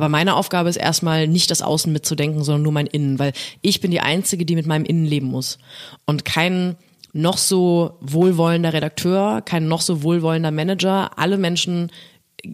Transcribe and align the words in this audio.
Aber 0.00 0.08
meine 0.08 0.34
Aufgabe 0.34 0.70
ist 0.70 0.78
erstmal 0.78 1.28
nicht 1.28 1.50
das 1.50 1.60
Außen 1.60 1.92
mitzudenken, 1.92 2.42
sondern 2.42 2.62
nur 2.62 2.72
mein 2.72 2.86
Innen, 2.86 3.18
weil 3.18 3.34
ich 3.60 3.82
bin 3.82 3.90
die 3.90 4.00
Einzige, 4.00 4.46
die 4.46 4.54
mit 4.54 4.66
meinem 4.66 4.86
Innen 4.86 5.04
leben 5.04 5.26
muss. 5.26 5.58
Und 6.06 6.24
kein 6.24 6.76
noch 7.12 7.36
so 7.36 7.98
wohlwollender 8.00 8.72
Redakteur, 8.72 9.42
kein 9.42 9.68
noch 9.68 9.82
so 9.82 10.02
wohlwollender 10.02 10.52
Manager, 10.52 11.18
alle 11.18 11.36
Menschen 11.36 11.90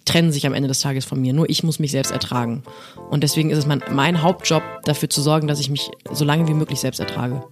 trennen 0.05 0.33
sich 0.33 0.45
am 0.45 0.55
Ende 0.55 0.67
des 0.67 0.81
Tages 0.81 1.05
von 1.05 1.21
mir. 1.21 1.33
Nur 1.33 1.49
ich 1.49 1.63
muss 1.63 1.79
mich 1.79 1.93
selbst 1.93 2.11
ertragen. 2.11 2.65
Und 3.11 3.23
deswegen 3.23 3.51
ist 3.51 3.59
es 3.59 3.67
mein, 3.67 3.81
mein 3.93 4.23
Hauptjob, 4.23 4.65
dafür 4.83 5.09
zu 5.09 5.23
sorgen, 5.23 5.47
dass 5.47 5.61
ich 5.61 5.71
mich 5.71 5.89
so 6.11 6.25
lange 6.25 6.49
wie 6.49 6.55
möglich 6.55 6.81
selbst 6.81 6.99
ertrage. 6.99 7.45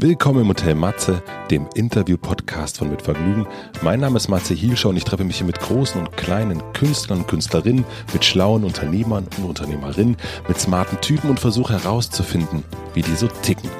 Willkommen 0.00 0.42
im 0.42 0.48
Hotel 0.48 0.76
Matze, 0.76 1.24
dem 1.50 1.66
Interview-Podcast 1.74 2.78
von 2.78 2.88
Mit 2.88 3.02
Vergnügen. 3.02 3.48
Mein 3.82 3.98
Name 3.98 4.18
ist 4.18 4.28
Matze 4.28 4.54
Hielscher 4.54 4.90
und 4.90 4.96
ich 4.96 5.02
treffe 5.02 5.24
mich 5.24 5.38
hier 5.38 5.46
mit 5.46 5.58
großen 5.58 6.00
und 6.00 6.16
kleinen 6.16 6.62
Künstlern 6.72 7.18
und 7.18 7.26
Künstlerinnen, 7.26 7.84
mit 8.12 8.24
schlauen 8.24 8.62
Unternehmern 8.62 9.26
und 9.38 9.44
Unternehmerinnen, 9.44 10.16
mit 10.46 10.60
smarten 10.60 11.00
Typen 11.00 11.30
und 11.30 11.40
versuche 11.40 11.72
herauszufinden, 11.72 12.62
wie 12.94 13.02
die 13.02 13.16
so 13.16 13.26
ticken. 13.42 13.70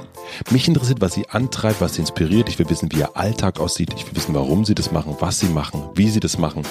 Mich 0.50 0.68
interessiert, 0.68 1.00
was 1.00 1.14
sie 1.14 1.28
antreibt, 1.28 1.80
was 1.80 1.94
sie 1.94 2.00
inspiriert. 2.00 2.48
Ich 2.48 2.58
will 2.58 2.68
wissen, 2.68 2.90
wie 2.92 2.98
ihr 2.98 3.16
Alltag 3.16 3.60
aussieht. 3.60 3.92
Ich 3.96 4.06
will 4.06 4.16
wissen, 4.16 4.34
warum 4.34 4.64
sie 4.64 4.74
das 4.74 4.92
machen, 4.92 5.16
was 5.20 5.40
sie 5.40 5.48
machen, 5.48 5.82
wie 5.94 6.08
sie 6.08 6.20
das 6.20 6.38
machen. 6.38 6.62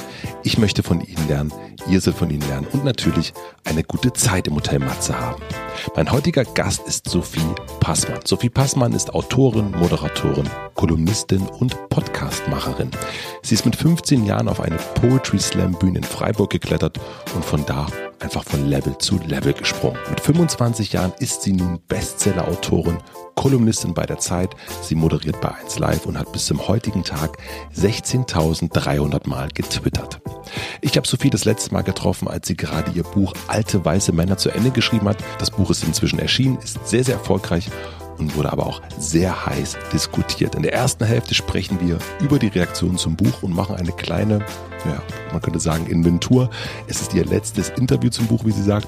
Ich 0.43 0.57
möchte 0.57 0.83
von 0.83 1.01
ihnen 1.01 1.27
lernen. 1.27 1.53
Ihr 1.89 2.01
sollt 2.01 2.17
von 2.17 2.29
ihnen 2.29 2.47
lernen. 2.47 2.67
Und 2.73 2.83
natürlich 2.83 3.33
eine 3.63 3.83
gute 3.83 4.13
Zeit 4.13 4.47
im 4.47 4.55
Hotel 4.55 4.79
Matze 4.79 5.19
haben. 5.19 5.41
Mein 5.95 6.11
heutiger 6.11 6.43
Gast 6.43 6.87
ist 6.87 7.09
Sophie 7.09 7.41
Passmann. 7.79 8.19
Sophie 8.25 8.49
Passmann 8.49 8.93
ist 8.93 9.13
Autorin, 9.13 9.71
Moderatorin, 9.71 10.49
Kolumnistin 10.75 11.41
und 11.59 11.77
Podcastmacherin. 11.89 12.91
Sie 13.41 13.55
ist 13.55 13.65
mit 13.65 13.75
15 13.75 14.25
Jahren 14.25 14.47
auf 14.47 14.59
eine 14.59 14.77
Poetry 14.95 15.39
Slam 15.39 15.73
Bühne 15.73 15.99
in 15.99 16.03
Freiburg 16.03 16.49
geklettert 16.49 16.99
und 17.35 17.45
von 17.45 17.65
da 17.65 17.87
einfach 18.19 18.43
von 18.43 18.67
Level 18.67 18.97
zu 18.97 19.19
Level 19.19 19.53
gesprungen. 19.53 19.97
Mit 20.09 20.19
25 20.19 20.93
Jahren 20.93 21.13
ist 21.19 21.41
sie 21.41 21.53
nun 21.53 21.79
Bestseller-Autorin, 21.87 22.97
Kolumnistin 23.35 23.93
bei 23.93 24.05
der 24.05 24.17
Zeit. 24.17 24.55
Sie 24.81 24.95
moderiert 24.95 25.39
bei 25.41 25.53
1 25.53 25.79
Live 25.79 26.05
und 26.05 26.17
hat 26.17 26.31
bis 26.31 26.45
zum 26.45 26.67
heutigen 26.67 27.03
Tag 27.03 27.37
16.300 27.75 29.27
Mal 29.29 29.49
getwittert. 29.53 30.19
Ich 30.81 30.97
habe 30.97 31.07
Sophie 31.07 31.29
das 31.29 31.45
letzte 31.45 31.73
Mal 31.73 31.83
getroffen, 31.83 32.27
als 32.27 32.47
sie 32.47 32.57
gerade 32.57 32.91
ihr 32.91 33.03
Buch 33.03 33.33
Alte 33.47 33.83
weiße 33.83 34.11
Männer 34.11 34.37
zu 34.37 34.49
Ende 34.49 34.71
geschrieben 34.71 35.07
hat. 35.07 35.17
Das 35.39 35.51
Buch 35.51 35.69
ist 35.69 35.83
inzwischen 35.83 36.19
erschienen, 36.19 36.57
ist 36.57 36.87
sehr, 36.87 37.03
sehr 37.03 37.15
erfolgreich 37.15 37.69
und 38.17 38.35
wurde 38.35 38.51
aber 38.51 38.65
auch 38.65 38.81
sehr 38.97 39.45
heiß 39.45 39.77
diskutiert. 39.93 40.55
In 40.55 40.63
der 40.63 40.73
ersten 40.73 41.05
Hälfte 41.05 41.33
sprechen 41.33 41.79
wir 41.81 41.99
über 42.19 42.39
die 42.39 42.47
Reaktion 42.47 42.97
zum 42.97 43.15
Buch 43.15 43.43
und 43.43 43.53
machen 43.53 43.75
eine 43.75 43.91
kleine, 43.91 44.39
ja, 44.85 45.01
man 45.31 45.41
könnte 45.41 45.59
sagen, 45.59 45.87
Inventur. 45.87 46.49
Es 46.87 47.01
ist 47.01 47.13
ihr 47.13 47.25
letztes 47.25 47.69
Interview 47.69 48.09
zum 48.09 48.27
Buch, 48.27 48.45
wie 48.45 48.51
sie 48.51 48.63
sagt. 48.63 48.87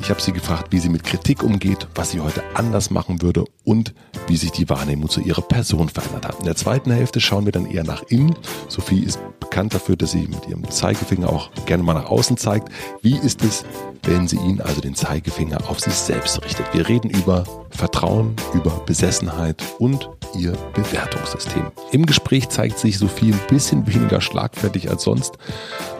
Ich 0.00 0.10
habe 0.10 0.20
sie 0.20 0.32
gefragt, 0.32 0.72
wie 0.72 0.78
sie 0.78 0.88
mit 0.88 1.04
Kritik 1.04 1.42
umgeht, 1.42 1.88
was 1.94 2.10
sie 2.10 2.20
heute 2.20 2.42
anders 2.54 2.90
machen 2.90 3.22
würde 3.22 3.44
und 3.64 3.94
wie 4.28 4.36
sich 4.36 4.52
die 4.52 4.68
Wahrnehmung 4.68 5.08
zu 5.08 5.20
ihrer 5.20 5.42
Person 5.42 5.88
verändert 5.88 6.26
hat. 6.26 6.38
In 6.38 6.44
der 6.44 6.56
zweiten 6.56 6.90
Hälfte 6.90 7.20
schauen 7.20 7.44
wir 7.44 7.52
dann 7.52 7.66
eher 7.66 7.84
nach 7.84 8.02
innen. 8.04 8.36
Sophie 8.68 9.02
ist 9.02 9.18
bekannt 9.40 9.74
dafür, 9.74 9.96
dass 9.96 10.12
sie 10.12 10.28
mit 10.28 10.46
ihrem 10.48 10.68
Zeigefinger 10.70 11.28
auch 11.28 11.50
gerne 11.64 11.82
mal 11.82 11.94
nach 11.94 12.10
außen 12.10 12.36
zeigt. 12.36 12.68
Wie 13.02 13.16
ist 13.16 13.42
es, 13.42 13.64
wenn 14.02 14.28
sie 14.28 14.36
ihn, 14.36 14.60
also 14.60 14.80
den 14.80 14.94
Zeigefinger, 14.94 15.68
auf 15.68 15.80
sich 15.80 15.94
selbst 15.94 16.42
richtet? 16.44 16.66
Wir 16.72 16.88
reden 16.88 17.10
über 17.10 17.44
Vertrauen, 17.70 18.36
über 18.54 18.70
Besessenheit 18.86 19.62
und 19.78 20.10
ihr 20.36 20.52
Bewertungssystem. 20.74 21.72
Im 21.90 22.06
Gespräch 22.06 22.48
zeigt 22.48 22.78
sich 22.78 22.98
Sophie 22.98 23.32
ein 23.32 23.40
bisschen 23.48 23.86
weniger 23.86 24.20
schlagfertig 24.20 24.90
als 24.90 25.04
sonst, 25.04 25.38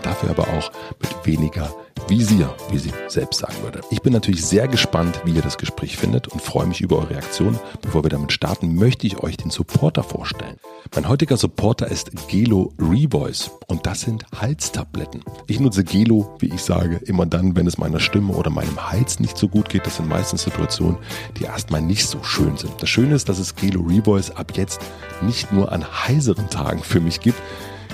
dafür 0.03 0.31
aber 0.31 0.45
auch 0.45 0.71
mit 1.01 1.27
weniger 1.27 1.75
Visier, 2.09 2.55
wie 2.71 2.79
sie 2.79 2.93
selbst 3.09 3.41
sagen 3.41 3.63
würde. 3.63 3.81
Ich 3.91 4.01
bin 4.01 4.13
natürlich 4.13 4.45
sehr 4.45 4.69
gespannt, 4.69 5.21
wie 5.25 5.33
ihr 5.33 5.43
das 5.43 5.59
Gespräch 5.59 5.97
findet 5.97 6.29
und 6.29 6.41
freue 6.41 6.67
mich 6.67 6.81
über 6.81 6.97
eure 6.97 7.11
Reaktion. 7.11 7.59
Bevor 7.83 8.05
wir 8.05 8.11
damit 8.11 8.33
starten, 8.33 8.77
möchte 8.77 9.07
ich 9.07 9.19
euch 9.23 9.37
den 9.37 9.51
Supporter 9.51 10.05
vorstellen. 10.05 10.57
Mein 10.95 11.09
heutiger 11.09 11.37
Supporter 11.37 11.89
ist 11.89 12.11
Gelo 12.29 12.73
Revoice 12.79 13.51
und 13.67 13.87
das 13.87 14.03
sind 14.03 14.25
Halstabletten. 14.39 15.25
Ich 15.49 15.59
nutze 15.59 15.83
Gelo, 15.83 16.37
wie 16.39 16.55
ich 16.55 16.63
sage, 16.63 17.01
immer 17.07 17.27
dann, 17.27 17.57
wenn 17.57 17.67
es 17.67 17.77
meiner 17.77 17.99
Stimme 17.99 18.35
oder 18.35 18.51
meinem 18.51 18.91
Hals 18.91 19.19
nicht 19.19 19.37
so 19.37 19.49
gut 19.49 19.69
geht. 19.69 19.85
Das 19.85 19.97
sind 19.97 20.09
meistens 20.09 20.43
Situationen, 20.43 20.99
die 21.39 21.45
erstmal 21.45 21.83
nicht 21.83 22.07
so 22.07 22.23
schön 22.23 22.57
sind. 22.57 22.73
Das 22.81 22.89
Schöne 22.89 23.15
ist, 23.17 23.29
dass 23.29 23.41
es 23.41 23.57
Gelo 23.57 23.81
Revoice 23.81 24.31
ab 24.31 24.53
jetzt 24.57 24.81
nicht 25.23 25.53
nur 25.53 25.73
an 25.73 25.85
heiseren 26.07 26.49
Tagen 26.51 26.83
für 26.83 27.01
mich 27.01 27.21
gibt, 27.21 27.41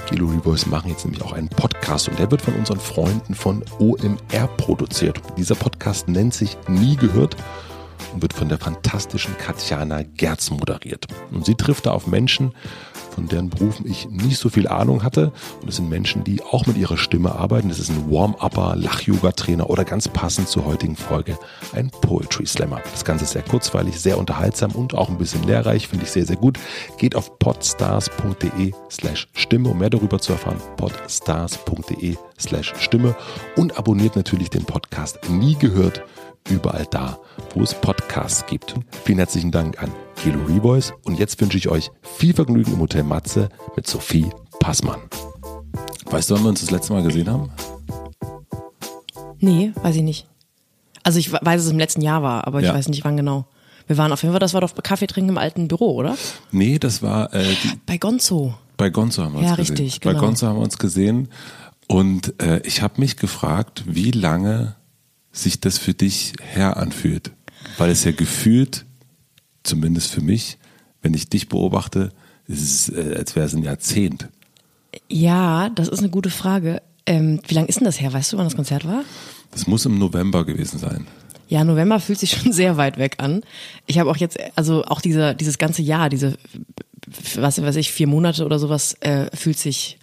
Kilo 0.06 0.26
Revoice 0.26 0.66
machen 0.66 0.90
jetzt 0.90 1.04
nämlich 1.04 1.22
auch 1.22 1.32
einen 1.32 1.48
Podcast 1.48 2.08
und 2.08 2.18
der 2.18 2.30
wird 2.30 2.42
von 2.42 2.54
unseren 2.54 2.80
Freunden 2.80 3.34
von 3.34 3.64
OMR 3.78 4.46
produziert. 4.56 5.20
Dieser 5.36 5.54
Podcast 5.54 6.08
nennt 6.08 6.34
sich 6.34 6.56
Nie 6.68 6.96
gehört 6.96 7.36
und 8.12 8.22
wird 8.22 8.32
von 8.32 8.48
der 8.48 8.58
fantastischen 8.58 9.36
Katjana 9.38 10.02
Gerz 10.02 10.50
moderiert. 10.50 11.06
Und 11.30 11.46
sie 11.46 11.54
trifft 11.54 11.86
da 11.86 11.92
auf 11.92 12.06
Menschen, 12.06 12.52
von 13.14 13.28
deren 13.28 13.50
Berufen 13.50 13.86
ich 13.88 14.08
nicht 14.08 14.38
so 14.38 14.48
viel 14.48 14.68
Ahnung 14.68 15.02
hatte. 15.02 15.32
Und 15.60 15.68
es 15.68 15.76
sind 15.76 15.88
Menschen, 15.88 16.24
die 16.24 16.42
auch 16.42 16.66
mit 16.66 16.76
ihrer 16.76 16.96
Stimme 16.96 17.34
arbeiten. 17.34 17.68
Das 17.68 17.78
ist 17.78 17.90
ein 17.90 18.10
Warm-Upper, 18.10 18.74
Lach-Yoga-Trainer 18.76 19.68
oder 19.68 19.84
ganz 19.84 20.08
passend 20.08 20.48
zur 20.48 20.64
heutigen 20.64 20.96
Folge 20.96 21.38
ein 21.72 21.90
Poetry 21.90 22.46
Slammer. 22.46 22.80
Das 22.90 23.04
Ganze 23.04 23.24
ist 23.24 23.32
sehr 23.32 23.42
kurzweilig, 23.42 24.00
sehr 24.00 24.18
unterhaltsam 24.18 24.72
und 24.72 24.94
auch 24.94 25.08
ein 25.08 25.18
bisschen 25.18 25.44
lehrreich, 25.44 25.88
finde 25.88 26.04
ich 26.04 26.10
sehr, 26.10 26.26
sehr 26.26 26.36
gut. 26.36 26.58
Geht 26.98 27.14
auf 27.14 27.38
podstars.de 27.38 28.72
slash 28.90 29.28
Stimme, 29.34 29.68
um 29.70 29.78
mehr 29.78 29.90
darüber 29.90 30.18
zu 30.18 30.32
erfahren. 30.32 30.58
podstars.de 30.76 32.16
slash 32.38 32.74
Stimme 32.78 33.14
und 33.56 33.78
abonniert 33.78 34.16
natürlich 34.16 34.50
den 34.50 34.64
Podcast 34.64 35.18
Nie 35.28 35.56
gehört 35.56 36.02
überall 36.50 36.86
da, 36.90 37.18
wo 37.54 37.62
es 37.62 37.74
Podcasts 37.74 38.44
gibt. 38.46 38.74
Vielen 39.04 39.18
herzlichen 39.18 39.50
Dank 39.50 39.82
an 39.82 39.90
Kilo 40.16 40.38
Revoice 40.48 40.92
und 41.04 41.18
jetzt 41.18 41.40
wünsche 41.40 41.58
ich 41.58 41.68
euch 41.68 41.90
viel 42.02 42.34
Vergnügen 42.34 42.72
im 42.74 42.80
Hotel 42.80 43.02
Matze 43.04 43.48
mit 43.76 43.86
Sophie 43.86 44.26
Passmann. 44.60 45.00
Weißt 46.06 46.30
du, 46.30 46.34
wann 46.34 46.42
wir 46.42 46.48
uns 46.50 46.60
das 46.60 46.70
letzte 46.70 46.92
Mal 46.92 47.02
gesehen 47.02 47.28
haben? 47.30 47.50
Nee, 49.38 49.72
weiß 49.82 49.96
ich 49.96 50.02
nicht. 50.02 50.26
Also 51.02 51.18
ich 51.18 51.32
weiß, 51.32 51.40
dass 51.42 51.64
es 51.64 51.70
im 51.70 51.78
letzten 51.78 52.00
Jahr 52.02 52.22
war, 52.22 52.46
aber 52.46 52.60
ich 52.60 52.66
Ja. 52.66 52.74
weiß 52.74 52.88
nicht 52.88 53.04
wann 53.04 53.16
genau. 53.16 53.46
Wir 53.88 53.98
waren 53.98 54.12
auf 54.12 54.22
jeden 54.22 54.32
Fall, 54.32 54.38
das 54.40 54.54
war 54.54 54.60
doch 54.60 54.74
Kaffee 54.82 55.08
trinken 55.08 55.30
im 55.30 55.38
alten 55.38 55.66
Büro, 55.66 55.94
oder? 55.96 56.16
Nee, 56.52 56.78
das 56.78 57.02
war 57.02 57.34
äh, 57.34 57.42
die, 57.64 57.72
Bei 57.86 57.98
Gonzo. 57.98 58.54
bei 58.76 58.90
Gonzo 58.90 59.24
haben 59.24 59.32
wir 59.32 59.40
uns 59.40 59.48
Ja, 59.48 59.56
gesehen. 59.56 59.76
richtig, 59.76 60.00
Bei 60.00 60.12
genau. 60.12 60.26
Gonzo 60.26 60.46
haben 60.46 60.56
wir 60.56 60.62
uns 60.62 60.78
gesehen 60.78 61.28
und 61.88 62.40
äh, 62.40 62.60
ich 62.64 62.80
habe 62.82 63.00
mich 63.00 63.16
gefragt, 63.16 63.82
wie 63.86 64.12
lange 64.12 64.76
sich 65.32 65.60
das 65.60 65.78
für 65.78 65.94
dich 65.94 66.34
her 66.42 66.76
anfühlt. 66.76 67.32
Weil 67.78 67.90
es 67.90 68.04
ja 68.04 68.12
gefühlt, 68.12 68.84
zumindest 69.62 70.10
für 70.10 70.20
mich, 70.20 70.58
wenn 71.00 71.14
ich 71.14 71.28
dich 71.28 71.48
beobachte, 71.48 72.10
ist 72.46 72.62
es, 72.62 72.88
äh, 72.90 73.16
als 73.16 73.34
wäre 73.34 73.46
es 73.46 73.54
ein 73.54 73.62
Jahrzehnt. 73.62 74.28
Ja, 75.08 75.70
das 75.70 75.88
ist 75.88 76.00
eine 76.00 76.10
gute 76.10 76.30
Frage. 76.30 76.82
Ähm, 77.06 77.40
wie 77.46 77.54
lange 77.54 77.68
ist 77.68 77.80
denn 77.80 77.86
das 77.86 78.00
her? 78.00 78.12
Weißt 78.12 78.32
du, 78.32 78.36
wann 78.36 78.44
das 78.44 78.56
Konzert 78.56 78.86
war? 78.86 79.04
Das 79.50 79.66
muss 79.66 79.86
im 79.86 79.98
November 79.98 80.44
gewesen 80.44 80.78
sein. 80.78 81.06
Ja, 81.48 81.64
November 81.64 82.00
fühlt 82.00 82.18
sich 82.18 82.30
schon 82.30 82.52
sehr 82.52 82.76
weit 82.76 82.98
weg 82.98 83.16
an. 83.18 83.42
Ich 83.86 83.98
habe 83.98 84.10
auch 84.10 84.16
jetzt, 84.16 84.38
also 84.56 84.84
auch 84.84 85.00
diese, 85.00 85.34
dieses 85.34 85.58
ganze 85.58 85.82
Jahr, 85.82 86.08
diese, 86.08 86.36
was 87.36 87.60
weiß 87.60 87.76
ich, 87.76 87.92
vier 87.92 88.06
Monate 88.06 88.44
oder 88.44 88.58
sowas, 88.58 88.96
äh, 89.00 89.34
fühlt 89.36 89.58
sich 89.58 89.98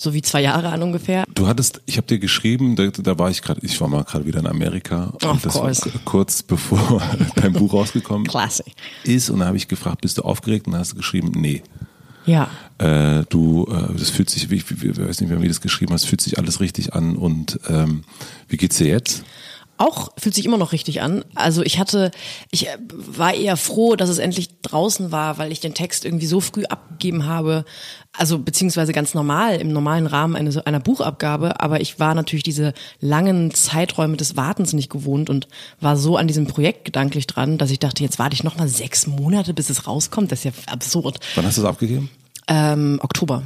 so 0.00 0.14
wie 0.14 0.22
zwei 0.22 0.42
Jahre 0.42 0.68
an 0.68 0.80
ungefähr. 0.80 1.24
Du 1.34 1.48
hattest, 1.48 1.82
ich 1.84 1.96
habe 1.96 2.06
dir 2.06 2.20
geschrieben, 2.20 2.76
da, 2.76 2.86
da 2.86 3.18
war 3.18 3.30
ich 3.30 3.42
gerade, 3.42 3.60
ich 3.64 3.80
war 3.80 3.88
mal 3.88 4.04
gerade 4.04 4.24
wieder 4.26 4.38
in 4.38 4.46
Amerika 4.46 5.12
Of 5.14 5.32
und 5.32 5.44
das 5.44 5.54
course. 5.54 5.86
war 5.86 6.00
kurz 6.04 6.44
bevor 6.44 7.02
dein 7.34 7.52
Buch 7.52 7.72
rausgekommen 7.72 8.24
Klasse. 8.28 8.62
ist 9.02 9.28
und 9.28 9.40
da 9.40 9.46
habe 9.46 9.56
ich 9.56 9.66
gefragt, 9.66 10.02
bist 10.02 10.16
du 10.16 10.22
aufgeregt? 10.22 10.66
Und 10.66 10.74
dann 10.74 10.80
hast 10.80 10.92
du 10.92 10.96
geschrieben, 10.96 11.32
nee. 11.34 11.64
Ja. 12.26 12.48
Äh, 12.78 13.24
du, 13.28 13.66
äh, 13.66 13.98
das 13.98 14.10
fühlt 14.10 14.30
sich, 14.30 14.50
wie, 14.50 14.56
ich 14.56 14.82
wie, 14.82 14.96
weiß 14.96 15.20
nicht 15.20 15.30
wie 15.30 15.42
du 15.42 15.48
das 15.48 15.60
geschrieben 15.60 15.92
hast, 15.92 16.04
fühlt 16.04 16.20
sich 16.20 16.38
alles 16.38 16.60
richtig 16.60 16.94
an 16.94 17.16
und 17.16 17.58
ähm, 17.68 18.04
wie 18.46 18.56
geht's 18.56 18.76
dir 18.78 18.86
jetzt? 18.86 19.24
Auch 19.78 20.10
fühlt 20.16 20.34
sich 20.34 20.44
immer 20.44 20.58
noch 20.58 20.72
richtig 20.72 21.02
an. 21.02 21.24
Also 21.34 21.62
ich 21.62 21.78
hatte, 21.78 22.10
ich 22.50 22.68
äh, 22.68 22.76
war 22.90 23.34
eher 23.34 23.56
froh, 23.56 23.96
dass 23.96 24.10
es 24.10 24.18
endlich 24.18 24.60
draußen 24.62 25.10
war, 25.10 25.38
weil 25.38 25.50
ich 25.50 25.60
den 25.60 25.74
Text 25.74 26.04
irgendwie 26.04 26.26
so 26.26 26.40
früh 26.40 26.64
abgegeben 26.64 27.26
habe. 27.26 27.64
Also 28.18 28.38
beziehungsweise 28.38 28.92
ganz 28.92 29.14
normal 29.14 29.56
im 29.56 29.72
normalen 29.72 30.06
Rahmen 30.06 30.34
einer, 30.36 30.50
so- 30.52 30.64
einer 30.64 30.80
Buchabgabe. 30.80 31.60
Aber 31.60 31.80
ich 31.80 32.00
war 32.00 32.14
natürlich 32.14 32.42
diese 32.42 32.74
langen 33.00 33.52
Zeiträume 33.54 34.16
des 34.16 34.36
Wartens 34.36 34.72
nicht 34.72 34.90
gewohnt 34.90 35.30
und 35.30 35.46
war 35.80 35.96
so 35.96 36.16
an 36.16 36.26
diesem 36.26 36.46
Projekt 36.48 36.84
gedanklich 36.84 37.26
dran, 37.28 37.58
dass 37.58 37.70
ich 37.70 37.78
dachte, 37.78 38.02
jetzt 38.02 38.18
warte 38.18 38.34
ich 38.34 38.42
noch 38.42 38.56
mal 38.56 38.68
sechs 38.68 39.06
Monate, 39.06 39.54
bis 39.54 39.70
es 39.70 39.86
rauskommt. 39.86 40.32
Das 40.32 40.40
ist 40.40 40.44
ja 40.44 40.50
absurd. 40.72 41.20
Wann 41.36 41.46
hast 41.46 41.58
du 41.58 41.62
es 41.62 41.66
abgegeben? 41.68 42.10
Ähm, 42.48 42.98
Oktober. 43.02 43.44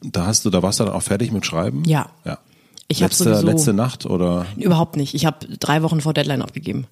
Da 0.00 0.26
hast 0.26 0.44
du, 0.44 0.50
da 0.50 0.62
warst 0.62 0.78
du 0.78 0.84
dann 0.84 0.92
auch 0.94 1.02
fertig 1.02 1.32
mit 1.32 1.44
Schreiben? 1.44 1.82
Ja. 1.84 2.06
Ja. 2.24 2.38
Ich 2.86 3.02
hab 3.02 3.10
letzte, 3.10 3.24
sowieso- 3.34 3.46
letzte 3.48 3.72
Nacht 3.72 4.06
oder? 4.06 4.46
Überhaupt 4.56 4.96
nicht. 4.96 5.14
Ich 5.14 5.26
habe 5.26 5.44
drei 5.58 5.82
Wochen 5.82 6.00
vor 6.00 6.14
Deadline 6.14 6.40
abgegeben. 6.42 6.86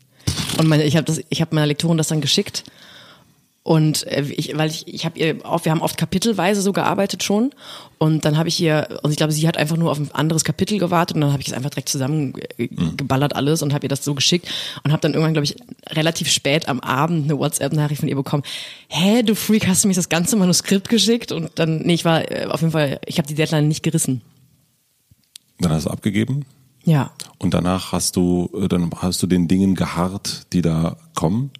Und 0.58 0.66
meine, 0.66 0.82
ich 0.82 0.96
habe 0.96 1.04
das, 1.04 1.20
ich 1.28 1.40
habe 1.40 1.54
meiner 1.54 1.68
Lektorin 1.68 1.96
das 1.98 2.08
dann 2.08 2.20
geschickt. 2.20 2.64
Und 3.66 4.06
äh, 4.06 4.22
ich, 4.22 4.56
weil 4.56 4.70
ich, 4.70 4.86
ich 4.86 5.04
habe 5.04 5.18
ihr 5.18 5.44
oft, 5.44 5.64
wir 5.64 5.72
haben 5.72 5.82
oft 5.82 5.96
kapitelweise 5.96 6.62
so 6.62 6.72
gearbeitet 6.72 7.24
schon. 7.24 7.50
Und 7.98 8.24
dann 8.24 8.38
habe 8.38 8.48
ich 8.48 8.60
ihr, 8.60 9.00
und 9.02 9.10
ich 9.10 9.16
glaube, 9.16 9.32
sie 9.32 9.48
hat 9.48 9.56
einfach 9.56 9.76
nur 9.76 9.90
auf 9.90 9.98
ein 9.98 10.08
anderes 10.12 10.44
Kapitel 10.44 10.78
gewartet 10.78 11.16
und 11.16 11.22
dann 11.22 11.32
habe 11.32 11.42
ich 11.42 11.48
es 11.48 11.52
einfach 11.52 11.70
direkt 11.70 11.88
zusammengeballert 11.88 13.34
alles 13.34 13.62
und 13.62 13.74
habe 13.74 13.86
ihr 13.86 13.88
das 13.88 14.04
so 14.04 14.14
geschickt 14.14 14.48
und 14.84 14.92
habe 14.92 15.00
dann 15.00 15.14
irgendwann, 15.14 15.32
glaube 15.32 15.46
ich, 15.46 15.56
relativ 15.88 16.30
spät 16.30 16.68
am 16.68 16.78
Abend 16.78 17.24
eine 17.24 17.40
WhatsApp-Nachricht 17.40 17.98
von 17.98 18.08
ihr 18.08 18.14
bekommen. 18.14 18.44
Hä, 18.86 19.24
du 19.24 19.34
Freak, 19.34 19.66
hast 19.66 19.82
du 19.82 19.88
mir 19.88 19.94
das 19.94 20.08
ganze 20.08 20.36
Manuskript 20.36 20.88
geschickt? 20.88 21.32
Und 21.32 21.50
dann, 21.56 21.78
nee, 21.78 21.94
ich 21.94 22.04
war 22.04 22.30
äh, 22.30 22.46
auf 22.46 22.60
jeden 22.60 22.70
Fall, 22.70 23.00
ich 23.04 23.18
habe 23.18 23.26
die 23.26 23.34
Deadline 23.34 23.66
nicht 23.66 23.82
gerissen. 23.82 24.20
Dann 25.58 25.72
hast 25.72 25.86
du 25.86 25.90
abgegeben? 25.90 26.44
Ja. 26.84 27.10
Und 27.38 27.52
danach 27.52 27.90
hast 27.90 28.14
du, 28.14 28.48
äh, 28.54 28.68
dann 28.68 28.92
hast 28.96 29.20
du 29.24 29.26
den 29.26 29.48
Dingen 29.48 29.74
geharrt, 29.74 30.46
die 30.52 30.62
da 30.62 30.98
kommen? 31.16 31.50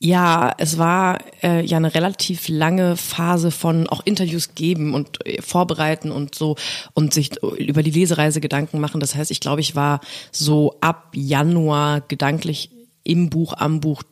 Ja, 0.00 0.54
es 0.58 0.78
war 0.78 1.18
äh, 1.42 1.64
ja 1.64 1.76
eine 1.76 1.92
relativ 1.92 2.48
lange 2.48 2.96
Phase 2.96 3.50
von 3.50 3.88
auch 3.88 4.00
Interviews 4.04 4.54
geben 4.54 4.94
und 4.94 5.26
äh, 5.26 5.42
vorbereiten 5.42 6.12
und 6.12 6.36
so 6.36 6.56
und 6.94 7.12
sich 7.12 7.42
über 7.42 7.82
die 7.82 7.90
Lesereise 7.90 8.40
Gedanken 8.40 8.78
machen. 8.78 9.00
Das 9.00 9.16
heißt, 9.16 9.32
ich 9.32 9.40
glaube, 9.40 9.60
ich 9.60 9.74
war 9.74 10.00
so 10.30 10.76
ab 10.80 11.10
Januar 11.14 12.00
gedanklich 12.02 12.70
im 13.02 13.28
Buch, 13.28 13.54
am 13.54 13.80
Buch, 13.80 14.04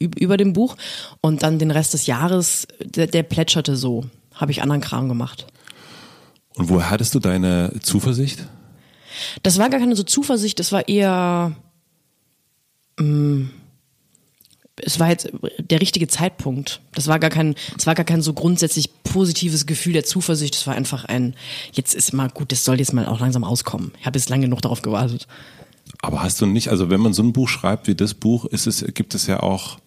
über 0.00 0.36
dem 0.36 0.54
Buch 0.54 0.76
und 1.20 1.44
dann 1.44 1.60
den 1.60 1.70
Rest 1.70 1.94
des 1.94 2.06
Jahres, 2.06 2.66
der, 2.82 3.06
der 3.06 3.22
plätscherte 3.22 3.76
so. 3.76 4.06
Habe 4.34 4.50
ich 4.50 4.62
anderen 4.62 4.80
Kram 4.80 5.08
gemacht. 5.08 5.46
Und 6.54 6.68
woher 6.68 6.90
hattest 6.90 7.14
du 7.14 7.20
deine 7.20 7.72
Zuversicht? 7.80 8.44
Das 9.42 9.58
war 9.58 9.70
gar 9.70 9.80
keine 9.80 9.94
so 9.94 10.02
Zuversicht, 10.02 10.58
das 10.58 10.72
war 10.72 10.88
eher 10.88 11.56
mh, 12.98 13.04
mm, 13.04 13.50
es 14.82 14.98
war 15.00 15.08
jetzt 15.08 15.30
der 15.58 15.80
richtige 15.80 16.08
Zeitpunkt. 16.08 16.80
Das 16.94 17.06
war 17.06 17.18
gar 17.18 17.30
kein, 17.30 17.54
es 17.76 17.86
war 17.86 17.94
gar 17.94 18.04
kein 18.04 18.22
so 18.22 18.32
grundsätzlich 18.32 18.90
positives 19.02 19.66
Gefühl 19.66 19.92
der 19.92 20.04
Zuversicht. 20.04 20.54
Es 20.54 20.66
war 20.66 20.74
einfach 20.74 21.04
ein, 21.04 21.34
jetzt 21.72 21.94
ist 21.94 22.12
mal 22.12 22.28
gut, 22.28 22.52
das 22.52 22.64
soll 22.64 22.78
jetzt 22.78 22.92
mal 22.92 23.06
auch 23.06 23.20
langsam 23.20 23.44
rauskommen. 23.44 23.92
Ich 24.00 24.06
habe 24.06 24.18
jetzt 24.18 24.28
lange 24.28 24.48
noch 24.48 24.60
darauf 24.60 24.82
gewartet. 24.82 25.26
Aber 26.02 26.22
hast 26.22 26.40
du 26.40 26.46
nicht, 26.46 26.68
also 26.68 26.90
wenn 26.90 27.00
man 27.00 27.12
so 27.12 27.22
ein 27.22 27.32
Buch 27.32 27.48
schreibt 27.48 27.86
wie 27.88 27.94
das 27.94 28.14
Buch, 28.14 28.44
ist 28.44 28.66
es, 28.66 28.84
gibt 28.94 29.14
es 29.14 29.26
ja 29.26 29.40
auch, 29.40 29.78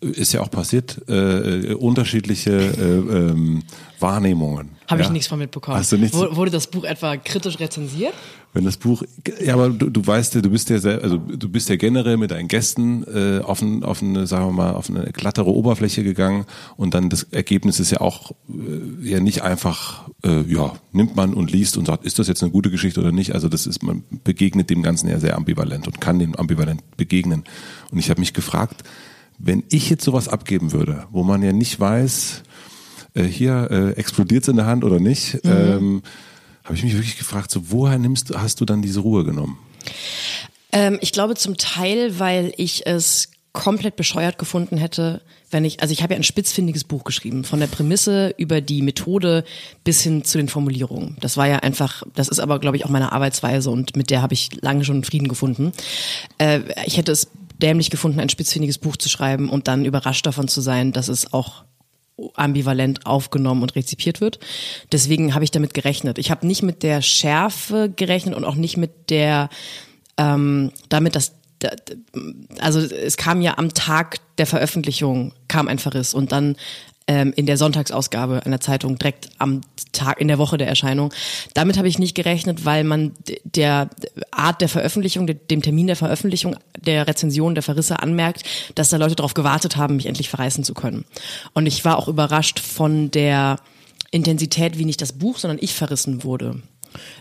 ist 0.00 0.32
ja 0.32 0.40
auch 0.40 0.50
passiert, 0.50 1.02
äh, 1.08 1.74
unterschiedliche 1.74 2.52
äh, 2.52 3.30
ähm, 3.32 3.62
Wahrnehmungen. 4.00 4.70
Habe 4.86 5.02
ja? 5.02 5.06
ich 5.06 5.12
nichts 5.12 5.28
von 5.28 5.38
mitbekommen. 5.38 5.76
Hast 5.76 5.92
du 5.92 5.98
nichts? 5.98 6.16
Wurde 6.16 6.50
das 6.50 6.68
Buch 6.68 6.84
etwa 6.84 7.16
kritisch 7.16 7.58
rezensiert? 7.58 8.14
Wenn 8.54 8.64
das 8.64 8.78
Buch, 8.78 9.02
ja, 9.44 9.54
aber 9.54 9.68
du, 9.68 9.90
du 9.90 10.06
weißt 10.06 10.36
ja, 10.36 10.40
du 10.40 10.50
bist 10.50 10.70
ja 10.70 10.78
sehr, 10.78 11.02
also 11.02 11.18
du 11.18 11.48
bist 11.48 11.68
ja 11.68 11.76
generell 11.76 12.16
mit 12.16 12.30
deinen 12.30 12.48
Gästen 12.48 13.04
äh, 13.04 13.40
auf, 13.40 13.60
ein, 13.60 13.84
auf 13.84 14.02
eine, 14.02 14.26
sagen 14.26 14.46
wir 14.46 14.52
mal, 14.52 14.72
auf 14.72 14.88
eine 14.88 15.12
glattere 15.12 15.52
Oberfläche 15.52 16.02
gegangen 16.02 16.46
und 16.76 16.94
dann 16.94 17.10
das 17.10 17.24
Ergebnis 17.24 17.78
ist 17.78 17.90
ja 17.90 18.00
auch 18.00 18.30
äh, 18.48 19.06
ja 19.06 19.20
nicht 19.20 19.42
einfach, 19.42 20.08
äh, 20.24 20.40
ja, 20.50 20.72
nimmt 20.92 21.14
man 21.14 21.34
und 21.34 21.52
liest 21.52 21.76
und 21.76 21.86
sagt, 21.86 22.06
ist 22.06 22.18
das 22.18 22.28
jetzt 22.28 22.42
eine 22.42 22.50
gute 22.50 22.70
Geschichte 22.70 23.00
oder 23.00 23.12
nicht? 23.12 23.34
Also 23.34 23.50
das 23.50 23.66
ist, 23.66 23.82
man 23.82 24.04
begegnet 24.24 24.70
dem 24.70 24.82
Ganzen 24.82 25.10
ja 25.10 25.20
sehr 25.20 25.36
ambivalent 25.36 25.86
und 25.86 26.00
kann 26.00 26.18
dem 26.18 26.34
ambivalent 26.34 26.96
begegnen. 26.96 27.44
Und 27.90 27.98
ich 27.98 28.08
habe 28.08 28.20
mich 28.20 28.32
gefragt, 28.32 28.82
wenn 29.38 29.64
ich 29.70 29.88
jetzt 29.90 30.04
sowas 30.04 30.28
abgeben 30.28 30.72
würde, 30.72 31.06
wo 31.10 31.22
man 31.22 31.42
ja 31.42 31.52
nicht 31.52 31.78
weiß, 31.78 32.42
äh, 33.14 33.22
hier 33.22 33.68
äh, 33.70 33.90
explodiert 33.92 34.42
es 34.42 34.48
in 34.48 34.56
der 34.56 34.66
Hand 34.66 34.84
oder 34.84 35.00
nicht, 35.00 35.44
mhm. 35.44 35.50
ähm, 35.50 36.02
habe 36.64 36.74
ich 36.74 36.82
mich 36.82 36.94
wirklich 36.94 37.16
gefragt, 37.16 37.50
so 37.50 37.70
woher 37.70 37.98
nimmst 37.98 38.30
du, 38.30 38.38
hast 38.38 38.60
du 38.60 38.64
dann 38.64 38.82
diese 38.82 39.00
Ruhe 39.00 39.24
genommen? 39.24 39.58
Ähm, 40.72 40.98
ich 41.00 41.12
glaube 41.12 41.34
zum 41.34 41.56
Teil, 41.56 42.18
weil 42.18 42.52
ich 42.56 42.86
es 42.86 43.30
komplett 43.52 43.96
bescheuert 43.96 44.38
gefunden 44.38 44.76
hätte, 44.76 45.22
wenn 45.50 45.64
ich, 45.64 45.80
also 45.80 45.92
ich 45.92 46.02
habe 46.02 46.12
ja 46.12 46.20
ein 46.20 46.24
spitzfindiges 46.24 46.84
Buch 46.84 47.04
geschrieben, 47.04 47.44
von 47.44 47.58
der 47.58 47.66
Prämisse 47.66 48.34
über 48.36 48.60
die 48.60 48.82
Methode 48.82 49.44
bis 49.82 50.02
hin 50.02 50.24
zu 50.24 50.38
den 50.38 50.48
Formulierungen. 50.48 51.16
Das 51.20 51.36
war 51.36 51.48
ja 51.48 51.56
einfach, 51.60 52.02
das 52.14 52.28
ist 52.28 52.38
aber, 52.38 52.58
glaube 52.58 52.76
ich, 52.76 52.84
auch 52.84 52.90
meine 52.90 53.12
Arbeitsweise 53.12 53.70
und 53.70 53.96
mit 53.96 54.10
der 54.10 54.20
habe 54.20 54.34
ich 54.34 54.50
lange 54.60 54.84
schon 54.84 55.02
Frieden 55.04 55.28
gefunden. 55.28 55.72
Äh, 56.36 56.60
ich 56.84 56.98
hätte 56.98 57.12
es 57.12 57.28
dämlich 57.58 57.90
gefunden, 57.90 58.20
ein 58.20 58.28
spitzfindiges 58.28 58.78
Buch 58.78 58.96
zu 58.96 59.08
schreiben 59.08 59.48
und 59.48 59.68
dann 59.68 59.84
überrascht 59.84 60.26
davon 60.26 60.48
zu 60.48 60.60
sein, 60.60 60.92
dass 60.92 61.08
es 61.08 61.32
auch 61.32 61.64
ambivalent 62.34 63.06
aufgenommen 63.06 63.62
und 63.62 63.76
rezipiert 63.76 64.20
wird. 64.20 64.38
Deswegen 64.90 65.34
habe 65.34 65.44
ich 65.44 65.50
damit 65.50 65.74
gerechnet. 65.74 66.18
Ich 66.18 66.30
habe 66.30 66.46
nicht 66.46 66.62
mit 66.62 66.82
der 66.82 67.02
Schärfe 67.02 67.92
gerechnet 67.94 68.34
und 68.34 68.44
auch 68.44 68.56
nicht 68.56 68.76
mit 68.76 69.10
der 69.10 69.48
ähm, 70.16 70.72
damit, 70.88 71.14
dass 71.14 71.32
also 72.60 72.80
es 72.80 73.16
kam 73.16 73.40
ja 73.40 73.58
am 73.58 73.74
Tag 73.74 74.18
der 74.38 74.46
Veröffentlichung 74.46 75.32
kam 75.48 75.66
ein 75.66 75.80
Verriss 75.80 76.14
und 76.14 76.30
dann 76.30 76.56
ähm, 77.08 77.32
in 77.34 77.46
der 77.46 77.56
Sonntagsausgabe 77.56 78.44
einer 78.44 78.60
Zeitung 78.60 78.98
direkt 78.98 79.30
am 79.38 79.62
Tag 79.92 80.20
in 80.20 80.28
der 80.28 80.38
Woche 80.38 80.58
der 80.58 80.68
Erscheinung. 80.68 81.12
Damit 81.54 81.78
habe 81.78 81.88
ich 81.88 81.98
nicht 81.98 82.14
gerechnet, 82.14 82.64
weil 82.64 82.84
man 82.84 83.12
der 83.44 83.88
Art 84.30 84.60
der 84.60 84.68
Veröffentlichung, 84.68 85.26
dem 85.26 85.62
Termin 85.62 85.86
der 85.86 85.96
Veröffentlichung, 85.96 86.56
der 86.78 87.08
Rezension, 87.08 87.54
der 87.54 87.62
Verrisse 87.62 88.00
anmerkt, 88.00 88.44
dass 88.74 88.90
da 88.90 88.98
Leute 88.98 89.16
darauf 89.16 89.34
gewartet 89.34 89.76
haben, 89.76 89.96
mich 89.96 90.06
endlich 90.06 90.28
verreißen 90.28 90.62
zu 90.62 90.74
können. 90.74 91.06
Und 91.54 91.66
ich 91.66 91.84
war 91.84 91.98
auch 91.98 92.08
überrascht 92.08 92.60
von 92.60 93.10
der 93.10 93.56
Intensität, 94.10 94.78
wie 94.78 94.84
nicht 94.84 95.00
das 95.00 95.12
Buch, 95.12 95.38
sondern 95.38 95.58
ich 95.60 95.74
verrissen 95.74 96.24
wurde. 96.24 96.62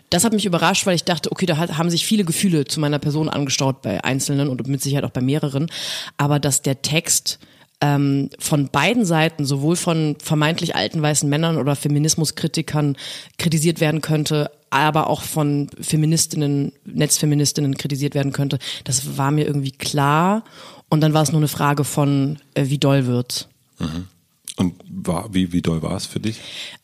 Das 0.09 0.23
hat 0.23 0.33
mich 0.33 0.45
überrascht, 0.45 0.85
weil 0.85 0.95
ich 0.95 1.03
dachte, 1.03 1.31
okay, 1.31 1.45
da 1.45 1.57
haben 1.57 1.89
sich 1.89 2.05
viele 2.05 2.23
Gefühle 2.23 2.65
zu 2.65 2.79
meiner 2.79 2.99
Person 2.99 3.29
angestaut 3.29 3.81
bei 3.81 4.03
Einzelnen 4.03 4.47
und 4.47 4.65
mit 4.67 4.81
Sicherheit 4.81 5.03
auch 5.03 5.11
bei 5.11 5.21
mehreren. 5.21 5.69
Aber 6.17 6.39
dass 6.39 6.61
der 6.61 6.81
Text 6.81 7.39
ähm, 7.81 8.29
von 8.39 8.69
beiden 8.69 9.05
Seiten, 9.05 9.45
sowohl 9.45 9.75
von 9.75 10.15
vermeintlich 10.21 10.75
alten 10.75 11.01
weißen 11.01 11.29
Männern 11.29 11.57
oder 11.57 11.75
Feminismuskritikern 11.75 12.97
kritisiert 13.37 13.79
werden 13.79 14.01
könnte, 14.01 14.51
aber 14.69 15.09
auch 15.09 15.21
von 15.21 15.69
Feministinnen, 15.79 16.73
Netzfeministinnen 16.85 17.77
kritisiert 17.77 18.15
werden 18.15 18.33
könnte, 18.33 18.59
das 18.83 19.17
war 19.17 19.31
mir 19.31 19.45
irgendwie 19.45 19.71
klar. 19.71 20.43
Und 20.89 21.01
dann 21.01 21.13
war 21.13 21.21
es 21.21 21.31
nur 21.31 21.39
eine 21.39 21.47
Frage 21.47 21.83
von, 21.83 22.39
äh, 22.53 22.65
wie 22.67 22.77
doll 22.77 23.05
wird's. 23.07 23.47
Mhm. 23.79 24.07
Und 24.57 24.73
war, 24.89 25.33
wie, 25.33 25.53
wie 25.53 25.61
doll 25.61 25.83
war 25.83 25.95
es 25.95 26.07
für 26.07 26.19
dich? 26.19 26.39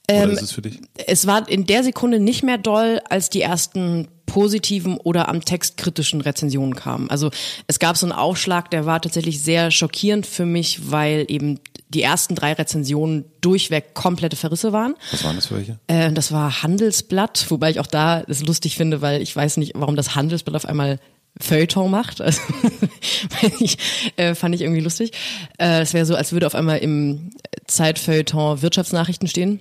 Oder 0.09 0.23
ähm, 0.23 0.29
ist 0.29 0.43
es 0.43 0.51
für 0.51 0.61
dich? 0.61 0.79
Es 1.07 1.25
war 1.25 1.49
in 1.49 1.65
der 1.65 1.83
Sekunde 1.83 2.19
nicht 2.19 2.43
mehr 2.43 2.59
doll, 2.59 3.01
als 3.09 3.29
die 3.31 3.41
ersten 3.41 4.07
positiven 4.27 4.97
oder 4.97 5.27
am 5.27 5.43
Text 5.43 5.77
kritischen 5.77 6.21
Rezensionen 6.21 6.75
kamen. 6.75 7.09
Also 7.09 7.31
es 7.67 7.79
gab 7.79 7.97
so 7.97 8.05
einen 8.05 8.13
Aufschlag, 8.13 8.69
der 8.71 8.85
war 8.85 9.01
tatsächlich 9.01 9.41
sehr 9.41 9.71
schockierend 9.71 10.25
für 10.25 10.45
mich, 10.45 10.91
weil 10.91 11.25
eben 11.29 11.59
die 11.89 12.01
ersten 12.01 12.35
drei 12.35 12.53
Rezensionen 12.53 13.25
durchweg 13.41 13.93
komplette 13.93 14.35
Verrisse 14.35 14.71
waren. 14.71 14.95
Was 15.11 15.23
waren 15.23 15.35
das 15.35 15.47
für 15.47 15.57
welche? 15.57 15.79
Äh, 15.87 16.11
das 16.11 16.31
war 16.31 16.63
Handelsblatt, 16.63 17.45
wobei 17.49 17.69
ich 17.71 17.79
auch 17.79 17.87
da 17.87 18.23
das 18.23 18.43
lustig 18.43 18.75
finde, 18.75 19.01
weil 19.01 19.21
ich 19.21 19.35
weiß 19.35 19.57
nicht, 19.57 19.73
warum 19.75 19.95
das 19.95 20.15
Handelsblatt 20.15 20.55
auf 20.55 20.65
einmal 20.65 20.99
Feuilleton 21.44 21.92
macht. 21.92 22.22
Also, 22.22 22.42
ich, 23.59 23.78
äh, 24.16 24.33
fand 24.33 24.56
ich 24.56 24.62
irgendwie 24.62 24.81
lustig. 24.81 25.12
Äh, 25.57 25.81
es 25.81 25.94
wäre 25.94 26.06
so, 26.06 26.16
als 26.16 26.31
würde 26.31 26.47
auf 26.47 26.56
einmal 26.56 26.80
im 26.80 27.31
Zeitfeuilleton 27.68 28.62
Wirtschaftsnachrichten 28.62 29.28
stehen. 29.28 29.59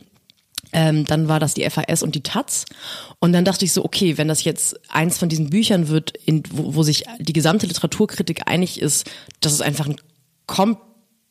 Ähm, 0.72 1.04
dann 1.04 1.28
war 1.28 1.38
das 1.38 1.54
die 1.54 1.68
FAS 1.68 2.02
und 2.02 2.14
die 2.14 2.22
Taz. 2.22 2.64
Und 3.18 3.32
dann 3.32 3.44
dachte 3.44 3.64
ich 3.64 3.72
so, 3.72 3.84
okay, 3.84 4.16
wenn 4.16 4.28
das 4.28 4.44
jetzt 4.44 4.80
eins 4.90 5.18
von 5.18 5.28
diesen 5.28 5.50
Büchern 5.50 5.88
wird, 5.88 6.16
in, 6.24 6.42
wo, 6.50 6.76
wo 6.76 6.82
sich 6.82 7.04
die 7.18 7.34
gesamte 7.34 7.66
Literaturkritik 7.66 8.42
einig 8.46 8.80
ist, 8.80 9.10
dass 9.40 9.52
es 9.52 9.60
einfach 9.60 9.86
ein 9.86 9.96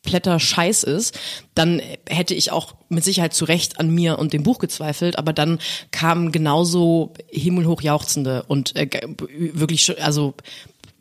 kompletter 0.02 0.40
Scheiß 0.40 0.82
ist, 0.82 1.18
dann 1.54 1.80
hätte 2.08 2.34
ich 2.34 2.50
auch 2.50 2.74
mit 2.88 3.04
Sicherheit 3.04 3.34
zu 3.34 3.44
Recht 3.44 3.78
an 3.78 3.90
mir 3.90 4.18
und 4.18 4.32
dem 4.32 4.42
Buch 4.42 4.58
gezweifelt, 4.58 5.16
aber 5.16 5.32
dann 5.32 5.58
kamen 5.90 6.32
genauso 6.32 7.12
himmelhoch 7.30 7.82
jauchzende 7.82 8.42
und 8.48 8.74
äh, 8.76 8.88
wirklich, 9.28 10.02
also 10.02 10.34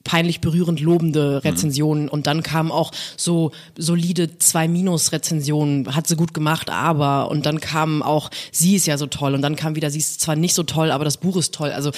peinlich 0.03 0.39
berührend 0.39 0.79
lobende 0.79 1.41
mhm. 1.43 1.49
Rezensionen 1.49 2.03
mhm. 2.05 2.09
und 2.09 2.27
dann 2.27 2.43
kamen 2.43 2.71
auch 2.71 2.91
so 3.17 3.51
solide 3.77 4.37
zwei 4.37 4.67
Minus 4.67 5.11
Rezensionen, 5.11 5.95
hat 5.95 6.07
sie 6.07 6.15
gut 6.15 6.33
gemacht, 6.33 6.69
aber 6.69 7.29
und 7.29 7.45
dann 7.45 7.59
kamen 7.59 8.03
auch 8.03 8.29
sie 8.51 8.75
ist 8.75 8.87
ja 8.87 8.97
so 8.97 9.07
toll 9.07 9.33
und 9.33 9.41
dann 9.41 9.55
kam 9.55 9.75
wieder 9.75 9.89
sie 9.89 9.99
ist 9.99 10.21
zwar 10.21 10.35
nicht 10.35 10.53
so 10.53 10.63
toll, 10.63 10.91
aber 10.91 11.05
das 11.05 11.17
Buch 11.17 11.37
ist 11.37 11.53
toll. 11.53 11.71
Also 11.71 11.91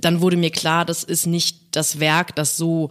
dann 0.00 0.20
wurde 0.20 0.36
mir 0.36 0.50
klar, 0.50 0.84
das 0.84 1.02
ist 1.02 1.26
nicht 1.26 1.58
das 1.72 1.98
Werk, 1.98 2.36
das 2.36 2.56
so 2.56 2.90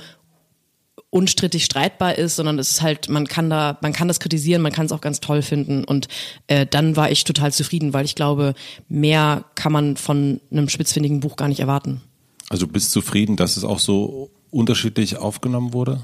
unstrittig 1.12 1.66
streitbar 1.66 2.16
ist, 2.16 2.36
sondern 2.36 2.60
es 2.60 2.72
ist 2.72 2.82
halt, 2.82 3.10
man 3.10 3.28
kann 3.28 3.50
da, 3.50 3.78
man 3.82 3.94
kann 3.94 4.08
das 4.08 4.20
kritisieren, 4.20 4.62
man 4.62 4.72
kann 4.72 4.86
es 4.86 4.92
auch 4.92 5.02
ganz 5.02 5.20
toll 5.20 5.42
finden 5.42 5.84
und 5.84 6.08
äh, 6.48 6.66
dann 6.66 6.96
war 6.96 7.10
ich 7.10 7.24
total 7.24 7.52
zufrieden, 7.52 7.94
weil 7.94 8.06
ich 8.06 8.16
glaube, 8.16 8.54
mehr 8.88 9.46
kann 9.56 9.72
man 9.72 9.98
von 9.98 10.40
einem 10.52 10.70
spitzfindigen 10.70 11.20
Buch 11.20 11.36
gar 11.36 11.48
nicht 11.48 11.60
erwarten. 11.60 12.02
Also 12.50 12.66
du 12.66 12.72
bist 12.72 12.92
zufrieden, 12.92 13.38
dass 13.38 13.58
es 13.58 13.64
auch 13.64 13.80
so 13.80 14.30
unterschiedlich 14.52 15.18
aufgenommen 15.18 15.74
wurde? 15.74 16.02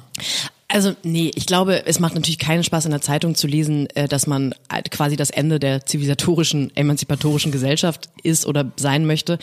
Also 0.67 0.95
nee, 1.03 1.31
ich 1.35 1.45
glaube, 1.45 1.85
es 1.85 1.99
macht 1.99 2.15
natürlich 2.15 2.39
keinen 2.39 2.63
Spaß 2.63 2.85
in 2.85 2.91
der 2.91 3.01
Zeitung 3.01 3.35
zu 3.35 3.47
lesen, 3.47 3.87
äh, 3.91 4.07
dass 4.07 4.27
man 4.27 4.53
quasi 4.91 5.15
das 5.15 5.29
Ende 5.29 5.59
der 5.59 5.85
zivilisatorischen, 5.85 6.75
emanzipatorischen 6.75 7.51
Gesellschaft 7.51 8.09
ist 8.23 8.45
oder 8.45 8.71
sein 8.75 9.05
möchte. 9.05 9.37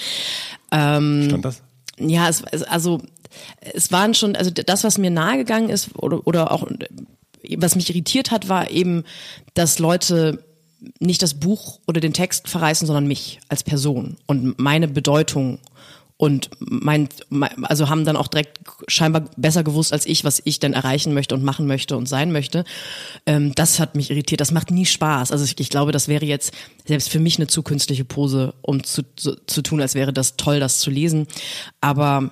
Ähm, 0.72 1.24
Stand 1.28 1.44
das? 1.44 1.62
Ja, 1.98 2.28
es, 2.28 2.42
also 2.64 3.02
es 3.74 3.92
waren 3.92 4.14
schon, 4.14 4.36
also 4.36 4.50
das, 4.50 4.84
was 4.84 4.98
mir 4.98 5.10
nahegegangen 5.10 5.70
ist 5.70 5.90
oder, 5.96 6.26
oder 6.26 6.52
auch 6.52 6.66
was 7.56 7.76
mich 7.76 7.90
irritiert 7.90 8.30
hat, 8.30 8.48
war 8.48 8.70
eben, 8.70 9.04
dass 9.54 9.78
Leute 9.78 10.44
nicht 10.98 11.22
das 11.22 11.34
Buch 11.34 11.80
oder 11.86 12.00
den 12.00 12.12
Text 12.12 12.48
verreißen, 12.48 12.86
sondern 12.86 13.06
mich 13.06 13.40
als 13.48 13.62
Person 13.62 14.16
und 14.26 14.58
meine 14.58 14.88
Bedeutung 14.88 15.58
und 16.22 16.50
mein, 16.60 17.08
also 17.62 17.88
haben 17.88 18.04
dann 18.04 18.16
auch 18.16 18.28
direkt 18.28 18.60
scheinbar 18.86 19.24
besser 19.36 19.64
gewusst 19.64 19.92
als 19.92 20.06
ich, 20.06 20.22
was 20.22 20.40
ich 20.44 20.60
denn 20.60 20.72
erreichen 20.72 21.14
möchte 21.14 21.34
und 21.34 21.42
machen 21.42 21.66
möchte 21.66 21.96
und 21.96 22.08
sein 22.08 22.30
möchte. 22.30 22.64
Ähm, 23.26 23.52
das 23.56 23.80
hat 23.80 23.96
mich 23.96 24.10
irritiert. 24.10 24.40
Das 24.40 24.52
macht 24.52 24.70
nie 24.70 24.86
Spaß. 24.86 25.32
Also 25.32 25.44
ich, 25.44 25.58
ich, 25.58 25.68
glaube, 25.68 25.90
das 25.90 26.06
wäre 26.06 26.24
jetzt 26.24 26.52
selbst 26.86 27.08
für 27.08 27.18
mich 27.18 27.38
eine 27.38 27.48
zu 27.48 27.64
künstliche 27.64 28.04
Pose, 28.04 28.54
um 28.62 28.84
zu, 28.84 29.02
zu, 29.16 29.34
zu 29.46 29.62
tun, 29.62 29.80
als 29.80 29.96
wäre 29.96 30.12
das 30.12 30.36
toll, 30.36 30.60
das 30.60 30.78
zu 30.78 30.90
lesen. 30.90 31.26
Aber 31.80 32.30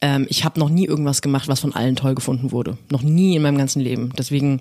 ähm, 0.00 0.26
ich 0.28 0.44
habe 0.44 0.60
noch 0.60 0.68
nie 0.68 0.86
irgendwas 0.86 1.22
gemacht, 1.22 1.48
was 1.48 1.60
von 1.60 1.74
allen 1.74 1.96
toll 1.96 2.14
gefunden 2.14 2.52
wurde. 2.52 2.76
Noch 2.90 3.02
nie 3.02 3.36
in 3.36 3.42
meinem 3.42 3.58
ganzen 3.58 3.80
Leben. 3.80 4.12
Deswegen 4.18 4.60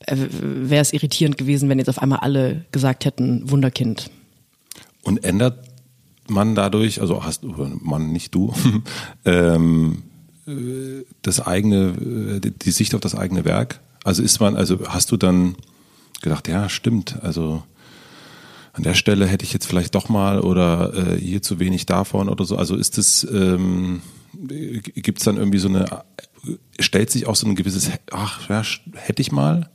äh, 0.00 0.16
wäre 0.30 0.82
es 0.82 0.92
irritierend 0.92 1.38
gewesen, 1.38 1.68
wenn 1.68 1.78
jetzt 1.78 1.88
auf 1.88 2.00
einmal 2.00 2.20
alle 2.20 2.64
gesagt 2.72 3.04
hätten, 3.04 3.50
Wunderkind. 3.50 4.10
Und 5.02 5.24
ändert 5.24 5.68
man 6.28 6.54
dadurch, 6.54 7.00
also 7.00 7.24
hast 7.24 7.42
man 7.44 8.12
nicht 8.12 8.34
du, 8.34 8.54
ähm, 9.24 10.02
das 11.22 11.40
eigene, 11.40 12.40
die 12.40 12.70
Sicht 12.70 12.94
auf 12.94 13.00
das 13.00 13.14
eigene 13.14 13.44
Werk? 13.44 13.80
Also 14.04 14.22
ist 14.22 14.40
man, 14.40 14.56
also 14.56 14.80
hast 14.88 15.12
du 15.12 15.16
dann 15.16 15.56
gedacht, 16.20 16.48
ja, 16.48 16.68
stimmt, 16.68 17.22
also 17.22 17.62
an 18.72 18.82
der 18.82 18.94
Stelle 18.94 19.26
hätte 19.26 19.44
ich 19.44 19.52
jetzt 19.52 19.66
vielleicht 19.66 19.94
doch 19.94 20.08
mal 20.08 20.40
oder 20.40 20.94
äh, 20.94 21.20
hier 21.20 21.42
zu 21.42 21.60
wenig 21.60 21.86
davon 21.86 22.28
oder 22.28 22.44
so. 22.44 22.56
Also 22.56 22.74
ist 22.76 22.96
es, 22.96 23.24
ähm, 23.30 24.00
gibt 24.34 25.18
es 25.18 25.24
dann 25.24 25.36
irgendwie 25.36 25.58
so 25.58 25.68
eine, 25.68 26.04
stellt 26.78 27.10
sich 27.10 27.26
auch 27.26 27.36
so 27.36 27.46
ein 27.46 27.54
gewisses, 27.54 27.90
ach, 28.10 28.48
ja, 28.48 28.62
hätte 28.94 29.22
ich 29.22 29.32
mal? 29.32 29.70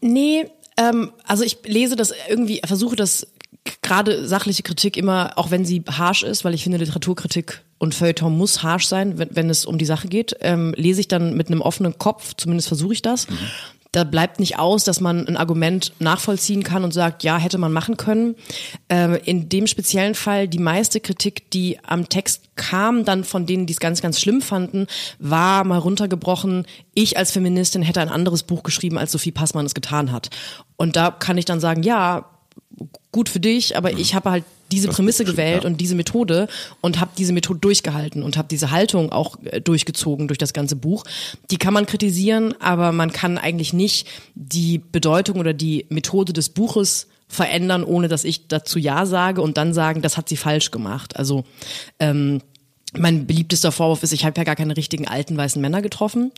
Nee, 0.00 0.46
ähm, 0.76 1.12
also 1.24 1.44
ich 1.44 1.58
lese 1.64 1.96
das 1.96 2.12
irgendwie, 2.28 2.60
versuche 2.64 2.96
das 2.96 3.26
gerade 3.82 4.26
sachliche 4.26 4.62
Kritik 4.62 4.96
immer, 4.96 5.32
auch 5.36 5.50
wenn 5.50 5.64
sie 5.64 5.84
harsh 5.88 6.22
ist, 6.22 6.44
weil 6.44 6.54
ich 6.54 6.64
finde, 6.64 6.78
Literaturkritik 6.78 7.62
und 7.78 7.94
Feuilleton 7.94 8.36
muss 8.36 8.62
harsh 8.62 8.86
sein, 8.86 9.18
wenn, 9.18 9.34
wenn 9.34 9.50
es 9.50 9.66
um 9.66 9.78
die 9.78 9.84
Sache 9.84 10.08
geht, 10.08 10.36
ähm, 10.40 10.74
lese 10.76 11.00
ich 11.00 11.08
dann 11.08 11.36
mit 11.36 11.48
einem 11.48 11.60
offenen 11.60 11.98
Kopf, 11.98 12.34
zumindest 12.36 12.68
versuche 12.68 12.92
ich 12.92 13.02
das. 13.02 13.28
Mhm. 13.28 13.38
Da 13.92 14.04
bleibt 14.04 14.40
nicht 14.40 14.58
aus, 14.58 14.84
dass 14.84 15.00
man 15.00 15.28
ein 15.28 15.36
Argument 15.36 15.92
nachvollziehen 15.98 16.62
kann 16.62 16.82
und 16.82 16.92
sagt, 16.92 17.22
ja, 17.24 17.36
hätte 17.36 17.58
man 17.58 17.72
machen 17.72 17.98
können. 17.98 18.36
Äh, 18.88 19.20
in 19.24 19.50
dem 19.50 19.66
speziellen 19.66 20.14
Fall, 20.14 20.48
die 20.48 20.58
meiste 20.58 20.98
Kritik, 20.98 21.50
die 21.50 21.78
am 21.82 22.08
Text 22.08 22.56
kam, 22.56 23.04
dann 23.04 23.22
von 23.22 23.44
denen, 23.44 23.66
die 23.66 23.74
es 23.74 23.80
ganz, 23.80 24.00
ganz 24.00 24.18
schlimm 24.18 24.40
fanden, 24.40 24.86
war 25.18 25.64
mal 25.64 25.78
runtergebrochen, 25.78 26.66
ich 26.94 27.18
als 27.18 27.32
Feministin 27.32 27.82
hätte 27.82 28.00
ein 28.00 28.08
anderes 28.08 28.42
Buch 28.44 28.62
geschrieben, 28.62 28.96
als 28.96 29.12
Sophie 29.12 29.30
Passmann 29.30 29.66
es 29.66 29.74
getan 29.74 30.10
hat. 30.10 30.30
Und 30.76 30.96
da 30.96 31.10
kann 31.10 31.36
ich 31.36 31.44
dann 31.44 31.60
sagen, 31.60 31.82
ja, 31.82 32.24
gut 33.12 33.28
für 33.28 33.40
dich, 33.40 33.76
aber 33.76 33.92
ich 33.92 34.14
habe 34.14 34.30
halt 34.30 34.44
diese 34.72 34.88
das 34.88 34.96
Prämisse 34.96 35.24
gewählt 35.24 35.62
ja. 35.62 35.68
und 35.68 35.80
diese 35.80 35.94
Methode 35.94 36.48
und 36.80 37.00
habe 37.00 37.12
diese 37.16 37.32
Methode 37.32 37.60
durchgehalten 37.60 38.22
und 38.22 38.36
habe 38.36 38.48
diese 38.48 38.70
Haltung 38.70 39.12
auch 39.12 39.36
äh, 39.44 39.60
durchgezogen 39.60 40.28
durch 40.28 40.38
das 40.38 40.52
ganze 40.52 40.76
Buch. 40.76 41.04
Die 41.50 41.58
kann 41.58 41.74
man 41.74 41.86
kritisieren, 41.86 42.54
aber 42.60 42.92
man 42.92 43.12
kann 43.12 43.38
eigentlich 43.38 43.72
nicht 43.72 44.08
die 44.34 44.78
Bedeutung 44.78 45.38
oder 45.38 45.52
die 45.52 45.86
Methode 45.90 46.32
des 46.32 46.48
Buches 46.48 47.08
verändern, 47.28 47.84
ohne 47.84 48.08
dass 48.08 48.24
ich 48.24 48.48
dazu 48.48 48.78
ja 48.78 49.06
sage 49.06 49.40
und 49.40 49.56
dann 49.56 49.72
sagen, 49.72 50.02
das 50.02 50.16
hat 50.16 50.28
sie 50.28 50.36
falsch 50.36 50.70
gemacht. 50.70 51.16
Also 51.16 51.44
ähm, 51.98 52.42
mein 52.96 53.26
beliebtester 53.26 53.72
Vorwurf 53.72 54.02
ist, 54.02 54.12
ich 54.12 54.24
habe 54.24 54.38
ja 54.38 54.44
gar 54.44 54.56
keine 54.56 54.76
richtigen 54.76 55.08
alten 55.08 55.36
weißen 55.36 55.60
Männer 55.60 55.80
getroffen. 55.80 56.30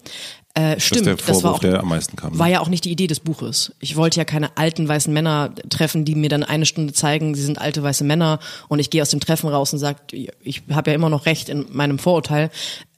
Äh, 0.54 0.78
stimmt, 0.78 1.06
das, 1.06 1.24
das 1.26 1.42
war 1.42 1.54
auch, 1.54 1.58
der 1.58 1.80
am 1.80 1.88
meisten 1.88 2.16
kam. 2.16 2.38
War 2.38 2.48
ja 2.48 2.60
auch 2.60 2.68
nicht 2.68 2.84
die 2.84 2.92
Idee 2.92 3.08
des 3.08 3.18
Buches. 3.18 3.72
Ich 3.80 3.96
wollte 3.96 4.18
ja 4.18 4.24
keine 4.24 4.56
alten 4.56 4.86
weißen 4.86 5.12
Männer 5.12 5.52
treffen, 5.68 6.04
die 6.04 6.14
mir 6.14 6.28
dann 6.28 6.44
eine 6.44 6.64
Stunde 6.64 6.92
zeigen, 6.92 7.34
sie 7.34 7.42
sind 7.42 7.60
alte 7.60 7.82
weiße 7.82 8.04
Männer 8.04 8.38
und 8.68 8.78
ich 8.78 8.90
gehe 8.90 9.02
aus 9.02 9.10
dem 9.10 9.18
Treffen 9.18 9.48
raus 9.48 9.72
und 9.72 9.80
sage, 9.80 9.98
ich 10.12 10.62
habe 10.70 10.90
ja 10.90 10.94
immer 10.94 11.10
noch 11.10 11.26
recht 11.26 11.48
in 11.48 11.66
meinem 11.72 11.98
Vorurteil. 11.98 12.50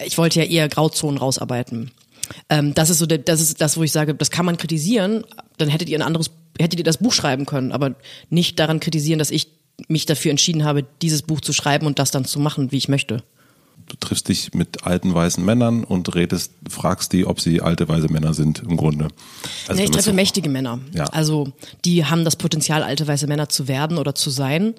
Ich 0.05 0.19
wollte 0.19 0.41
ja 0.43 0.47
eher 0.47 0.69
Grauzonen 0.69 1.17
rausarbeiten. 1.17 1.93
Ähm, 2.51 2.75
das 2.75 2.91
ist 2.91 2.99
so, 2.99 3.07
der, 3.07 3.19
das 3.19 3.41
ist 3.41 3.63
das, 3.63 3.79
wo 3.79 3.83
ich 3.83 3.93
sage, 3.93 4.15
das 4.15 4.31
kann 4.31 4.45
man 4.45 4.59
kritisieren. 4.59 5.25
Dann 5.57 5.69
hättet 5.71 5.89
ihr 5.89 5.99
ein 5.99 6.03
anderes, 6.03 6.31
hättet 6.59 6.81
ihr 6.81 6.85
das 6.85 6.99
Buch 6.99 7.15
schreiben 7.15 7.47
können, 7.47 7.73
aber 7.73 7.95
nicht 8.29 8.59
daran 8.59 8.81
kritisieren, 8.81 9.19
dass 9.19 9.31
ich 9.31 9.49
mich 9.89 10.05
dafür 10.05 10.31
entschieden 10.31 10.65
habe, 10.65 10.85
dieses 11.01 11.23
Buch 11.23 11.41
zu 11.41 11.55
schreiben 11.55 11.87
und 11.87 11.99
das 11.99 12.11
dann 12.11 12.27
zu 12.27 12.39
machen, 12.39 12.71
wie 12.73 12.77
ich 12.77 12.89
möchte 12.89 13.23
du 13.89 13.97
triffst 13.97 14.29
dich 14.29 14.53
mit 14.55 14.85
alten 14.85 15.15
weißen 15.15 15.45
Männern 15.45 15.85
und 15.85 16.15
redest, 16.15 16.53
fragst 16.69 17.13
die, 17.13 17.27
ob 17.27 17.41
sie 17.41 17.61
alte 17.61 17.89
weiße 17.89 18.09
Männer 18.09 18.35
sind 18.35 18.63
im 18.63 18.77
Grunde. 18.77 19.09
Also 19.69 19.81
ja, 19.81 19.85
ich 19.85 19.91
treffe 19.91 20.11
so, 20.11 20.13
mächtige 20.13 20.49
Männer. 20.49 20.81
Ja. 20.93 21.05
Also 21.05 21.53
die 21.85 22.05
haben 22.05 22.25
das 22.25 22.37
Potenzial, 22.37 22.83
alte 22.83 23.07
weiße 23.07 23.27
Männer 23.27 23.49
zu 23.49 23.69
werden 23.69 23.99
oder 23.99 24.15
zu 24.15 24.31
sein. 24.31 24.75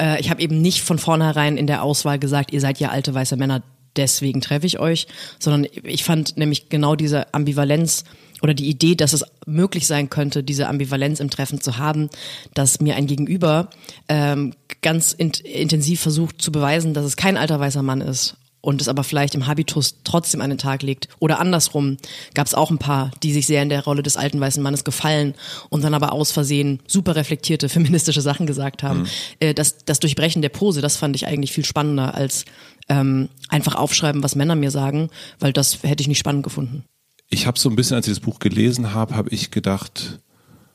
Äh, 0.00 0.20
ich 0.20 0.30
habe 0.30 0.42
eben 0.42 0.60
nicht 0.60 0.82
von 0.82 0.98
vornherein 0.98 1.56
in 1.56 1.66
der 1.66 1.82
Auswahl 1.82 2.18
gesagt, 2.18 2.52
ihr 2.52 2.60
seid 2.60 2.78
ja 2.78 2.90
alte 2.90 3.14
weiße 3.14 3.36
Männer, 3.36 3.62
deswegen 3.96 4.40
treffe 4.40 4.66
ich 4.66 4.78
euch, 4.78 5.06
sondern 5.38 5.66
ich 5.82 6.04
fand 6.04 6.36
nämlich 6.36 6.68
genau 6.68 6.94
diese 6.94 7.32
Ambivalenz 7.34 8.04
oder 8.42 8.54
die 8.54 8.68
Idee, 8.68 8.96
dass 8.96 9.12
es 9.12 9.24
möglich 9.46 9.86
sein 9.86 10.10
könnte, 10.10 10.42
diese 10.42 10.66
Ambivalenz 10.66 11.20
im 11.20 11.30
Treffen 11.30 11.60
zu 11.60 11.78
haben, 11.78 12.10
dass 12.54 12.80
mir 12.80 12.96
ein 12.96 13.06
Gegenüber 13.06 13.70
ähm, 14.08 14.54
ganz 14.82 15.12
in 15.12 15.30
intensiv 15.30 16.00
versucht 16.00 16.42
zu 16.42 16.50
beweisen, 16.50 16.92
dass 16.92 17.04
es 17.04 17.16
kein 17.16 17.36
alter 17.36 17.60
weißer 17.60 17.82
Mann 17.82 18.00
ist 18.00 18.36
und 18.62 18.80
es 18.80 18.88
aber 18.88 19.04
vielleicht 19.04 19.34
im 19.34 19.46
Habitus 19.46 19.96
trotzdem 20.04 20.40
an 20.40 20.48
den 20.48 20.58
Tag 20.58 20.82
legt. 20.82 21.08
Oder 21.18 21.38
andersrum 21.40 21.98
gab 22.32 22.46
es 22.46 22.54
auch 22.54 22.70
ein 22.70 22.78
paar, 22.78 23.10
die 23.22 23.32
sich 23.32 23.46
sehr 23.46 23.62
in 23.62 23.68
der 23.68 23.84
Rolle 23.84 24.02
des 24.02 24.16
alten 24.16 24.40
weißen 24.40 24.62
Mannes 24.62 24.84
gefallen 24.84 25.34
und 25.68 25.84
dann 25.84 25.92
aber 25.92 26.12
aus 26.12 26.32
Versehen 26.32 26.80
super 26.86 27.14
reflektierte 27.16 27.68
feministische 27.68 28.22
Sachen 28.22 28.46
gesagt 28.46 28.82
haben. 28.82 29.00
Mhm. 29.00 29.06
Äh, 29.40 29.54
das, 29.54 29.84
das 29.84 30.00
Durchbrechen 30.00 30.40
der 30.40 30.48
Pose, 30.48 30.80
das 30.80 30.96
fand 30.96 31.16
ich 31.16 31.26
eigentlich 31.26 31.52
viel 31.52 31.64
spannender 31.64 32.14
als 32.14 32.46
ähm, 32.88 33.28
einfach 33.48 33.74
aufschreiben, 33.74 34.22
was 34.22 34.36
Männer 34.36 34.54
mir 34.54 34.70
sagen, 34.70 35.10
weil 35.38 35.52
das 35.52 35.82
hätte 35.82 36.00
ich 36.00 36.08
nicht 36.08 36.18
spannend 36.18 36.44
gefunden. 36.44 36.84
Ich 37.28 37.46
habe 37.46 37.58
so 37.58 37.68
ein 37.68 37.76
bisschen, 37.76 37.96
als 37.96 38.06
ich 38.06 38.14
das 38.14 38.20
Buch 38.20 38.38
gelesen 38.38 38.94
habe, 38.94 39.16
habe 39.16 39.30
ich 39.30 39.50
gedacht, 39.50 40.20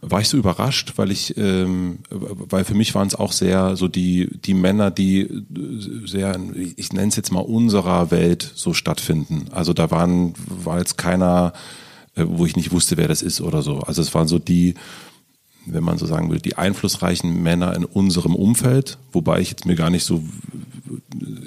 war 0.02 0.22
ich 0.22 0.30
so 0.30 0.38
überrascht, 0.38 0.94
weil 0.98 1.12
ich, 1.12 1.36
ähm, 1.38 2.00
weil 2.10 2.64
für 2.64 2.76
mich 2.76 2.94
waren 2.94 3.08
es 3.08 3.16
auch 3.16 3.32
sehr 3.32 3.76
so 3.76 3.88
die 3.88 4.30
die 4.46 4.54
Männer, 4.54 4.92
die 4.92 5.28
sehr, 6.06 6.40
ich 6.76 6.94
nenne 6.94 7.08
es 7.08 7.16
jetzt 7.16 7.32
mal 7.32 7.40
unserer 7.40 8.12
Welt 8.12 8.52
so 8.56 8.74
stattfinden. 8.74 9.48
Also 9.52 9.74
da 9.74 9.90
waren 9.90 10.34
war 10.48 10.78
jetzt 10.78 10.98
keiner, 10.98 11.54
äh, 12.16 12.26
wo 12.28 12.46
ich 12.46 12.56
nicht 12.56 12.72
wusste, 12.72 12.98
wer 12.98 13.08
das 13.08 13.24
ist 13.24 13.42
oder 13.42 13.64
so. 13.64 13.80
Also 13.80 14.02
es 14.04 14.14
waren 14.14 14.28
so 14.28 14.38
die, 14.38 14.76
wenn 15.66 15.84
man 15.84 15.98
so 15.98 16.06
sagen 16.06 16.30
will, 16.30 16.40
die 16.40 16.58
einflussreichen 16.58 17.42
Männer 17.42 17.76
in 17.76 17.84
unserem 17.84 18.36
Umfeld, 18.36 19.00
wobei 19.12 19.40
ich 19.40 19.50
jetzt 19.50 19.66
mir 19.66 19.76
gar 19.76 19.90
nicht 19.90 20.04
so, 20.04 20.24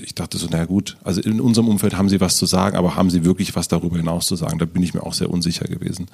ich 0.02 0.16
dachte 0.16 0.38
so, 0.38 0.48
na 0.50 0.64
gut, 0.64 0.96
also 1.04 1.20
in 1.20 1.40
unserem 1.40 1.68
Umfeld 1.68 1.96
haben 1.96 2.08
sie 2.08 2.20
was 2.20 2.36
zu 2.36 2.46
sagen, 2.46 2.76
aber 2.76 2.96
haben 2.96 3.10
sie 3.10 3.24
wirklich 3.24 3.54
was 3.54 3.68
darüber 3.68 3.96
hinaus 3.96 4.26
zu 4.26 4.34
sagen? 4.34 4.58
Da 4.58 4.64
bin 4.64 4.82
ich 4.82 4.92
mir 4.92 5.04
auch 5.04 5.14
sehr 5.14 5.30
unsicher 5.30 5.66
gewesen. 5.66 6.08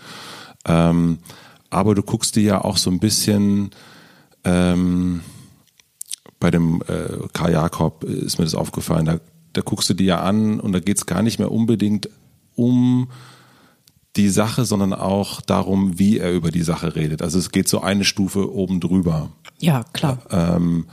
Ähm, 0.66 1.18
aber 1.70 1.94
du 1.94 2.02
guckst 2.02 2.36
dir 2.36 2.42
ja 2.42 2.64
auch 2.64 2.76
so 2.76 2.90
ein 2.90 3.00
bisschen 3.00 3.70
ähm, 4.44 5.20
bei 6.38 6.50
dem 6.50 6.82
äh, 6.86 7.28
Karl 7.32 7.52
Jakob 7.52 8.04
ist 8.04 8.38
mir 8.38 8.44
das 8.44 8.54
aufgefallen, 8.54 9.06
da, 9.06 9.20
da 9.52 9.62
guckst 9.62 9.88
du 9.90 9.94
dir 9.94 10.06
ja 10.06 10.20
an 10.20 10.60
und 10.60 10.72
da 10.72 10.80
geht 10.80 10.98
es 10.98 11.06
gar 11.06 11.22
nicht 11.22 11.38
mehr 11.38 11.50
unbedingt 11.50 12.08
um 12.54 13.08
die 14.16 14.28
Sache, 14.28 14.64
sondern 14.64 14.92
auch 14.92 15.40
darum, 15.40 15.98
wie 15.98 16.18
er 16.18 16.32
über 16.32 16.50
die 16.50 16.62
Sache 16.62 16.94
redet. 16.94 17.22
Also 17.22 17.38
es 17.38 17.50
geht 17.50 17.68
so 17.68 17.80
eine 17.80 18.04
Stufe 18.04 18.52
oben 18.54 18.80
drüber. 18.80 19.30
Ja, 19.58 19.84
klar. 19.92 20.18
Ähm, 20.30 20.86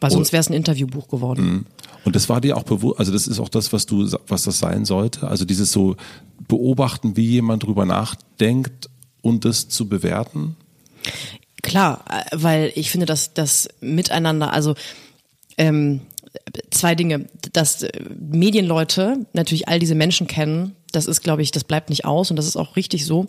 Weil 0.00 0.10
sonst 0.10 0.32
wäre 0.32 0.40
es 0.40 0.48
ein 0.48 0.54
Interviewbuch 0.54 1.08
geworden. 1.08 1.44
Mhm. 1.44 1.66
Und 2.04 2.16
das 2.16 2.30
war 2.30 2.40
dir 2.40 2.56
auch 2.56 2.62
bewusst, 2.62 2.98
also 2.98 3.12
das 3.12 3.26
ist 3.26 3.38
auch 3.38 3.50
das, 3.50 3.72
was 3.74 3.84
du, 3.84 4.10
was 4.26 4.44
das 4.44 4.58
sein 4.58 4.86
sollte. 4.86 5.28
Also 5.28 5.44
dieses 5.44 5.70
so 5.70 5.96
beobachten, 6.48 7.16
wie 7.16 7.26
jemand 7.26 7.64
drüber 7.64 7.84
nachdenkt 7.84 8.88
und 9.22 9.44
das 9.44 9.68
zu 9.68 9.88
bewerten? 9.88 10.56
Klar, 11.62 12.04
weil 12.32 12.72
ich 12.74 12.90
finde, 12.90 13.06
dass 13.06 13.34
das 13.34 13.68
Miteinander, 13.80 14.52
also 14.52 14.74
ähm, 15.58 16.00
zwei 16.70 16.94
Dinge, 16.94 17.26
dass 17.52 17.86
Medienleute 18.18 19.26
natürlich 19.32 19.68
all 19.68 19.78
diese 19.78 19.94
Menschen 19.94 20.26
kennen, 20.26 20.76
das 20.92 21.06
ist, 21.06 21.22
glaube 21.22 21.42
ich, 21.42 21.50
das 21.50 21.64
bleibt 21.64 21.90
nicht 21.90 22.04
aus 22.04 22.30
und 22.30 22.36
das 22.36 22.46
ist 22.46 22.56
auch 22.56 22.76
richtig 22.76 23.06
so. 23.06 23.28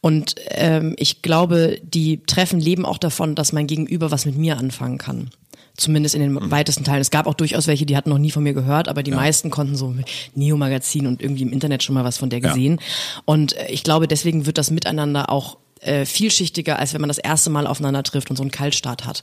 Und 0.00 0.36
ähm, 0.48 0.94
ich 0.98 1.22
glaube, 1.22 1.78
die 1.82 2.22
Treffen 2.24 2.60
leben 2.60 2.86
auch 2.86 2.98
davon, 2.98 3.34
dass 3.34 3.52
mein 3.52 3.66
Gegenüber 3.66 4.10
was 4.10 4.24
mit 4.24 4.36
mir 4.36 4.58
anfangen 4.58 4.98
kann. 4.98 5.30
Zumindest 5.76 6.14
in 6.14 6.20
den 6.20 6.32
mhm. 6.32 6.50
weitesten 6.50 6.84
Teilen. 6.84 7.00
Es 7.00 7.10
gab 7.10 7.26
auch 7.26 7.34
durchaus 7.34 7.66
welche, 7.66 7.84
die 7.84 7.96
hatten 7.96 8.10
noch 8.10 8.18
nie 8.18 8.30
von 8.30 8.44
mir 8.44 8.54
gehört, 8.54 8.88
aber 8.88 9.02
die 9.02 9.10
ja. 9.10 9.16
meisten 9.16 9.50
konnten 9.50 9.74
so 9.74 9.94
Neo-Magazin 10.34 11.06
und 11.06 11.20
irgendwie 11.20 11.42
im 11.42 11.52
Internet 11.52 11.82
schon 11.82 11.94
mal 11.94 12.04
was 12.04 12.16
von 12.16 12.30
der 12.30 12.40
gesehen. 12.40 12.78
Ja. 12.80 13.22
Und 13.24 13.56
äh, 13.56 13.66
ich 13.70 13.82
glaube, 13.82 14.06
deswegen 14.06 14.46
wird 14.46 14.56
das 14.56 14.70
Miteinander 14.70 15.30
auch 15.30 15.58
äh, 15.80 16.06
vielschichtiger, 16.06 16.78
als 16.78 16.94
wenn 16.94 17.00
man 17.00 17.08
das 17.08 17.18
erste 17.18 17.50
Mal 17.50 17.66
aufeinander 17.66 18.02
trifft 18.02 18.30
und 18.30 18.36
so 18.36 18.42
einen 18.42 18.50
Kaltstart 18.50 19.04
hat. 19.04 19.22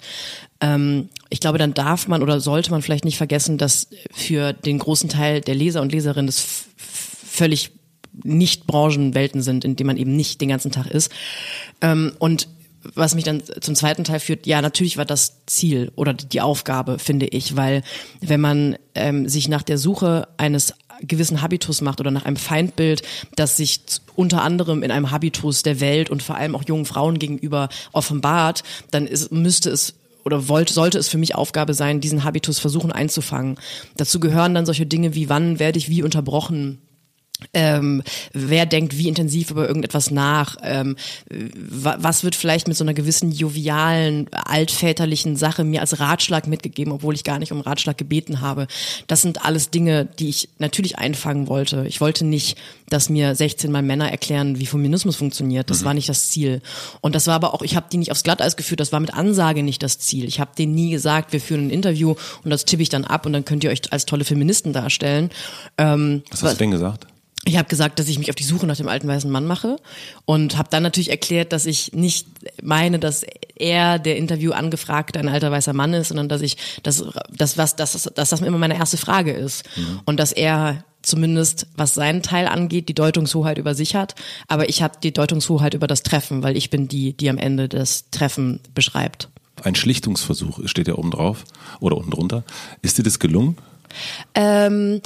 Ähm, 0.59 1.09
ich 1.29 1.39
glaube, 1.39 1.57
dann 1.57 1.73
darf 1.73 2.07
man 2.07 2.21
oder 2.21 2.39
sollte 2.39 2.71
man 2.71 2.81
vielleicht 2.81 3.05
nicht 3.05 3.17
vergessen, 3.17 3.57
dass 3.57 3.87
für 4.11 4.53
den 4.53 4.79
großen 4.79 5.09
Teil 5.09 5.41
der 5.41 5.55
Leser 5.55 5.81
und 5.81 5.91
Leserinnen 5.91 6.27
das 6.27 6.45
völlig 6.77 7.71
nicht 8.23 8.67
Branchenwelten 8.67 9.41
sind, 9.41 9.63
in 9.63 9.75
denen 9.75 9.87
man 9.87 9.97
eben 9.97 10.15
nicht 10.15 10.41
den 10.41 10.49
ganzen 10.49 10.71
Tag 10.71 10.87
ist. 10.87 11.11
Ähm, 11.81 12.13
und 12.19 12.47
was 12.95 13.15
mich 13.15 13.23
dann 13.23 13.43
zum 13.61 13.75
zweiten 13.75 14.03
Teil 14.03 14.19
führt, 14.19 14.47
ja, 14.47 14.61
natürlich 14.61 14.97
war 14.97 15.05
das 15.05 15.45
Ziel 15.45 15.91
oder 15.95 16.13
die 16.13 16.41
Aufgabe, 16.41 16.99
finde 16.99 17.27
ich, 17.27 17.55
weil 17.55 17.83
wenn 18.21 18.41
man 18.41 18.77
ähm, 18.95 19.29
sich 19.29 19.47
nach 19.47 19.63
der 19.63 19.77
Suche 19.77 20.27
eines 20.37 20.73
gewissen 21.01 21.41
Habitus 21.41 21.81
macht 21.81 21.99
oder 21.99 22.11
nach 22.11 22.25
einem 22.25 22.35
Feindbild, 22.37 23.01
das 23.35 23.57
sich 23.57 23.81
unter 24.15 24.41
anderem 24.43 24.83
in 24.83 24.91
einem 24.91 25.11
Habitus 25.11 25.63
der 25.63 25.79
Welt 25.79 26.09
und 26.09 26.21
vor 26.21 26.35
allem 26.35 26.55
auch 26.55 26.63
jungen 26.67 26.85
Frauen 26.85 27.19
gegenüber 27.19 27.69
offenbart, 27.91 28.63
dann 28.91 29.07
ist, 29.07 29.31
müsste 29.31 29.69
es 29.69 29.95
oder 30.23 30.47
wollte, 30.47 30.73
sollte 30.73 30.99
es 30.99 31.09
für 31.09 31.17
mich 31.17 31.33
Aufgabe 31.33 31.73
sein, 31.73 31.99
diesen 31.99 32.23
Habitus 32.23 32.59
versuchen 32.59 32.91
einzufangen. 32.91 33.57
Dazu 33.97 34.19
gehören 34.19 34.53
dann 34.53 34.67
solche 34.67 34.85
Dinge 34.85 35.15
wie, 35.15 35.29
wann 35.29 35.57
werde 35.57 35.79
ich 35.79 35.89
wie 35.89 36.03
unterbrochen? 36.03 36.79
Ähm, 37.53 38.03
wer 38.33 38.65
denkt 38.65 38.97
wie 38.97 39.07
intensiv 39.07 39.51
über 39.51 39.67
irgendetwas 39.67 40.11
nach, 40.11 40.57
ähm, 40.63 40.95
was 41.29 42.23
wird 42.23 42.35
vielleicht 42.35 42.67
mit 42.67 42.77
so 42.77 42.83
einer 42.83 42.93
gewissen 42.93 43.31
jovialen, 43.31 44.27
altväterlichen 44.31 45.35
Sache 45.35 45.63
mir 45.63 45.81
als 45.81 45.99
Ratschlag 45.99 46.47
mitgegeben, 46.47 46.93
obwohl 46.93 47.15
ich 47.15 47.23
gar 47.23 47.39
nicht 47.39 47.51
um 47.51 47.61
Ratschlag 47.61 47.97
gebeten 47.97 48.41
habe. 48.41 48.67
Das 49.07 49.21
sind 49.21 49.45
alles 49.45 49.69
Dinge, 49.69 50.07
die 50.19 50.29
ich 50.29 50.49
natürlich 50.59 50.97
einfangen 50.97 51.47
wollte. 51.47 51.85
Ich 51.87 52.01
wollte 52.01 52.25
nicht, 52.25 52.57
dass 52.89 53.09
mir 53.09 53.35
16 53.35 53.71
Mal 53.71 53.81
Männer 53.81 54.11
erklären, 54.11 54.59
wie 54.59 54.65
Feminismus 54.65 55.15
funktioniert. 55.15 55.69
Das 55.69 55.81
mhm. 55.81 55.85
war 55.85 55.93
nicht 55.93 56.09
das 56.09 56.29
Ziel. 56.29 56.61
Und 57.01 57.15
das 57.15 57.27
war 57.27 57.35
aber 57.35 57.53
auch, 57.53 57.61
ich 57.61 57.75
habe 57.75 57.87
die 57.91 57.97
nicht 57.97 58.11
aufs 58.11 58.23
Glatteis 58.23 58.57
geführt, 58.57 58.79
das 58.79 58.91
war 58.91 58.99
mit 58.99 59.13
Ansage 59.13 59.63
nicht 59.63 59.81
das 59.83 59.99
Ziel. 59.99 60.25
Ich 60.25 60.39
habe 60.39 60.51
denen 60.57 60.75
nie 60.75 60.91
gesagt, 60.91 61.33
wir 61.33 61.41
führen 61.41 61.67
ein 61.67 61.69
Interview 61.69 62.15
und 62.43 62.49
das 62.49 62.65
tippe 62.65 62.83
ich 62.83 62.89
dann 62.89 63.05
ab 63.05 63.25
und 63.25 63.33
dann 63.33 63.45
könnt 63.45 63.63
ihr 63.63 63.71
euch 63.71 63.81
als 63.91 64.05
tolle 64.05 64.25
Feministen 64.25 64.73
darstellen. 64.73 65.29
Ähm, 65.77 66.23
was 66.29 66.43
hast 66.43 66.53
du 66.53 66.57
denn 66.59 66.71
gesagt? 66.71 67.07
Ich 67.43 67.57
habe 67.57 67.67
gesagt, 67.67 67.97
dass 67.97 68.07
ich 68.07 68.19
mich 68.19 68.29
auf 68.29 68.35
die 68.35 68.43
Suche 68.43 68.67
nach 68.67 68.77
dem 68.77 68.87
alten 68.87 69.07
weißen 69.07 69.29
Mann 69.29 69.47
mache 69.47 69.77
und 70.25 70.57
habe 70.57 70.69
dann 70.69 70.83
natürlich 70.83 71.09
erklärt, 71.09 71.53
dass 71.53 71.65
ich 71.65 71.91
nicht 71.93 72.27
meine, 72.61 72.99
dass 72.99 73.25
er 73.55 73.97
der 73.97 74.17
Interview 74.17 74.51
angefragte 74.51 75.19
ein 75.19 75.27
alter 75.27 75.51
weißer 75.51 75.73
Mann 75.73 75.93
ist, 75.93 76.09
sondern 76.09 76.29
dass 76.29 76.41
ich 76.41 76.57
dass 76.83 77.03
das 77.31 77.57
was 77.57 77.75
dass, 77.75 77.93
dass 77.93 78.29
das 78.29 78.41
immer 78.41 78.59
meine 78.59 78.77
erste 78.77 78.97
Frage 78.97 79.31
ist 79.31 79.65
mhm. 79.75 80.01
und 80.05 80.19
dass 80.19 80.31
er 80.31 80.83
zumindest 81.01 81.65
was 81.75 81.95
seinen 81.95 82.21
Teil 82.21 82.47
angeht, 82.47 82.89
die 82.89 82.93
Deutungshoheit 82.93 83.57
über 83.57 83.73
sich 83.73 83.95
hat, 83.95 84.13
aber 84.47 84.69
ich 84.69 84.83
habe 84.83 84.99
die 85.01 85.11
Deutungshoheit 85.11 85.73
über 85.73 85.87
das 85.87 86.03
Treffen, 86.03 86.43
weil 86.43 86.55
ich 86.55 86.69
bin 86.69 86.87
die, 86.87 87.13
die 87.13 87.29
am 87.29 87.39
Ende 87.39 87.67
das 87.67 88.11
Treffen 88.11 88.59
beschreibt. 88.75 89.29
Ein 89.63 89.73
Schlichtungsversuch 89.73 90.59
steht 90.65 90.87
ja 90.87 90.95
oben 90.95 91.09
drauf 91.09 91.43
oder 91.79 91.97
unten 91.97 92.11
drunter. 92.11 92.43
Ist 92.83 92.99
dir 92.99 93.03
das 93.03 93.17
gelungen? 93.17 93.57
Ähm, 94.35 95.01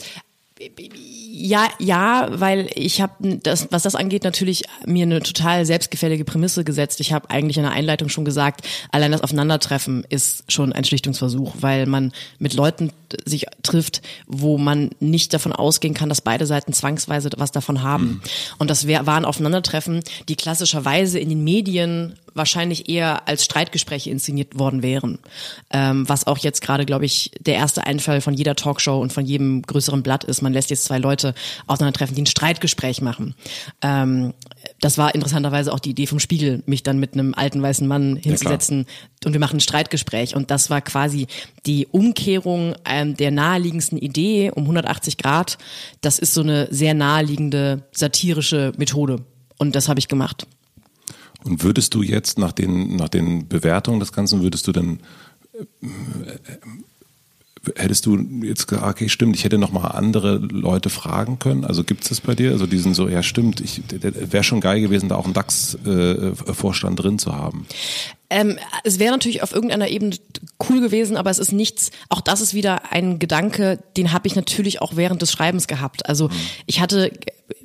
ja, 0.58 1.68
ja, 1.80 2.28
weil 2.32 2.70
ich 2.76 3.02
habe 3.02 3.40
das, 3.44 3.68
was 3.72 3.84
das 3.84 3.94
angeht, 3.94 4.24
natürlich 4.24 4.64
mir 4.86 5.04
eine 5.04 5.20
total 5.20 5.66
selbstgefällige 5.66 6.24
Prämisse 6.24 6.64
gesetzt. 6.64 7.02
Ich 7.02 7.12
habe 7.12 7.30
eigentlich 7.30 7.58
in 7.58 7.64
der 7.64 7.74
Einleitung 7.74 8.08
schon 8.08 8.24
gesagt, 8.24 8.66
allein 8.90 9.12
das 9.12 9.20
Aufeinandertreffen 9.20 10.06
ist 10.08 10.50
schon 10.50 10.72
ein 10.72 10.86
Schlichtungsversuch, 10.86 11.56
weil 11.60 11.88
man 11.88 12.14
mit 12.40 12.54
Leuten 12.54 12.92
sich 13.26 13.48
trifft, 13.64 14.02
wo 14.28 14.58
man 14.58 14.92
nicht 15.02 15.34
davon 15.34 15.52
ausgehen 15.52 15.94
kann, 15.94 16.08
dass 16.08 16.22
beide 16.22 16.46
Seiten 16.46 16.72
zwangsweise 16.72 17.30
was 17.36 17.52
davon 17.52 17.84
haben. 17.84 18.06
Mhm. 18.06 18.22
Und 18.58 18.70
das 18.70 18.88
waren 18.88 19.26
Aufeinandertreffen, 19.26 20.04
die 20.30 20.38
klassischerweise 20.38 21.20
in 21.20 21.28
den 21.28 21.44
Medien 21.44 22.16
wahrscheinlich 22.36 22.90
eher 22.90 23.28
als 23.28 23.46
Streitgespräche 23.46 24.10
inszeniert 24.10 24.60
worden 24.60 24.84
wären. 24.84 25.20
Ähm, 25.72 26.08
was 26.08 26.28
auch 26.28 26.38
jetzt 26.38 26.62
gerade, 26.62 26.86
glaube 26.86 27.06
ich, 27.06 27.32
der 27.40 27.56
erste 27.56 27.86
Einfall 27.86 28.22
von 28.22 28.34
jeder 28.34 28.56
Talkshow 28.56 29.00
und 29.00 29.14
von 29.14 29.26
jedem 29.26 29.62
größeren 29.62 30.04
Blatt 30.04 30.26
ist. 30.26 30.42
Man 30.42 30.54
lässt 30.54 30.70
jetzt 30.70 30.84
zwei 30.84 31.00
Leute 31.00 31.34
auseinandertreffen, 31.66 32.16
die 32.16 32.24
ein 32.24 32.28
Streitgespräch 32.28 33.02
machen. 33.02 33.36
Ähm, 33.82 34.34
das 34.82 34.98
war 34.98 35.16
interessanterweise 35.16 35.72
auch 35.72 35.80
die 35.80 35.92
Idee 35.92 36.08
vom 36.08 36.20
Spiegel, 36.20 36.62
mich 36.66 36.84
dann 36.84 37.00
mit 37.00 37.14
einem 37.14 37.34
alten 37.34 37.62
weißen 37.62 37.88
Mann 37.88 38.18
hinzusetzen 38.18 38.86
ja, 38.88 39.28
und 39.28 39.34
wir 39.34 39.40
machen 39.40 39.58
ein 39.58 39.62
Streitgespräch. 39.62 40.36
Und 40.36 40.52
das 40.52 40.70
war 40.70 40.82
quasi 40.82 41.28
die 41.66 41.88
Umkehrung 41.88 42.76
ähm, 42.86 43.16
der 43.16 43.32
naheliegendsten 43.32 43.98
Idee 43.98 44.52
um 44.54 44.64
180 44.64 45.18
Grad. 45.18 45.58
Das 46.02 46.20
ist 46.20 46.34
so 46.34 46.42
eine 46.42 46.68
sehr 46.72 46.94
naheliegende 46.94 47.88
satirische 47.92 48.74
Methode. 48.78 49.24
Und 49.58 49.76
das 49.76 49.88
habe 49.88 50.00
ich 50.00 50.08
gemacht. 50.08 50.48
Und 51.46 51.64
würdest 51.64 51.94
du 51.94 52.02
jetzt 52.02 52.40
nach 52.40 52.52
den, 52.52 52.96
nach 52.96 53.10
den 53.10 53.48
Bewertungen 53.48 54.00
des 54.00 54.12
Ganzen, 54.12 54.42
würdest 54.42 54.68
du 54.68 54.72
dann 54.72 55.00
äh, 55.54 55.58
hättest 57.76 58.06
du 58.06 58.18
jetzt 58.44 58.68
gesagt, 58.68 58.88
okay, 58.88 59.10
stimmt, 59.10 59.36
ich 59.36 59.44
hätte 59.44 59.58
noch 59.58 59.72
mal 59.72 59.88
andere 59.88 60.38
Leute 60.38 60.90
fragen 60.90 61.40
können? 61.40 61.66
Also 61.66 61.84
gibt 61.84 62.04
es 62.04 62.10
das 62.10 62.22
bei 62.22 62.36
dir? 62.36 62.52
Also 62.52 62.68
diesen 62.68 62.94
so, 62.94 63.08
ja 63.08 63.24
stimmt, 63.24 63.60
ich 63.62 63.82
wäre 63.92 64.44
schon 64.44 64.62
geil 64.62 64.82
gewesen, 64.82 65.10
da 65.10 65.16
auch 65.16 65.26
einen 65.26 65.34
DAX-Vorstand 65.34 67.00
äh, 67.00 67.02
drin 67.02 67.20
zu 67.20 67.36
haben. 67.36 67.66
Ähm, 68.30 68.58
es 68.84 69.00
wäre 69.00 69.12
natürlich 69.12 69.44
auf 69.44 69.54
irgendeiner 69.54 69.88
Ebene 69.88 70.16
cool 70.70 70.82
gewesen, 70.82 71.16
aber 71.16 71.30
es 71.30 71.40
ist 71.40 71.52
nichts, 71.52 71.92
auch 72.10 72.22
das 72.22 72.42
ist 72.42 72.54
wieder 72.54 72.92
ein 72.92 73.20
Gedanke, 73.20 73.80
den 73.98 74.12
habe 74.12 74.28
ich 74.28 74.36
natürlich 74.36 74.82
auch 74.82 74.96
während 74.96 75.22
des 75.22 75.32
Schreibens 75.32 75.68
gehabt. 75.68 76.08
Also 76.08 76.28
mhm. 76.28 76.34
ich 76.66 76.82
hatte 76.82 77.12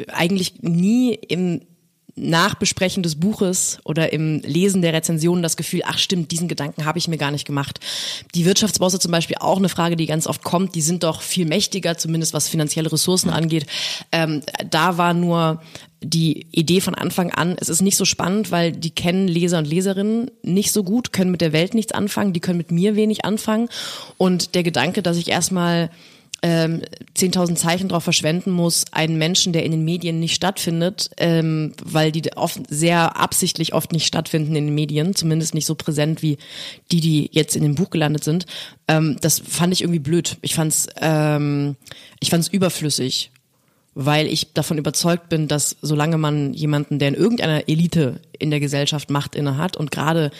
eigentlich 0.09 0.62
nie 0.62 1.14
im 1.14 1.62
Nachbesprechen 2.20 3.02
des 3.02 3.16
Buches 3.18 3.78
oder 3.85 4.12
im 4.12 4.40
Lesen 4.40 4.83
der 4.83 4.92
Rezensionen 4.92 5.42
das 5.42 5.56
Gefühl, 5.56 5.83
ach 5.85 5.98
stimmt, 5.98 6.30
diesen 6.30 6.48
Gedanken 6.48 6.85
habe 6.85 6.98
ich 6.98 7.09
mir 7.09 7.18
gar 7.18 7.30
nicht 7.30 7.46
gemacht. 7.46 7.80
Die 8.35 8.44
Wirtschaftsbosse 8.44 8.98
zum 8.98 9.11
Beispiel 9.11 9.37
auch 9.40 9.59
eine 9.59 9.68
Frage, 9.68 9.96
die 9.96 10.06
ganz 10.06 10.26
oft 10.26 10.42
kommt, 10.42 10.74
die 10.74 10.83
sind 10.83 11.02
doch 11.02 11.22
viel 11.22 11.46
mächtiger, 11.46 11.96
zumindest 11.96 12.35
was 12.35 12.48
finanzielle 12.48 12.92
Ressourcen 12.92 13.30
angeht. 13.30 13.66
Ähm, 14.12 14.42
da 14.68 14.98
war 14.98 15.14
nur 15.14 15.61
die 16.02 16.46
Idee 16.50 16.80
von 16.80 16.94
Anfang 16.94 17.30
an, 17.30 17.56
es 17.61 17.68
ist 17.68 17.83
nicht 17.83 17.96
so 17.96 18.04
spannend, 18.04 18.50
weil 18.50 18.72
die 18.72 18.90
kennen 18.90 19.28
Leser 19.28 19.59
und 19.59 19.66
Leserinnen 19.66 20.30
nicht 20.42 20.72
so 20.72 20.83
gut, 20.83 21.12
können 21.12 21.30
mit 21.30 21.42
der 21.42 21.52
Welt 21.52 21.74
nichts 21.74 21.92
anfangen, 21.92 22.33
die 22.33 22.40
können 22.40 22.59
mit 22.59 22.70
mir 22.70 22.96
wenig 22.96 23.24
anfangen. 23.24 23.68
Und 24.16 24.54
der 24.54 24.62
Gedanke, 24.62 25.02
dass 25.02 25.18
ich 25.18 25.28
erstmal 25.28 25.90
ähm, 26.42 26.83
10.000 27.16 27.57
Zeichen 27.57 27.88
darauf 27.88 28.05
verschwenden 28.05 28.50
muss, 28.50 28.85
einen 28.92 29.18
Menschen, 29.18 29.53
der 29.53 29.64
in 29.64 29.72
den 29.72 29.85
Medien 29.85 30.20
nicht 30.20 30.35
stattfindet, 30.35 31.11
ähm, 31.18 31.74
weil 31.85 32.12
die 32.12 32.37
oft 32.37 32.61
sehr 32.68 33.16
absichtlich 33.16 33.74
oft 33.74 33.92
nicht 33.92 34.07
stattfinden 34.07 34.57
in 34.57 34.66
den 34.66 34.74
Medien, 34.74 35.14
zumindest 35.14 35.55
nicht 35.55 35.66
so 35.66 35.74
präsent 35.74 36.22
wie 36.22 36.38
die, 36.92 37.00
die 37.00 37.29
jetzt 37.33 37.57
in 37.57 37.62
dem 37.62 37.74
Buch 37.74 37.90
gelandet 37.90 38.24
sind. 38.24 38.46
Ähm, 38.88 39.18
das 39.20 39.38
fand 39.38 39.72
ich 39.72 39.83
irgendwie 39.83 40.00
blöd. 40.00 40.38
Ich 40.42 40.55
fand's, 40.55 40.87
ähm, 41.00 41.76
ich 42.20 42.31
fand's 42.31 42.48
überflüssig 42.48 43.31
weil 43.94 44.29
ich 44.29 44.53
davon 44.53 44.79
überzeugt 44.79 45.29
bin, 45.29 45.48
dass 45.48 45.76
solange 45.83 46.16
man 46.16 46.55
jemanden, 46.55 46.98
der 46.98 47.09
in 47.09 47.14
irgendeiner 47.14 47.68
Elite 47.68 48.20
in 48.38 48.50
der 48.50 48.61
Gesellschaft 48.61 49.11
Macht 49.11 49.35
inne 49.35 49.57
hat 49.57 49.76
und 49.76 49.90
gerade 49.90 50.31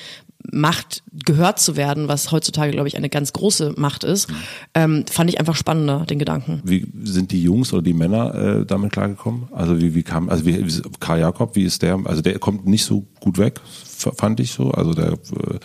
Macht 0.53 1.03
gehört 1.25 1.61
zu 1.61 1.77
werden, 1.77 2.09
was 2.09 2.33
heutzutage, 2.33 2.73
glaube 2.73 2.89
ich, 2.89 2.97
eine 2.97 3.09
ganz 3.09 3.33
große 3.33 3.75
Macht 3.77 4.05
ist, 4.05 4.29
ähm, 4.75 5.05
fand 5.11 5.31
ich 5.31 5.39
einfach 5.39 5.57
spannender, 5.57 6.07
den 6.07 6.19
Gedanken. 6.19 6.61
Wie 6.65 6.87
sind 7.03 7.33
die 7.33 7.43
Jungs 7.43 7.73
oder 7.73 7.83
die 7.83 7.93
Männer 7.93 8.35
äh, 8.35 8.67
damit 8.67 8.93
klargekommen? 8.93 9.49
Also 9.53 9.81
wie, 9.81 9.95
wie 9.95 10.03
kam, 10.03 10.29
also 10.29 10.47
wie, 10.47 10.67
wie, 10.67 10.83
Karl 10.99 11.21
Jakob, 11.21 11.57
wie 11.57 11.65
ist 11.65 11.83
der? 11.83 12.01
Also 12.05 12.23
der 12.23 12.39
kommt 12.39 12.67
nicht 12.67 12.85
so 12.85 13.07
gut 13.21 13.39
weg, 13.39 13.61
fand 13.65 14.41
ich 14.41 14.53
so. 14.53 14.71
Also 14.71 14.95
der 14.95 15.13
äh, 15.13 15.59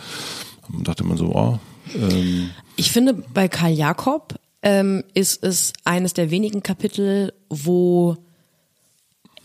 dachte 0.82 1.04
man 1.04 1.16
so, 1.16 1.34
oh. 1.34 1.58
Ähm. 1.94 2.50
Ich 2.76 2.90
finde, 2.90 3.14
bei 3.14 3.48
Karl 3.48 3.72
Jakob 3.72 4.34
ähm, 4.62 5.04
ist 5.14 5.42
es 5.42 5.72
eines 5.84 6.12
der 6.12 6.30
wenigen 6.30 6.62
Kapitel, 6.62 7.32
wo 7.48 8.16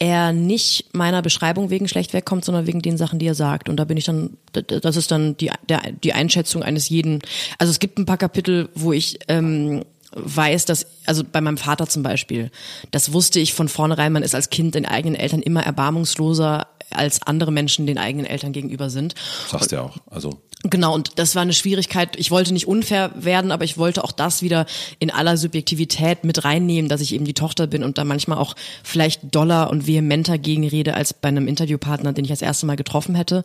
er 0.02 0.34
nicht 0.34 0.96
meiner 0.96 1.22
Beschreibung 1.22 1.70
wegen 1.70 1.88
schlecht 1.88 2.14
wegkommt, 2.14 2.44
sondern 2.44 2.66
wegen 2.66 2.82
den 2.82 2.98
Sachen, 2.98 3.20
die 3.20 3.28
er 3.28 3.36
sagt. 3.36 3.70
Und 3.70 3.78
da 3.78 3.86
bin 3.86 3.98
ich 3.98 4.06
dann, 4.06 4.36
das 4.52 4.96
ist 4.96 5.12
dann 5.12 5.38
die, 5.38 5.52
der, 5.70 5.92
die 6.04 6.14
Einschätzung 6.14 6.64
eines 6.64 6.90
jeden. 6.90 7.20
Also 7.60 7.70
es 7.70 7.78
gibt 7.78 8.00
ein 8.00 8.08
paar 8.08 8.18
Kapitel, 8.18 8.70
wo 8.74 8.94
ich 8.94 9.20
ähm, 9.28 9.86
weiß, 10.14 10.66
dass, 10.66 10.88
also 11.06 11.24
bei 11.30 11.42
meinem 11.42 11.58
Vater 11.58 11.88
zum 11.88 12.04
Beispiel, 12.04 12.52
das 12.92 13.14
wusste 13.14 13.40
ich 13.40 13.54
von 13.54 13.68
vornherein, 13.68 14.12
man 14.12 14.24
ist 14.24 14.36
als 14.36 14.50
Kind 14.50 14.76
den 14.76 14.86
eigenen 14.86 15.16
Eltern 15.16 15.42
immer 15.42 15.64
erbarmungsloser, 15.64 16.68
als 16.90 17.22
andere 17.24 17.52
Menschen 17.52 17.86
den 17.86 17.98
eigenen 17.98 18.26
Eltern 18.26 18.52
gegenüber 18.52 18.90
sind. 18.90 19.16
Sagst 19.50 19.72
du 19.72 19.78
ja 19.78 19.84
auch. 19.84 19.98
Also 20.10 20.42
Genau, 20.64 20.94
und 20.94 21.18
das 21.18 21.34
war 21.34 21.42
eine 21.42 21.54
Schwierigkeit. 21.54 22.16
Ich 22.18 22.30
wollte 22.30 22.54
nicht 22.54 22.68
unfair 22.68 23.12
werden, 23.16 23.52
aber 23.52 23.64
ich 23.64 23.80
wollte 23.80 24.04
auch 24.04 24.12
das 24.12 24.44
wieder 24.44 24.68
in 25.00 25.10
aller 25.10 25.36
Subjektivität 25.36 26.24
mit 26.24 26.44
reinnehmen, 26.44 26.88
dass 26.88 27.02
ich 27.02 27.16
eben 27.16 27.26
die 27.26 27.34
Tochter 27.34 27.66
bin 27.66 27.84
und 27.84 27.98
da 27.98 28.04
manchmal 28.04 28.38
auch 28.38 28.56
vielleicht 28.84 29.34
doller 29.34 29.72
und 29.72 29.88
vehementer 29.88 30.38
gegenrede 30.38 30.94
als 30.94 31.14
bei 31.14 31.30
einem 31.30 31.48
Interviewpartner, 31.48 32.14
den 32.14 32.26
ich 32.26 32.30
das 32.30 32.44
erste 32.44 32.68
Mal 32.68 32.76
getroffen 32.76 33.16
hätte. 33.16 33.44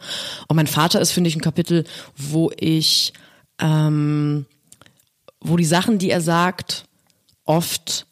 Und 0.48 0.56
mein 0.56 0.66
Vater 0.66 1.00
ist, 1.00 1.12
finde 1.12 1.28
ich, 1.28 1.36
ein 1.36 1.40
Kapitel, 1.40 1.84
wo 2.18 2.50
ich, 2.58 3.14
ähm, 3.60 4.44
wo 5.40 5.56
die 5.56 5.64
Sachen, 5.64 5.98
die 5.98 6.10
er 6.10 6.20
sagt, 6.20 6.84
oft 7.44 8.06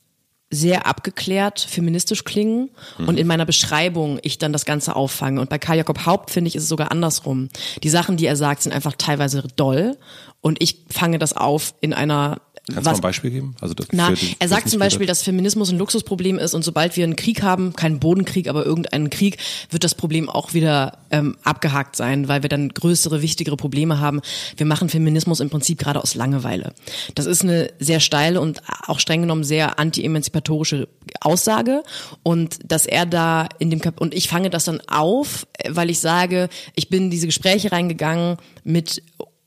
sehr 0.51 0.87
abgeklärt, 0.87 1.61
feministisch 1.61 2.25
klingen 2.25 2.71
mhm. 2.99 3.09
und 3.09 3.19
in 3.19 3.27
meiner 3.27 3.45
Beschreibung 3.45 4.19
ich 4.23 4.39
dann 4.39 4.53
das 4.53 4.65
Ganze 4.65 4.95
auffange. 4.95 5.41
Und 5.41 5.51
bei 5.51 5.59
Karl 5.59 5.79
Jakob 5.79 6.07
Haupt 6.07 6.31
finde 6.31 6.49
ich, 6.49 6.57
ist 6.57 6.65
es 6.65 6.69
sogar 6.69 6.93
andersrum. 6.93 7.49
Die 7.83 7.89
Sachen, 7.91 8.17
die 8.17 8.27
er 8.27 8.37
sagt, 8.37 8.63
sind 8.63 8.73
einfach 8.73 8.95
teilweise 8.97 9.43
doll 9.57 9.99
und 10.41 10.63
ich 10.63 10.85
fange 10.91 11.19
das 11.19 11.37
auf 11.37 11.75
in 11.81 11.93
einer 11.93 12.41
Kannst 12.67 12.87
du 12.87 12.91
mal 12.91 12.95
ein 12.95 13.01
Beispiel 13.03 13.31
geben? 13.31 13.57
Also 13.61 13.75
das 13.75 13.89
Na, 13.93 14.13
die, 14.13 14.37
er 14.39 14.49
sagt 14.49 14.71
zum 14.71 14.79
Beispiel, 14.79 15.07
dass 15.07 15.23
Feminismus 15.23 15.71
ein 15.71 15.77
Luxusproblem 15.77 16.39
ist 16.39 16.55
und 16.55 16.65
sobald 16.65 16.97
wir 16.97 17.05
einen 17.05 17.15
Krieg 17.15 17.43
haben, 17.43 17.75
keinen 17.75 18.01
Bodenkrieg, 18.01 18.49
aber 18.49 18.65
irgendeinen 18.65 19.11
Krieg, 19.11 19.37
wird 19.69 19.85
das 19.85 19.95
Problem 19.95 20.31
auch 20.31 20.55
wieder 20.55 20.99
ähm, 21.11 21.37
abgehakt 21.43 21.95
sein, 21.95 22.27
weil 22.27 22.43
wir 22.43 22.49
dann 22.49 22.71
größere, 22.71 23.21
wichtigere 23.21 23.59
Probleme 23.59 24.01
haben. 24.01 24.23
Wir 24.57 24.65
machen 24.65 24.89
Feminismus 24.89 25.41
im 25.41 25.51
Prinzip 25.51 25.79
gerade 25.79 26.03
aus 26.03 26.15
Langeweile. 26.15 26.73
Das 27.15 27.27
ist 27.27 27.43
eine 27.43 27.71
sehr 27.81 28.01
steile 28.01 28.41
und 28.41 28.63
auch 28.87 28.99
streng 28.99 29.21
genommen 29.21 29.45
sehr 29.45 29.79
anti-emanzipatorische 29.79 30.89
Aussage 31.21 31.83
und 32.23 32.59
dass 32.65 32.87
er 32.87 33.05
da 33.05 33.47
in 33.59 33.69
dem 33.69 33.81
Kap 33.81 34.01
und 34.01 34.15
ich 34.15 34.29
fange 34.29 34.49
das 34.49 34.65
dann 34.65 34.81
auf, 34.87 35.47
weil 35.69 35.91
ich 35.91 35.99
sage, 35.99 36.49
ich 36.75 36.89
bin 36.89 37.05
in 37.05 37.11
diese 37.11 37.27
Gespräche 37.27 37.73
reingegangen 37.73 38.39
mit 38.65 39.03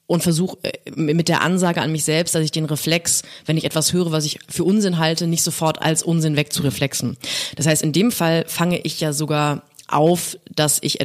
und 0.07 0.23
versuche 0.23 0.57
äh, 0.63 0.91
mit 0.95 1.27
der 1.27 1.41
Ansage 1.41 1.81
an 1.81 1.91
mich 1.91 2.03
selbst, 2.03 2.33
dass 2.33 2.43
ich 2.43 2.51
den 2.51 2.65
Reflex, 2.65 3.21
wenn 3.45 3.57
ich 3.57 3.65
etwas 3.65 3.93
höre, 3.93 4.11
was 4.11 4.25
ich 4.25 4.39
für 4.49 4.63
Unsinn 4.63 4.97
halte, 4.97 5.27
nicht 5.27 5.43
sofort 5.43 5.81
als 5.81 6.01
Unsinn 6.01 6.35
wegzureflexen. 6.35 7.17
Das 7.55 7.67
heißt, 7.67 7.83
in 7.83 7.93
dem 7.93 8.11
Fall 8.11 8.45
fange 8.47 8.79
ich 8.79 8.99
ja 8.99 9.13
sogar 9.13 9.63
auf, 9.87 10.37
dass 10.53 10.79
ich, 10.81 10.99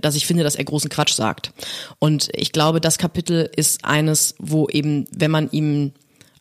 dass 0.00 0.14
ich 0.14 0.26
finde, 0.26 0.42
dass 0.42 0.56
er 0.56 0.64
großen 0.64 0.90
Quatsch 0.90 1.14
sagt. 1.14 1.52
Und 1.98 2.28
ich 2.34 2.52
glaube, 2.52 2.80
das 2.80 2.98
Kapitel 2.98 3.50
ist 3.54 3.84
eines, 3.84 4.34
wo 4.38 4.68
eben, 4.68 5.06
wenn 5.10 5.30
man 5.30 5.50
ihm 5.50 5.92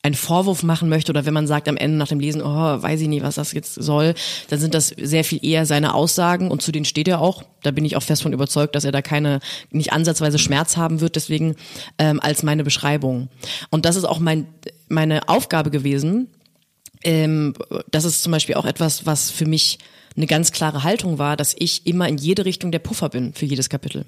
einen 0.05 0.13
Vorwurf 0.13 0.61
machen 0.61 0.87
möchte 0.87 1.11
oder 1.11 1.25
wenn 1.25 1.33
man 1.33 1.47
sagt 1.47 1.67
am 1.67 1.77
Ende 1.77 1.97
nach 1.97 2.07
dem 2.07 2.19
Lesen, 2.19 2.43
oh, 2.43 2.45
weiß 2.45 3.01
ich 3.01 3.07
nicht, 3.07 3.23
was 3.23 3.35
das 3.35 3.53
jetzt 3.53 3.73
soll, 3.73 4.13
dann 4.49 4.59
sind 4.59 4.75
das 4.75 4.89
sehr 4.89 5.23
viel 5.23 5.43
eher 5.43 5.65
seine 5.65 5.95
Aussagen 5.95 6.51
und 6.51 6.61
zu 6.61 6.71
denen 6.71 6.85
steht 6.85 7.07
er 7.07 7.21
auch. 7.21 7.41
Da 7.63 7.71
bin 7.71 7.85
ich 7.85 7.97
auch 7.97 8.03
fest 8.03 8.21
von 8.21 8.31
überzeugt, 8.31 8.75
dass 8.75 8.85
er 8.85 8.91
da 8.91 9.01
keine, 9.01 9.39
nicht 9.71 9.93
ansatzweise 9.93 10.37
Schmerz 10.37 10.77
haben 10.77 11.01
wird, 11.01 11.15
deswegen 11.15 11.55
ähm, 11.97 12.19
als 12.19 12.43
meine 12.43 12.63
Beschreibung. 12.63 13.29
Und 13.71 13.85
das 13.85 13.95
ist 13.95 14.05
auch 14.05 14.19
mein, 14.19 14.45
meine 14.89 15.27
Aufgabe 15.27 15.71
gewesen. 15.71 16.27
Ähm, 17.03 17.55
das 17.89 18.05
ist 18.05 18.21
zum 18.21 18.31
Beispiel 18.31 18.55
auch 18.55 18.65
etwas, 18.65 19.07
was 19.07 19.31
für 19.31 19.47
mich 19.47 19.79
eine 20.15 20.27
ganz 20.27 20.51
klare 20.51 20.83
Haltung 20.83 21.17
war, 21.17 21.35
dass 21.35 21.55
ich 21.57 21.87
immer 21.87 22.07
in 22.07 22.17
jede 22.17 22.45
Richtung 22.45 22.71
der 22.71 22.79
Puffer 22.79 23.09
bin 23.09 23.33
für 23.33 23.45
jedes 23.45 23.69
Kapitel 23.69 24.05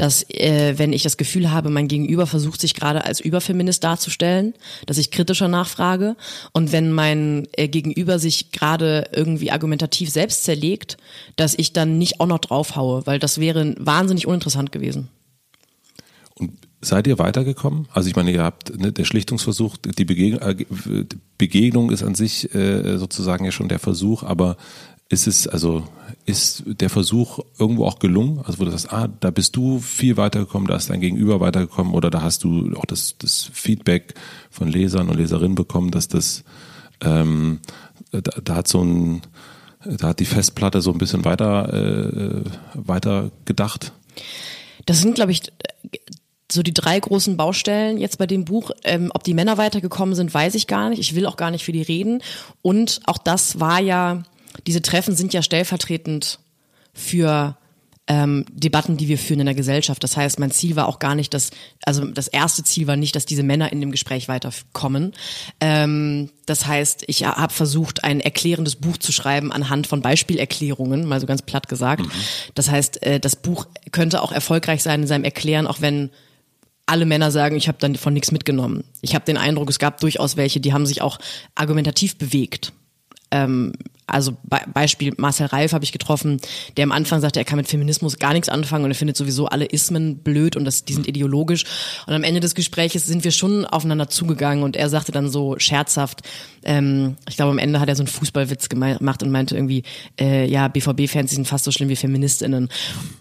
dass 0.00 0.22
äh, 0.30 0.78
wenn 0.78 0.94
ich 0.94 1.02
das 1.02 1.18
Gefühl 1.18 1.50
habe, 1.50 1.68
mein 1.68 1.86
Gegenüber 1.86 2.26
versucht 2.26 2.62
sich 2.62 2.74
gerade 2.74 3.04
als 3.04 3.20
Überfeminist 3.20 3.84
darzustellen, 3.84 4.54
dass 4.86 4.96
ich 4.96 5.10
kritischer 5.10 5.46
nachfrage 5.46 6.16
und 6.52 6.72
wenn 6.72 6.90
mein 6.90 7.46
äh, 7.52 7.68
Gegenüber 7.68 8.18
sich 8.18 8.50
gerade 8.50 9.10
irgendwie 9.12 9.50
argumentativ 9.50 10.08
selbst 10.08 10.44
zerlegt, 10.44 10.96
dass 11.36 11.54
ich 11.54 11.74
dann 11.74 11.98
nicht 11.98 12.18
auch 12.18 12.26
noch 12.26 12.38
draufhaue, 12.38 13.06
weil 13.06 13.18
das 13.18 13.40
wäre 13.40 13.74
wahnsinnig 13.78 14.26
uninteressant 14.26 14.72
gewesen. 14.72 15.08
Und 16.34 16.52
seid 16.80 17.06
ihr 17.06 17.18
weitergekommen? 17.18 17.86
Also 17.92 18.08
ich 18.08 18.16
meine, 18.16 18.30
ihr 18.30 18.42
habt 18.42 18.74
ne, 18.80 18.92
der 18.92 19.04
Schlichtungsversuch, 19.04 19.76
die 19.76 20.06
Begegnung, 20.06 20.40
äh, 20.40 21.04
Begegnung 21.36 21.90
ist 21.90 22.02
an 22.02 22.14
sich 22.14 22.54
äh, 22.54 22.96
sozusagen 22.96 23.44
ja 23.44 23.52
schon 23.52 23.68
der 23.68 23.78
Versuch, 23.78 24.22
aber 24.22 24.56
ist 25.10 25.26
es, 25.26 25.46
also 25.48 25.84
ist 26.24 26.62
der 26.66 26.88
Versuch 26.88 27.40
irgendwo 27.58 27.84
auch 27.84 27.98
gelungen? 27.98 28.40
Also 28.44 28.60
wo 28.60 28.64
du 28.64 28.70
sagst, 28.70 28.92
ah, 28.92 29.08
da 29.20 29.30
bist 29.30 29.56
du 29.56 29.80
viel 29.80 30.16
weitergekommen, 30.16 30.68
da 30.68 30.76
ist 30.76 30.88
dein 30.88 31.00
Gegenüber 31.00 31.40
weitergekommen 31.40 31.92
oder 31.92 32.10
da 32.10 32.22
hast 32.22 32.44
du 32.44 32.72
auch 32.76 32.84
das, 32.84 33.16
das 33.18 33.50
Feedback 33.52 34.14
von 34.50 34.68
Lesern 34.68 35.08
und 35.08 35.16
Leserinnen 35.16 35.56
bekommen, 35.56 35.90
dass 35.90 36.06
das 36.06 36.44
ähm, 37.02 37.58
da, 38.12 38.20
da 38.20 38.54
hat 38.54 38.68
so 38.68 38.82
ein 38.82 39.22
da 39.84 40.08
hat 40.08 40.20
die 40.20 40.26
Festplatte 40.26 40.80
so 40.80 40.92
ein 40.92 40.98
bisschen 40.98 41.24
weiter 41.24 41.72
äh, 41.72 42.44
weiter 42.74 43.30
gedacht. 43.46 43.92
Das 44.86 45.00
sind, 45.00 45.14
glaube 45.14 45.32
ich, 45.32 45.42
so 46.52 46.62
die 46.62 46.74
drei 46.74 47.00
großen 47.00 47.36
Baustellen 47.36 47.98
jetzt 47.98 48.18
bei 48.18 48.26
dem 48.26 48.44
Buch. 48.44 48.70
Ähm, 48.84 49.10
ob 49.14 49.24
die 49.24 49.34
Männer 49.34 49.56
weitergekommen 49.58 50.14
sind, 50.14 50.32
weiß 50.32 50.54
ich 50.54 50.66
gar 50.66 50.90
nicht. 50.90 51.00
Ich 51.00 51.14
will 51.14 51.26
auch 51.26 51.36
gar 51.36 51.50
nicht 51.50 51.64
für 51.64 51.72
die 51.72 51.82
reden. 51.82 52.22
Und 52.62 53.00
auch 53.06 53.18
das 53.18 53.58
war 53.58 53.80
ja 53.80 54.22
diese 54.66 54.82
Treffen 54.82 55.16
sind 55.16 55.32
ja 55.32 55.42
stellvertretend 55.42 56.38
für 56.92 57.56
ähm, 58.10 58.44
Debatten, 58.52 58.96
die 58.96 59.06
wir 59.06 59.18
führen 59.18 59.38
in 59.38 59.46
der 59.46 59.54
Gesellschaft. 59.54 60.02
Das 60.02 60.16
heißt, 60.16 60.40
mein 60.40 60.50
Ziel 60.50 60.74
war 60.74 60.88
auch 60.88 60.98
gar 60.98 61.14
nicht, 61.14 61.32
dass, 61.32 61.50
also 61.84 62.04
das 62.06 62.26
erste 62.26 62.64
Ziel 62.64 62.88
war 62.88 62.96
nicht, 62.96 63.14
dass 63.14 63.24
diese 63.24 63.44
Männer 63.44 63.70
in 63.70 63.80
dem 63.80 63.92
Gespräch 63.92 64.26
weiterkommen. 64.26 65.12
Ähm, 65.60 66.30
das 66.44 66.66
heißt, 66.66 67.04
ich 67.06 67.24
habe 67.24 67.54
versucht, 67.54 68.02
ein 68.02 68.18
erklärendes 68.18 68.74
Buch 68.74 68.96
zu 68.96 69.12
schreiben 69.12 69.52
anhand 69.52 69.86
von 69.86 70.02
Beispielerklärungen, 70.02 71.06
mal 71.06 71.20
so 71.20 71.26
ganz 71.26 71.42
platt 71.42 71.68
gesagt. 71.68 72.02
Mhm. 72.02 72.10
Das 72.56 72.68
heißt, 72.68 73.00
äh, 73.04 73.20
das 73.20 73.36
Buch 73.36 73.66
könnte 73.92 74.22
auch 74.22 74.32
erfolgreich 74.32 74.82
sein 74.82 75.02
in 75.02 75.06
seinem 75.06 75.24
Erklären, 75.24 75.68
auch 75.68 75.80
wenn 75.80 76.10
alle 76.86 77.06
Männer 77.06 77.30
sagen, 77.30 77.54
ich 77.54 77.68
habe 77.68 77.78
dann 77.78 77.94
von 77.94 78.12
nichts 78.12 78.32
mitgenommen. 78.32 78.82
Ich 79.02 79.14
habe 79.14 79.24
den 79.24 79.36
Eindruck, 79.36 79.70
es 79.70 79.78
gab 79.78 80.00
durchaus 80.00 80.36
welche, 80.36 80.58
die 80.58 80.72
haben 80.72 80.86
sich 80.86 81.00
auch 81.00 81.20
argumentativ 81.54 82.18
bewegt. 82.18 82.72
Ähm, 83.30 83.74
also 84.10 84.32
Be 84.42 84.60
Beispiel 84.72 85.14
Marcel 85.16 85.46
Reif 85.46 85.72
habe 85.72 85.84
ich 85.84 85.92
getroffen, 85.92 86.40
der 86.76 86.84
am 86.84 86.92
Anfang 86.92 87.20
sagte, 87.20 87.40
er 87.40 87.44
kann 87.44 87.56
mit 87.56 87.68
Feminismus 87.68 88.18
gar 88.18 88.32
nichts 88.32 88.48
anfangen 88.48 88.84
und 88.84 88.90
er 88.90 88.94
findet 88.94 89.16
sowieso 89.16 89.46
alle 89.46 89.66
Ismen 89.66 90.18
blöd 90.18 90.56
und 90.56 90.64
das, 90.64 90.84
die 90.84 90.92
sind 90.92 91.06
ideologisch. 91.06 91.64
Und 92.06 92.14
am 92.14 92.24
Ende 92.24 92.40
des 92.40 92.54
Gespräches 92.54 93.06
sind 93.06 93.24
wir 93.24 93.30
schon 93.30 93.64
aufeinander 93.64 94.08
zugegangen 94.08 94.64
und 94.64 94.76
er 94.76 94.88
sagte 94.88 95.12
dann 95.12 95.28
so 95.28 95.58
scherzhaft, 95.58 96.22
ähm, 96.62 97.16
ich 97.28 97.36
glaube 97.36 97.52
am 97.52 97.58
Ende 97.58 97.80
hat 97.80 97.88
er 97.88 97.96
so 97.96 98.02
einen 98.02 98.08
Fußballwitz 98.08 98.68
gemacht 98.68 99.22
und 99.22 99.30
meinte 99.30 99.54
irgendwie, 99.54 99.82
äh, 100.20 100.46
ja, 100.46 100.68
BVB-Fans 100.68 101.30
sind 101.30 101.48
fast 101.48 101.64
so 101.64 101.70
schlimm 101.70 101.88
wie 101.88 101.96
FeministInnen. 101.96 102.68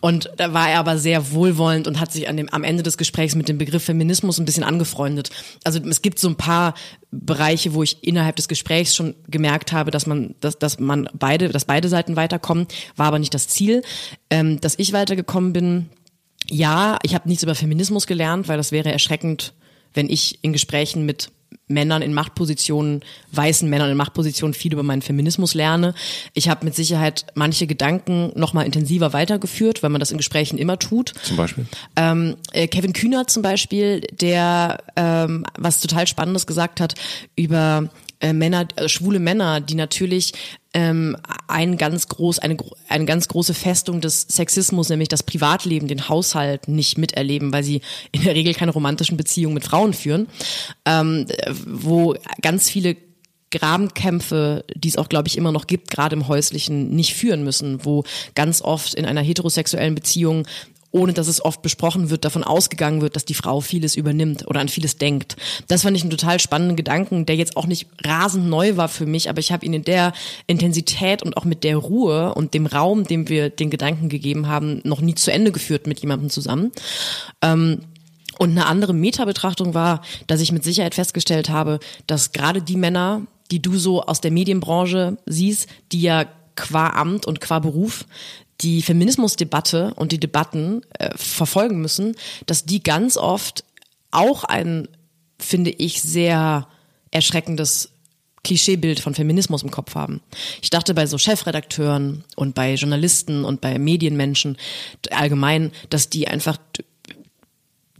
Und 0.02 0.30
da 0.38 0.54
war 0.54 0.69
er 0.69 0.80
aber 0.80 0.97
sehr 0.97 1.32
wohlwollend 1.32 1.88
und 1.88 1.99
hat 1.99 2.12
sich 2.12 2.28
an 2.28 2.38
dem, 2.38 2.49
am 2.49 2.63
Ende 2.63 2.84
des 2.84 2.97
Gesprächs 2.97 3.36
mit 3.36 3.47
dem 3.47 3.58
Begriff 3.58 3.84
Feminismus 3.84 4.39
ein 4.39 4.45
bisschen 4.45 4.63
angefreundet. 4.63 5.30
Also 5.63 5.80
es 5.80 6.02
gibt 6.02 6.19
so 6.19 6.28
ein 6.28 6.36
paar 6.36 6.73
Bereiche, 7.12 7.73
wo 7.73 7.82
ich 7.82 8.04
innerhalb 8.04 8.36
des 8.36 8.47
Gesprächs 8.47 8.95
schon 8.95 9.15
gemerkt 9.28 9.71
habe, 9.71 9.89
dass 9.89 10.06
man, 10.06 10.36
dass, 10.41 10.60
dass 10.60 10.79
man 10.80 11.10
beide, 11.13 11.50
dass 11.50 11.65
beide 11.65 11.89
Seiten 11.89 12.15
weiterkommen, 12.15 12.68
war 12.96 13.08
aber 13.08 13.20
nicht 13.20 13.34
das 13.34 13.48
Ziel. 13.48 13.84
Ähm, 14.30 14.60
dass 14.62 14.78
ich 14.78 14.94
weitergekommen 14.94 15.54
bin, 15.54 15.89
ja, 16.50 16.98
ich 17.04 17.13
habe 17.13 17.28
nichts 17.28 17.44
über 17.44 17.56
Feminismus 17.56 18.08
gelernt, 18.08 18.48
weil 18.48 18.58
das 18.58 18.72
wäre 18.72 18.92
erschreckend, 18.92 19.54
wenn 19.94 20.10
ich 20.10 20.39
in 20.44 20.54
Gesprächen 20.54 21.06
mit 21.06 21.32
Männern 21.68 22.02
in 22.02 22.13
Machtpositionen, 22.13 23.02
weißen 23.32 23.70
Männern 23.70 23.92
in 23.92 23.98
Machtpositionen 23.98 24.54
viel 24.54 24.74
über 24.74 24.82
meinen 24.82 25.04
Feminismus 25.04 25.54
lerne. 25.54 25.94
Ich 26.34 26.50
habe 26.50 26.65
mit 26.65 26.76
Sicherheit 26.76 27.28
manche 27.36 27.68
Gedanken 27.68 28.32
noch 28.36 28.54
mal 28.54 28.63
intensiver 28.63 29.13
weitergeführt, 29.13 29.84
weil 29.84 29.92
man 29.92 30.00
das 30.00 30.12
in 30.12 30.18
Gesprächen 30.18 30.58
immer 30.58 30.80
tut. 30.80 31.13
Zum 31.22 31.38
Beispiel? 31.38 31.68
Ähm, 31.96 32.38
äh, 32.54 32.68
Kevin 32.68 32.94
Kühner 32.94 33.28
zum 33.28 33.44
Beispiel, 33.44 34.02
der 34.12 34.80
ähm, 34.96 35.46
was 35.58 35.80
total 35.80 36.08
Spannendes 36.08 36.48
gesagt 36.48 36.82
hat 36.82 36.96
über 37.36 37.89
äh, 38.19 38.34
Männer, 38.34 38.67
äh, 38.75 38.89
schwule 38.89 39.19
Männer, 39.19 39.62
die 39.62 39.75
natürlich 39.75 40.34
ähm, 40.73 41.17
ein 41.47 41.77
ganz 41.77 42.08
groß, 42.08 42.39
eine, 42.39 42.58
eine 42.88 43.05
ganz 43.05 43.27
große 43.27 43.53
Festung 43.53 44.01
des 44.01 44.21
Sexismus, 44.29 44.89
nämlich 44.89 45.10
das 45.10 45.23
Privatleben, 45.23 45.88
den 45.88 46.10
Haushalt 46.10 46.67
nicht 46.67 46.97
miterleben, 46.97 47.51
weil 47.53 47.63
sie 47.63 47.82
in 48.12 48.23
der 48.23 48.36
Regel 48.36 48.53
keine 48.53 48.71
romantischen 48.71 49.17
Beziehungen 49.17 49.55
mit 49.55 49.65
Frauen 49.65 49.93
führen, 49.93 50.27
ähm, 50.86 51.25
wo 51.65 52.15
ganz 52.41 52.69
viele 52.69 52.97
Grabenkämpfe, 53.51 54.63
die 54.75 54.89
es 54.89 54.97
auch, 54.97 55.10
glaube 55.10 55.27
ich, 55.27 55.38
immer 55.38 55.51
noch 55.51 55.65
gibt, 55.65 55.89
gerade 55.89 56.15
im 56.15 56.27
häuslichen, 56.27 56.91
nicht 56.91 57.15
führen 57.15 57.43
müssen, 57.43 57.84
wo 57.84 58.03
ganz 58.36 58.62
oft 58.62 58.93
in 58.93 59.05
einer 59.05 59.21
heterosexuellen 59.21 59.95
Beziehung 59.95 60.45
ohne 60.91 61.13
dass 61.13 61.28
es 61.28 61.43
oft 61.43 61.62
besprochen 61.62 62.10
wird, 62.10 62.25
davon 62.25 62.43
ausgegangen 62.43 63.02
wird, 63.02 63.15
dass 63.15 63.25
die 63.25 63.34
Frau 63.34 63.62
vieles 63.62 63.95
übernimmt 63.95 64.47
oder 64.47 64.60
an 64.60 64.69
vieles 64.69 64.97
denkt. 64.97 65.36
Das 65.67 65.84
fand 65.84 65.95
ich 65.95 66.04
einen 66.04 66.12
total 66.12 66.39
spannenden 66.39 66.75
Gedanken, 66.75 67.25
der 67.25 67.36
jetzt 67.36 67.58
auch 67.58 67.67
nicht 67.67 67.88
rasend 68.04 68.47
neu 68.47 68.75
war 68.75 68.89
für 68.89 69.06
mich, 69.06 69.30
aber 69.30 69.39
ich 69.39 69.52
habe 69.52 69.65
ihn 69.65 69.73
in 69.73 69.84
der 69.84 70.13
Intensität 70.47 71.21
und 71.21 71.38
auch 71.38 71.45
mit 71.45 71.63
der 71.63 71.78
Ruhe 71.78 72.34
und 72.34 72.54
dem 72.54 72.65
Raum, 72.65 73.04
dem 73.04 73.30
wir 73.30 73.49
den 73.49 73.69
Gedanken 73.69 74.10
gegeben 74.10 74.47
haben, 74.47 74.82
noch 74.84 75.02
nie 75.02 75.15
zu 75.15 75.32
Ende 75.32 75.52
geführt 75.52 75.86
mit 75.86 75.99
jemandem 75.99 76.30
zusammen. 76.30 76.71
Ähm, 77.41 77.82
und 78.39 78.52
eine 78.52 78.65
andere 78.67 78.93
Metabetrachtung 78.93 79.73
war, 79.73 80.02
dass 80.28 80.39
ich 80.39 80.54
mit 80.54 80.63
Sicherheit 80.63 80.95
festgestellt 80.95 81.49
habe, 81.49 81.80
dass 82.08 82.32
gerade 82.32 82.62
die 82.62 82.78
Männer, 82.78 83.23
die 83.52 83.62
du 83.62 83.78
so 83.78 84.02
aus 84.04 84.21
der 84.21 84.32
Medienbranche 84.32 85.17
siehst, 85.25 85.67
die 85.91 86.02
ja 86.02 86.25
qua 86.56 86.89
Amt 86.91 87.25
und 87.25 87.41
qua 87.41 87.60
Beruf 87.60 88.06
die 88.62 88.82
Feminismusdebatte 88.82 89.93
und 89.95 90.12
die 90.12 90.19
Debatten 90.19 90.82
äh, 90.98 91.12
verfolgen 91.15 91.82
müssen, 91.82 92.15
dass 92.45 92.65
die 92.65 92.84
ganz 92.84 93.17
oft 93.17 93.63
auch 94.12 94.43
ein, 94.43 94.88
finde 95.39 95.72
ich, 95.72 96.02
sehr 96.02 96.67
erschreckendes 97.12 97.91
Klischeebild 98.43 99.00
von 99.00 99.15
Feminismus 99.15 99.63
im 99.63 99.72
Kopf 99.72 99.95
haben. 99.95 100.22
Ich 100.62 100.69
dachte 100.69 100.93
bei 100.93 101.06
so 101.06 101.17
Chefredakteuren 101.17 102.24
und 102.36 102.56
bei 102.56 102.74
Journalisten 102.74 103.43
und 103.43 103.62
bei 103.62 103.78
Medienmenschen 103.78 104.58
allgemein, 105.12 105.72
dass 105.89 106.10
die 106.10 106.28
einfach 106.28 106.58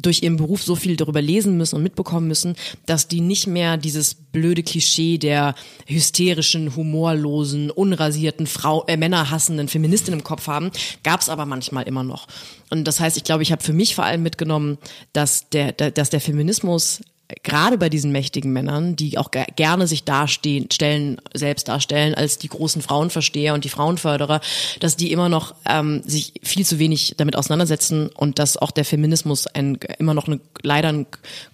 durch 0.02 0.24
ihren 0.24 0.38
Beruf 0.38 0.64
so 0.64 0.76
viel 0.76 0.96
darüber 0.96 1.22
lesen 1.22 1.58
müssen 1.58 1.76
und 1.76 1.84
mitbekommen 1.84 2.28
müssen, 2.28 2.56
dass 2.86 3.08
die 3.08 3.22
nicht 3.22 3.48
mehr 3.48 3.78
dieses 3.78 4.16
blöde 4.16 4.64
Klischee 4.64 5.18
der 5.18 5.56
hysterischen, 5.86 6.76
humorlosen, 6.76 7.70
unrasierten 7.70 8.48
Frau, 8.48 8.86
äh, 8.88 8.98
Männerhassenden 8.98 9.68
Feministin 9.68 10.14
im 10.14 10.24
Kopf 10.24 10.48
haben, 10.48 10.72
gab 11.04 11.22
es 11.22 11.30
aber 11.30 11.46
manchmal 11.46 11.88
immer 11.88 12.04
noch. 12.04 12.28
Und 12.70 12.86
das 12.86 13.00
heißt, 13.00 13.18
ich 13.18 13.24
glaube, 13.24 13.44
ich 13.44 13.52
habe 13.52 13.64
für 13.64 13.74
mich 13.74 13.96
vor 13.96 14.06
allem 14.06 14.24
mitgenommen, 14.24 14.78
dass 15.14 15.50
der, 15.50 15.72
der, 15.72 15.92
dass 15.92 16.10
der 16.10 16.22
Feminismus 16.22 17.02
gerade 17.44 17.78
bei 17.78 17.90
diesen 17.90 18.12
mächtigen 18.12 18.52
Männern, 18.52 18.96
die 18.96 19.18
auch 19.18 19.32
ge 19.32 19.46
gerne 19.56 19.88
sich 19.88 20.04
darstehen, 20.04 20.70
stellen, 20.72 21.22
selbst 21.34 21.68
darstellen 21.68 22.16
als 22.16 22.38
die 22.38 22.48
großen 22.48 22.82
Frauenversteher 22.82 23.54
und 23.54 23.64
die 23.64 23.70
Frauenförderer, 23.70 24.42
dass 24.80 24.96
die 24.96 25.12
immer 25.12 25.30
noch 25.30 25.54
ähm, 25.66 26.02
sich 26.06 26.34
viel 26.44 26.66
zu 26.66 26.80
wenig 26.80 27.16
damit 27.18 27.36
auseinandersetzen 27.36 28.10
und 28.10 28.40
dass 28.40 28.58
auch 28.58 28.72
der 28.72 28.86
Feminismus 28.86 29.48
ein, 29.48 29.78
immer 30.00 30.14
noch 30.14 30.28
eine, 30.28 30.40
leider 30.62 30.90
ein 30.90 31.06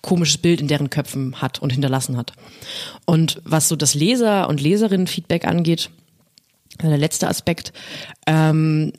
komisches 0.02 0.38
Bild 0.38 0.62
in 0.62 0.68
deren 0.68 0.90
Köpfen 0.90 1.42
hat 1.42 1.60
und 1.60 1.74
hinterlassen 1.74 2.18
hat. 2.18 2.34
Und 3.06 3.42
was 3.44 3.68
so 3.68 3.76
das 3.76 3.94
Leser- 3.94 4.48
und 4.48 4.62
Leserinnen-Feedback 4.62 5.46
angeht, 5.46 5.90
der 6.82 6.98
letzte 6.98 7.28
Aspekt, 7.28 7.74
ähm, 8.28 8.94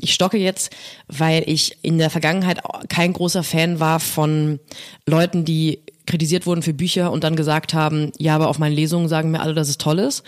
ich 0.00 0.12
stocke 0.12 0.38
jetzt, 0.38 0.74
weil 1.08 1.44
ich 1.46 1.78
in 1.82 1.98
der 1.98 2.10
Vergangenheit 2.10 2.60
kein 2.88 3.12
großer 3.12 3.42
Fan 3.42 3.80
war 3.80 4.00
von 4.00 4.58
Leuten, 5.06 5.44
die 5.44 5.80
kritisiert 6.06 6.46
wurden 6.46 6.62
für 6.62 6.74
Bücher 6.74 7.10
und 7.10 7.24
dann 7.24 7.36
gesagt 7.36 7.74
haben, 7.74 8.12
ja, 8.18 8.34
aber 8.34 8.48
auf 8.48 8.58
meinen 8.58 8.74
Lesungen 8.74 9.08
sagen 9.08 9.30
mir 9.30 9.40
alle, 9.40 9.54
dass 9.54 9.68
es 9.68 9.78
toll 9.78 9.98
ist. 9.98 10.22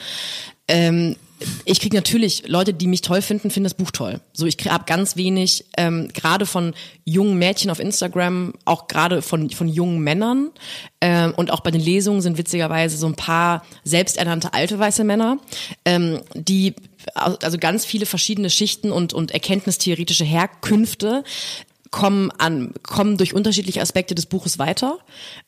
Ähm, 0.66 1.16
ich 1.64 1.80
kriege 1.80 1.96
natürlich 1.96 2.48
Leute, 2.48 2.74
die 2.74 2.86
mich 2.86 3.00
toll 3.00 3.22
finden, 3.22 3.50
finden 3.50 3.64
das 3.64 3.74
Buch 3.74 3.92
toll. 3.92 4.20
So, 4.32 4.46
ich 4.46 4.56
habe 4.68 4.84
ganz 4.86 5.16
wenig, 5.16 5.66
ähm, 5.76 6.08
gerade 6.12 6.46
von 6.46 6.74
jungen 7.04 7.38
Mädchen 7.38 7.70
auf 7.70 7.78
Instagram, 7.78 8.54
auch 8.64 8.88
gerade 8.88 9.22
von 9.22 9.50
von 9.50 9.68
jungen 9.68 10.00
Männern 10.00 10.50
ähm, 11.00 11.32
und 11.36 11.52
auch 11.52 11.60
bei 11.60 11.70
den 11.70 11.80
Lesungen 11.80 12.22
sind 12.22 12.38
witzigerweise 12.38 12.96
so 12.96 13.06
ein 13.06 13.14
paar 13.14 13.62
selbsternannte 13.84 14.52
alte 14.52 14.78
weiße 14.78 15.04
Männer, 15.04 15.38
ähm, 15.84 16.20
die 16.34 16.74
also 17.14 17.58
ganz 17.58 17.84
viele 17.84 18.06
verschiedene 18.06 18.50
Schichten 18.50 18.92
und 18.92 19.12
und 19.12 19.30
erkenntnistheoretische 19.30 20.24
Herkünfte 20.24 21.24
kommen 21.90 22.30
an, 22.38 22.72
kommen 22.82 23.16
durch 23.16 23.34
unterschiedliche 23.34 23.80
Aspekte 23.80 24.14
des 24.14 24.26
Buches 24.26 24.58
weiter. 24.58 24.98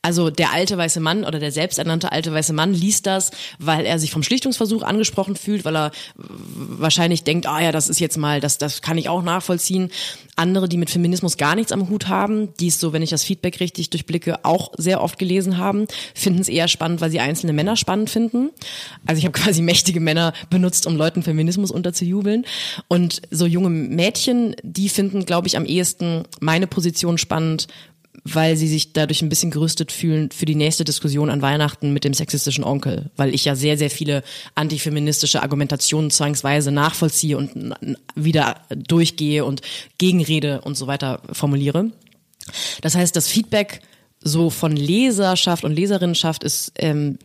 Also 0.02 0.30
der 0.30 0.52
alte 0.52 0.76
weiße 0.78 1.00
Mann 1.00 1.24
oder 1.24 1.38
der 1.38 1.52
selbsternannte 1.52 2.12
alte 2.12 2.32
weiße 2.32 2.52
Mann 2.52 2.72
liest 2.72 3.06
das, 3.06 3.30
weil 3.58 3.84
er 3.86 3.98
sich 3.98 4.10
vom 4.10 4.22
Schlichtungsversuch 4.22 4.82
angesprochen 4.82 5.36
fühlt, 5.36 5.64
weil 5.64 5.76
er 5.76 5.90
wahrscheinlich 6.14 7.24
denkt, 7.24 7.46
ah 7.46 7.60
ja, 7.60 7.72
das 7.72 7.88
ist 7.88 8.00
jetzt 8.00 8.16
mal, 8.16 8.40
das, 8.40 8.58
das 8.58 8.82
kann 8.82 8.98
ich 8.98 9.08
auch 9.08 9.22
nachvollziehen. 9.22 9.90
Andere, 10.36 10.68
die 10.68 10.78
mit 10.78 10.90
Feminismus 10.90 11.36
gar 11.36 11.54
nichts 11.54 11.72
am 11.72 11.90
Hut 11.90 12.08
haben, 12.08 12.54
die 12.58 12.68
es 12.68 12.80
so, 12.80 12.92
wenn 12.92 13.02
ich 13.02 13.10
das 13.10 13.24
Feedback 13.24 13.60
richtig 13.60 13.90
durchblicke, 13.90 14.44
auch 14.44 14.72
sehr 14.78 15.02
oft 15.02 15.18
gelesen 15.18 15.58
haben, 15.58 15.86
finden 16.14 16.40
es 16.40 16.48
eher 16.48 16.68
spannend, 16.68 17.00
weil 17.00 17.10
sie 17.10 17.20
einzelne 17.20 17.52
Männer 17.52 17.76
spannend 17.76 18.08
finden. 18.08 18.50
Also 19.06 19.18
ich 19.18 19.26
habe 19.26 19.38
quasi 19.38 19.60
mächtige 19.60 20.00
Männer 20.00 20.32
benutzt, 20.48 20.86
um 20.86 20.96
Leuten 20.96 21.22
Feminismus 21.22 21.70
unterzujubeln. 21.70 22.46
Und 22.88 23.20
so 23.30 23.44
junge 23.44 23.68
Mädchen, 23.68 24.56
die 24.62 24.88
finden, 24.88 25.26
glaube 25.26 25.46
ich, 25.46 25.56
am 25.56 25.66
ehesten 25.66 26.24
meine 26.40 26.66
Position 26.66 27.18
spannend, 27.18 27.66
weil 28.24 28.56
sie 28.56 28.68
sich 28.68 28.92
dadurch 28.92 29.22
ein 29.22 29.28
bisschen 29.28 29.50
gerüstet 29.50 29.92
fühlen 29.92 30.30
für 30.30 30.44
die 30.44 30.54
nächste 30.54 30.84
Diskussion 30.84 31.30
an 31.30 31.42
Weihnachten 31.42 31.92
mit 31.92 32.04
dem 32.04 32.12
sexistischen 32.12 32.64
Onkel, 32.64 33.10
weil 33.16 33.34
ich 33.34 33.44
ja 33.44 33.54
sehr, 33.54 33.78
sehr 33.78 33.90
viele 33.90 34.22
antifeministische 34.54 35.42
Argumentationen 35.42 36.10
zwangsweise 36.10 36.70
nachvollziehe 36.70 37.36
und 37.36 37.74
wieder 38.14 38.60
durchgehe 38.74 39.44
und 39.44 39.62
Gegenrede 39.98 40.60
und 40.60 40.76
so 40.76 40.86
weiter 40.86 41.22
formuliere. 41.32 41.90
Das 42.82 42.94
heißt, 42.94 43.14
das 43.14 43.28
Feedback 43.28 43.80
so 44.22 44.50
von 44.50 44.76
Leserschaft 44.76 45.64
und 45.64 45.72
Leserinnenschaft 45.72 46.44
ist 46.44 46.72
ähm, 46.76 47.18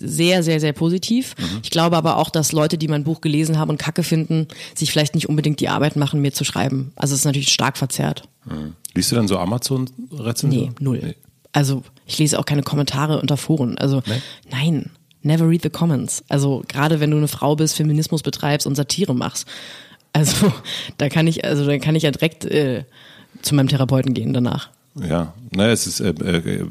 sehr, 0.00 0.42
sehr, 0.42 0.58
sehr 0.58 0.72
positiv. 0.72 1.34
Mhm. 1.38 1.60
Ich 1.62 1.70
glaube 1.70 1.96
aber 1.96 2.16
auch, 2.16 2.30
dass 2.30 2.52
Leute, 2.52 2.78
die 2.78 2.88
mein 2.88 3.04
Buch 3.04 3.20
gelesen 3.20 3.58
haben 3.58 3.70
und 3.70 3.78
Kacke 3.78 4.02
finden, 4.02 4.48
sich 4.74 4.90
vielleicht 4.90 5.14
nicht 5.14 5.28
unbedingt 5.28 5.60
die 5.60 5.68
Arbeit 5.68 5.96
machen, 5.96 6.22
mir 6.22 6.32
zu 6.32 6.44
schreiben. 6.44 6.92
Also 6.96 7.12
es 7.12 7.20
ist 7.20 7.24
natürlich 7.26 7.52
stark 7.52 7.76
verzerrt. 7.76 8.22
Mhm. 8.46 8.74
Liest 8.94 9.12
du 9.12 9.16
dann 9.16 9.28
so 9.28 9.38
Amazon-Rezensionen? 9.38 10.74
Nee, 10.78 10.84
null. 10.84 11.00
Nee. 11.02 11.14
Also 11.52 11.82
ich 12.06 12.18
lese 12.18 12.38
auch 12.38 12.46
keine 12.46 12.62
Kommentare 12.62 13.20
unter 13.20 13.36
Foren. 13.36 13.76
Also 13.76 14.02
nee? 14.06 14.22
nein, 14.50 14.90
never 15.22 15.48
read 15.48 15.62
the 15.62 15.70
comments. 15.70 16.24
Also 16.28 16.62
gerade 16.68 17.00
wenn 17.00 17.10
du 17.10 17.18
eine 17.18 17.28
Frau 17.28 17.54
bist, 17.54 17.76
Feminismus 17.76 18.22
betreibst 18.22 18.66
und 18.66 18.76
Satire 18.76 19.14
machst. 19.14 19.46
Also 20.12 20.52
da 20.98 21.08
kann 21.10 21.26
ich, 21.26 21.44
also 21.44 21.66
da 21.66 21.78
kann 21.78 21.96
ich 21.96 22.04
ja 22.04 22.10
direkt 22.10 22.46
äh, 22.46 22.84
zu 23.42 23.54
meinem 23.54 23.68
Therapeuten 23.68 24.14
gehen 24.14 24.32
danach. 24.32 24.70
Ja, 25.08 25.34
naja, 25.50 25.72
es 25.72 25.86
ist, 25.86 26.00
äh, 26.00 26.10
äh, 26.10 26.66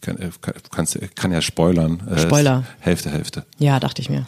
kann, 0.00 0.18
äh, 0.18 0.30
kann, 0.70 0.86
kann 1.14 1.32
ja 1.32 1.40
spoilern. 1.42 2.02
Spoiler. 2.16 2.64
Hälfte, 2.80 3.10
Hälfte. 3.10 3.44
Ja, 3.58 3.80
dachte 3.80 4.02
ich 4.02 4.10
mir. 4.10 4.26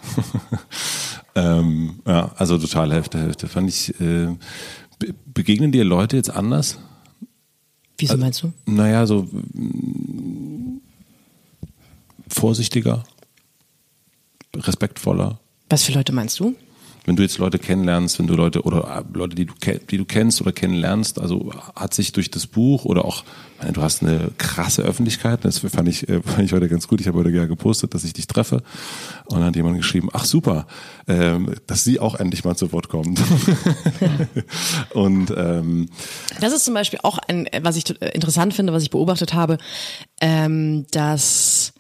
ähm, 1.35 2.01
ja, 2.07 2.33
also 2.37 2.59
total 2.59 2.93
Hälfte, 2.93 3.19
Hälfte. 3.19 3.49
Fand 3.49 3.69
ich, 3.69 3.99
äh, 4.01 4.29
begegnen 5.27 5.73
dir 5.73 5.85
Leute 5.85 6.17
jetzt 6.17 6.31
anders? 6.31 6.79
Wieso 7.99 8.13
also, 8.13 8.25
meinst 8.25 8.43
du? 8.43 8.53
Naja, 8.67 9.07
so 9.07 9.29
mh, 9.33 10.81
vorsichtiger, 12.29 13.05
respektvoller. 14.55 15.41
Was 15.69 15.83
für 15.83 15.93
Leute 15.93 16.13
meinst 16.13 16.39
du? 16.41 16.55
Wenn 17.09 17.17
du 17.17 17.23
jetzt 17.23 17.39
Leute 17.39 17.59
kennenlernst, 17.59 18.19
wenn 18.19 18.27
du 18.27 18.35
Leute 18.35 18.63
oder 18.63 18.99
äh, 18.99 19.17
Leute, 19.17 19.35
die 19.35 19.47
du, 19.47 19.55
die 19.91 19.97
du 19.97 20.05
kennst 20.05 20.43
oder 20.43 20.53
kennenlernst, 20.53 21.19
also 21.19 21.51
hat 21.75 21.95
sich 21.95 22.13
durch 22.13 22.31
das 22.31 22.47
Buch 22.47 22.85
oder 22.85 23.07
auch, 23.07 23.25
meine, 23.59 23.73
du 23.73 23.83
hast 23.83 24.03
eine 24.03 24.31
krasse 24.37 24.83
Öffentlichkeit, 24.83 25.43
das 25.45 25.59
fand 25.59 25.89
ich, 25.89 26.07
äh, 26.09 26.21
fand 26.25 26.43
ich 26.43 26.53
heute 26.53 26.69
ganz 26.69 26.87
gut. 26.87 27.01
Ich 27.01 27.09
habe 27.09 27.19
heute 27.19 27.31
ja 27.31 27.47
gepostet, 27.47 27.95
dass 27.95 28.05
ich 28.05 28.13
dich 28.13 28.27
treffe 28.27 28.63
und 29.25 29.39
dann 29.39 29.47
hat 29.47 29.57
jemand 29.57 29.79
geschrieben, 29.79 30.11
ach 30.13 30.27
super, 30.27 30.67
ähm, 31.09 31.55
dass 31.67 31.83
sie 31.83 31.99
auch 31.99 32.15
endlich 32.15 32.45
mal 32.45 32.57
zu 32.57 32.73
Wort 32.73 32.91
kommt. 32.91 33.21
und 34.93 35.33
ähm, 35.35 35.89
das 36.41 36.53
ist 36.53 36.67
zum 36.67 36.75
Beispiel 36.75 37.01
auch 37.03 37.19
ein, 37.27 37.49
was 37.63 37.77
ich 37.77 37.89
interessant 38.03 38.53
finde, 38.53 38.75
was 38.75 38.83
ich 38.83 38.91
beobachtet 38.91 39.33
habe, 39.33 39.57
ähm, 40.21 40.87
dass 40.91 41.73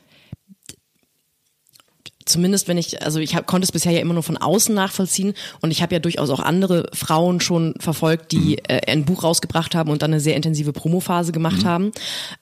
zumindest 2.28 2.68
wenn 2.68 2.78
ich, 2.78 3.02
also 3.02 3.18
ich 3.20 3.34
hab, 3.34 3.46
konnte 3.46 3.64
es 3.64 3.72
bisher 3.72 3.92
ja 3.92 4.00
immer 4.00 4.14
nur 4.14 4.22
von 4.22 4.36
außen 4.36 4.74
nachvollziehen 4.74 5.34
und 5.60 5.70
ich 5.70 5.82
habe 5.82 5.94
ja 5.94 5.98
durchaus 5.98 6.30
auch 6.30 6.40
andere 6.40 6.88
Frauen 6.92 7.40
schon 7.40 7.74
verfolgt, 7.78 8.32
die 8.32 8.52
mhm. 8.52 8.56
äh, 8.68 8.92
ein 8.92 9.04
Buch 9.04 9.24
rausgebracht 9.24 9.74
haben 9.74 9.90
und 9.90 10.02
dann 10.02 10.12
eine 10.12 10.20
sehr 10.20 10.36
intensive 10.36 10.72
Promophase 10.72 11.32
gemacht 11.32 11.62
mhm. 11.62 11.68
haben, 11.68 11.92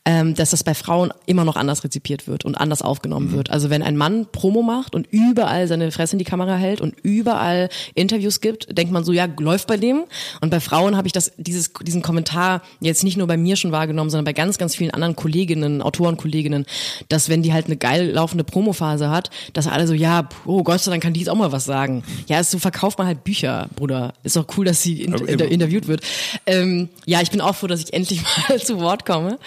ähm, 0.05 0.35
dass 0.35 0.51
das 0.51 0.65
bei 0.65 0.75
Frauen 0.75 1.13
immer 1.27 1.45
noch 1.45 1.57
anders 1.57 1.85
rezipiert 1.85 2.29
wird 2.29 2.45
und 2.45 2.57
anders 2.57 2.83
aufgenommen 2.83 3.29
mhm. 3.29 3.33
wird. 3.33 3.51
Also 3.51 3.71
wenn 3.71 3.83
ein 3.83 3.97
Mann 3.97 4.27
Promo 4.31 4.63
macht 4.63 4.95
und 4.95 5.07
überall 5.11 5.69
seine 5.69 5.91
Fresse 5.93 6.15
in 6.15 6.19
die 6.19 6.25
Kamera 6.25 6.57
hält 6.57 6.81
und 6.81 6.95
überall 7.03 7.69
Interviews 7.95 8.41
gibt, 8.41 8.77
denkt 8.77 8.93
man 8.93 9.05
so, 9.05 9.13
ja, 9.13 9.29
läuft 9.39 9.69
bei 9.69 9.77
dem. 9.77 10.05
Und 10.41 10.51
bei 10.51 10.61
Frauen 10.61 10.97
habe 10.97 11.07
ich 11.07 11.13
das, 11.13 11.33
dieses, 11.37 11.73
diesen 11.83 12.03
Kommentar 12.03 12.63
jetzt 12.81 13.05
nicht 13.05 13.17
nur 13.17 13.27
bei 13.27 13.37
mir 13.37 13.57
schon 13.57 13.73
wahrgenommen, 13.73 14.11
sondern 14.11 14.25
bei 14.25 14.33
ganz, 14.33 14.59
ganz 14.59 14.75
vielen 14.75 14.91
anderen 14.91 15.17
Kolleginnen, 15.17 15.83
Autorenkolleginnen, 15.83 16.67
dass 17.09 17.29
wenn 17.29 17.43
die 17.43 17.53
halt 17.53 17.67
eine 17.67 17.77
geil 17.77 18.11
laufende 18.11 18.45
Promophase 18.45 19.11
hat, 19.11 19.31
dass 19.53 19.67
alle 19.77 19.87
so, 19.87 19.95
ja, 19.95 20.29
oh 20.45 20.63
Gott 20.63 20.81
sei 20.81 20.91
Dank 20.91 21.03
kann 21.03 21.13
die 21.13 21.21
jetzt 21.21 21.29
auch 21.29 21.37
mal 21.37 21.53
was 21.53 21.65
sagen. 21.65 22.03
Ja, 22.29 22.43
so 22.43 22.59
verkauft 22.59 22.99
man 22.99 23.07
halt 23.07 23.25
Bücher, 23.25 23.69
Bruder. 23.77 24.15
Ist 24.23 24.37
doch 24.37 24.47
cool, 24.57 24.65
dass 24.65 24.83
sie 24.83 25.03
in, 25.03 25.13
in, 25.15 25.39
interviewt 25.39 25.87
wird. 25.87 26.01
Ähm, 26.47 26.89
ja, 27.05 27.21
ich 27.21 27.31
bin 27.31 27.41
auch 27.41 27.55
froh, 27.55 27.67
dass 27.67 27.81
ich 27.81 27.93
endlich 27.93 28.23
mal 28.49 28.61
zu 28.61 28.81
Wort 28.81 29.05
komme. 29.05 29.39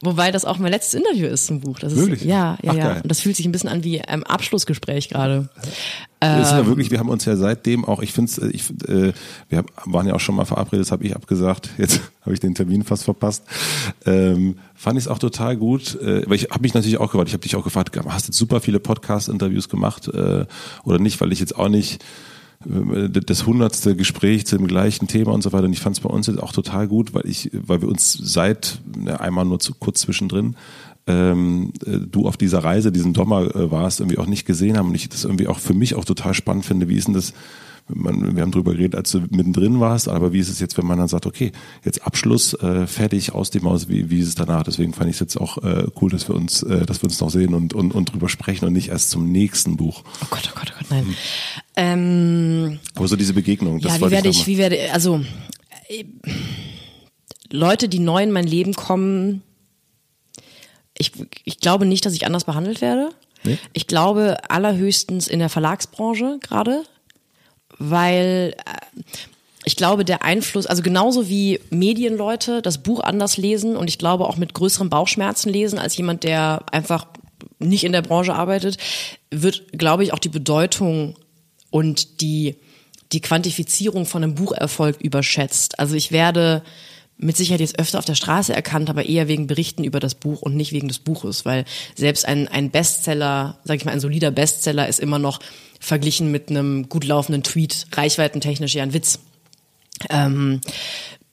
Wobei 0.00 0.30
das 0.30 0.44
auch 0.44 0.58
mein 0.58 0.72
letztes 0.72 0.94
Interview 0.94 1.26
ist 1.26 1.46
zum 1.46 1.60
Buch. 1.60 1.78
Das 1.78 1.92
ist, 1.92 1.98
Wirklich? 1.98 2.24
Ja, 2.24 2.56
ja, 2.62 2.70
Ach, 2.70 2.74
ja. 2.74 2.92
Und 2.94 3.10
das 3.10 3.20
fühlt 3.20 3.36
sich 3.36 3.46
ein 3.46 3.52
bisschen 3.52 3.68
an 3.68 3.84
wie 3.84 4.00
ein 4.00 4.24
Abschlussgespräch 4.24 5.10
gerade. 5.10 5.48
Das 6.24 6.48
ist 6.48 6.52
ja 6.52 6.66
wirklich, 6.66 6.90
wir 6.90 6.98
haben 6.98 7.08
uns 7.08 7.24
ja 7.24 7.36
seitdem 7.36 7.84
auch, 7.84 8.02
ich 8.02 8.12
finde 8.12 8.30
es, 8.30 8.38
ich, 8.38 8.70
äh, 8.88 9.12
wir 9.48 9.64
waren 9.84 10.06
ja 10.06 10.14
auch 10.14 10.20
schon 10.20 10.34
mal 10.34 10.44
verabredet, 10.44 10.86
das 10.86 10.92
habe 10.92 11.04
ich 11.04 11.14
abgesagt, 11.14 11.70
jetzt 11.78 12.00
habe 12.22 12.34
ich 12.34 12.40
den 12.40 12.54
Termin 12.54 12.84
fast 12.84 13.04
verpasst. 13.04 13.44
Ähm, 14.06 14.56
fand 14.74 14.98
ich 14.98 15.04
es 15.04 15.08
auch 15.08 15.18
total 15.18 15.56
gut, 15.56 15.98
äh, 16.00 16.22
aber 16.24 16.34
ich 16.34 16.44
habe 16.50 16.62
mich 16.62 16.74
natürlich 16.74 16.98
auch 16.98 17.10
gefragt, 17.10 17.28
ich 17.28 17.34
habe 17.34 17.42
dich 17.42 17.56
auch 17.56 17.64
gefragt, 17.64 17.96
hast 18.08 18.28
du 18.28 18.32
super 18.32 18.60
viele 18.60 18.80
Podcast-Interviews 18.80 19.68
gemacht 19.68 20.08
äh, 20.08 20.46
oder 20.84 20.98
nicht, 20.98 21.20
weil 21.20 21.32
ich 21.32 21.40
jetzt 21.40 21.56
auch 21.56 21.68
nicht 21.68 22.02
äh, 22.64 23.08
das 23.08 23.46
hundertste 23.46 23.96
Gespräch 23.96 24.46
zu 24.46 24.56
dem 24.56 24.66
gleichen 24.66 25.08
Thema 25.08 25.32
und 25.32 25.42
so 25.42 25.52
weiter. 25.52 25.64
Und 25.64 25.72
ich 25.72 25.80
fand 25.80 25.96
es 25.96 26.02
bei 26.02 26.10
uns 26.10 26.26
jetzt 26.26 26.42
auch 26.42 26.52
total 26.52 26.88
gut, 26.88 27.14
weil 27.14 27.26
ich, 27.26 27.50
weil 27.52 27.80
wir 27.80 27.88
uns 27.88 28.12
seit 28.12 28.80
ja, 29.04 29.16
einmal 29.16 29.44
nur 29.44 29.60
zu 29.60 29.74
kurz 29.74 30.00
zwischendrin 30.00 30.56
ähm, 31.06 31.72
äh, 31.86 31.98
du 31.98 32.26
auf 32.26 32.36
dieser 32.36 32.64
Reise, 32.64 32.92
diesen 32.92 33.14
Sommer 33.14 33.54
äh, 33.54 33.70
warst, 33.70 34.00
irgendwie 34.00 34.18
auch 34.18 34.26
nicht 34.26 34.46
gesehen 34.46 34.78
haben. 34.78 34.88
Und 34.88 34.94
ich 34.94 35.08
das 35.08 35.24
irgendwie 35.24 35.48
auch 35.48 35.58
für 35.58 35.74
mich 35.74 35.94
auch 35.94 36.04
total 36.04 36.34
spannend 36.34 36.64
finde. 36.64 36.88
Wie 36.88 36.96
ist 36.96 37.06
denn 37.08 37.14
das? 37.14 37.32
Man, 37.86 38.34
wir 38.34 38.42
haben 38.42 38.50
drüber 38.50 38.72
geredet, 38.72 38.94
als 38.94 39.10
du 39.10 39.20
mittendrin 39.28 39.78
warst, 39.78 40.08
aber 40.08 40.32
wie 40.32 40.38
ist 40.38 40.48
es 40.48 40.58
jetzt, 40.58 40.78
wenn 40.78 40.86
man 40.86 40.96
dann 40.96 41.08
sagt, 41.08 41.26
okay, 41.26 41.52
jetzt 41.84 42.06
Abschluss, 42.06 42.54
äh, 42.54 42.86
fertig, 42.86 43.32
aus 43.34 43.50
dem 43.50 43.64
Haus, 43.64 43.90
wie, 43.90 44.08
wie 44.08 44.20
ist 44.20 44.28
es 44.28 44.34
danach? 44.34 44.62
Deswegen 44.62 44.94
fand 44.94 45.10
ich 45.10 45.16
es 45.16 45.20
jetzt 45.20 45.36
auch 45.36 45.58
äh, 45.58 45.86
cool, 46.00 46.08
dass 46.08 46.26
wir 46.26 46.34
uns, 46.34 46.62
äh, 46.62 46.86
dass 46.86 47.02
wir 47.02 47.10
uns 47.10 47.20
noch 47.20 47.28
sehen 47.28 47.52
und, 47.52 47.74
und, 47.74 47.94
und 47.94 48.10
drüber 48.10 48.30
sprechen 48.30 48.64
und 48.64 48.72
nicht 48.72 48.88
erst 48.88 49.10
zum 49.10 49.30
nächsten 49.30 49.76
Buch. 49.76 50.02
Oh 50.22 50.26
Gott, 50.30 50.50
oh 50.50 50.58
Gott, 50.58 50.72
oh 50.72 50.78
Gott, 50.78 50.86
nein. 50.88 51.04
Hm. 51.04 51.14
Ähm, 51.76 52.78
aber 52.94 53.06
so 53.06 53.16
diese 53.16 53.34
Begegnung, 53.34 53.80
das 53.80 54.00
ja, 54.00 54.06
wie 54.06 54.10
werde 54.10 54.30
ich, 54.30 54.40
ich 54.40 54.46
wie 54.46 54.56
werde, 54.56 54.90
also 54.94 55.20
äh, 55.88 56.04
Leute, 57.50 57.90
die 57.90 57.98
neu 57.98 58.22
in 58.22 58.32
mein 58.32 58.46
Leben 58.46 58.72
kommen, 58.72 59.42
ich, 60.98 61.12
ich 61.44 61.60
glaube 61.60 61.86
nicht, 61.86 62.06
dass 62.06 62.14
ich 62.14 62.26
anders 62.26 62.44
behandelt 62.44 62.80
werde. 62.80 63.10
Nee? 63.42 63.58
Ich 63.72 63.86
glaube 63.86 64.38
allerhöchstens 64.48 65.28
in 65.28 65.38
der 65.38 65.48
Verlagsbranche 65.48 66.38
gerade, 66.40 66.82
weil 67.78 68.54
äh, 68.64 69.02
ich 69.64 69.76
glaube, 69.76 70.04
der 70.04 70.22
Einfluss, 70.22 70.66
also 70.66 70.82
genauso 70.82 71.28
wie 71.28 71.60
Medienleute 71.70 72.60
das 72.60 72.82
Buch 72.82 73.00
anders 73.00 73.36
lesen 73.36 73.76
und 73.76 73.88
ich 73.88 73.98
glaube 73.98 74.26
auch 74.26 74.36
mit 74.36 74.52
größeren 74.54 74.90
Bauchschmerzen 74.90 75.50
lesen 75.50 75.78
als 75.78 75.96
jemand, 75.96 76.22
der 76.24 76.64
einfach 76.70 77.06
nicht 77.58 77.84
in 77.84 77.92
der 77.92 78.02
Branche 78.02 78.34
arbeitet, 78.34 78.76
wird, 79.30 79.64
glaube 79.72 80.04
ich, 80.04 80.12
auch 80.12 80.18
die 80.18 80.28
Bedeutung 80.28 81.16
und 81.70 82.20
die, 82.20 82.56
die 83.12 83.20
Quantifizierung 83.20 84.06
von 84.06 84.22
einem 84.22 84.34
Bucherfolg 84.34 85.00
überschätzt. 85.00 85.78
Also 85.78 85.94
ich 85.94 86.12
werde 86.12 86.62
mit 87.16 87.36
Sicherheit 87.36 87.60
jetzt 87.60 87.78
öfter 87.78 87.98
auf 87.98 88.04
der 88.04 88.14
Straße 88.14 88.54
erkannt, 88.54 88.90
aber 88.90 89.06
eher 89.06 89.28
wegen 89.28 89.46
Berichten 89.46 89.84
über 89.84 90.00
das 90.00 90.14
Buch 90.14 90.42
und 90.42 90.56
nicht 90.56 90.72
wegen 90.72 90.88
des 90.88 90.98
Buches, 90.98 91.44
weil 91.44 91.64
selbst 91.94 92.26
ein, 92.26 92.48
ein 92.48 92.70
Bestseller, 92.70 93.58
sag 93.64 93.76
ich 93.76 93.84
mal, 93.84 93.92
ein 93.92 94.00
solider 94.00 94.30
Bestseller 94.30 94.88
ist 94.88 95.00
immer 95.00 95.18
noch 95.18 95.40
verglichen 95.80 96.30
mit 96.30 96.50
einem 96.50 96.88
gut 96.88 97.04
laufenden 97.04 97.42
Tweet 97.42 97.86
reichweitentechnisch 97.92 98.74
ja 98.74 98.82
ein 98.82 98.94
Witz. 98.94 99.20
Ähm, 100.10 100.60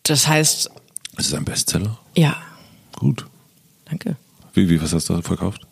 das 0.03 0.27
heißt. 0.27 0.69
Ist 1.17 1.27
es 1.27 1.33
ein 1.33 1.45
Bestseller? 1.45 1.97
Ja. 2.15 2.37
Gut. 2.93 3.25
Danke. 3.85 4.17
Wie, 4.53 4.69
wie, 4.69 4.81
was 4.81 4.93
hast 4.93 5.09
du 5.09 5.21
verkauft? 5.21 5.65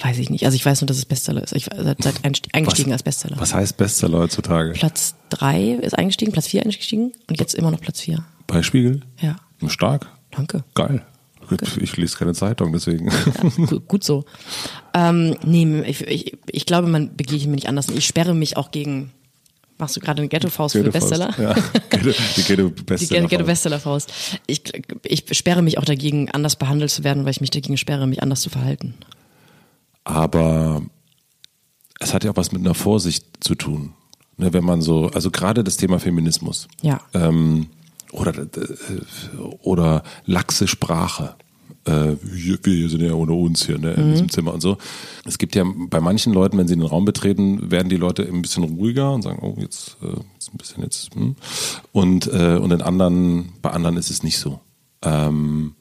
Weiß 0.00 0.18
ich 0.18 0.30
nicht. 0.30 0.44
Also 0.44 0.54
ich 0.56 0.64
weiß 0.64 0.80
nur, 0.80 0.86
dass 0.86 0.96
es 0.96 1.04
Bestseller 1.04 1.42
ist. 1.42 1.54
Ich 1.54 1.64
seit, 1.64 2.02
seit 2.02 2.24
eingestiegen 2.24 2.90
was, 2.90 2.94
als 2.94 3.02
Bestseller. 3.02 3.36
Was 3.38 3.54
heißt 3.54 3.76
Bestseller 3.76 4.18
heutzutage? 4.18 4.72
Platz 4.72 5.14
drei 5.28 5.72
ist 5.72 5.96
eingestiegen, 5.96 6.32
Platz 6.32 6.48
vier 6.48 6.62
eingestiegen 6.62 7.12
und 7.28 7.40
jetzt 7.40 7.54
immer 7.54 7.70
noch 7.70 7.80
Platz 7.80 8.00
vier. 8.00 8.24
Bei 8.50 8.62
Spiegel? 8.62 9.02
Ja. 9.20 9.36
Stark. 9.68 10.08
Danke. 10.32 10.64
Geil. 10.74 11.04
Danke. 11.48 11.64
Ich 11.80 11.96
lese 11.96 12.16
keine 12.16 12.34
Zeitung, 12.34 12.72
deswegen. 12.72 13.10
Ja, 13.10 13.66
gut, 13.66 13.88
gut, 13.88 14.04
so. 14.04 14.24
Ähm, 14.94 15.36
nee, 15.44 15.82
ich, 15.82 16.00
ich, 16.02 16.36
ich 16.50 16.66
glaube, 16.66 16.88
man 16.88 17.16
begegnet 17.16 17.46
mir 17.46 17.54
nicht 17.54 17.68
anders. 17.68 17.88
Ich 17.88 18.06
sperre 18.06 18.34
mich 18.34 18.56
auch 18.56 18.70
gegen 18.70 19.12
Machst 19.78 19.96
du 19.96 20.00
gerade 20.00 20.20
eine 20.20 20.28
Ghetto-Faust 20.28 20.74
für 20.74 20.84
die 20.84 20.90
Bestseller? 20.90 21.34
Ja, 21.38 21.54
die 22.36 22.42
Ghetto-Bestseller. 22.42 23.22
Die 23.22 23.28
Ghetto-Bestseller-Faust. 23.28 24.12
Ich, 24.46 24.62
ich 25.04 25.24
sperre 25.38 25.62
mich 25.62 25.78
auch 25.78 25.86
dagegen, 25.86 26.30
anders 26.30 26.56
behandelt 26.56 26.90
zu 26.90 27.02
werden, 27.02 27.24
weil 27.24 27.30
ich 27.30 27.40
mich 27.40 27.48
dagegen 27.48 27.78
sperre, 27.78 28.06
mich 28.06 28.22
anders 28.22 28.42
zu 28.42 28.50
verhalten. 28.50 28.92
Aber 30.04 30.82
es 31.98 32.12
hat 32.12 32.24
ja 32.24 32.32
auch 32.32 32.36
was 32.36 32.52
mit 32.52 32.60
einer 32.60 32.74
Vorsicht 32.74 33.24
zu 33.40 33.54
tun. 33.54 33.94
Ne, 34.36 34.52
wenn 34.52 34.64
man 34.64 34.82
so, 34.82 35.06
also 35.14 35.30
gerade 35.30 35.64
das 35.64 35.78
Thema 35.78 35.98
Feminismus. 35.98 36.68
Ja. 36.82 37.00
Ähm, 37.14 37.68
oder, 38.12 38.36
äh, 38.38 38.46
oder 39.62 40.02
laxe 40.26 40.66
Sprache. 40.66 41.34
Äh, 41.84 42.16
wir 42.22 42.88
sind 42.88 43.00
ja 43.00 43.14
ohne 43.14 43.32
uns 43.32 43.64
hier 43.64 43.78
ne, 43.78 43.92
in 43.92 44.08
mhm. 44.08 44.12
diesem 44.12 44.28
Zimmer 44.28 44.52
und 44.52 44.60
so. 44.60 44.76
Es 45.24 45.38
gibt 45.38 45.54
ja 45.54 45.64
bei 45.88 46.00
manchen 46.00 46.32
Leuten, 46.32 46.58
wenn 46.58 46.68
sie 46.68 46.76
den 46.76 46.84
Raum 46.84 47.04
betreten, 47.04 47.70
werden 47.70 47.88
die 47.88 47.96
Leute 47.96 48.22
ein 48.26 48.42
bisschen 48.42 48.64
ruhiger 48.64 49.12
und 49.12 49.22
sagen, 49.22 49.38
oh, 49.42 49.56
jetzt 49.58 49.96
äh, 50.02 50.20
ist 50.38 50.52
ein 50.52 50.58
bisschen 50.58 50.82
jetzt. 50.82 51.14
Hm. 51.14 51.36
Und, 51.92 52.26
äh, 52.26 52.56
und 52.56 52.70
in 52.72 52.82
anderen, 52.82 53.52
bei 53.62 53.70
anderen 53.70 53.96
ist 53.96 54.10
es 54.10 54.22
nicht 54.22 54.38
so. 54.38 54.60
Ähm, 55.02 55.74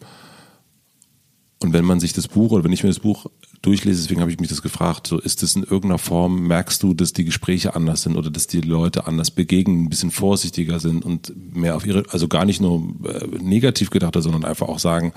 und 1.62 1.74
wenn 1.74 1.84
man 1.84 2.00
sich 2.00 2.14
das 2.14 2.30
Buch 2.30 2.52
oder 2.52 2.64
wenn 2.64 2.72
ich 2.72 2.84
mir 2.84 2.90
das 2.90 3.00
Buch 3.00 3.26
durchlese, 3.62 4.02
deswegen 4.02 4.22
habe 4.22 4.32
ich 4.32 4.40
mich 4.40 4.50
das 4.50 4.62
gefragt, 4.62 5.08
so 5.08 5.20
ist 5.20 5.44
es 5.44 5.56
in 5.56 5.64
irgendeiner 5.64 5.98
Form, 5.98 6.48
merkst 6.48 6.82
du, 6.82 6.94
dass 6.94 7.14
die 7.14 7.26
Gespräche 7.26 7.76
anders 7.76 8.04
sind 8.04 8.16
oder 8.16 8.30
dass 8.30 8.48
die 8.48 8.62
Leute 8.62 9.06
anders 9.08 9.32
begegnen, 9.32 9.84
ein 9.84 9.90
bisschen 9.90 10.12
vorsichtiger 10.12 10.80
sind 10.80 11.04
und 11.04 11.34
mehr 11.56 11.76
auf 11.76 11.86
ihre, 11.86 12.06
also 12.10 12.28
gar 12.28 12.46
nicht 12.46 12.62
nur 12.62 12.82
äh, 13.04 13.26
negativ 13.42 13.90
gedacht, 13.90 14.16
sondern 14.18 14.46
einfach 14.46 14.70
auch 14.70 14.80
sagen, 14.80 15.14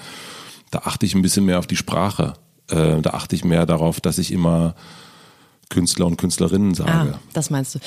da 0.70 0.80
achte 0.80 1.06
ich 1.06 1.14
ein 1.14 1.22
bisschen 1.22 1.44
mehr 1.44 1.58
auf 1.58 1.66
die 1.66 1.76
Sprache, 1.76 2.34
äh, 2.68 3.00
da 3.00 3.10
achte 3.10 3.36
ich 3.36 3.44
mehr 3.44 3.66
darauf, 3.66 4.00
dass 4.00 4.18
ich 4.18 4.32
immer 4.32 4.74
Künstler 5.68 6.06
und 6.06 6.16
Künstlerinnen 6.16 6.74
sage. 6.74 7.14
Ah, 7.14 7.18
das 7.32 7.48
meinst 7.48 7.74
du. 7.74 7.78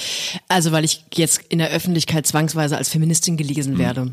Also 0.48 0.72
weil 0.72 0.84
ich 0.86 1.06
jetzt 1.14 1.42
in 1.50 1.60
der 1.60 1.70
Öffentlichkeit 1.70 2.26
zwangsweise 2.26 2.78
als 2.78 2.90
Feministin 2.90 3.38
gelesen 3.38 3.74
hm. 3.74 3.80
werde. 3.80 4.12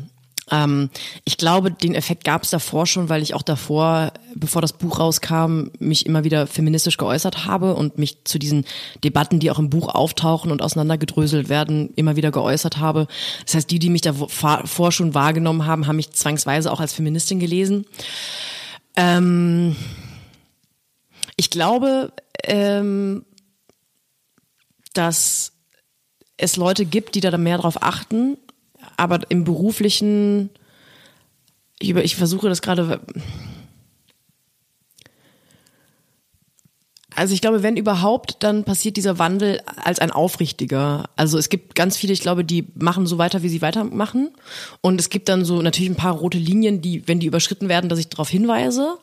Ähm, 0.53 0.91
ich 1.25 1.37
glaube, 1.37 1.71
den 1.71 1.95
Effekt 1.95 2.23
gab 2.23 2.43
es 2.43 2.51
davor 2.51 2.85
schon, 2.85 3.09
weil 3.09 3.23
ich 3.23 3.33
auch 3.33 3.41
davor, 3.41 4.13
bevor 4.35 4.61
das 4.61 4.73
Buch 4.73 4.99
rauskam, 4.99 5.69
mich 5.79 6.05
immer 6.05 6.23
wieder 6.23 6.45
feministisch 6.45 6.97
geäußert 6.97 7.45
habe 7.45 7.73
und 7.73 7.97
mich 7.97 8.23
zu 8.23 8.37
diesen 8.37 8.65
Debatten, 9.03 9.39
die 9.39 9.49
auch 9.49 9.57
im 9.57 9.71
Buch 9.71 9.87
auftauchen 9.87 10.51
und 10.51 10.61
auseinandergedröselt 10.61 11.49
werden, 11.49 11.89
immer 11.95 12.15
wieder 12.15 12.29
geäußert 12.29 12.77
habe. 12.77 13.07
Das 13.45 13.55
heißt, 13.55 13.71
die, 13.71 13.79
die 13.79 13.89
mich 13.89 14.01
davor 14.01 14.91
schon 14.91 15.15
wahrgenommen 15.15 15.65
haben, 15.65 15.87
haben 15.87 15.95
mich 15.95 16.11
zwangsweise 16.11 16.71
auch 16.71 16.79
als 16.79 16.93
Feministin 16.93 17.39
gelesen. 17.39 17.85
Ähm, 18.95 19.75
ich 21.35 21.49
glaube, 21.49 22.13
ähm, 22.43 23.25
dass 24.93 25.53
es 26.37 26.57
Leute 26.57 26.85
gibt, 26.85 27.15
die 27.15 27.21
da 27.21 27.35
mehr 27.37 27.57
drauf 27.57 27.81
achten 27.81 28.37
aber 28.97 29.19
im 29.29 29.43
beruflichen, 29.43 30.49
ich, 31.79 31.95
ich 31.95 32.15
versuche 32.15 32.49
das 32.49 32.61
gerade. 32.61 33.01
Also 37.15 37.35
ich 37.35 37.41
glaube, 37.41 37.61
wenn 37.61 37.77
überhaupt, 37.77 38.37
dann 38.39 38.63
passiert 38.63 38.97
dieser 38.97 39.19
Wandel 39.19 39.61
als 39.75 39.99
ein 39.99 40.09
aufrichtiger. 40.09 41.09
Also 41.15 41.37
es 41.37 41.49
gibt 41.49 41.75
ganz 41.75 41.95
viele, 41.95 42.13
ich 42.13 42.21
glaube, 42.21 42.43
die 42.43 42.67
machen 42.75 43.05
so 43.05 43.19
weiter, 43.19 43.43
wie 43.43 43.49
sie 43.49 43.61
weitermachen. 43.61 44.31
Und 44.81 44.99
es 44.99 45.09
gibt 45.09 45.29
dann 45.29 45.45
so 45.45 45.61
natürlich 45.61 45.91
ein 45.91 45.95
paar 45.95 46.15
rote 46.15 46.39
Linien, 46.39 46.81
die, 46.81 47.07
wenn 47.07 47.19
die 47.19 47.27
überschritten 47.27 47.69
werden, 47.69 47.87
dass 47.89 47.99
ich 47.99 48.09
darauf 48.09 48.29
hinweise. 48.29 48.97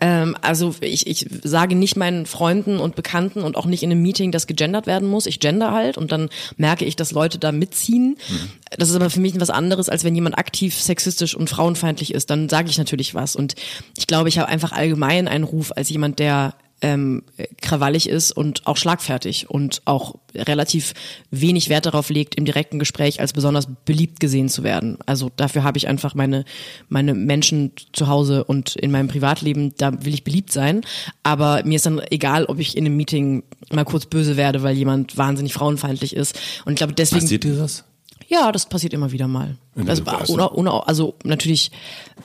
Ähm, 0.00 0.36
also 0.42 0.74
ich, 0.80 1.06
ich 1.06 1.26
sage 1.42 1.74
nicht 1.74 1.96
meinen 1.96 2.26
Freunden 2.26 2.78
und 2.78 2.96
Bekannten 2.96 3.40
und 3.40 3.56
auch 3.56 3.66
nicht 3.66 3.82
in 3.82 3.90
einem 3.90 4.02
Meeting, 4.02 4.32
dass 4.32 4.46
gegendert 4.46 4.86
werden 4.86 5.08
muss. 5.08 5.26
Ich 5.26 5.40
gender 5.40 5.72
halt 5.72 5.98
und 5.98 6.12
dann 6.12 6.28
merke 6.56 6.84
ich, 6.84 6.96
dass 6.96 7.12
Leute 7.12 7.38
da 7.38 7.52
mitziehen. 7.52 8.16
Mhm. 8.28 8.50
Das 8.78 8.90
ist 8.90 8.96
aber 8.96 9.10
für 9.10 9.20
mich 9.20 9.38
was 9.40 9.50
anderes, 9.50 9.88
als 9.88 10.04
wenn 10.04 10.14
jemand 10.14 10.38
aktiv 10.38 10.80
sexistisch 10.80 11.34
und 11.34 11.50
frauenfeindlich 11.50 12.14
ist. 12.14 12.30
Dann 12.30 12.48
sage 12.48 12.70
ich 12.70 12.78
natürlich 12.78 13.14
was. 13.14 13.36
Und 13.36 13.54
ich 13.96 14.06
glaube, 14.06 14.28
ich 14.28 14.38
habe 14.38 14.48
einfach 14.48 14.72
allgemein 14.72 15.28
einen 15.28 15.44
Ruf 15.44 15.72
als 15.74 15.88
jemand, 15.88 16.18
der 16.18 16.54
ähm, 16.82 17.22
krawallig 17.62 18.08
ist 18.08 18.32
und 18.32 18.66
auch 18.66 18.76
schlagfertig 18.76 19.48
und 19.48 19.80
auch 19.86 20.16
relativ 20.34 20.92
wenig 21.30 21.68
Wert 21.68 21.86
darauf 21.86 22.10
legt, 22.10 22.34
im 22.34 22.44
direkten 22.44 22.78
Gespräch 22.78 23.20
als 23.20 23.32
besonders 23.32 23.66
beliebt 23.84 24.20
gesehen 24.20 24.48
zu 24.48 24.62
werden. 24.62 24.98
Also 25.06 25.30
dafür 25.36 25.64
habe 25.64 25.78
ich 25.78 25.88
einfach 25.88 26.14
meine, 26.14 26.44
meine 26.88 27.14
Menschen 27.14 27.72
zu 27.92 28.08
Hause 28.08 28.44
und 28.44 28.76
in 28.76 28.90
meinem 28.90 29.08
Privatleben, 29.08 29.74
da 29.78 30.04
will 30.04 30.12
ich 30.12 30.24
beliebt 30.24 30.52
sein. 30.52 30.82
Aber 31.22 31.62
mir 31.64 31.76
ist 31.76 31.86
dann 31.86 32.00
egal, 32.10 32.44
ob 32.44 32.58
ich 32.58 32.76
in 32.76 32.84
einem 32.84 32.96
Meeting 32.96 33.42
mal 33.72 33.84
kurz 33.84 34.06
böse 34.06 34.36
werde, 34.36 34.62
weil 34.62 34.76
jemand 34.76 35.16
wahnsinnig 35.16 35.54
frauenfeindlich 35.54 36.14
ist. 36.14 36.38
Und 36.64 36.74
ich 36.74 36.78
glaube, 36.78 36.92
deswegen. 36.92 37.22
Passiert 37.22 37.44
dir 37.44 37.56
das? 37.56 37.84
Ja, 38.28 38.50
das 38.50 38.68
passiert 38.68 38.92
immer 38.92 39.12
wieder 39.12 39.28
mal. 39.28 39.56
Also, 39.86 40.02
ohne, 40.28 40.50
ohne, 40.50 40.86
also 40.86 41.14
natürlich. 41.22 41.70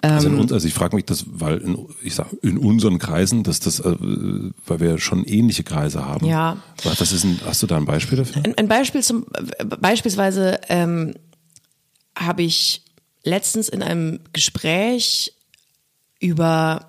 Ähm, 0.02 0.12
also, 0.14 0.30
uns, 0.30 0.52
also 0.52 0.68
ich 0.68 0.74
frage 0.74 0.96
mich 0.96 1.06
das, 1.06 1.26
weil 1.28 1.60
in, 1.60 1.78
ich 2.02 2.16
sag 2.16 2.28
in 2.42 2.58
unseren 2.58 2.98
Kreisen, 2.98 3.44
dass 3.44 3.60
das, 3.60 3.80
äh, 3.80 3.96
weil 4.66 4.80
wir 4.80 4.98
schon 4.98 5.26
ähnliche 5.26 5.64
Kreise 5.64 6.06
haben. 6.06 6.26
Ja. 6.26 6.58
Was 6.84 7.00
ist 7.02 7.24
ein, 7.24 7.40
hast 7.46 7.62
du 7.62 7.68
da 7.68 7.78
ein 7.78 7.86
Beispiel 7.86 8.18
dafür? 8.18 8.44
Ein, 8.44 8.58
ein 8.58 8.68
Beispiel 8.68 9.04
zum 9.04 9.26
beispielsweise 9.80 10.60
ähm, 10.70 11.14
habe 12.16 12.42
ich 12.42 12.84
letztens 13.24 13.70
in 13.70 13.84
einem 13.84 14.22
Gespräch 14.34 15.34
über 16.20 16.88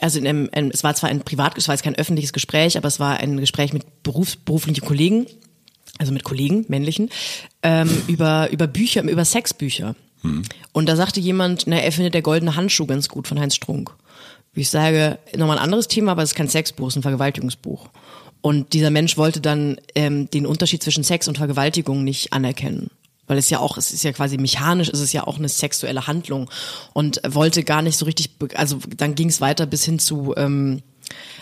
also 0.00 0.18
in 0.18 0.26
einem, 0.26 0.70
es 0.70 0.84
war 0.84 0.94
zwar 0.94 1.08
ein 1.08 1.20
privat, 1.20 1.56
es 1.56 1.66
war 1.66 1.74
jetzt 1.74 1.84
kein 1.84 1.94
öffentliches 1.94 2.34
Gespräch, 2.34 2.76
aber 2.76 2.88
es 2.88 3.00
war 3.00 3.16
ein 3.16 3.38
Gespräch 3.38 3.72
mit 3.72 4.02
berufs, 4.02 4.36
beruflichen 4.36 4.84
Kollegen 4.84 5.26
also 5.98 6.12
mit 6.12 6.24
Kollegen, 6.24 6.64
männlichen, 6.68 7.10
ähm, 7.62 7.90
über, 8.06 8.50
über 8.50 8.66
Bücher, 8.66 9.02
über 9.02 9.24
Sexbücher. 9.24 9.94
Hm. 10.22 10.42
Und 10.72 10.88
da 10.88 10.96
sagte 10.96 11.20
jemand, 11.20 11.66
na, 11.66 11.76
er 11.76 11.92
findet 11.92 12.14
der 12.14 12.22
goldene 12.22 12.56
Handschuh 12.56 12.86
ganz 12.86 13.08
gut 13.08 13.28
von 13.28 13.38
Heinz 13.38 13.54
Strunk. 13.54 13.94
Wie 14.52 14.62
ich 14.62 14.70
sage, 14.70 15.18
nochmal 15.36 15.58
ein 15.58 15.64
anderes 15.64 15.88
Thema, 15.88 16.12
aber 16.12 16.22
es 16.22 16.30
ist 16.30 16.36
kein 16.36 16.48
Sexbuch, 16.48 16.86
es 16.86 16.94
ist 16.94 16.98
ein 16.98 17.02
Vergewaltigungsbuch. 17.02 17.90
Und 18.40 18.72
dieser 18.72 18.90
Mensch 18.90 19.16
wollte 19.16 19.40
dann 19.40 19.76
ähm, 19.94 20.30
den 20.30 20.46
Unterschied 20.46 20.82
zwischen 20.82 21.02
Sex 21.02 21.28
und 21.28 21.38
Vergewaltigung 21.38 22.04
nicht 22.04 22.32
anerkennen. 22.32 22.90
Weil 23.26 23.38
es 23.38 23.48
ja 23.48 23.58
auch, 23.58 23.78
es 23.78 23.90
ist 23.90 24.04
ja 24.04 24.12
quasi 24.12 24.36
mechanisch, 24.36 24.90
es 24.90 25.00
ist 25.00 25.14
ja 25.14 25.26
auch 25.26 25.38
eine 25.38 25.48
sexuelle 25.48 26.06
Handlung. 26.06 26.50
Und 26.92 27.20
wollte 27.26 27.64
gar 27.64 27.82
nicht 27.82 27.96
so 27.96 28.04
richtig, 28.04 28.30
also 28.54 28.78
dann 28.96 29.14
ging 29.14 29.28
es 29.28 29.40
weiter 29.40 29.66
bis 29.66 29.84
hin 29.84 29.98
zu, 29.98 30.34
ähm, 30.36 30.82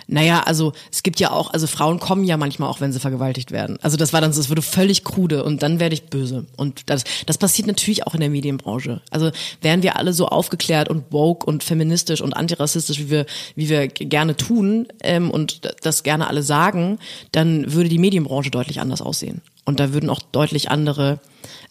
naja, 0.06 0.42
also 0.42 0.72
es 0.90 1.02
gibt 1.02 1.20
ja 1.20 1.30
auch, 1.30 1.52
also 1.52 1.66
Frauen 1.66 1.98
kommen 1.98 2.24
ja 2.24 2.36
manchmal 2.36 2.68
auch, 2.68 2.80
wenn 2.80 2.92
sie 2.92 3.00
vergewaltigt 3.00 3.50
werden. 3.50 3.78
Also 3.82 3.96
das 3.96 4.12
war 4.12 4.20
dann 4.20 4.32
so, 4.32 4.40
es 4.40 4.50
wurde 4.50 4.62
völlig 4.62 5.04
krude 5.04 5.44
und 5.44 5.62
dann 5.62 5.80
werde 5.80 5.94
ich 5.94 6.04
böse. 6.04 6.46
Und 6.56 6.90
das, 6.90 7.04
das 7.26 7.38
passiert 7.38 7.66
natürlich 7.66 8.06
auch 8.06 8.14
in 8.14 8.20
der 8.20 8.30
Medienbranche. 8.30 9.00
Also 9.10 9.30
wären 9.60 9.82
wir 9.82 9.96
alle 9.96 10.12
so 10.12 10.26
aufgeklärt 10.26 10.88
und 10.88 11.04
woke 11.10 11.46
und 11.46 11.62
feministisch 11.62 12.20
und 12.20 12.34
antirassistisch, 12.34 12.98
wie 12.98 13.10
wir, 13.10 13.26
wie 13.54 13.68
wir 13.68 13.88
gerne 13.88 14.36
tun 14.36 14.86
ähm, 15.02 15.30
und 15.30 15.60
das 15.82 16.02
gerne 16.02 16.28
alle 16.28 16.42
sagen, 16.42 16.98
dann 17.32 17.72
würde 17.72 17.88
die 17.88 17.98
Medienbranche 17.98 18.50
deutlich 18.50 18.80
anders 18.80 19.00
aussehen. 19.02 19.40
Und 19.64 19.80
da 19.80 19.92
würden 19.92 20.10
auch 20.10 20.20
deutlich 20.20 20.70
andere 20.70 21.20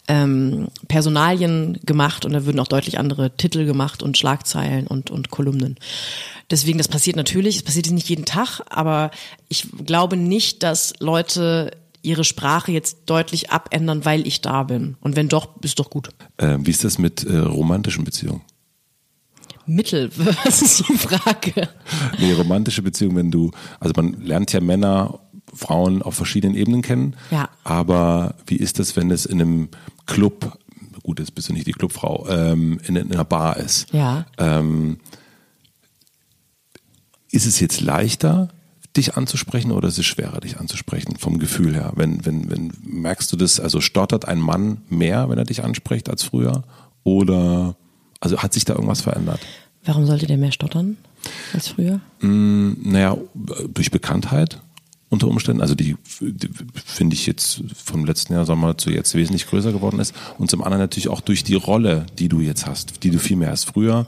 ähm, 0.08 0.68
Personalien 0.88 1.78
gemacht 1.84 2.24
und 2.24 2.32
da 2.32 2.44
würden 2.44 2.58
auch 2.58 2.68
deutlich 2.68 2.98
andere 2.98 3.36
Titel 3.36 3.64
gemacht 3.64 4.02
und 4.02 4.18
Schlagzeilen 4.18 4.86
und, 4.86 5.10
und 5.10 5.30
Kolumnen. 5.30 5.76
Deswegen, 6.50 6.78
das 6.78 6.88
passiert 6.88 7.16
natürlich, 7.16 7.56
es 7.56 7.62
passiert 7.62 7.90
nicht 7.90 8.08
jeden 8.08 8.24
Tag, 8.24 8.60
aber 8.68 9.10
ich 9.48 9.66
glaube 9.84 10.16
nicht, 10.16 10.62
dass 10.62 10.94
Leute 10.98 11.70
ihre 12.02 12.24
Sprache 12.24 12.72
jetzt 12.72 12.98
deutlich 13.06 13.50
abändern, 13.50 14.04
weil 14.04 14.26
ich 14.26 14.40
da 14.40 14.64
bin. 14.64 14.96
Und 15.00 15.14
wenn 15.14 15.28
doch, 15.28 15.50
ist 15.62 15.78
doch 15.78 15.88
gut. 15.88 16.10
Äh, 16.36 16.58
wie 16.60 16.70
ist 16.70 16.84
das 16.84 16.98
mit 16.98 17.24
äh, 17.24 17.38
romantischen 17.38 18.04
Beziehungen? 18.04 18.42
Mittel, 19.66 20.10
was 20.44 20.62
ist 20.62 20.88
die 20.88 20.98
Frage? 20.98 21.68
Nee, 22.18 22.32
romantische 22.32 22.82
Beziehungen, 22.82 23.16
wenn 23.16 23.30
du, 23.30 23.52
also 23.78 23.92
man 23.96 24.20
lernt 24.20 24.52
ja 24.52 24.60
Männer, 24.60 25.20
Frauen 25.52 26.02
auf 26.02 26.14
verschiedenen 26.14 26.56
Ebenen 26.56 26.82
kennen. 26.82 27.16
Ja. 27.30 27.48
Aber 27.64 28.34
wie 28.46 28.56
ist 28.56 28.78
das, 28.78 28.96
wenn 28.96 29.10
es 29.10 29.26
in 29.26 29.40
einem 29.40 29.68
Club, 30.06 30.58
gut, 31.02 31.18
jetzt 31.18 31.34
bist 31.34 31.48
du 31.48 31.52
nicht 31.52 31.66
die 31.66 31.72
Clubfrau, 31.72 32.26
ähm, 32.28 32.80
in, 32.86 32.96
in 32.96 33.12
einer 33.12 33.24
Bar 33.24 33.56
ist? 33.58 33.92
Ja. 33.92 34.26
Ähm, 34.38 34.98
ist 37.30 37.46
es 37.46 37.60
jetzt 37.60 37.80
leichter, 37.80 38.48
dich 38.96 39.16
anzusprechen 39.16 39.72
oder 39.72 39.88
ist 39.88 39.98
es 39.98 40.04
schwerer, 40.04 40.40
dich 40.40 40.58
anzusprechen 40.58 41.16
vom 41.16 41.38
Gefühl 41.38 41.74
her? 41.74 41.92
Wenn, 41.96 42.24
wenn, 42.26 42.50
wenn 42.50 42.72
merkst 42.82 43.32
du 43.32 43.36
das, 43.36 43.58
also 43.58 43.80
stottert 43.80 44.26
ein 44.26 44.38
Mann 44.38 44.82
mehr, 44.88 45.28
wenn 45.28 45.38
er 45.38 45.44
dich 45.44 45.64
anspricht 45.64 46.10
als 46.10 46.22
früher? 46.22 46.64
Oder 47.04 47.76
also 48.20 48.38
hat 48.38 48.52
sich 48.52 48.64
da 48.64 48.74
irgendwas 48.74 49.00
verändert? 49.00 49.40
Warum 49.84 50.06
sollte 50.06 50.26
der 50.26 50.36
mehr 50.36 50.52
stottern 50.52 50.98
als 51.52 51.68
früher? 51.68 52.00
Mm, 52.20 52.74
naja, 52.82 53.16
durch 53.72 53.90
Bekanntheit 53.90 54.60
unter 55.12 55.28
Umständen, 55.28 55.60
also 55.60 55.74
die, 55.74 55.94
die 56.20 56.48
finde 56.86 57.12
ich 57.12 57.26
jetzt 57.26 57.62
vom 57.76 58.06
letzten 58.06 58.32
Jahr 58.32 58.46
Sommer 58.46 58.78
zu 58.78 58.88
jetzt 58.88 59.14
wesentlich 59.14 59.46
größer 59.46 59.70
geworden 59.70 60.00
ist 60.00 60.14
und 60.38 60.50
zum 60.50 60.62
anderen 60.62 60.80
natürlich 60.80 61.08
auch 61.08 61.20
durch 61.20 61.44
die 61.44 61.54
Rolle, 61.54 62.06
die 62.18 62.30
du 62.30 62.40
jetzt 62.40 62.66
hast, 62.66 63.04
die 63.04 63.10
du 63.10 63.18
viel 63.18 63.36
mehr 63.36 63.50
hast. 63.50 63.64
Früher 63.64 64.06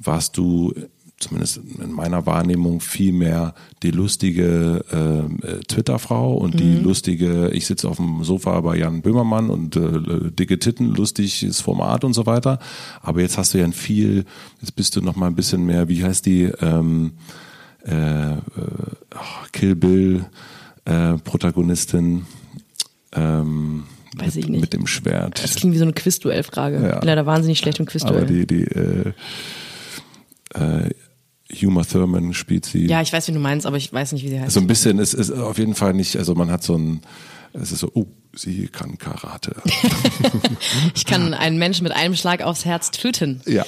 warst 0.00 0.36
du 0.36 0.74
zumindest 1.18 1.62
in 1.82 1.92
meiner 1.92 2.26
Wahrnehmung 2.26 2.80
viel 2.80 3.14
mehr 3.14 3.54
die 3.82 3.90
lustige 3.90 4.84
äh, 4.92 5.64
Twitter-Frau 5.66 6.34
und 6.34 6.54
mhm. 6.54 6.58
die 6.58 6.74
lustige, 6.74 7.48
ich 7.54 7.64
sitze 7.64 7.88
auf 7.88 7.96
dem 7.96 8.22
Sofa 8.22 8.60
bei 8.60 8.76
Jan 8.76 9.00
Böhmermann 9.00 9.48
und 9.48 9.76
äh, 9.76 10.30
dicke 10.30 10.58
Titten, 10.58 10.94
lustiges 10.94 11.62
Format 11.62 12.04
und 12.04 12.12
so 12.12 12.26
weiter. 12.26 12.58
Aber 13.00 13.22
jetzt 13.22 13.38
hast 13.38 13.54
du 13.54 13.58
ja 13.58 13.64
ein 13.64 13.72
viel, 13.72 14.26
jetzt 14.60 14.76
bist 14.76 14.94
du 14.94 15.00
noch 15.00 15.16
mal 15.16 15.28
ein 15.28 15.34
bisschen 15.34 15.64
mehr, 15.64 15.88
wie 15.88 16.04
heißt 16.04 16.26
die, 16.26 16.42
ähm, 16.60 17.12
äh, 17.86 18.32
äh, 18.32 18.38
Kill 19.52 19.74
Bill 19.76 20.24
äh, 20.84 21.14
Protagonistin 21.18 22.26
ähm, 23.12 23.84
Weiß 24.16 24.34
mit, 24.34 24.44
ich 24.44 24.50
nicht. 24.50 24.60
mit 24.60 24.72
dem 24.72 24.86
Schwert. 24.86 25.42
Das 25.42 25.54
klingt 25.54 25.74
wie 25.74 25.78
so 25.78 25.84
eine 25.84 25.92
Quizduell-Frage. 25.92 26.80
Ja. 26.80 26.94
Ich 26.94 27.00
bin 27.00 27.06
leider 27.08 27.26
wahnsinnig 27.26 27.58
schlecht 27.58 27.78
im 27.78 27.84
Aber 27.84 27.92
Quizduell. 27.92 28.26
die, 28.26 28.46
die 28.46 28.64
äh, 28.64 29.12
äh, 30.54 30.90
Huma 31.54 31.82
Thurman 31.84 32.34
spielt 32.34 32.66
sie. 32.66 32.86
Ja, 32.86 33.00
ich 33.00 33.12
weiß, 33.12 33.28
wie 33.28 33.32
du 33.32 33.38
meinst, 33.38 33.66
aber 33.66 33.76
ich 33.76 33.92
weiß 33.92 34.12
nicht, 34.12 34.24
wie 34.24 34.28
sie 34.28 34.40
heißt. 34.40 34.52
So 34.52 34.60
ein 34.60 34.66
bisschen, 34.66 34.98
es 34.98 35.14
ist 35.14 35.30
auf 35.30 35.58
jeden 35.58 35.74
Fall 35.74 35.94
nicht, 35.94 36.16
also 36.16 36.34
man 36.34 36.50
hat 36.50 36.62
so 36.62 36.76
ein, 36.76 37.00
es 37.54 37.72
ist 37.72 37.78
so, 37.80 37.90
oh, 37.94 38.06
sie 38.34 38.68
kann 38.68 38.98
Karate. 38.98 39.56
Ich 40.94 41.06
kann 41.06 41.32
einen 41.32 41.58
Menschen 41.58 41.84
mit 41.84 41.92
einem 41.92 42.14
Schlag 42.14 42.42
aufs 42.42 42.64
Herz 42.64 42.90
töten. 42.90 43.40
ja. 43.46 43.64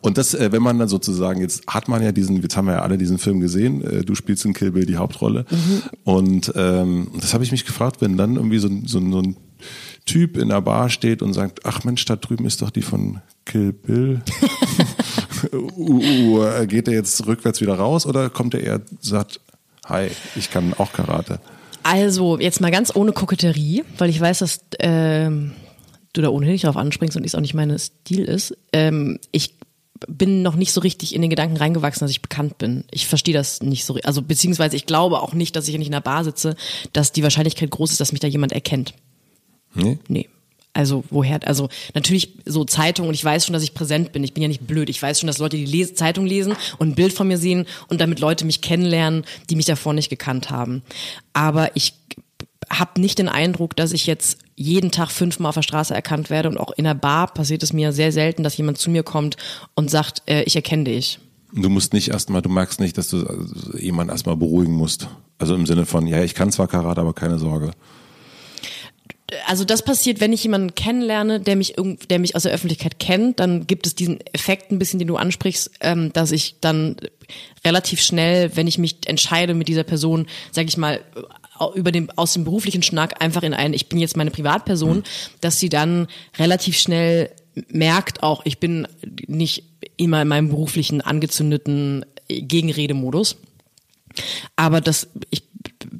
Und 0.00 0.18
das, 0.18 0.34
äh, 0.34 0.52
wenn 0.52 0.62
man 0.62 0.78
dann 0.78 0.88
sozusagen, 0.88 1.40
jetzt 1.40 1.66
hat 1.66 1.88
man 1.88 2.02
ja 2.02 2.12
diesen, 2.12 2.40
jetzt 2.42 2.56
haben 2.56 2.66
wir 2.66 2.74
ja 2.74 2.82
alle 2.82 2.98
diesen 2.98 3.18
Film 3.18 3.40
gesehen, 3.40 3.82
äh, 3.82 4.04
du 4.04 4.14
spielst 4.14 4.44
in 4.44 4.52
Kill 4.52 4.70
Bill 4.72 4.86
die 4.86 4.96
Hauptrolle. 4.96 5.44
Und 6.04 6.52
ähm, 6.54 7.08
das 7.20 7.34
habe 7.34 7.44
ich 7.44 7.50
mich 7.52 7.64
gefragt, 7.64 8.00
wenn 8.00 8.16
dann 8.16 8.36
irgendwie 8.36 8.58
so, 8.58 8.68
ein- 8.68 8.86
so, 8.86 9.00
so 9.10 9.20
ein 9.20 9.36
Typ 10.04 10.36
in 10.36 10.50
der 10.50 10.60
Bar 10.60 10.90
steht 10.90 11.22
und 11.22 11.32
sagt, 11.32 11.60
ach 11.64 11.82
Mensch, 11.84 12.04
da 12.04 12.14
drüben 12.16 12.46
ist 12.46 12.62
doch 12.62 12.70
die 12.70 12.82
von 12.82 13.20
Kill 13.44 13.72
Bill. 13.72 14.20
uh, 15.52 15.56
uh, 15.76 16.38
uh, 16.62 16.66
geht 16.66 16.88
er 16.88 16.94
jetzt 16.94 17.26
rückwärts 17.26 17.60
wieder 17.60 17.74
raus 17.74 18.06
oder 18.06 18.30
kommt 18.30 18.54
er 18.54 18.60
eher 18.62 18.80
sagt, 19.00 19.40
hi, 19.86 20.08
ich 20.36 20.50
kann 20.50 20.74
auch 20.74 20.92
Karate? 20.92 21.40
Also, 21.82 22.38
jetzt 22.38 22.60
mal 22.60 22.70
ganz 22.70 22.94
ohne 22.94 23.12
Koketterie, 23.12 23.84
weil 23.98 24.10
ich 24.10 24.20
weiß, 24.20 24.40
dass 24.40 24.60
ähm, 24.80 25.52
du 26.12 26.20
da 26.20 26.28
ohnehin 26.30 26.52
nicht 26.52 26.64
drauf 26.64 26.76
anspringst 26.76 27.16
und 27.16 27.24
es 27.24 27.34
auch 27.34 27.40
nicht 27.40 27.54
mein 27.54 27.76
Stil 27.78 28.24
ist. 28.24 28.56
Ähm, 28.72 29.18
ich 29.30 29.54
bin 30.08 30.42
noch 30.42 30.56
nicht 30.56 30.72
so 30.72 30.80
richtig 30.80 31.14
in 31.14 31.22
den 31.22 31.30
Gedanken 31.30 31.56
reingewachsen, 31.56 32.00
dass 32.00 32.10
ich 32.10 32.22
bekannt 32.22 32.58
bin. 32.58 32.84
Ich 32.90 33.06
verstehe 33.06 33.34
das 33.34 33.62
nicht 33.62 33.84
so, 33.84 33.98
also 34.04 34.22
beziehungsweise 34.22 34.76
ich 34.76 34.86
glaube 34.86 35.20
auch 35.20 35.32
nicht, 35.32 35.56
dass 35.56 35.68
ich, 35.68 35.74
ich 35.74 35.86
in 35.86 35.94
einer 35.94 36.00
Bar 36.00 36.24
sitze, 36.24 36.56
dass 36.92 37.12
die 37.12 37.22
Wahrscheinlichkeit 37.22 37.70
groß 37.70 37.92
ist, 37.92 38.00
dass 38.00 38.12
mich 38.12 38.20
da 38.20 38.28
jemand 38.28 38.52
erkennt. 38.52 38.94
Nee? 39.74 39.98
Nee. 40.08 40.28
Also 40.72 41.04
woher, 41.08 41.40
also 41.48 41.70
natürlich 41.94 42.34
so 42.44 42.64
Zeitung 42.64 43.08
und 43.08 43.14
ich 43.14 43.24
weiß 43.24 43.46
schon, 43.46 43.54
dass 43.54 43.62
ich 43.62 43.72
präsent 43.72 44.12
bin. 44.12 44.22
Ich 44.24 44.34
bin 44.34 44.42
ja 44.42 44.48
nicht 44.48 44.66
blöd. 44.66 44.90
Ich 44.90 45.00
weiß 45.00 45.20
schon, 45.20 45.26
dass 45.26 45.38
Leute 45.38 45.56
die 45.56 45.64
Les 45.64 45.94
Zeitung 45.94 46.26
lesen 46.26 46.54
und 46.76 46.90
ein 46.90 46.94
Bild 46.94 47.14
von 47.14 47.28
mir 47.28 47.38
sehen 47.38 47.64
und 47.88 48.02
damit 48.02 48.20
Leute 48.20 48.44
mich 48.44 48.60
kennenlernen, 48.60 49.24
die 49.48 49.56
mich 49.56 49.64
davor 49.64 49.94
nicht 49.94 50.10
gekannt 50.10 50.50
haben. 50.50 50.82
Aber 51.32 51.74
ich 51.74 51.94
habe 52.70 53.00
nicht 53.00 53.18
den 53.18 53.28
Eindruck, 53.28 53.76
dass 53.76 53.92
ich 53.92 54.06
jetzt 54.06 54.38
jeden 54.56 54.90
Tag 54.90 55.10
fünfmal 55.10 55.50
auf 55.50 55.54
der 55.54 55.62
Straße 55.62 55.94
erkannt 55.94 56.30
werde 56.30 56.48
und 56.48 56.58
auch 56.58 56.72
in 56.76 56.84
der 56.84 56.94
Bar 56.94 57.32
passiert 57.32 57.62
es 57.62 57.72
mir 57.72 57.92
sehr 57.92 58.12
selten, 58.12 58.42
dass 58.42 58.56
jemand 58.56 58.78
zu 58.78 58.90
mir 58.90 59.02
kommt 59.02 59.36
und 59.74 59.90
sagt, 59.90 60.22
äh, 60.26 60.42
ich 60.42 60.56
erkenne 60.56 60.84
dich. 60.84 61.18
Du 61.52 61.68
musst 61.68 61.92
nicht 61.92 62.08
erstmal, 62.08 62.42
du 62.42 62.48
merkst 62.48 62.80
nicht, 62.80 62.98
dass 62.98 63.08
du 63.08 63.24
jemanden 63.78 64.10
erstmal 64.10 64.36
beruhigen 64.36 64.72
musst. 64.72 65.08
Also 65.38 65.54
im 65.54 65.66
Sinne 65.66 65.86
von, 65.86 66.06
ja, 66.06 66.22
ich 66.22 66.34
kann 66.34 66.50
zwar 66.50 66.68
Karate, 66.68 67.00
aber 67.00 67.12
keine 67.12 67.38
Sorge. 67.38 67.70
also 69.46 69.64
das 69.64 69.82
passiert, 69.82 70.20
wenn 70.20 70.32
ich 70.32 70.42
jemanden 70.42 70.74
kennenlerne, 70.74 71.40
der 71.40 71.56
mich 71.56 71.74
der 72.10 72.18
mich 72.18 72.34
aus 72.34 72.44
der 72.44 72.52
Öffentlichkeit 72.52 72.98
kennt, 72.98 73.40
dann 73.40 73.66
gibt 73.66 73.86
es 73.86 73.94
diesen 73.94 74.18
Effekt 74.32 74.72
ein 74.72 74.78
bisschen, 74.78 74.98
den 74.98 75.08
du 75.08 75.16
ansprichst, 75.16 75.70
ähm, 75.80 76.12
dass 76.12 76.32
ich 76.32 76.56
dann 76.60 76.96
relativ 77.64 78.00
schnell, 78.00 78.56
wenn 78.56 78.66
ich 78.66 78.78
mich 78.78 78.96
entscheide 79.06 79.54
mit 79.54 79.68
dieser 79.68 79.84
Person, 79.84 80.26
sage 80.52 80.68
ich 80.68 80.76
mal, 80.76 81.00
über 81.74 81.92
dem 81.92 82.10
aus 82.16 82.32
dem 82.32 82.44
beruflichen 82.44 82.82
Schnack 82.82 83.22
einfach 83.22 83.42
in 83.42 83.54
einen, 83.54 83.74
ich 83.74 83.88
bin 83.88 83.98
jetzt 83.98 84.16
meine 84.16 84.30
Privatperson, 84.30 85.04
dass 85.40 85.58
sie 85.58 85.68
dann 85.68 86.06
relativ 86.38 86.78
schnell 86.78 87.30
merkt 87.68 88.22
auch, 88.22 88.42
ich 88.44 88.58
bin 88.58 88.86
nicht 89.26 89.64
immer 89.96 90.22
in 90.22 90.28
meinem 90.28 90.48
beruflichen 90.48 91.00
angezündeten 91.00 92.04
Gegenredemodus. 92.28 93.36
Aber 94.56 94.80
das, 94.80 95.08
ich 95.30 95.44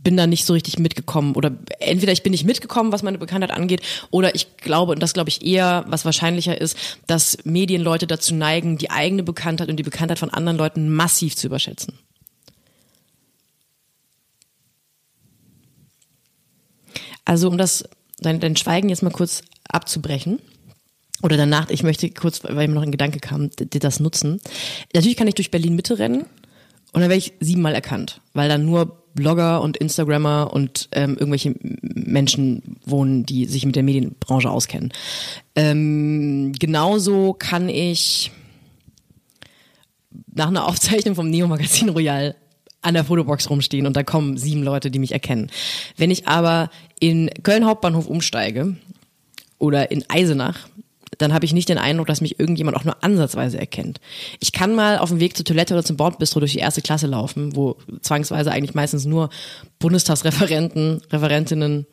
bin 0.07 0.16
da 0.16 0.26
nicht 0.26 0.44
so 0.46 0.52
richtig 0.52 0.78
mitgekommen. 0.78 1.34
Oder 1.34 1.52
entweder 1.80 2.12
ich 2.12 2.22
bin 2.22 2.30
nicht 2.30 2.44
mitgekommen, 2.44 2.92
was 2.92 3.02
meine 3.02 3.18
Bekanntheit 3.18 3.50
angeht, 3.50 3.82
oder 4.11 4.34
ich 4.34 4.57
glaube, 4.57 4.92
und 4.92 5.02
das 5.02 5.14
glaube 5.14 5.30
ich 5.30 5.44
eher, 5.44 5.84
was 5.88 6.04
wahrscheinlicher 6.04 6.59
ist, 6.61 6.76
dass 7.07 7.38
Medienleute 7.44 8.07
dazu 8.07 8.34
neigen, 8.34 8.78
die 8.78 8.90
eigene 8.90 9.22
Bekanntheit 9.22 9.68
und 9.68 9.76
die 9.76 9.82
Bekanntheit 9.82 10.18
von 10.18 10.30
anderen 10.30 10.59
Leuten 10.59 10.88
massiv 10.88 11.36
zu 11.36 11.48
überschätzen. 11.48 11.98
Also 17.27 17.49
um 17.49 17.59
das, 17.59 17.85
dein, 18.20 18.41
dein 18.41 18.57
Schweigen 18.57 18.89
jetzt 18.89 19.03
mal 19.03 19.11
kurz 19.11 19.43
abzubrechen. 19.68 20.39
Oder 21.22 21.37
danach, 21.37 21.70
ich 21.70 21.83
möchte 21.83 22.09
kurz, 22.11 22.43
weil 22.45 22.68
mir 22.68 22.74
noch 22.74 22.83
ein 22.83 22.91
Gedanke 22.93 23.20
kam, 23.20 23.51
d- 23.51 23.64
d- 23.66 23.79
das 23.79 24.01
nutzen. 24.01 24.41
Natürlich 24.95 25.16
kann 25.16 25.29
ich 25.29 25.35
durch 25.35 25.51
Berlin 25.51 25.74
Mitte 25.74 25.99
rennen 25.99 26.22
und 26.93 27.01
dann 27.01 27.09
werde 27.11 27.16
ich 27.16 27.33
siebenmal 27.41 27.74
erkannt, 27.74 28.20
weil 28.35 28.49
dann 28.51 28.64
nur 28.66 29.03
Blogger 29.14 29.62
und 29.62 29.79
Instagrammer 29.79 30.51
und 30.53 30.91
ähm, 30.93 31.16
irgendwelche 31.18 31.55
Menschen 31.81 32.77
wohnen, 32.85 33.24
die 33.24 33.47
sich 33.47 33.64
mit 33.64 33.74
der 33.77 33.83
Medienbranche 33.83 34.51
auskennen. 34.51 34.93
Ähm, 35.55 36.53
genauso 36.59 37.33
kann 37.33 37.70
ich 37.70 38.31
nach 40.35 40.49
einer 40.49 40.66
Aufzeichnung 40.68 41.14
vom 41.14 41.31
Neo 41.31 41.49
Magazin 41.49 41.89
Royal 41.89 42.37
an 42.87 42.95
der 42.95 43.05
Fotobox 43.05 43.51
rumstehen 43.51 43.87
und 43.87 43.97
da 43.97 44.03
kommen 44.03 44.37
sieben 44.37 44.62
Leute, 44.62 44.91
die 44.91 44.99
mich 44.99 45.12
erkennen. 45.12 45.51
Wenn 45.97 46.11
ich 46.11 46.28
aber 46.28 46.70
in 47.01 47.30
Köln 47.43 47.66
Hauptbahnhof 47.66 48.07
umsteige 48.07 48.76
oder 49.59 49.91
in 49.91 50.05
Eisenach, 50.09 50.68
dann 51.18 51.32
habe 51.32 51.45
ich 51.45 51.53
nicht 51.53 51.68
den 51.68 51.78
Eindruck, 51.78 52.07
dass 52.07 52.20
mich 52.20 52.39
irgendjemand 52.39 52.76
auch 52.76 52.84
nur 52.84 53.03
ansatzweise 53.03 53.59
erkennt. 53.59 54.01
Ich 54.41 54.53
kann 54.53 54.74
mal 54.74 54.99
auf 54.99 55.09
dem 55.09 55.20
Weg 55.20 55.37
zur 55.37 55.45
Toilette 55.45 55.74
oder 55.74 55.84
zum 55.84 55.97
Bordbistro 55.97 56.41
durch 56.41 56.53
die 56.53 56.59
erste 56.59 56.82
Klasse 56.82 57.07
laufen, 57.07 57.57
wo 57.57 57.76
zwangsweise 58.03 58.51
eigentlich 58.51 58.74
meistens 58.74 59.05
nur 59.05 59.30
Bundestagsreferenten, 59.78 61.03
Referentinnen, 61.11 61.87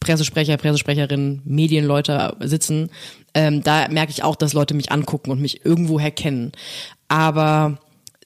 Pressesprecher, 0.00 0.56
Pressesprecherinnen, 0.56 1.40
Medienleute 1.44 2.36
sitzen. 2.40 2.90
Ähm, 3.32 3.62
da 3.62 3.88
merke 3.88 4.12
ich 4.12 4.22
auch, 4.22 4.36
dass 4.36 4.52
Leute 4.52 4.74
mich 4.74 4.92
angucken 4.92 5.30
und 5.30 5.40
mich 5.40 5.64
irgendwoher 5.64 6.10
kennen. 6.10 6.52
Aber 7.08 7.78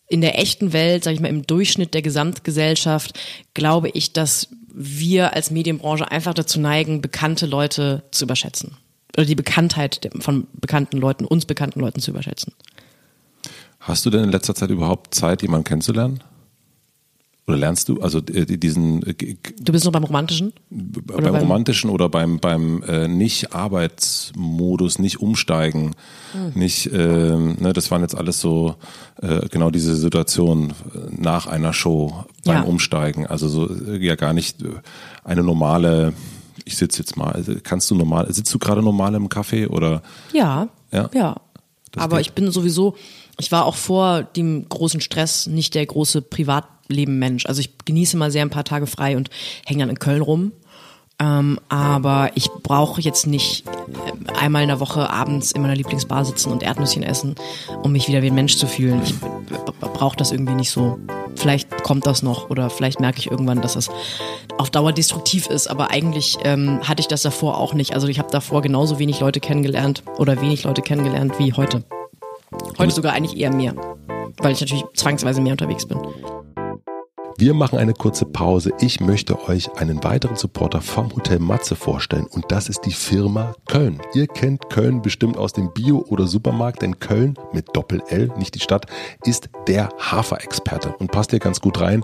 in 0.09 0.21
der 0.21 0.39
echten 0.39 0.73
Welt, 0.73 1.05
sage 1.05 1.15
ich 1.15 1.21
mal, 1.21 1.29
im 1.29 1.47
Durchschnitt 1.47 1.95
der 1.95 2.03
Gesamtgesellschaft, 2.03 3.19
glaube 3.55 3.91
ich, 3.91 4.13
dass 4.13 4.49
wir 4.73 5.35
als 5.35 5.51
Medienbranche 5.51 6.11
einfach 6.11 6.35
dazu 6.35 6.61
neigen, 6.61 7.03
bekannte 7.03 7.47
Leute 7.47 8.05
zu 8.11 8.25
überschätzen. 8.25 8.77
Oder 9.17 9.27
die 9.27 9.35
Bekanntheit 9.35 10.09
von 10.21 10.47
bekannten 10.53 10.99
Leuten, 10.99 11.25
uns 11.25 11.45
bekannten 11.45 11.81
Leuten 11.81 12.01
zu 12.01 12.11
überschätzen. 12.11 12.53
Hast 13.81 14.07
du 14.07 14.11
denn 14.11 14.25
in 14.25 14.31
letzter 14.31 14.55
Zeit 14.55 14.71
überhaupt 14.71 15.15
Zeit, 15.15 15.43
jemanden 15.43 15.65
kennenzulernen? 15.65 16.23
Oder 17.49 17.57
lernst 17.57 17.89
du, 17.89 18.01
also 18.03 18.19
äh, 18.19 18.45
diesen 18.45 19.03
äh, 19.07 19.15
Du 19.59 19.73
bist 19.73 19.85
noch 19.87 19.93
beim 19.93 20.05
Romantischen? 20.05 20.53
beim, 20.71 21.25
beim 21.25 21.35
Romantischen 21.35 21.89
oder 21.91 22.09
beim, 22.11 22.39
beim 22.41 22.83
äh, 22.83 23.09
Nicht-Arbeitsmodus, 23.09 24.99
nicht 24.99 25.21
umsteigen, 25.21 25.95
Hm. 26.33 26.53
nicht, 26.61 26.91
ähm, 26.93 27.57
ne, 27.59 27.73
das 27.73 27.91
waren 27.91 28.03
jetzt 28.03 28.15
alles 28.15 28.39
so 28.41 28.75
äh, 29.23 29.49
genau 29.49 29.71
diese 29.71 29.97
Situation 29.97 30.75
äh, 30.95 30.99
nach 31.11 31.47
einer 31.47 31.73
Show 31.73 32.27
beim 32.45 32.57
Ja. 32.57 32.63
Umsteigen. 32.65 33.27
Also 33.27 33.49
so 33.49 33.67
äh, 33.67 33.97
ja 34.05 34.15
gar 34.15 34.35
nicht 34.35 34.61
äh, 34.63 34.67
eine 35.25 35.43
normale, 35.43 36.13
ich 36.67 36.77
sitze 36.77 36.99
jetzt 36.99 37.17
mal, 37.17 37.31
also 37.33 37.55
kannst 37.63 37.91
du 37.91 37.95
normal, 37.95 38.31
sitzt 38.33 38.53
du 38.53 38.59
gerade 38.59 38.83
normal 38.83 39.15
im 39.15 39.29
Café 39.31 39.69
oder 39.69 40.03
Ja. 40.35 40.69
Ja? 40.93 41.09
Ja. 41.15 41.37
Das 41.93 42.05
Aber 42.05 42.19
geht. 42.19 42.27
ich 42.27 42.33
bin 42.35 42.51
sowieso, 42.51 42.95
ich 43.39 43.53
war 43.53 43.65
auch 43.65 43.77
vor 43.77 44.23
dem 44.23 44.69
großen 44.69 45.01
Stress 45.01 45.47
nicht 45.47 45.75
der 45.75 45.87
große 45.87 46.23
Privatleben-Mensch. 46.23 47.47
Also 47.47 47.61
ich 47.61 47.71
genieße 47.85 48.17
mal 48.17 48.31
sehr 48.31 48.43
ein 48.43 48.51
paar 48.51 48.65
Tage 48.65 48.87
frei 48.87 49.17
und 49.17 49.31
hänge 49.65 49.81
dann 49.81 49.91
in 49.91 49.99
Köln 49.99 50.23
rum. 50.23 50.53
Ähm, 51.21 51.59
aber 51.69 52.31
ich 52.37 52.49
brauche 52.63 53.01
jetzt 53.01 53.27
nicht 53.27 53.67
äh, 53.67 54.33
einmal 54.39 54.63
in 54.63 54.69
der 54.69 54.79
Woche 54.79 55.11
abends 55.11 55.51
in 55.51 55.63
meiner 55.63 55.75
Lieblingsbar 55.75 56.25
sitzen 56.25 56.53
und 56.53 56.63
Erdnüsschen 56.63 57.03
essen, 57.03 57.35
um 57.83 57.91
mich 57.91 58.07
wieder 58.07 58.23
wie 58.23 58.29
ein 58.29 58.37
Mensch 58.37 58.57
zu 58.57 58.69
fühlen. 58.69 59.03
Ich 59.03 59.15
brauche 59.81 60.17
das 60.17 60.31
irgendwie 60.31 60.55
nicht 60.55 60.71
so. 60.71 60.99
Vielleicht 61.35 61.83
kommt 61.83 62.07
das 62.07 62.23
noch 62.23 62.51
oder 62.51 62.71
vielleicht 62.71 63.01
merke 63.01 63.19
ich 63.19 63.31
irgendwann, 63.31 63.63
dass 63.63 63.75
das 63.75 63.91
auf 64.59 64.71
Dauer 64.71 64.93
destruktiv 64.93 65.49
ist. 65.49 65.69
Aber 65.69 65.91
eigentlich 65.91 66.39
ähm, 66.45 66.81
hatte 66.87 67.01
ich 67.01 67.09
das 67.09 67.23
davor 67.23 67.59
auch 67.59 67.75
nicht. 67.75 67.95
Also 67.95 68.07
ich 68.07 68.21
habe 68.21 68.31
davor 68.31 68.63
genauso 68.63 69.01
wenig 69.01 69.19
Leute 69.19 69.41
kennengelernt 69.41 70.05
oder 70.19 70.41
wenig 70.41 70.65
Leute 70.65 70.83
kennengelernt 70.83 71.39
wie 71.39 71.53
heute. 71.53 71.83
Heute 72.79 72.93
sogar 72.93 73.13
eigentlich 73.13 73.39
eher 73.39 73.53
mehr, 73.53 73.75
weil 74.39 74.53
ich 74.53 74.61
natürlich 74.61 74.85
zwangsweise 74.95 75.41
mehr 75.41 75.53
unterwegs 75.53 75.87
bin. 75.87 75.99
Wir 77.41 77.55
machen 77.55 77.79
eine 77.79 77.95
kurze 77.95 78.25
Pause. 78.25 78.73
Ich 78.81 78.99
möchte 78.99 79.49
euch 79.49 79.73
einen 79.77 80.03
weiteren 80.03 80.35
Supporter 80.35 80.81
vom 80.81 81.15
Hotel 81.15 81.39
Matze 81.39 81.77
vorstellen 81.77 82.27
und 82.27 82.47
das 82.49 82.69
ist 82.69 82.81
die 82.85 82.93
Firma 82.93 83.55
Köln. 83.69 84.03
Ihr 84.13 84.27
kennt 84.27 84.71
Köln 84.71 85.03
bestimmt 85.03 85.37
aus 85.37 85.53
dem 85.53 85.73
Bio- 85.73 86.05
oder 86.09 86.27
Supermarkt, 86.27 86.83
denn 86.83 86.99
Köln 86.99 87.39
mit 87.53 87.77
Doppel-L, 87.77 88.33
nicht 88.39 88.57
die 88.57 88.61
Stadt, 88.61 88.87
ist 89.23 89.51
der 89.69 89.89
Haferexperte 90.01 90.97
und 90.99 91.13
passt 91.13 91.31
hier 91.31 91.39
ganz 91.39 91.61
gut 91.61 91.81
rein, 91.81 92.03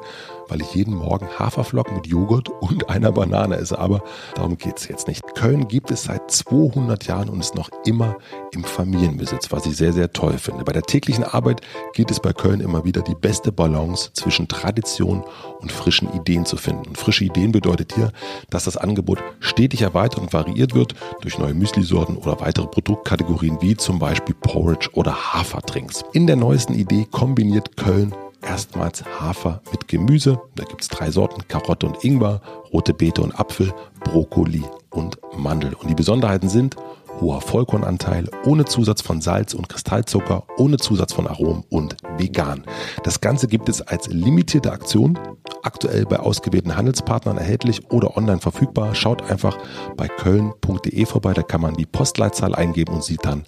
weil 0.48 0.60
ich 0.60 0.74
jeden 0.74 0.94
Morgen 0.94 1.28
Haferflocken 1.38 1.96
mit 1.96 2.06
Joghurt 2.06 2.48
und 2.60 2.88
einer 2.88 3.12
Banane 3.12 3.56
esse. 3.56 3.78
Aber 3.78 4.02
darum 4.34 4.58
geht's 4.58 4.88
jetzt 4.88 5.08
nicht. 5.08 5.22
Köln 5.34 5.68
gibt 5.68 5.90
es 5.90 6.04
seit 6.04 6.30
200 6.30 7.06
Jahren 7.06 7.28
und 7.28 7.40
ist 7.40 7.54
noch 7.54 7.70
immer 7.84 8.16
im 8.52 8.64
Familienbesitz, 8.64 9.50
was 9.52 9.66
ich 9.66 9.76
sehr, 9.76 9.92
sehr 9.92 10.12
toll 10.12 10.38
finde. 10.38 10.64
Bei 10.64 10.72
der 10.72 10.82
täglichen 10.82 11.24
Arbeit 11.24 11.60
geht 11.94 12.10
es 12.10 12.20
bei 12.20 12.32
Köln 12.32 12.60
immer 12.60 12.84
wieder 12.84 13.02
die 13.02 13.14
beste 13.14 13.52
Balance 13.52 14.10
zwischen 14.12 14.48
Tradition 14.48 15.24
und 15.60 15.72
frischen 15.72 16.12
Ideen 16.14 16.44
zu 16.44 16.56
finden. 16.56 16.88
Und 16.88 16.98
frische 16.98 17.24
Ideen 17.24 17.52
bedeutet 17.52 17.94
hier, 17.94 18.12
dass 18.50 18.64
das 18.64 18.76
Angebot 18.76 19.18
stetig 19.40 19.82
erweitert 19.82 20.20
und 20.20 20.32
variiert 20.32 20.74
wird 20.74 20.94
durch 21.20 21.38
neue 21.38 21.54
Müslisorten 21.54 22.16
oder 22.16 22.40
weitere 22.40 22.66
Produktkategorien 22.66 23.60
wie 23.60 23.76
zum 23.76 23.98
Beispiel 23.98 24.34
Porridge 24.34 24.90
oder 24.92 25.34
Haferdrinks. 25.34 26.02
In 26.12 26.26
der 26.26 26.36
neuesten 26.36 26.74
Idee 26.74 27.06
kombiniert 27.10 27.76
Köln 27.76 28.14
erstmals 28.44 29.04
Hafer 29.20 29.60
mit 29.70 29.88
Gemüse. 29.88 30.40
Da 30.54 30.64
gibt's 30.64 30.88
drei 30.88 31.10
Sorten, 31.10 31.46
Karotte 31.48 31.86
und 31.86 32.04
Ingwer, 32.04 32.40
rote 32.72 32.94
Beete 32.94 33.22
und 33.22 33.38
Apfel, 33.38 33.72
Brokkoli 34.00 34.64
und 34.90 35.18
Mandel. 35.36 35.74
Und 35.74 35.88
die 35.88 35.94
Besonderheiten 35.94 36.48
sind 36.48 36.76
hoher 37.20 37.40
Vollkornanteil, 37.40 38.28
ohne 38.44 38.64
Zusatz 38.64 39.02
von 39.02 39.20
Salz 39.20 39.54
und 39.54 39.68
Kristallzucker, 39.68 40.44
ohne 40.56 40.78
Zusatz 40.78 41.12
von 41.12 41.26
Aromen 41.26 41.64
und 41.70 41.96
vegan. 42.16 42.64
Das 43.02 43.20
Ganze 43.20 43.48
gibt 43.48 43.68
es 43.68 43.82
als 43.82 44.08
limitierte 44.08 44.72
Aktion, 44.72 45.18
aktuell 45.62 46.04
bei 46.04 46.18
ausgewählten 46.18 46.76
Handelspartnern 46.76 47.38
erhältlich 47.38 47.90
oder 47.90 48.16
online 48.16 48.40
verfügbar. 48.40 48.94
Schaut 48.94 49.30
einfach 49.30 49.58
bei 49.96 50.08
köln.de 50.08 51.06
vorbei, 51.06 51.32
da 51.32 51.42
kann 51.42 51.60
man 51.60 51.74
die 51.74 51.86
Postleitzahl 51.86 52.54
eingeben 52.54 52.94
und 52.94 53.04
sieht 53.04 53.24
dann, 53.24 53.44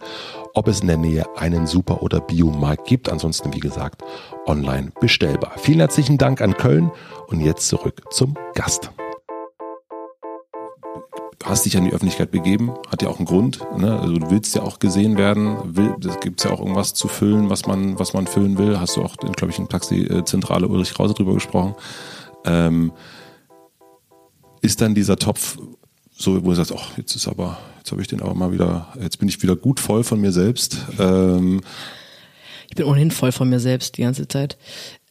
ob 0.55 0.69
es 0.69 0.81
in 0.81 0.89
der 0.89 0.97
Nähe 0.97 1.27
einen 1.37 1.67
Super- 1.67 2.03
oder 2.03 2.21
Biomarkt 2.21 2.87
gibt. 2.87 3.09
Ansonsten, 3.09 3.53
wie 3.55 3.61
gesagt, 3.61 4.03
online 4.47 4.93
bestellbar. 5.01 5.53
Vielen 5.57 5.81
herzlichen 5.81 6.19
Dank 6.19 6.41
an 6.41 6.57
Köln 6.57 6.91
und 7.27 7.41
jetzt 7.41 7.69
zurück 7.69 8.03
zum 8.11 8.35
Gast 8.55 8.91
hast 11.47 11.65
dich 11.65 11.77
an 11.77 11.85
die 11.85 11.93
Öffentlichkeit 11.93 12.33
begeben, 12.33 12.75
hat 12.91 13.03
ja 13.03 13.09
auch 13.09 13.19
einen 13.19 13.27
Grund. 13.27 13.61
Ne? 13.79 13.99
Also 13.99 14.19
du 14.19 14.31
willst 14.31 14.55
ja 14.57 14.63
auch 14.63 14.81
gesehen 14.81 15.17
werden, 15.17 15.77
will, 15.77 15.95
es 16.07 16.19
gibt 16.21 16.43
ja 16.45 16.51
auch 16.51 16.59
irgendwas 16.59 16.93
zu 16.93 17.07
füllen, 17.07 17.49
was 17.49 17.67
man, 17.67 17.99
was 17.99 18.15
man 18.15 18.27
füllen 18.27 18.59
will. 18.59 18.81
Hast 18.81 18.97
du 18.97 19.03
auch, 19.03 19.17
glaube 19.17 19.53
ich, 19.53 19.59
in 19.59 19.69
Taxi-Zentrale 19.69 20.67
Ulrich 20.67 20.93
Krause 20.93 21.15
drüber 21.15 21.35
gesprochen. 21.35 21.77
Ähm, 22.45 22.93
ist 24.61 24.81
dann 24.81 24.95
dieser 24.95 25.17
Topf 25.17 25.57
so, 26.19 26.45
wo 26.45 26.51
du 26.51 26.57
sagst, 26.57 26.75
ach, 26.77 26.99
jetzt 26.99 27.15
ist 27.15 27.29
aber, 27.29 27.59
jetzt 27.79 27.93
habe 27.93 28.03
ich 28.03 28.09
den 28.09 28.23
aber 28.23 28.35
mal 28.35 28.53
wieder, 28.53 28.89
jetzt 29.01 29.19
bin 29.19 29.29
ich 29.29 29.41
wieder 29.43 29.55
gut 29.55 29.79
voll 29.79 30.03
von 30.03 30.21
mir 30.21 30.33
selbst. 30.33 30.79
Ähm, 30.99 31.61
ich 32.69 32.75
bin 32.75 32.87
ohnehin 32.87 33.13
voll 33.13 33.31
von 33.31 33.49
mir 33.49 33.61
selbst 33.61 33.97
die 33.99 34.03
ganze 34.03 34.27
Zeit. 34.27 34.59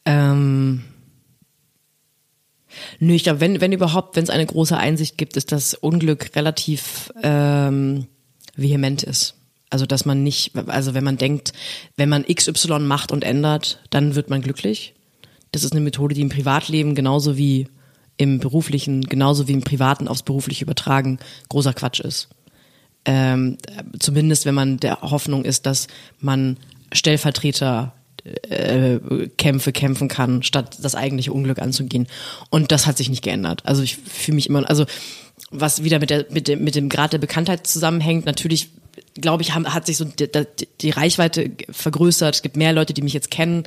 Ähm 0.03 0.83
Nö, 2.99 3.13
ich 3.13 3.23
glaube, 3.23 3.41
wenn, 3.41 3.61
wenn 3.61 3.71
überhaupt, 3.71 4.15
wenn 4.15 4.23
es 4.23 4.29
eine 4.29 4.45
große 4.45 4.77
Einsicht 4.77 5.17
gibt, 5.17 5.37
ist, 5.37 5.51
dass 5.51 5.73
Unglück 5.73 6.35
relativ 6.35 7.11
ähm, 7.23 8.07
vehement 8.55 9.03
ist. 9.03 9.35
Also 9.69 9.85
dass 9.85 10.05
man 10.05 10.23
nicht, 10.23 10.55
also 10.67 10.93
wenn 10.93 11.03
man 11.03 11.17
denkt, 11.17 11.53
wenn 11.97 12.09
man 12.09 12.25
XY 12.25 12.79
macht 12.79 13.11
und 13.11 13.23
ändert, 13.23 13.79
dann 13.89 14.15
wird 14.15 14.29
man 14.29 14.41
glücklich. 14.41 14.93
Das 15.51 15.63
ist 15.63 15.71
eine 15.71 15.81
Methode, 15.81 16.15
die 16.15 16.21
im 16.21 16.29
Privatleben 16.29 16.95
genauso 16.95 17.37
wie 17.37 17.67
im 18.17 18.39
beruflichen, 18.39 19.01
genauso 19.01 19.47
wie 19.47 19.53
im 19.53 19.61
privaten 19.61 20.07
aufs 20.07 20.23
berufliche 20.23 20.63
übertragen, 20.63 21.19
großer 21.49 21.73
Quatsch 21.73 21.99
ist. 21.99 22.29
Ähm, 23.05 23.57
zumindest 23.99 24.45
wenn 24.45 24.55
man 24.55 24.77
der 24.77 25.01
Hoffnung 25.01 25.45
ist, 25.45 25.65
dass 25.65 25.87
man 26.19 26.57
Stellvertreter 26.91 27.93
äh, 28.49 28.99
Kämpfe 29.37 29.71
kämpfen 29.71 30.07
kann, 30.07 30.43
statt 30.43 30.77
das 30.81 30.95
eigentliche 30.95 31.33
Unglück 31.33 31.59
anzugehen. 31.59 32.07
Und 32.49 32.71
das 32.71 32.87
hat 32.87 32.97
sich 32.97 33.09
nicht 33.09 33.23
geändert. 33.23 33.65
Also 33.65 33.83
ich 33.83 33.97
fühle 33.97 34.35
mich 34.35 34.49
immer, 34.49 34.67
also 34.69 34.85
was 35.51 35.83
wieder 35.83 35.99
mit 35.99 36.09
der 36.09 36.25
mit 36.29 36.47
dem 36.47 36.63
mit 36.63 36.75
dem 36.75 36.89
Grad 36.89 37.13
der 37.13 37.19
Bekanntheit 37.19 37.67
zusammenhängt, 37.67 38.25
natürlich 38.25 38.69
glaube 39.15 39.43
ich, 39.43 39.53
haben, 39.53 39.73
hat 39.73 39.85
sich 39.85 39.97
so 39.97 40.05
die, 40.05 40.29
die, 40.81 40.89
Reichweite 40.89 41.51
vergrößert. 41.69 42.35
Es 42.35 42.41
gibt 42.41 42.57
mehr 42.57 42.73
Leute, 42.73 42.93
die 42.93 43.01
mich 43.01 43.13
jetzt 43.13 43.31
kennen. 43.31 43.63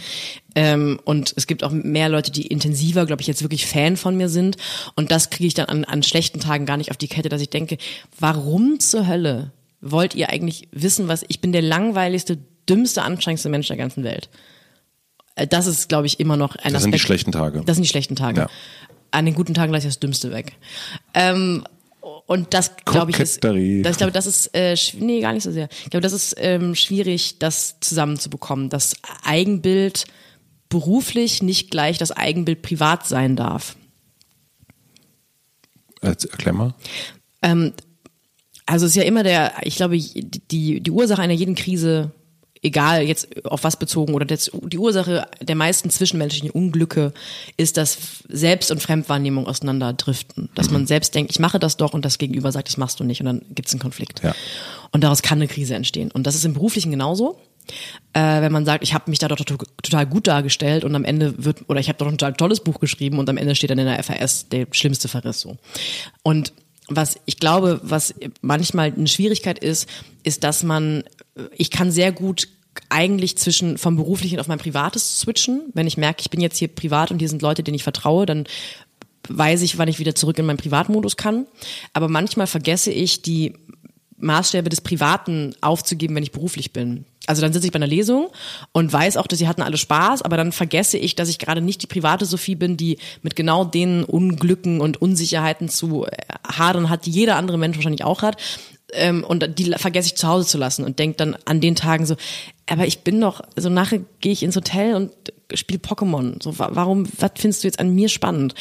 Ähm, 0.54 1.00
und 1.04 1.32
es 1.36 1.46
gibt 1.46 1.64
auch 1.64 1.70
mehr 1.70 2.08
Leute, 2.08 2.30
die 2.30 2.46
intensiver, 2.46 3.06
glaube 3.06 3.22
ich, 3.22 3.28
jetzt 3.28 3.42
wirklich 3.42 3.66
Fan 3.66 3.96
von 3.96 4.16
mir 4.16 4.28
sind. 4.28 4.56
Und 4.94 5.10
das 5.10 5.30
kriege 5.30 5.46
ich 5.46 5.54
dann 5.54 5.66
an, 5.66 5.84
an 5.84 6.02
schlechten 6.02 6.40
Tagen 6.40 6.66
gar 6.66 6.76
nicht 6.76 6.90
auf 6.90 6.96
die 6.96 7.08
Kette, 7.08 7.28
dass 7.28 7.42
ich 7.42 7.50
denke, 7.50 7.78
warum 8.18 8.78
zur 8.80 9.06
Hölle 9.06 9.52
wollt 9.80 10.14
ihr 10.14 10.28
eigentlich 10.30 10.68
wissen, 10.72 11.08
was 11.08 11.24
ich 11.28 11.40
bin 11.40 11.52
der 11.52 11.62
langweiligste, 11.62 12.38
dümmste, 12.68 13.02
anstrengendste 13.02 13.48
Mensch 13.48 13.68
der 13.68 13.76
ganzen 13.76 14.04
Welt. 14.04 14.28
Das 15.50 15.66
ist, 15.66 15.88
glaube 15.88 16.06
ich, 16.06 16.18
immer 16.18 16.36
noch 16.36 16.56
ein 16.56 16.72
Das 16.72 16.74
Aspekt. 16.74 16.82
sind 16.82 16.94
die 16.94 16.98
schlechten 16.98 17.32
Tage. 17.32 17.62
Das 17.64 17.76
sind 17.76 17.84
die 17.84 17.88
schlechten 17.88 18.16
Tage. 18.16 18.40
Ja. 18.42 18.50
An 19.10 19.24
den 19.24 19.34
guten 19.34 19.54
Tagen 19.54 19.72
lasse 19.72 19.86
ich 19.86 19.94
das 19.94 20.00
Dümmste 20.00 20.32
weg. 20.32 20.52
Ähm, 21.14 21.64
und 22.26 22.52
das 22.52 22.72
glaube 22.84 23.10
ich 23.10 23.18
ist, 23.18 23.42
das, 23.42 23.54
ich 23.56 23.96
glaube, 23.96 24.12
das 24.12 24.26
ist 24.26 24.48
äh, 24.54 24.76
nee 24.98 25.20
gar 25.20 25.32
nicht 25.32 25.44
so 25.44 25.50
sehr. 25.50 25.68
Ich 25.84 25.90
glaube, 25.90 26.02
das 26.02 26.12
ist 26.12 26.34
ähm, 26.38 26.74
schwierig, 26.74 27.38
das 27.38 27.76
zusammenzubekommen. 27.80 28.68
Das 28.68 28.96
Eigenbild 29.24 30.04
beruflich 30.68 31.42
nicht 31.42 31.70
gleich 31.70 31.96
das 31.96 32.10
Eigenbild 32.10 32.60
privat 32.62 33.06
sein 33.06 33.36
darf. 33.36 33.76
Jetzt 36.02 36.26
Erklär 36.26 36.52
mal. 36.52 36.74
Ähm, 37.42 37.72
also 38.66 38.84
es 38.84 38.92
ist 38.92 38.96
ja 38.96 39.04
immer 39.04 39.22
der, 39.22 39.54
ich 39.62 39.76
glaube, 39.76 39.98
die, 39.98 40.80
die 40.80 40.90
Ursache 40.90 41.22
einer 41.22 41.32
jeden 41.32 41.54
Krise, 41.54 42.12
egal 42.62 43.02
jetzt 43.02 43.44
auf 43.46 43.64
was 43.64 43.78
bezogen 43.78 44.14
oder 44.14 44.24
das, 44.24 44.50
die 44.52 44.78
Ursache 44.78 45.26
der 45.40 45.56
meisten 45.56 45.90
zwischenmenschlichen 45.90 46.50
Unglücke 46.50 47.12
ist, 47.56 47.76
dass 47.76 47.98
Selbst- 48.28 48.70
und 48.70 48.82
Fremdwahrnehmung 48.82 49.46
auseinanderdriften. 49.46 50.48
Dass 50.54 50.70
man 50.70 50.86
selbst 50.86 51.14
denkt, 51.14 51.30
ich 51.30 51.38
mache 51.38 51.58
das 51.58 51.76
doch 51.76 51.94
und 51.94 52.04
das 52.04 52.18
Gegenüber 52.18 52.52
sagt, 52.52 52.68
das 52.68 52.76
machst 52.76 53.00
du 53.00 53.04
nicht 53.04 53.20
und 53.20 53.26
dann 53.26 53.42
gibt 53.54 53.68
es 53.68 53.74
einen 53.74 53.80
Konflikt. 53.80 54.22
Ja. 54.22 54.34
Und 54.90 55.04
daraus 55.04 55.22
kann 55.22 55.38
eine 55.38 55.48
Krise 55.48 55.74
entstehen. 55.74 56.10
Und 56.10 56.26
das 56.26 56.34
ist 56.34 56.44
im 56.44 56.54
Beruflichen 56.54 56.90
genauso. 56.90 57.38
Äh, 58.14 58.40
wenn 58.40 58.52
man 58.52 58.64
sagt, 58.64 58.82
ich 58.82 58.94
habe 58.94 59.10
mich 59.10 59.18
da 59.18 59.28
doch 59.28 59.36
to- 59.36 59.58
total 59.82 60.06
gut 60.06 60.26
dargestellt 60.26 60.84
und 60.84 60.94
am 60.94 61.04
Ende 61.04 61.44
wird, 61.44 61.68
oder 61.68 61.80
ich 61.80 61.88
habe 61.88 61.98
doch 61.98 62.06
ein 62.06 62.16
total 62.16 62.32
tolles 62.32 62.60
Buch 62.60 62.80
geschrieben 62.80 63.18
und 63.18 63.28
am 63.28 63.36
Ende 63.36 63.54
steht 63.54 63.68
dann 63.68 63.78
in 63.78 63.84
der 63.84 64.02
FAS 64.02 64.48
der 64.48 64.66
schlimmste 64.70 65.08
Verriss 65.08 65.40
so. 65.40 65.58
Und 66.22 66.52
was 66.88 67.18
ich 67.26 67.36
glaube, 67.36 67.80
was 67.82 68.14
manchmal 68.40 68.92
eine 68.92 69.06
Schwierigkeit 69.06 69.58
ist, 69.58 69.88
ist, 70.22 70.42
dass 70.44 70.62
man, 70.62 71.04
ich 71.56 71.70
kann 71.70 71.92
sehr 71.92 72.12
gut 72.12 72.48
eigentlich 72.88 73.36
zwischen 73.36 73.76
vom 73.78 73.96
beruflichen 73.96 74.40
auf 74.40 74.48
mein 74.48 74.58
privates 74.58 75.20
switchen. 75.20 75.62
Wenn 75.74 75.86
ich 75.86 75.96
merke, 75.96 76.22
ich 76.22 76.30
bin 76.30 76.40
jetzt 76.40 76.56
hier 76.56 76.68
privat 76.68 77.10
und 77.10 77.18
hier 77.18 77.28
sind 77.28 77.42
Leute, 77.42 77.62
denen 77.62 77.74
ich 77.74 77.82
vertraue, 77.82 78.24
dann 78.24 78.44
weiß 79.28 79.62
ich, 79.62 79.78
wann 79.78 79.88
ich 79.88 79.98
wieder 79.98 80.14
zurück 80.14 80.38
in 80.38 80.46
meinen 80.46 80.56
Privatmodus 80.56 81.16
kann. 81.16 81.46
Aber 81.92 82.08
manchmal 82.08 82.46
vergesse 82.46 82.90
ich 82.90 83.20
die 83.22 83.54
Maßstäbe 84.16 84.68
des 84.68 84.80
Privaten 84.80 85.54
aufzugeben, 85.60 86.14
wenn 86.14 86.22
ich 86.22 86.32
beruflich 86.32 86.72
bin. 86.72 87.04
Also 87.28 87.42
dann 87.42 87.52
sitze 87.52 87.66
ich 87.66 87.72
bei 87.72 87.76
einer 87.76 87.86
Lesung 87.86 88.28
und 88.72 88.90
weiß 88.90 89.18
auch, 89.18 89.26
dass 89.26 89.38
sie 89.38 89.46
hatten 89.48 89.60
alle 89.60 89.76
Spaß, 89.76 90.22
aber 90.22 90.38
dann 90.38 90.50
vergesse 90.50 90.96
ich, 90.96 91.14
dass 91.14 91.28
ich 91.28 91.38
gerade 91.38 91.60
nicht 91.60 91.82
die 91.82 91.86
private 91.86 92.24
Sophie 92.24 92.54
bin, 92.54 92.78
die 92.78 92.96
mit 93.22 93.36
genau 93.36 93.64
den 93.64 94.02
Unglücken 94.02 94.80
und 94.80 95.02
Unsicherheiten 95.02 95.68
zu 95.68 96.06
äh, 96.06 96.10
hadern 96.50 96.88
hat, 96.88 97.04
die 97.04 97.10
jeder 97.10 97.36
andere 97.36 97.58
Mensch 97.58 97.76
wahrscheinlich 97.76 98.04
auch 98.04 98.22
hat. 98.22 98.38
Ähm, 98.92 99.24
und 99.24 99.58
die 99.58 99.70
vergesse 99.76 100.06
ich 100.08 100.16
zu 100.16 100.26
Hause 100.26 100.48
zu 100.48 100.56
lassen 100.56 100.84
und 100.84 100.98
denke 100.98 101.18
dann 101.18 101.36
an 101.44 101.60
den 101.60 101.76
Tagen 101.76 102.06
so, 102.06 102.16
aber 102.66 102.86
ich 102.86 103.00
bin 103.00 103.20
doch, 103.20 103.42
so 103.56 103.68
nachher 103.68 104.00
gehe 104.20 104.32
ich 104.32 104.42
ins 104.42 104.56
Hotel 104.56 104.94
und 104.94 105.12
spiele 105.52 105.80
Pokémon. 105.80 106.42
So, 106.42 106.58
warum, 106.58 107.06
was 107.18 107.32
findest 107.36 107.62
du 107.62 107.68
jetzt 107.68 107.78
an 107.78 107.94
mir 107.94 108.08
spannend? 108.08 108.54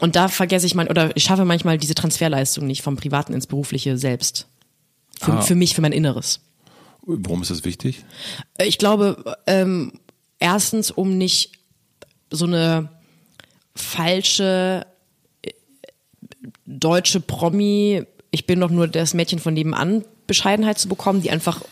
Und 0.00 0.16
da 0.16 0.26
vergesse 0.26 0.66
ich 0.66 0.74
mal, 0.74 0.88
oder 0.88 1.16
ich 1.16 1.22
schaffe 1.22 1.44
manchmal 1.44 1.78
diese 1.78 1.94
Transferleistung 1.94 2.66
nicht 2.66 2.82
vom 2.82 2.96
Privaten 2.96 3.34
ins 3.34 3.46
Berufliche 3.46 3.96
selbst. 3.96 4.48
Für, 5.20 5.34
Ah. 5.34 5.42
für 5.42 5.54
mich, 5.54 5.74
für 5.76 5.82
mein 5.82 5.92
Inneres. 5.92 6.40
Warum 7.02 7.42
ist 7.42 7.50
das 7.50 7.64
wichtig? 7.64 8.04
Ich 8.58 8.78
glaube, 8.78 9.36
ähm, 9.46 9.92
erstens, 10.38 10.90
um 10.90 11.16
nicht 11.18 11.52
so 12.30 12.46
eine 12.46 12.90
falsche 13.74 14.86
äh, 15.42 15.50
deutsche 16.66 17.20
Promi, 17.20 18.04
ich 18.30 18.46
bin 18.46 18.60
doch 18.60 18.70
nur 18.70 18.88
das 18.88 19.14
Mädchen 19.14 19.38
von 19.38 19.54
nebenan, 19.54 20.04
Bescheidenheit 20.26 20.78
zu 20.78 20.88
bekommen, 20.88 21.22
die 21.22 21.30
einfach 21.30 21.62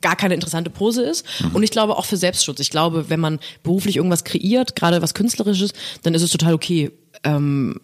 gar 0.00 0.14
keine 0.14 0.34
interessante 0.34 0.70
Pose 0.70 1.02
ist. 1.02 1.24
Und 1.52 1.62
ich 1.64 1.70
glaube 1.70 1.96
auch 1.96 2.04
für 2.04 2.16
Selbstschutz. 2.16 2.60
Ich 2.60 2.70
glaube, 2.70 3.10
wenn 3.10 3.18
man 3.18 3.40
beruflich 3.64 3.96
irgendwas 3.96 4.22
kreiert, 4.22 4.76
gerade 4.76 5.02
was 5.02 5.14
Künstlerisches, 5.14 5.72
dann 6.02 6.14
ist 6.14 6.22
es 6.22 6.30
total 6.30 6.54
okay, 6.54 6.92
ähm, 7.26 7.80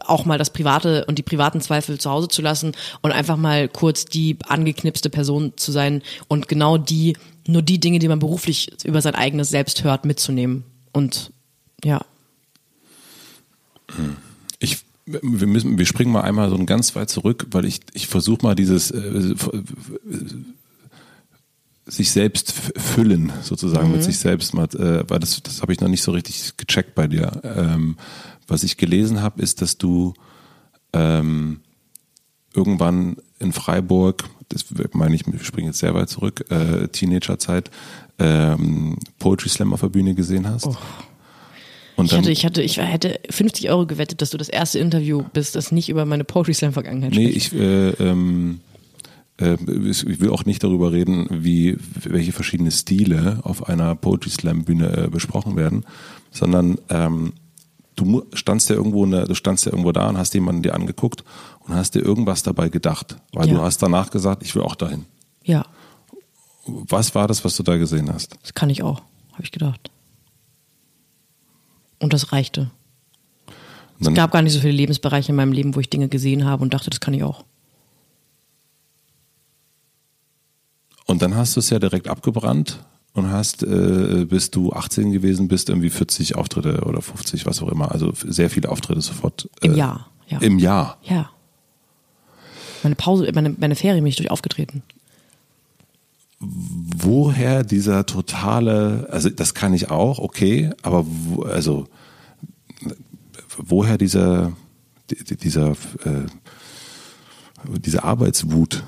auch 0.00 0.24
mal 0.24 0.38
das 0.38 0.50
Private 0.50 1.04
und 1.04 1.18
die 1.18 1.22
privaten 1.22 1.60
Zweifel 1.60 1.98
zu 2.00 2.10
Hause 2.10 2.28
zu 2.28 2.42
lassen 2.42 2.72
und 3.02 3.12
einfach 3.12 3.36
mal 3.36 3.68
kurz 3.68 4.06
die 4.06 4.38
angeknipste 4.48 5.10
Person 5.10 5.52
zu 5.56 5.70
sein 5.72 6.02
und 6.28 6.48
genau 6.48 6.78
die, 6.78 7.16
nur 7.46 7.62
die 7.62 7.78
Dinge, 7.78 7.98
die 7.98 8.08
man 8.08 8.18
beruflich 8.18 8.72
über 8.84 9.02
sein 9.02 9.14
eigenes 9.14 9.50
Selbst 9.50 9.84
hört, 9.84 10.04
mitzunehmen. 10.04 10.64
Und 10.92 11.32
ja. 11.84 12.00
Ich, 14.58 14.78
wir 15.06 15.46
müssen, 15.46 15.78
wir 15.78 15.86
springen 15.86 16.12
mal 16.12 16.22
einmal 16.22 16.48
so 16.48 16.56
ein 16.56 16.66
ganz 16.66 16.96
weit 16.96 17.10
zurück, 17.10 17.46
weil 17.50 17.66
ich, 17.66 17.80
ich 17.92 18.06
versuche 18.06 18.42
mal 18.42 18.54
dieses 18.54 18.90
äh, 18.90 19.34
sich 21.86 22.12
selbst 22.12 22.52
füllen 22.76 23.32
sozusagen 23.42 23.90
mit 23.90 24.04
sich 24.04 24.18
selbst 24.18 24.54
mal, 24.54 24.64
äh, 24.76 25.08
weil 25.08 25.18
das, 25.18 25.42
das 25.42 25.62
habe 25.62 25.72
ich 25.72 25.80
noch 25.80 25.88
nicht 25.88 26.02
so 26.02 26.12
richtig 26.12 26.56
gecheckt 26.56 26.94
bei 26.94 27.06
dir. 27.06 27.40
Ähm, 27.42 27.96
was 28.46 28.62
ich 28.62 28.76
gelesen 28.76 29.22
habe, 29.22 29.42
ist, 29.42 29.62
dass 29.62 29.78
du 29.78 30.14
ähm, 30.92 31.60
irgendwann 32.54 33.16
in 33.38 33.52
Freiburg, 33.52 34.24
das 34.48 34.64
meine 34.92 35.14
ich, 35.14 35.26
ich 35.26 35.44
springe 35.44 35.68
jetzt 35.68 35.78
sehr 35.78 35.94
weit 35.94 36.08
zurück, 36.08 36.44
äh, 36.50 36.88
Teenagerzeit, 36.88 37.70
ähm, 38.18 38.98
Poetry 39.18 39.48
Slam 39.48 39.72
auf 39.72 39.80
der 39.80 39.88
Bühne 39.88 40.14
gesehen 40.14 40.48
hast. 40.48 40.68
Und 41.96 42.06
Ich 42.10 42.16
hatte, 42.16 42.30
ich 42.32 42.44
hatte, 42.44 42.62
ich 42.62 42.78
hätte 42.78 43.20
50 43.30 43.70
Euro 43.70 43.86
gewettet, 43.86 44.22
dass 44.22 44.30
du 44.30 44.38
das 44.38 44.48
erste 44.48 44.78
Interview 44.78 45.22
bist, 45.32 45.54
das 45.56 45.72
nicht 45.72 45.88
über 45.88 46.04
meine 46.04 46.24
Poetry 46.24 46.54
Slam 46.54 46.72
Vergangenheit 46.72 47.12
Nee, 47.12 47.30
spricht. 47.30 47.52
ich, 47.52 47.58
äh, 47.58 47.90
ähm, 47.90 48.60
äh, 49.38 49.56
ich 49.88 50.20
will 50.20 50.30
auch 50.30 50.44
nicht 50.44 50.62
darüber 50.62 50.92
reden, 50.92 51.26
wie 51.30 51.76
welche 52.02 52.32
verschiedene 52.32 52.70
Stile 52.70 53.40
auf 53.42 53.68
einer 53.68 53.94
Poetry 53.94 54.30
Slam 54.30 54.64
Bühne 54.64 55.04
äh, 55.04 55.08
besprochen 55.08 55.56
werden, 55.56 55.84
sondern 56.30 56.78
ähm, 56.88 57.32
du 57.96 58.24
standst 58.32 58.68
ja 58.70 58.76
irgendwo, 58.76 59.04
der, 59.06 59.26
du 59.26 59.34
standst 59.34 59.64
ja 59.66 59.72
irgendwo 59.72 59.92
da 59.92 60.08
und 60.08 60.16
hast 60.18 60.34
jemanden 60.34 60.62
dir 60.62 60.74
angeguckt 60.74 61.24
und 61.60 61.74
hast 61.74 61.94
dir 61.94 62.00
irgendwas 62.00 62.42
dabei 62.42 62.68
gedacht, 62.68 63.16
weil 63.32 63.48
Ja. 63.48 63.54
du 63.54 63.60
hast 63.62 63.82
danach 63.82 64.10
gesagt, 64.10 64.42
ich 64.42 64.54
will 64.54 64.62
auch 64.62 64.74
dahin. 64.74 65.04
Ja, 65.44 65.64
Was 66.66 67.14
war 67.14 67.26
das, 67.28 67.44
was 67.44 67.56
du 67.56 67.62
da 67.64 67.76
gesehen 67.76 68.12
hast? 68.12 68.36
das 68.42 68.54
kann 68.54 68.70
ich 68.70 68.82
auch, 68.82 69.00
habe 69.32 69.42
ich 69.42 69.50
gedacht. 69.50 69.90
Und 71.98 72.12
das 72.12 72.32
reichte. 72.32 72.70
Und 74.00 74.08
Es 74.08 74.14
gab 74.14 74.30
gar 74.32 74.42
nicht 74.42 74.52
so 74.52 74.60
viele 74.60 74.72
Lebensbereiche 74.72 75.30
in 75.30 75.36
meinem 75.36 75.52
Leben, 75.52 75.74
wo 75.76 75.80
ich 75.80 75.88
Dinge 75.90 76.08
gesehen 76.08 76.44
habe 76.44 76.62
und 76.62 76.72
dachte, 76.74 76.90
das 76.90 77.00
kann 77.00 77.14
ich 77.14 77.22
auch. 77.24 77.44
und 81.06 81.20
dann 81.20 81.34
hast 81.36 81.56
du 81.56 81.60
es 81.60 81.68
ja 81.70 81.78
direkt 81.78 82.08
abgebrannt 82.08 82.82
und 83.14 83.30
hast, 83.30 83.62
äh, 83.62 84.24
bis 84.28 84.50
du 84.50 84.72
18 84.72 85.12
gewesen 85.12 85.48
bist, 85.48 85.68
irgendwie 85.68 85.90
40 85.90 86.36
Auftritte 86.36 86.82
oder 86.84 87.02
50, 87.02 87.44
was 87.46 87.60
auch 87.62 87.68
immer, 87.68 87.92
also 87.92 88.12
sehr 88.14 88.48
viele 88.50 88.68
Auftritte 88.70 89.00
sofort. 89.02 89.48
Im 89.60 89.74
äh, 89.74 89.76
Jahr, 89.76 90.10
ja. 90.28 90.38
Im 90.38 90.58
Jahr. 90.58 90.98
Ja. 91.02 91.30
Meine 92.82 92.94
Pause, 92.96 93.30
meine, 93.34 93.54
meine 93.58 93.76
Ferien 93.76 94.02
bin 94.02 94.08
ich 94.08 94.16
durch 94.16 94.30
aufgetreten. 94.30 94.82
woher 96.40 97.62
dieser 97.62 98.04
totale, 98.06 99.06
also 99.10 99.28
das 99.30 99.54
kann 99.54 99.74
ich 99.74 99.90
auch, 99.90 100.18
okay, 100.18 100.70
aber 100.82 101.04
wo, 101.06 101.42
also 101.42 101.86
woher 103.56 103.96
dieser 103.98 104.52
die- 105.10 105.36
dieser 105.36 105.72
äh, 106.04 106.26
diese 107.84 108.02
Arbeitswut? 108.02 108.82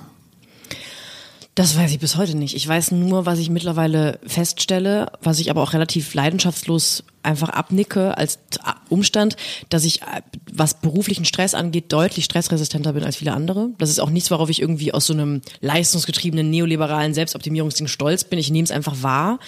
Das 1.54 1.76
weiß 1.76 1.92
ich 1.92 2.00
bis 2.00 2.16
heute 2.16 2.36
nicht. 2.36 2.56
Ich 2.56 2.66
weiß 2.66 2.90
nur, 2.90 3.26
was 3.26 3.38
ich 3.38 3.48
mittlerweile 3.48 4.18
feststelle, 4.26 5.12
was 5.22 5.38
ich 5.38 5.50
aber 5.50 5.62
auch 5.62 5.72
relativ 5.72 6.12
leidenschaftslos 6.12 7.04
einfach 7.22 7.48
abnicke 7.48 8.18
als 8.18 8.40
Umstand, 8.88 9.36
dass 9.68 9.84
ich, 9.84 10.02
äh, 10.02 10.22
was 10.52 10.80
beruflichen 10.80 11.24
Stress 11.24 11.54
angeht, 11.54 11.92
deutlich 11.92 12.24
stressresistenter 12.24 12.92
bin 12.92 13.04
als 13.04 13.16
viele 13.16 13.32
andere. 13.32 13.70
Das 13.78 13.88
ist 13.88 14.00
auch 14.00 14.10
nichts, 14.10 14.32
worauf 14.32 14.50
ich 14.50 14.60
irgendwie 14.60 14.92
aus 14.92 15.06
so 15.06 15.12
einem 15.12 15.42
leistungsgetriebenen 15.60 16.50
neoliberalen 16.50 17.14
Selbstoptimierungsding 17.14 17.86
stolz 17.86 18.24
bin. 18.24 18.40
Ich 18.40 18.50
nehme 18.50 18.64
es 18.64 18.72
einfach 18.72 19.02
wahr, 19.02 19.38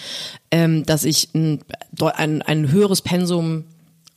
ähm, 0.49 0.85
dass 0.85 1.03
ich 1.03 1.29
ein, 1.35 1.59
ein, 1.99 2.41
ein 2.41 2.71
höheres 2.71 3.01
Pensum 3.01 3.65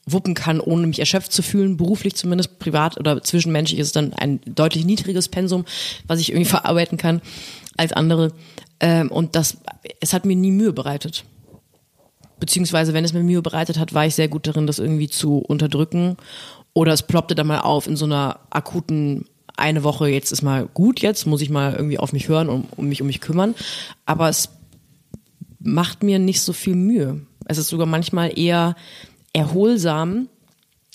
wuppen 0.06 0.34
kann, 0.34 0.60
ohne 0.60 0.86
mich 0.86 0.98
erschöpft 0.98 1.32
zu 1.32 1.42
fühlen, 1.42 1.76
beruflich 1.76 2.14
zumindest, 2.16 2.58
privat 2.58 2.98
oder 2.98 3.22
zwischenmenschlich 3.22 3.78
ist 3.78 3.88
es 3.88 3.92
dann 3.92 4.12
ein 4.12 4.40
deutlich 4.46 4.84
niedriges 4.84 5.28
Pensum, 5.28 5.64
was 6.06 6.20
ich 6.20 6.30
irgendwie 6.30 6.48
verarbeiten 6.50 6.98
kann 6.98 7.20
als 7.76 7.92
andere. 7.92 8.32
Ähm, 8.80 9.10
und 9.10 9.36
das, 9.36 9.58
es 10.00 10.12
hat 10.12 10.24
mir 10.24 10.36
nie 10.36 10.50
Mühe 10.50 10.72
bereitet. 10.72 11.24
Beziehungsweise, 12.38 12.94
wenn 12.94 13.04
es 13.04 13.12
mir 13.12 13.22
Mühe 13.22 13.42
bereitet 13.42 13.78
hat, 13.78 13.92
war 13.92 14.06
ich 14.06 14.14
sehr 14.14 14.28
gut 14.28 14.46
darin, 14.46 14.66
das 14.66 14.78
irgendwie 14.78 15.08
zu 15.08 15.38
unterdrücken. 15.38 16.16
Oder 16.72 16.92
es 16.92 17.02
ploppte 17.02 17.34
dann 17.34 17.48
mal 17.48 17.60
auf 17.60 17.86
in 17.86 17.96
so 17.96 18.06
einer 18.06 18.40
akuten 18.48 19.26
eine 19.56 19.84
Woche, 19.84 20.08
jetzt 20.08 20.32
ist 20.32 20.40
mal 20.40 20.66
gut, 20.72 21.00
jetzt 21.00 21.26
muss 21.26 21.42
ich 21.42 21.50
mal 21.50 21.74
irgendwie 21.74 21.98
auf 21.98 22.14
mich 22.14 22.28
hören 22.28 22.48
und 22.48 22.66
um 22.76 22.88
mich 22.88 23.02
um 23.02 23.06
mich 23.06 23.20
kümmern. 23.20 23.54
Aber 24.06 24.28
es 24.30 24.48
macht 25.58 26.02
mir 26.02 26.18
nicht 26.18 26.40
so 26.40 26.54
viel 26.54 26.74
Mühe. 26.74 27.20
Es 27.44 27.58
ist 27.58 27.68
sogar 27.68 27.86
manchmal 27.86 28.38
eher 28.38 28.74
erholsam 29.32 30.28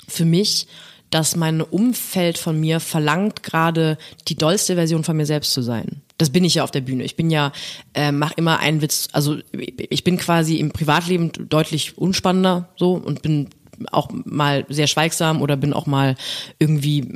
für 0.07 0.25
mich, 0.25 0.67
dass 1.09 1.35
mein 1.35 1.61
Umfeld 1.61 2.37
von 2.37 2.59
mir 2.59 2.79
verlangt, 2.79 3.43
gerade 3.43 3.97
die 4.27 4.35
dollste 4.35 4.75
Version 4.75 5.03
von 5.03 5.15
mir 5.15 5.25
selbst 5.25 5.53
zu 5.53 5.61
sein. 5.61 6.01
Das 6.17 6.29
bin 6.29 6.43
ich 6.43 6.55
ja 6.55 6.63
auf 6.63 6.71
der 6.71 6.81
Bühne. 6.81 7.03
Ich 7.03 7.15
bin 7.15 7.29
ja, 7.29 7.51
äh, 7.93 8.11
mach 8.11 8.31
immer 8.33 8.59
einen 8.59 8.81
Witz, 8.81 9.09
also 9.11 9.37
ich 9.51 10.03
bin 10.03 10.17
quasi 10.17 10.57
im 10.57 10.71
Privatleben 10.71 11.31
deutlich 11.49 11.97
unspannender 11.97 12.69
so 12.77 12.93
und 12.93 13.21
bin 13.21 13.49
auch 13.91 14.09
mal 14.25 14.65
sehr 14.69 14.87
schweigsam 14.87 15.41
oder 15.41 15.57
bin 15.57 15.73
auch 15.73 15.85
mal 15.85 16.15
irgendwie 16.59 17.13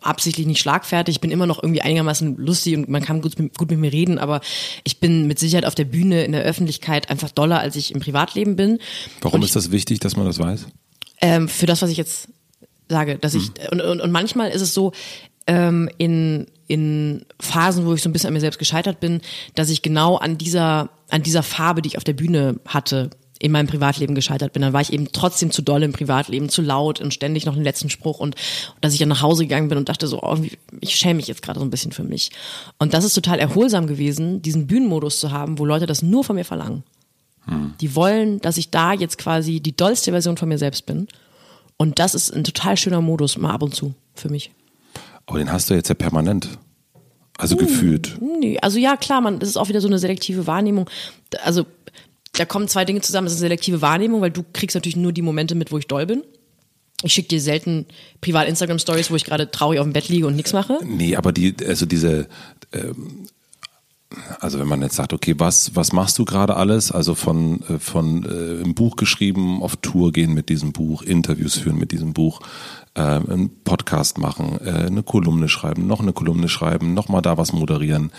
absichtlich 0.00 0.46
nicht 0.46 0.60
schlagfertig. 0.60 1.16
Ich 1.16 1.20
bin 1.20 1.30
immer 1.30 1.46
noch 1.46 1.62
irgendwie 1.62 1.82
einigermaßen 1.82 2.36
lustig 2.36 2.76
und 2.76 2.88
man 2.88 3.02
kann 3.02 3.20
gut, 3.20 3.38
mit- 3.38 3.56
gut 3.56 3.70
mit 3.70 3.78
mir 3.78 3.92
reden, 3.92 4.18
aber 4.18 4.40
ich 4.84 4.98
bin 4.98 5.26
mit 5.28 5.38
Sicherheit 5.38 5.64
auf 5.64 5.76
der 5.76 5.84
Bühne 5.84 6.24
in 6.24 6.32
der 6.32 6.42
Öffentlichkeit 6.42 7.08
einfach 7.08 7.30
doller, 7.30 7.60
als 7.60 7.76
ich 7.76 7.94
im 7.94 8.00
Privatleben 8.00 8.56
bin. 8.56 8.78
Warum 9.20 9.40
Und 9.40 9.44
ist 9.46 9.54
das 9.54 9.70
wichtig, 9.70 10.00
dass 10.00 10.16
man 10.16 10.26
das 10.26 10.38
weiß? 10.38 10.66
ähm, 11.20 11.48
für 11.48 11.66
das, 11.66 11.82
was 11.82 11.90
ich 11.90 11.96
jetzt 11.98 12.28
sage, 12.88 13.16
dass 13.16 13.34
ich 13.34 13.52
und, 13.70 13.80
und, 13.80 14.00
und 14.00 14.10
manchmal 14.10 14.50
ist 14.50 14.60
es 14.60 14.74
so 14.74 14.92
ähm, 15.46 15.88
in 15.98 16.46
in 16.66 17.24
Phasen, 17.38 17.84
wo 17.86 17.92
ich 17.94 18.02
so 18.02 18.08
ein 18.08 18.12
bisschen 18.12 18.28
an 18.28 18.34
mir 18.34 18.40
selbst 18.40 18.58
gescheitert 18.58 18.98
bin, 18.98 19.20
dass 19.54 19.70
ich 19.70 19.82
genau 19.82 20.16
an 20.16 20.36
dieser 20.38 20.90
an 21.10 21.22
dieser 21.22 21.42
Farbe, 21.42 21.80
die 21.82 21.88
ich 21.88 21.96
auf 21.96 22.04
der 22.04 22.14
Bühne 22.14 22.58
hatte, 22.66 23.10
in 23.42 23.50
meinem 23.50 23.66
Privatleben 23.66 24.14
gescheitert 24.14 24.52
bin. 24.52 24.62
Dann 24.62 24.72
war 24.72 24.80
ich 24.80 24.92
eben 24.92 25.08
trotzdem 25.12 25.50
zu 25.50 25.62
doll 25.62 25.82
im 25.82 25.92
Privatleben, 25.92 26.48
zu 26.48 26.62
laut 26.62 27.00
und 27.00 27.12
ständig 27.12 27.44
noch 27.44 27.54
den 27.54 27.64
letzten 27.64 27.90
Spruch 27.90 28.20
und, 28.20 28.36
dass 28.80 28.92
ich 28.92 29.00
dann 29.00 29.08
nach 29.08 29.20
Hause 29.20 29.42
gegangen 29.42 29.68
bin 29.68 29.78
und 29.78 29.88
dachte 29.88 30.06
so, 30.06 30.22
oh, 30.22 30.38
ich 30.80 30.94
schäme 30.94 31.14
mich 31.14 31.26
jetzt 31.26 31.42
gerade 31.42 31.58
so 31.58 31.64
ein 31.66 31.70
bisschen 31.70 31.90
für 31.90 32.04
mich. 32.04 32.30
Und 32.78 32.94
das 32.94 33.04
ist 33.04 33.14
total 33.14 33.40
erholsam 33.40 33.88
gewesen, 33.88 34.42
diesen 34.42 34.68
Bühnenmodus 34.68 35.18
zu 35.18 35.32
haben, 35.32 35.58
wo 35.58 35.64
Leute 35.64 35.86
das 35.86 36.02
nur 36.02 36.22
von 36.22 36.36
mir 36.36 36.44
verlangen. 36.44 36.84
Die 37.80 37.96
wollen, 37.96 38.40
dass 38.40 38.56
ich 38.56 38.70
da 38.70 38.92
jetzt 38.92 39.18
quasi 39.18 39.58
die 39.58 39.74
dollste 39.76 40.12
Version 40.12 40.36
von 40.36 40.48
mir 40.48 40.58
selbst 40.58 40.86
bin. 40.86 41.08
Und 41.76 41.98
das 41.98 42.14
ist 42.14 42.32
ein 42.32 42.44
total 42.44 42.76
schöner 42.76 43.00
Modus, 43.00 43.36
mal 43.36 43.50
ab 43.50 43.62
und 43.62 43.74
zu 43.74 43.94
für 44.14 44.28
mich. 44.28 44.52
Aber 45.26 45.38
den 45.38 45.50
hast 45.50 45.68
du 45.68 45.74
jetzt 45.74 45.88
ja 45.88 45.96
permanent. 45.96 46.48
Also 47.38 47.56
gefühlt. 47.56 48.16
Nee, 48.20 48.58
also 48.60 48.78
ja, 48.78 48.96
klar, 48.96 49.20
man, 49.20 49.40
das 49.40 49.48
ist 49.48 49.56
auch 49.56 49.68
wieder 49.68 49.80
so 49.80 49.88
eine 49.88 49.98
selektive 49.98 50.46
Wahrnehmung. 50.46 50.88
Also 51.42 51.66
da 52.32 52.44
kommen 52.44 52.68
zwei 52.68 52.84
Dinge 52.84 53.00
zusammen. 53.00 53.26
Das 53.26 53.34
ist 53.34 53.40
eine 53.40 53.48
selektive 53.48 53.82
Wahrnehmung, 53.82 54.20
weil 54.20 54.30
du 54.30 54.44
kriegst 54.52 54.74
natürlich 54.74 54.96
nur 54.96 55.12
die 55.12 55.22
Momente 55.22 55.54
mit, 55.54 55.72
wo 55.72 55.78
ich 55.78 55.86
doll 55.86 56.06
bin. 56.06 56.22
Ich 57.02 57.12
schicke 57.12 57.28
dir 57.28 57.40
selten 57.40 57.86
privat 58.20 58.48
Instagram-Stories, 58.48 59.10
wo 59.10 59.16
ich 59.16 59.24
gerade 59.24 59.50
traurig 59.50 59.80
auf 59.80 59.86
dem 59.86 59.92
Bett 59.92 60.08
liege 60.08 60.26
und 60.26 60.36
nichts 60.36 60.52
mache. 60.52 60.78
Nee, 60.84 61.16
aber 61.16 61.32
die, 61.32 61.54
also 61.66 61.84
diese, 61.84 62.28
ähm, 62.72 63.26
also 64.40 64.58
wenn 64.58 64.68
man 64.68 64.82
jetzt 64.82 64.96
sagt, 64.96 65.12
okay, 65.12 65.34
was, 65.38 65.74
was 65.74 65.92
machst 65.92 66.18
du 66.18 66.24
gerade 66.24 66.56
alles? 66.56 66.92
Also 66.92 67.14
von, 67.14 67.60
äh, 67.62 67.78
von 67.78 68.24
äh, 68.24 68.62
ein 68.64 68.74
Buch 68.74 68.96
geschrieben, 68.96 69.62
auf 69.62 69.76
Tour 69.76 70.12
gehen 70.12 70.32
mit 70.32 70.48
diesem 70.48 70.72
Buch, 70.72 71.02
Interviews 71.02 71.58
führen 71.58 71.78
mit 71.78 71.92
diesem 71.92 72.12
Buch, 72.12 72.40
äh, 72.94 73.00
einen 73.00 73.50
Podcast 73.64 74.18
machen, 74.18 74.58
äh, 74.64 74.86
eine 74.86 75.02
Kolumne 75.02 75.48
schreiben, 75.48 75.86
noch 75.86 76.00
eine 76.00 76.12
Kolumne 76.12 76.48
schreiben, 76.48 76.94
noch 76.94 77.08
mal 77.08 77.20
da 77.20 77.36
was 77.36 77.52
moderieren. 77.52 78.12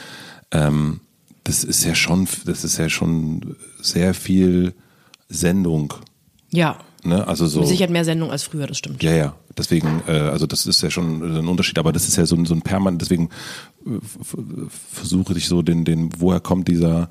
Ähm, 0.52 1.00
das 1.44 1.64
ist 1.64 1.84
ja 1.84 1.96
schon, 1.96 2.28
das 2.46 2.64
ist 2.64 2.78
ja 2.78 2.90
schon 2.90 3.56
sehr 3.82 4.14
viel 4.14 4.74
Sendung. 5.30 5.94
Ja. 6.52 6.78
Ne? 7.04 7.28
Also 7.28 7.48
so. 7.48 7.64
Sicherheit 7.64 7.90
mehr 7.90 8.06
Sendung 8.06 8.32
als 8.32 8.44
früher, 8.44 8.68
das 8.68 8.78
stimmt. 8.78 9.04
Ja, 9.04 9.12
ja. 9.12 9.36
Deswegen, 9.58 10.02
äh, 10.08 10.12
also 10.12 10.48
das 10.48 10.66
ist 10.66 10.82
ja 10.82 10.90
schon 10.90 11.22
ein 11.22 11.48
Unterschied, 11.48 11.78
aber 11.78 11.92
das 11.92 12.08
ist 12.08 12.16
ja 12.16 12.26
so, 12.26 12.36
ein 12.36 12.46
so 12.46 12.56
ein 12.56 12.62
permanent, 12.62 13.02
deswegen 13.02 13.30
äh, 13.86 14.00
versuche 14.92 15.38
ich 15.38 15.48
so 15.48 15.62
den, 15.62 15.86
den, 15.86 16.10
woher 16.18 16.40
kommt 16.40 16.68
dieser, 16.68 17.10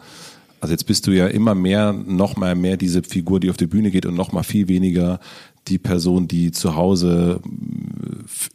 also 0.60 0.72
jetzt 0.72 0.86
bist 0.86 1.06
du 1.06 1.12
ja 1.12 1.26
immer 1.26 1.54
mehr, 1.54 1.92
noch 1.92 2.36
mal 2.36 2.54
mehr 2.54 2.76
diese 2.76 3.02
Figur, 3.02 3.38
die 3.38 3.50
auf 3.50 3.58
die 3.58 3.66
Bühne 3.66 3.90
geht 3.90 4.06
und 4.06 4.14
noch 4.14 4.32
mal 4.32 4.42
viel 4.42 4.68
weniger 4.68 5.20
die 5.68 5.78
Person, 5.78 6.28
die 6.28 6.50
zu 6.50 6.74
Hause 6.74 7.40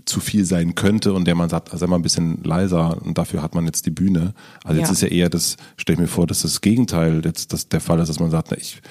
zu 0.05 0.20
viel 0.20 0.45
sein 0.45 0.76
könnte 0.76 1.14
und 1.14 1.26
der 1.26 1.36
man 1.36 1.49
sagt, 1.49 1.70
sei 1.78 1.88
mal 1.88 1.95
ein 1.95 2.01
bisschen 2.01 2.43
leiser 2.43 3.01
und 3.03 3.18
dafür 3.18 3.41
hat 3.41 3.55
man 3.55 3.66
jetzt 3.66 3.86
die 3.86 3.91
Bühne. 3.91 4.34
Also 4.64 4.80
jetzt 4.80 4.89
Ja. 4.89 4.93
ist 4.93 5.01
ja 5.01 5.08
eher 5.08 5.30
das, 5.30 5.58
stell 5.78 5.93
ich 5.93 5.99
mir 5.99 6.08
vor, 6.08 6.28
dass 6.28 6.41
das 6.41 6.62
Gegenteil 6.62 7.22
jetzt 7.24 7.53
das 7.53 7.70
der 7.70 7.80
Fall 7.82 7.99
ist, 7.99 8.10
dass 8.10 8.20
man 8.20 8.32
sagt, 8.32 8.49
na, 8.51 8.58
ich 8.58 8.82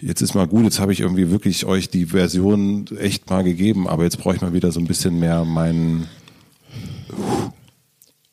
jetzt 0.00 0.20
ist 0.20 0.34
mal 0.34 0.46
gut, 0.46 0.64
jetzt 0.64 0.78
habe 0.78 0.92
ich 0.92 1.00
irgendwie 1.00 1.30
wirklich 1.30 1.64
euch 1.64 1.88
die 1.88 2.06
Version 2.06 2.84
echt 2.98 3.30
mal 3.30 3.42
gegeben, 3.42 3.88
aber 3.88 4.04
jetzt 4.04 4.18
brauche 4.18 4.36
ich 4.36 4.42
mal 4.42 4.52
wieder 4.52 4.70
so 4.70 4.78
ein 4.80 4.86
bisschen 4.86 5.18
mehr 5.18 5.44
meinen 5.44 6.06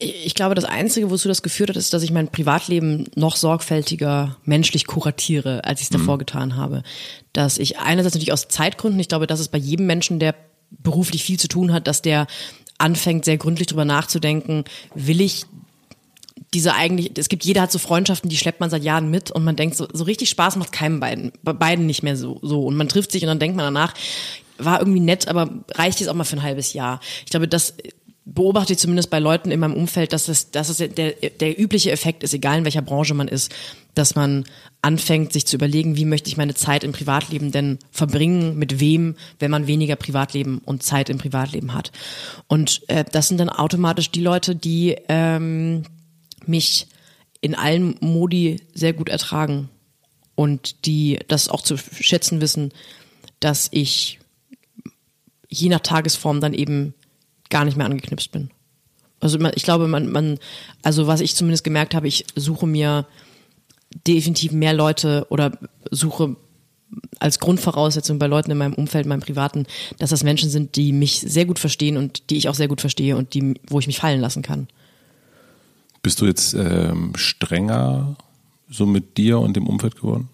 Ich 0.03 0.35
glaube, 0.35 0.55
das 0.55 0.65
Einzige, 0.65 1.09
wozu 1.09 1.27
das 1.27 1.41
geführt 1.41 1.69
hat, 1.69 1.77
ist, 1.77 1.93
dass 1.93 2.03
ich 2.03 2.11
mein 2.11 2.27
Privatleben 2.27 3.05
noch 3.15 3.35
sorgfältiger 3.35 4.37
menschlich 4.43 4.85
kuratiere, 4.85 5.63
als 5.63 5.79
ich 5.79 5.85
es 5.85 5.89
davor 5.91 6.17
getan 6.17 6.55
habe. 6.55 6.83
Dass 7.31 7.57
ich 7.57 7.79
einerseits 7.79 8.15
natürlich 8.15 8.33
aus 8.33 8.47
Zeitgründen, 8.47 8.99
ich 8.99 9.07
glaube, 9.07 9.27
das 9.27 9.39
ist 9.39 9.49
bei 9.49 9.57
jedem 9.57 9.85
Menschen, 9.85 10.19
der 10.19 10.35
beruflich 10.69 11.23
viel 11.23 11.39
zu 11.39 11.47
tun 11.47 11.71
hat, 11.71 11.87
dass 11.87 12.01
der 12.01 12.27
anfängt, 12.77 13.25
sehr 13.25 13.37
gründlich 13.37 13.67
drüber 13.67 13.85
nachzudenken, 13.85 14.65
will 14.95 15.21
ich 15.21 15.45
diese 16.53 16.73
eigentlich, 16.73 17.11
es 17.17 17.29
gibt, 17.29 17.43
jeder 17.45 17.61
hat 17.61 17.71
so 17.71 17.79
Freundschaften, 17.79 18.29
die 18.29 18.37
schleppt 18.37 18.59
man 18.59 18.69
seit 18.69 18.83
Jahren 18.83 19.09
mit 19.09 19.31
und 19.31 19.43
man 19.43 19.55
denkt, 19.55 19.75
so, 19.75 19.87
so 19.91 20.03
richtig 20.03 20.29
Spaß 20.29 20.55
macht 20.57 20.71
keinem 20.71 20.99
beiden, 20.99 21.31
bei 21.43 21.53
beiden 21.53 21.85
nicht 21.85 22.03
mehr 22.03 22.15
so, 22.15 22.39
so. 22.41 22.65
Und 22.65 22.75
man 22.75 22.89
trifft 22.89 23.11
sich 23.11 23.23
und 23.23 23.27
dann 23.27 23.39
denkt 23.39 23.57
man 23.57 23.65
danach, 23.65 23.93
war 24.57 24.79
irgendwie 24.79 24.99
nett, 24.99 25.27
aber 25.27 25.49
reicht 25.73 25.99
jetzt 25.99 26.09
auch 26.09 26.13
mal 26.13 26.23
für 26.23 26.35
ein 26.37 26.43
halbes 26.43 26.73
Jahr. 26.73 26.99
Ich 27.25 27.31
glaube, 27.31 27.47
das 27.47 27.73
beobachte 28.25 28.73
ich 28.73 28.79
zumindest 28.79 29.09
bei 29.09 29.19
Leuten 29.19 29.51
in 29.51 29.59
meinem 29.59 29.73
Umfeld, 29.73 30.13
dass 30.13 30.29
es, 30.29 30.51
dass 30.51 30.69
es 30.69 30.77
der, 30.77 31.11
der 31.11 31.59
übliche 31.59 31.91
Effekt 31.91 32.23
ist, 32.23 32.33
egal 32.33 32.59
in 32.59 32.63
welcher 32.63 32.81
Branche 32.81 33.13
man 33.13 33.27
ist, 33.27 33.53
dass 33.95 34.15
man 34.15 34.45
anfängt, 34.81 35.33
sich 35.33 35.45
zu 35.45 35.57
überlegen, 35.57 35.97
wie 35.97 36.05
möchte 36.05 36.29
ich 36.29 36.37
meine 36.37 36.53
Zeit 36.53 36.83
im 36.83 36.93
Privatleben 36.93 37.51
denn 37.51 37.79
verbringen, 37.91 38.57
mit 38.57 38.79
wem, 38.79 39.15
wenn 39.39 39.51
man 39.51 39.67
weniger 39.67 39.95
Privatleben 39.95 40.59
und 40.59 40.83
Zeit 40.83 41.09
im 41.09 41.17
Privatleben 41.17 41.73
hat. 41.73 41.91
Und 42.47 42.81
äh, 42.87 43.03
das 43.09 43.27
sind 43.27 43.39
dann 43.39 43.49
automatisch 43.49 44.09
die 44.09 44.21
Leute, 44.21 44.55
die 44.55 44.95
ähm, 45.09 45.83
mich 46.45 46.87
in 47.41 47.55
allen 47.55 47.97
Modi 47.99 48.61
sehr 48.73 48.93
gut 48.93 49.09
ertragen 49.09 49.69
und 50.35 50.85
die 50.85 51.19
das 51.27 51.49
auch 51.49 51.61
zu 51.61 51.77
schätzen 51.77 52.39
wissen, 52.39 52.71
dass 53.41 53.67
ich 53.71 54.19
je 55.49 55.69
nach 55.69 55.81
Tagesform 55.81 56.39
dann 56.39 56.53
eben 56.53 56.93
gar 57.53 57.65
nicht 57.65 57.77
mehr 57.77 57.85
angeknipst 57.85 58.31
bin. 58.31 58.49
Also 59.19 59.39
ich 59.53 59.63
glaube, 59.63 59.87
man, 59.87 60.11
man, 60.11 60.39
also 60.81 61.05
was 61.05 61.21
ich 61.21 61.35
zumindest 61.35 61.63
gemerkt 61.63 61.93
habe, 61.93 62.07
ich 62.07 62.25
suche 62.35 62.65
mir 62.65 63.05
definitiv 64.07 64.51
mehr 64.51 64.73
Leute 64.73 65.27
oder 65.29 65.57
suche 65.91 66.35
als 67.19 67.39
Grundvoraussetzung 67.39 68.17
bei 68.17 68.25
Leuten 68.25 68.49
in 68.49 68.57
meinem 68.57 68.73
Umfeld, 68.73 69.05
in 69.05 69.09
meinem 69.09 69.21
Privaten, 69.21 69.67
dass 69.99 70.09
das 70.09 70.23
Menschen 70.23 70.49
sind, 70.49 70.75
die 70.75 70.91
mich 70.91 71.19
sehr 71.19 71.45
gut 71.45 71.59
verstehen 71.59 71.95
und 71.95 72.31
die 72.31 72.37
ich 72.37 72.49
auch 72.49 72.55
sehr 72.55 72.67
gut 72.67 72.81
verstehe 72.81 73.15
und 73.15 73.35
die, 73.35 73.53
wo 73.67 73.79
ich 73.79 73.87
mich 73.87 73.99
fallen 73.99 74.19
lassen 74.19 74.41
kann. 74.41 74.67
Bist 76.01 76.19
du 76.19 76.25
jetzt 76.25 76.55
ähm, 76.55 77.13
strenger 77.15 78.17
so 78.67 78.87
mit 78.87 79.17
dir 79.17 79.39
und 79.39 79.55
dem 79.55 79.67
Umfeld 79.67 79.95
geworden? 79.95 80.27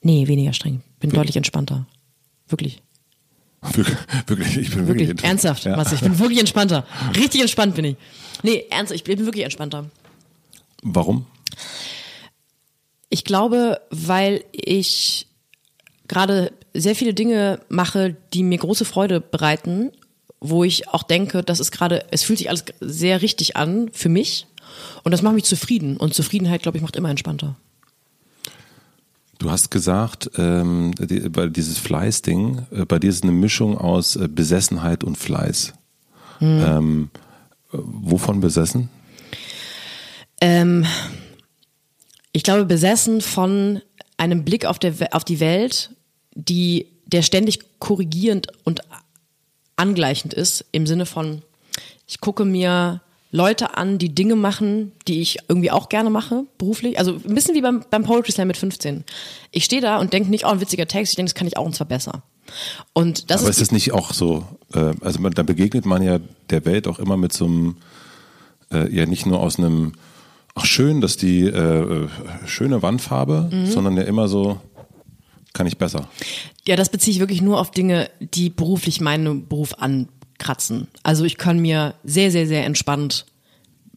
Nee, 0.00 0.28
weniger 0.28 0.52
streng. 0.52 0.80
Bin 1.00 1.10
deutlich 1.10 1.36
entspannter. 1.36 1.86
Wirklich. 2.48 2.83
Wirklich, 4.26 4.56
ich 4.56 4.70
bin 4.70 4.86
wirklich, 4.86 5.08
Wirklich. 5.08 5.24
Ernsthaft, 5.26 5.64
Ja. 5.64 5.76
Matze. 5.76 5.94
Ich 5.94 6.00
bin 6.00 6.18
wirklich 6.18 6.38
entspannter. 6.38 6.86
Richtig 7.16 7.40
entspannt 7.40 7.74
bin 7.74 7.84
ich. 7.84 7.96
Nee, 8.42 8.64
ernsthaft, 8.70 9.00
ich 9.00 9.04
bin 9.04 9.24
wirklich 9.24 9.44
entspannter. 9.44 9.86
Warum? 10.82 11.26
Ich 13.08 13.24
glaube, 13.24 13.80
weil 13.90 14.44
ich 14.52 15.26
gerade 16.08 16.52
sehr 16.74 16.94
viele 16.94 17.14
Dinge 17.14 17.60
mache, 17.68 18.16
die 18.32 18.42
mir 18.42 18.58
große 18.58 18.84
Freude 18.84 19.20
bereiten, 19.20 19.90
wo 20.40 20.64
ich 20.64 20.88
auch 20.88 21.02
denke, 21.04 21.42
das 21.42 21.60
ist 21.60 21.70
gerade, 21.70 22.04
es 22.10 22.22
fühlt 22.22 22.38
sich 22.38 22.50
alles 22.50 22.64
sehr 22.80 23.22
richtig 23.22 23.56
an 23.56 23.88
für 23.92 24.08
mich 24.08 24.46
und 25.04 25.12
das 25.12 25.22
macht 25.22 25.34
mich 25.34 25.44
zufrieden 25.44 25.96
und 25.96 26.12
Zufriedenheit, 26.12 26.62
glaube 26.62 26.76
ich, 26.76 26.82
macht 26.82 26.96
immer 26.96 27.08
entspannter. 27.10 27.56
Du 29.38 29.50
hast 29.50 29.70
gesagt, 29.70 30.30
ähm, 30.36 30.92
die, 30.98 31.28
bei 31.28 31.48
dieses 31.48 31.78
Fleiß-Ding, 31.78 32.66
äh, 32.70 32.84
bei 32.84 32.98
dir 32.98 33.10
ist 33.10 33.22
eine 33.22 33.32
Mischung 33.32 33.76
aus 33.76 34.16
äh, 34.16 34.28
Besessenheit 34.28 35.04
und 35.04 35.16
Fleiß. 35.16 35.74
Ähm, 36.40 37.10
äh, 37.72 37.78
wovon 37.78 38.40
besessen? 38.40 38.88
Ähm, 40.40 40.86
ich 42.32 42.42
glaube, 42.42 42.64
besessen 42.64 43.20
von 43.20 43.80
einem 44.16 44.44
Blick 44.44 44.66
auf, 44.66 44.78
der, 44.78 44.94
auf 45.12 45.24
die 45.24 45.40
Welt, 45.40 45.90
die, 46.34 46.88
der 47.06 47.22
ständig 47.22 47.78
korrigierend 47.78 48.48
und 48.64 48.80
angleichend 49.76 50.34
ist, 50.34 50.64
im 50.72 50.86
Sinne 50.86 51.06
von, 51.06 51.42
ich 52.06 52.20
gucke 52.20 52.44
mir 52.44 53.00
Leute 53.34 53.76
an, 53.76 53.98
die 53.98 54.14
Dinge 54.14 54.36
machen, 54.36 54.92
die 55.08 55.20
ich 55.20 55.38
irgendwie 55.48 55.72
auch 55.72 55.88
gerne 55.88 56.08
mache, 56.08 56.44
beruflich. 56.56 57.00
Also 57.00 57.14
ein 57.14 57.34
bisschen 57.34 57.56
wie 57.56 57.62
beim, 57.62 57.84
beim 57.90 58.04
Poetry 58.04 58.30
Slam 58.30 58.46
mit 58.46 58.56
15. 58.56 59.02
Ich 59.50 59.64
stehe 59.64 59.82
da 59.82 59.98
und 59.98 60.12
denke 60.12 60.30
nicht, 60.30 60.44
oh, 60.44 60.50
ein 60.50 60.60
witziger 60.60 60.86
Text, 60.86 61.12
ich 61.12 61.16
denke, 61.16 61.30
das 61.30 61.34
kann 61.34 61.48
ich 61.48 61.56
auch 61.56 61.66
und 61.66 61.74
zwar 61.74 61.88
besser. 61.88 62.22
Und 62.92 63.32
das 63.32 63.40
Aber 63.40 63.50
ist 63.50 63.56
ist 63.56 63.62
das 63.70 63.72
nicht 63.72 63.90
auch 63.92 64.12
so, 64.12 64.46
äh, 64.72 64.92
also 65.00 65.18
man, 65.18 65.32
da 65.32 65.42
begegnet 65.42 65.84
man 65.84 66.00
ja 66.04 66.20
der 66.50 66.64
Welt 66.64 66.86
auch 66.86 67.00
immer 67.00 67.16
mit 67.16 67.32
so 67.32 67.46
einem, 67.46 67.76
äh, 68.70 68.88
ja 68.94 69.04
nicht 69.04 69.26
nur 69.26 69.40
aus 69.40 69.58
einem, 69.58 69.94
ach 70.54 70.64
schön, 70.64 71.00
dass 71.00 71.16
die 71.16 71.40
äh, 71.40 72.04
äh, 72.04 72.08
schöne 72.46 72.82
Wandfarbe, 72.82 73.50
Mhm. 73.50 73.66
sondern 73.66 73.96
ja 73.96 74.04
immer 74.04 74.28
so, 74.28 74.60
kann 75.54 75.66
ich 75.66 75.78
besser. 75.78 76.08
Ja, 76.66 76.76
das 76.76 76.88
beziehe 76.88 77.14
ich 77.14 77.20
wirklich 77.20 77.42
nur 77.42 77.60
auf 77.60 77.70
Dinge, 77.70 78.10
die 78.20 78.50
beruflich 78.50 79.00
meinen 79.00 79.46
Beruf 79.48 79.74
ankratzen. 80.34 80.88
Also 81.02 81.24
ich 81.24 81.38
kann 81.38 81.58
mir 81.58 81.94
sehr, 82.04 82.30
sehr, 82.30 82.46
sehr 82.46 82.64
entspannt 82.64 83.26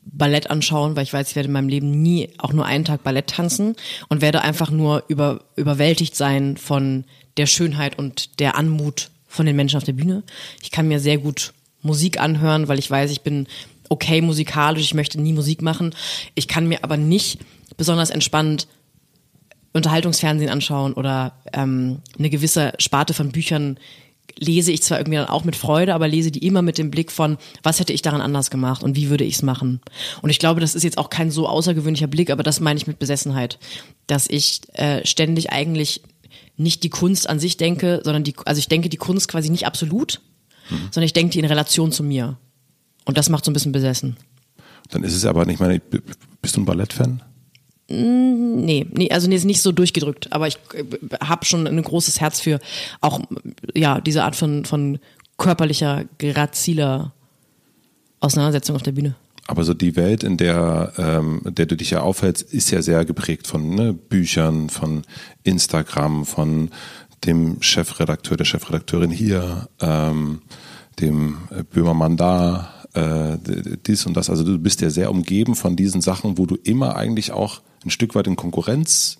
Ballett 0.03 0.49
anschauen, 0.49 0.95
weil 0.95 1.03
ich 1.03 1.13
weiß, 1.13 1.29
ich 1.29 1.35
werde 1.35 1.47
in 1.47 1.53
meinem 1.53 1.69
Leben 1.69 2.01
nie 2.01 2.29
auch 2.37 2.53
nur 2.53 2.65
einen 2.65 2.85
Tag 2.85 3.03
Ballett 3.03 3.27
tanzen 3.27 3.75
und 4.07 4.21
werde 4.21 4.41
einfach 4.41 4.71
nur 4.71 5.03
über, 5.07 5.41
überwältigt 5.55 6.15
sein 6.15 6.57
von 6.57 7.03
der 7.35 7.45
Schönheit 7.45 7.99
und 7.99 8.39
der 8.39 8.55
Anmut 8.55 9.09
von 9.27 9.45
den 9.45 9.55
Menschen 9.55 9.77
auf 9.77 9.83
der 9.83 9.93
Bühne. 9.93 10.23
Ich 10.61 10.71
kann 10.71 10.87
mir 10.87 10.99
sehr 10.99 11.17
gut 11.17 11.53
Musik 11.81 12.19
anhören, 12.19 12.67
weil 12.67 12.79
ich 12.79 12.89
weiß, 12.89 13.11
ich 13.11 13.21
bin 13.21 13.47
okay 13.89 14.21
musikalisch, 14.21 14.83
ich 14.83 14.93
möchte 14.93 15.21
nie 15.21 15.33
Musik 15.33 15.61
machen. 15.61 15.93
Ich 16.33 16.47
kann 16.47 16.67
mir 16.67 16.83
aber 16.83 16.97
nicht 16.97 17.39
besonders 17.75 18.09
entspannt 18.09 18.67
Unterhaltungsfernsehen 19.73 20.49
anschauen 20.49 20.93
oder 20.93 21.33
ähm, 21.53 21.99
eine 22.17 22.29
gewisse 22.29 22.73
Sparte 22.79 23.13
von 23.13 23.31
Büchern 23.31 23.77
lese 24.39 24.71
ich 24.71 24.83
zwar 24.83 24.99
irgendwie 24.99 25.17
dann 25.17 25.27
auch 25.27 25.43
mit 25.43 25.55
Freude, 25.55 25.93
aber 25.93 26.07
lese 26.07 26.31
die 26.31 26.45
immer 26.45 26.61
mit 26.61 26.77
dem 26.77 26.91
Blick 26.91 27.11
von, 27.11 27.37
was 27.63 27.79
hätte 27.79 27.93
ich 27.93 28.01
daran 28.01 28.21
anders 28.21 28.49
gemacht 28.49 28.83
und 28.83 28.95
wie 28.95 29.09
würde 29.09 29.23
ich 29.23 29.35
es 29.35 29.41
machen. 29.41 29.81
Und 30.21 30.29
ich 30.29 30.39
glaube, 30.39 30.61
das 30.61 30.75
ist 30.75 30.83
jetzt 30.83 30.97
auch 30.97 31.09
kein 31.09 31.31
so 31.31 31.47
außergewöhnlicher 31.47 32.07
Blick, 32.07 32.29
aber 32.29 32.43
das 32.43 32.59
meine 32.59 32.77
ich 32.77 32.87
mit 32.87 32.99
Besessenheit, 32.99 33.59
dass 34.07 34.27
ich 34.29 34.61
äh, 34.73 35.05
ständig 35.05 35.51
eigentlich 35.51 36.01
nicht 36.55 36.83
die 36.83 36.89
Kunst 36.89 37.29
an 37.29 37.39
sich 37.39 37.57
denke, 37.57 38.01
sondern 38.03 38.23
die, 38.23 38.35
also 38.45 38.59
ich 38.59 38.67
denke 38.67 38.89
die 38.89 38.97
Kunst 38.97 39.27
quasi 39.27 39.49
nicht 39.49 39.65
absolut, 39.65 40.21
sondern 40.69 41.03
ich 41.03 41.13
denke 41.13 41.31
die 41.31 41.39
in 41.39 41.45
Relation 41.45 41.91
zu 41.91 42.03
mir. 42.03 42.37
Und 43.05 43.17
das 43.17 43.29
macht 43.29 43.45
so 43.45 43.51
ein 43.51 43.53
bisschen 43.53 43.71
besessen. 43.71 44.17
Dann 44.89 45.03
ist 45.03 45.15
es 45.15 45.25
aber 45.25 45.45
nicht, 45.45 45.59
meine, 45.59 45.79
bist 46.41 46.55
du 46.55 46.61
ein 46.61 46.65
Ballettfan? 46.65 47.21
Nee, 47.89 48.85
nee, 48.91 49.09
also 49.11 49.29
nee, 49.29 49.35
ist 49.35 49.45
nicht 49.45 49.61
so 49.61 49.71
durchgedrückt, 49.71 50.33
aber 50.33 50.47
ich 50.47 50.57
äh, 50.73 50.83
habe 51.21 51.45
schon 51.45 51.65
ein 51.67 51.81
großes 51.81 52.19
Herz 52.19 52.41
für 52.41 52.59
auch 52.99 53.21
ja 53.73 54.01
diese 54.01 54.23
Art 54.23 54.35
von 54.35 54.65
von 54.65 54.99
körperlicher 55.37 56.03
graziler 56.19 57.13
Auseinandersetzung 58.19 58.75
auf 58.75 58.83
der 58.83 58.91
Bühne. 58.91 59.15
Aber 59.47 59.63
so 59.63 59.73
die 59.73 59.95
Welt, 59.95 60.23
in 60.23 60.35
der, 60.35 60.91
ähm, 60.97 61.41
der 61.45 61.65
du 61.65 61.77
dich 61.77 61.91
ja 61.91 62.01
aufhältst, 62.01 62.53
ist 62.53 62.69
ja 62.71 62.81
sehr 62.81 63.05
geprägt 63.05 63.47
von 63.47 63.75
ne, 63.75 63.93
Büchern, 63.93 64.69
von 64.69 65.03
Instagram, 65.43 66.25
von 66.25 66.69
dem 67.23 67.61
Chefredakteur, 67.61 68.35
der 68.35 68.45
Chefredakteurin 68.45 69.11
hier, 69.11 69.69
ähm, 69.79 70.41
dem 70.99 71.37
äh, 71.51 71.63
Böhmermann 71.63 72.17
da, 72.17 72.73
äh, 72.93 73.37
dies 73.85 74.05
und 74.05 74.17
das. 74.17 74.29
Also 74.29 74.43
du 74.43 74.57
bist 74.59 74.81
ja 74.81 74.89
sehr 74.89 75.09
umgeben 75.09 75.55
von 75.55 75.77
diesen 75.77 76.01
Sachen, 76.01 76.37
wo 76.37 76.45
du 76.45 76.55
immer 76.55 76.97
eigentlich 76.97 77.31
auch 77.31 77.61
ein 77.87 77.91
Stück 77.91 78.15
weit 78.15 78.27
in 78.27 78.35
Konkurrenz 78.35 79.17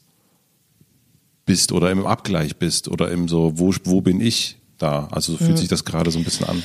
bist 1.46 1.72
oder 1.72 1.90
im 1.92 2.06
Abgleich 2.06 2.58
bist 2.58 2.88
oder 2.90 3.10
im 3.12 3.28
so, 3.28 3.58
wo, 3.58 3.74
wo 3.86 4.02
bin 4.02 4.20
ich 4.22 4.58
da? 4.78 5.08
Also 5.12 5.32
so 5.34 5.38
fühlt 5.38 5.52
Mhm. 5.52 5.58
sich 5.58 5.68
das 5.70 5.86
gerade 5.86 6.12
so 6.12 6.20
ein 6.20 6.26
bisschen 6.26 6.46
an. 6.48 6.62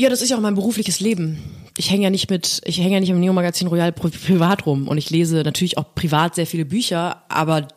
Ja, 0.00 0.08
das 0.08 0.22
ist 0.22 0.30
ja 0.30 0.38
auch 0.38 0.40
mein 0.40 0.54
berufliches 0.54 1.00
Leben. 1.00 1.36
Ich 1.76 1.90
hänge 1.90 2.04
ja 2.04 2.10
nicht 2.10 2.30
mit, 2.30 2.62
ich 2.64 2.78
hänge 2.78 2.94
ja 2.94 3.00
nicht 3.00 3.10
im 3.10 3.20
Neo-Magazin 3.20 3.68
Royal 3.68 3.90
pri- 3.90 4.18
privat 4.18 4.64
rum 4.64 4.88
und 4.88 4.96
ich 4.96 5.10
lese 5.10 5.42
natürlich 5.42 5.76
auch 5.76 5.94
privat 5.94 6.34
sehr 6.36 6.46
viele 6.46 6.64
Bücher, 6.64 7.22
aber 7.28 7.68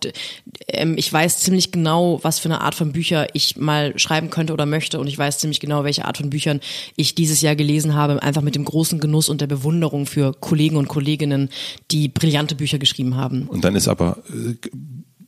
ähm, 0.70 0.96
ich 0.98 1.12
weiß 1.12 1.40
ziemlich 1.40 1.74
genau, 1.74 2.22
was 2.22 2.40
für 2.40 2.48
eine 2.48 2.62
Art 2.62 2.76
von 2.76 2.94
Bücher 2.94 3.28
ich 3.34 3.58
mal 3.58 4.00
schreiben 4.00 4.30
könnte 4.30 4.54
oder 4.54 4.66
möchte 4.66 5.02
und 5.02 5.08
ich 5.08 5.18
weiß 5.18 5.40
ziemlich 5.40 5.60
genau, 5.60 5.84
welche 5.84 6.06
Art 6.06 6.16
von 6.16 6.30
Büchern 6.30 6.62
ich 6.96 7.14
dieses 7.14 7.42
Jahr 7.42 7.58
gelesen 7.58 7.94
habe, 7.94 8.24
einfach 8.24 8.42
mit 8.42 8.56
dem 8.56 8.64
großen 8.64 9.02
Genuss 9.02 9.28
und 9.28 9.42
der 9.42 9.48
Bewunderung 9.48 10.06
für 10.06 10.32
Kollegen 10.32 10.78
und 10.78 10.88
Kolleginnen, 10.88 11.50
die 11.92 12.08
brillante 12.08 12.56
Bücher 12.56 12.80
geschrieben 12.80 13.18
haben. 13.18 13.50
Und 13.50 13.66
dann 13.66 13.76
ist 13.76 13.90
aber, 13.90 14.24
äh, 14.30 14.56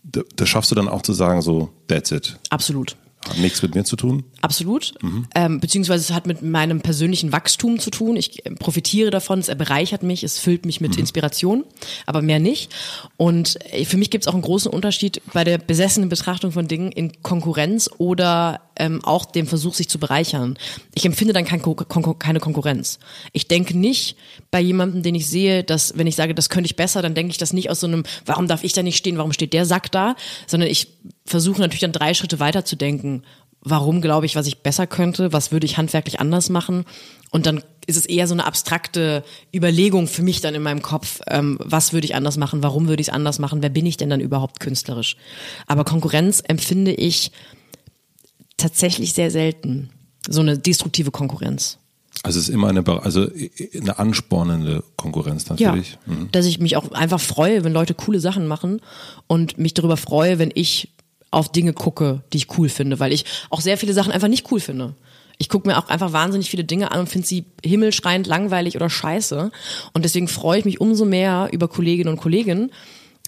da, 0.02 0.22
da 0.34 0.46
schaffst 0.46 0.72
du 0.72 0.76
dann 0.76 0.88
auch 0.88 1.02
zu 1.02 1.12
sagen, 1.12 1.42
so, 1.42 1.72
that's 1.90 2.12
it. 2.12 2.40
Absolut. 2.50 2.96
Hat 3.28 3.38
nichts 3.38 3.62
mit 3.62 3.76
mir 3.76 3.84
zu 3.84 3.96
tun. 3.96 4.24
Absolut. 4.42 4.94
Ähm, 5.34 5.60
beziehungsweise 5.60 6.04
es 6.04 6.14
hat 6.14 6.28
mit 6.28 6.42
meinem 6.42 6.82
persönlichen 6.82 7.32
Wachstum 7.32 7.80
zu 7.80 7.90
tun. 7.90 8.16
Ich 8.16 8.46
äh, 8.46 8.52
profitiere 8.52 9.10
davon, 9.10 9.40
es 9.40 9.48
bereichert 9.48 10.04
mich, 10.04 10.24
es 10.24 10.38
füllt 10.40 10.66
mich 10.66 10.82
mit 10.82 10.98
Inspiration, 10.98 11.64
aber 12.06 12.22
mehr 12.22 12.40
nicht. 12.40 12.74
Und 13.18 13.58
äh, 13.74 13.86
für 13.86 13.98
mich 13.98 14.10
gibt 14.10 14.24
es 14.24 14.28
auch 14.28 14.34
einen 14.34 14.44
großen 14.44 14.72
Unterschied 14.72 15.22
bei 15.34 15.44
der 15.44 15.58
besessenen 15.58 16.10
Betrachtung 16.10 16.52
von 16.52 16.68
Dingen 16.68 16.92
in 16.92 17.22
Konkurrenz 17.22 17.90
oder 17.98 18.62
ähm, 18.78 19.04
auch 19.04 19.26
dem 19.26 19.48
Versuch, 19.48 19.74
sich 19.74 19.90
zu 19.90 20.00
bereichern. 20.00 20.58
Ich 20.94 21.06
empfinde 21.06 21.34
dann 21.34 21.46
kein, 21.46 21.62
Kon 21.62 22.20
keine 22.20 22.40
Konkurrenz. 22.40 23.00
Ich 23.34 23.48
denke 23.48 23.78
nicht 23.78 24.18
bei 24.52 24.60
jemandem, 24.60 25.04
den 25.04 25.16
ich 25.16 25.28
sehe, 25.28 25.64
dass 25.64 25.98
wenn 25.98 26.08
ich 26.08 26.16
sage, 26.16 26.36
das 26.36 26.50
könnte 26.50 26.68
ich 26.68 26.76
besser, 26.76 27.02
dann 27.02 27.16
denke 27.16 27.32
ich 27.32 27.38
das 27.38 27.54
nicht 27.54 27.70
aus 27.70 27.80
so 27.80 27.88
einem, 27.88 28.04
warum 28.26 28.48
darf 28.48 28.64
ich 28.64 28.74
da 28.74 28.84
nicht 28.84 28.98
stehen, 28.98 29.18
warum 29.18 29.34
steht 29.34 29.54
der 29.54 29.66
Sack 29.66 29.92
da, 29.92 30.16
sondern 30.48 30.70
ich 30.70 30.88
versuche 31.26 31.62
natürlich 31.62 31.82
dann 31.82 31.92
drei 31.92 32.14
Schritte 32.14 32.40
weiter 32.40 32.66
zu 32.66 32.76
denken. 32.76 33.24
Warum 33.68 34.00
glaube 34.00 34.28
ich, 34.28 34.36
was 34.36 34.46
ich 34.46 34.60
besser 34.60 34.86
könnte? 34.86 35.34
Was 35.34 35.52
würde 35.52 35.66
ich 35.66 35.78
handwerklich 35.78 36.20
anders 36.20 36.50
machen? 36.50 36.86
Und 37.32 37.48
dann 37.48 37.64
ist 37.88 37.98
es 37.98 38.06
eher 38.06 38.28
so 38.28 38.34
eine 38.34 38.46
abstrakte 38.46 39.24
Überlegung 39.54 40.08
für 40.08 40.22
mich 40.22 40.42
dann 40.42 40.56
in 40.56 40.62
meinem 40.62 40.82
Kopf, 40.82 41.20
ähm, 41.28 41.58
was 41.62 41.94
würde 41.94 42.06
ich 42.06 42.16
anders 42.16 42.38
machen? 42.38 42.64
Warum 42.64 42.88
würde 42.88 43.02
ich 43.02 43.08
es 43.08 43.14
anders 43.14 43.40
machen? 43.40 43.62
Wer 43.62 43.70
bin 43.70 43.86
ich 43.86 43.98
denn 43.98 44.10
dann 44.10 44.20
überhaupt 44.20 44.60
künstlerisch? 44.60 45.18
Aber 45.68 45.84
Konkurrenz 45.84 46.42
empfinde 46.48 46.94
ich 46.94 47.32
tatsächlich 48.58 49.14
sehr 49.14 49.32
selten. 49.32 49.90
So 50.28 50.42
eine 50.42 50.58
destruktive 50.58 51.12
Konkurrenz. 51.12 51.78
Also 52.24 52.40
es 52.40 52.48
ist 52.48 52.54
immer 52.54 52.70
eine, 52.70 52.84
also 53.04 53.28
eine 53.80 54.00
anspornende 54.00 54.84
Konkurrenz 54.96 55.48
natürlich. 55.50 55.98
Ja, 56.08 56.14
Mhm. 56.14 56.32
dass 56.32 56.46
ich 56.46 56.60
mich 56.60 56.78
auch 56.78 56.92
einfach 56.92 57.20
freue, 57.20 57.64
wenn 57.64 57.74
Leute 57.74 57.94
coole 57.94 58.20
Sachen 58.20 58.48
machen 58.48 58.82
und 59.28 59.58
mich 59.58 59.74
darüber 59.74 59.98
freue, 59.98 60.40
wenn 60.40 60.52
ich 60.56 60.90
auf 61.32 61.52
Dinge 61.52 61.74
gucke, 61.74 62.24
die 62.32 62.38
ich 62.38 62.58
cool 62.58 62.70
finde, 62.70 63.00
weil 63.00 63.12
ich 63.12 63.26
auch 63.50 63.60
sehr 63.62 63.78
viele 63.78 63.94
Sachen 63.94 64.12
einfach 64.14 64.30
nicht 64.30 64.50
cool 64.52 64.60
finde. 64.62 64.96
Ich 65.38 65.50
gucke 65.50 65.68
mir 65.68 65.78
auch 65.78 65.90
einfach 65.90 66.14
wahnsinnig 66.14 66.50
viele 66.50 66.64
Dinge 66.64 66.92
an 66.92 67.02
und 67.02 67.10
finde 67.10 67.28
sie 67.28 67.44
himmelschreiend 67.64 68.26
langweilig 68.26 68.78
oder 68.78 68.90
scheiße. 68.90 69.52
Und 69.92 70.06
deswegen 70.06 70.30
freue 70.30 70.60
ich 70.60 70.66
mich 70.66 70.80
umso 70.80 71.04
mehr 71.04 71.50
über 71.52 71.68
Kolleginnen 71.68 72.10
und 72.10 72.22
Kollegen, 72.22 72.72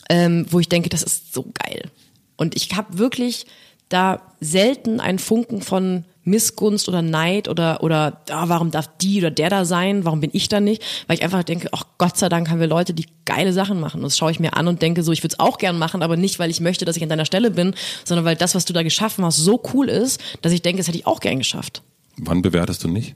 ähm, 0.10 0.46
wo 0.50 0.62
ich 0.62 0.70
denke, 0.70 0.88
das 0.88 1.04
ist 1.04 1.34
so 1.34 1.52
geil. 1.54 1.92
Und 2.38 2.56
ich 2.56 2.74
habe 2.78 2.98
wirklich 2.98 3.46
da 3.90 4.22
selten 4.40 5.00
einen 5.00 5.20
Funken 5.20 5.62
von 5.62 6.06
Missgunst 6.28 6.90
oder 6.90 7.02
Neid 7.02 7.48
oder 7.48 7.82
oder 7.82 8.22
ah, 8.30 8.50
warum 8.50 8.70
darf 8.70 8.90
die 9.02 9.20
oder 9.20 9.32
der 9.32 9.50
da 9.50 9.64
sein, 9.64 10.04
warum 10.04 10.20
bin 10.20 10.30
ich 10.34 10.50
da 10.50 10.60
nicht? 10.60 10.84
Weil 11.08 11.18
ich 11.18 11.24
einfach 11.24 11.44
denke, 11.44 11.70
ach 11.72 11.86
Gott 11.98 12.18
sei 12.18 12.28
Dank 12.28 12.50
haben 12.50 12.60
wir 12.60 12.68
Leute, 12.68 12.94
die 12.94 13.06
geile 13.24 13.54
Sachen 13.54 13.80
machen. 13.80 13.98
Und 13.98 14.04
das 14.04 14.18
schaue 14.18 14.32
ich 14.32 14.40
mir 14.40 14.56
an 14.58 14.68
und 14.68 14.82
denke 14.82 15.04
so, 15.04 15.14
ich 15.14 15.24
würde 15.24 15.36
es 15.36 15.40
auch 15.40 15.58
gern 15.58 15.80
machen, 15.80 16.04
aber 16.04 16.18
nicht, 16.18 16.38
weil 16.38 16.50
ich 16.50 16.60
möchte, 16.60 16.84
dass 16.84 16.98
ich 16.98 17.04
an 17.04 17.10
deiner 17.10 17.26
Stelle 17.26 17.50
bin, 17.50 17.74
sondern 18.04 18.26
weil 18.26 18.36
das, 18.36 18.56
was 18.56 18.66
du 18.66 18.74
da 18.74 18.84
geschaffen 18.84 19.24
hast, 19.24 19.38
so 19.38 19.62
cool 19.74 19.88
ist, 19.88 20.22
dass 20.42 20.52
ich 20.52 20.62
denke, 20.62 20.80
das 20.80 20.88
hätte 20.88 20.98
ich 20.98 21.08
auch 21.08 21.22
gern 21.22 21.38
geschafft. 21.38 21.82
Wann 22.18 22.42
bewertest 22.42 22.84
du 22.84 22.90
nicht? 22.90 23.16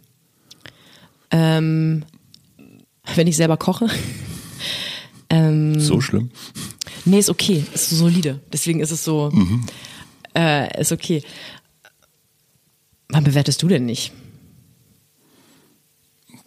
Wenn 3.15 3.27
ich 3.27 3.35
selber 3.35 3.57
koche. 3.57 3.87
Ähm. 5.33 5.79
So 5.79 6.01
schlimm? 6.01 6.29
Nee, 7.05 7.19
ist 7.19 7.29
okay, 7.29 7.63
ist 7.73 7.89
so 7.89 7.95
solide. 7.95 8.41
Deswegen 8.51 8.81
ist 8.81 8.91
es 8.91 9.05
so, 9.05 9.31
äh, 10.35 10.79
ist 10.79 10.91
okay. 10.91 11.23
Wann 13.09 13.23
bewertest 13.23 13.61
du 13.61 13.67
denn 13.67 13.85
nicht? 13.85 14.11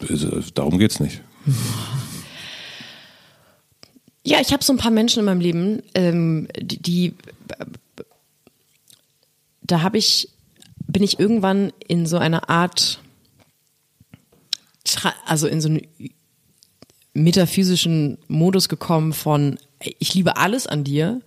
Also, 0.09 0.41
Darum 0.55 0.79
geht's 0.79 1.01
nicht. 1.01 1.21
Ja, 4.27 4.41
ich 4.41 4.53
habe 4.53 4.65
so 4.65 4.73
ein 4.73 4.79
paar 4.79 4.91
Menschen 4.91 5.19
in 5.21 5.25
meinem 5.27 5.41
Leben, 5.41 5.83
ähm, 5.95 6.49
die, 6.59 6.81
die 6.81 7.15
da 9.61 9.83
habe 9.83 9.99
ich, 9.99 10.31
bin 10.87 11.03
ich 11.03 11.19
irgendwann 11.19 11.73
in 11.87 12.07
so 12.07 12.19
eine 12.19 12.49
Art, 12.49 13.01
also 15.27 15.47
in 15.47 15.61
so 15.61 15.69
einen 15.69 15.83
metaphysischen 17.15 18.19
Modus 18.29 18.69
gekommen 18.69 19.13
von, 19.13 19.59
ich 19.81 20.15
liebe 20.15 20.37
alles 20.37 20.67
an 20.67 20.85
dir 20.85 21.21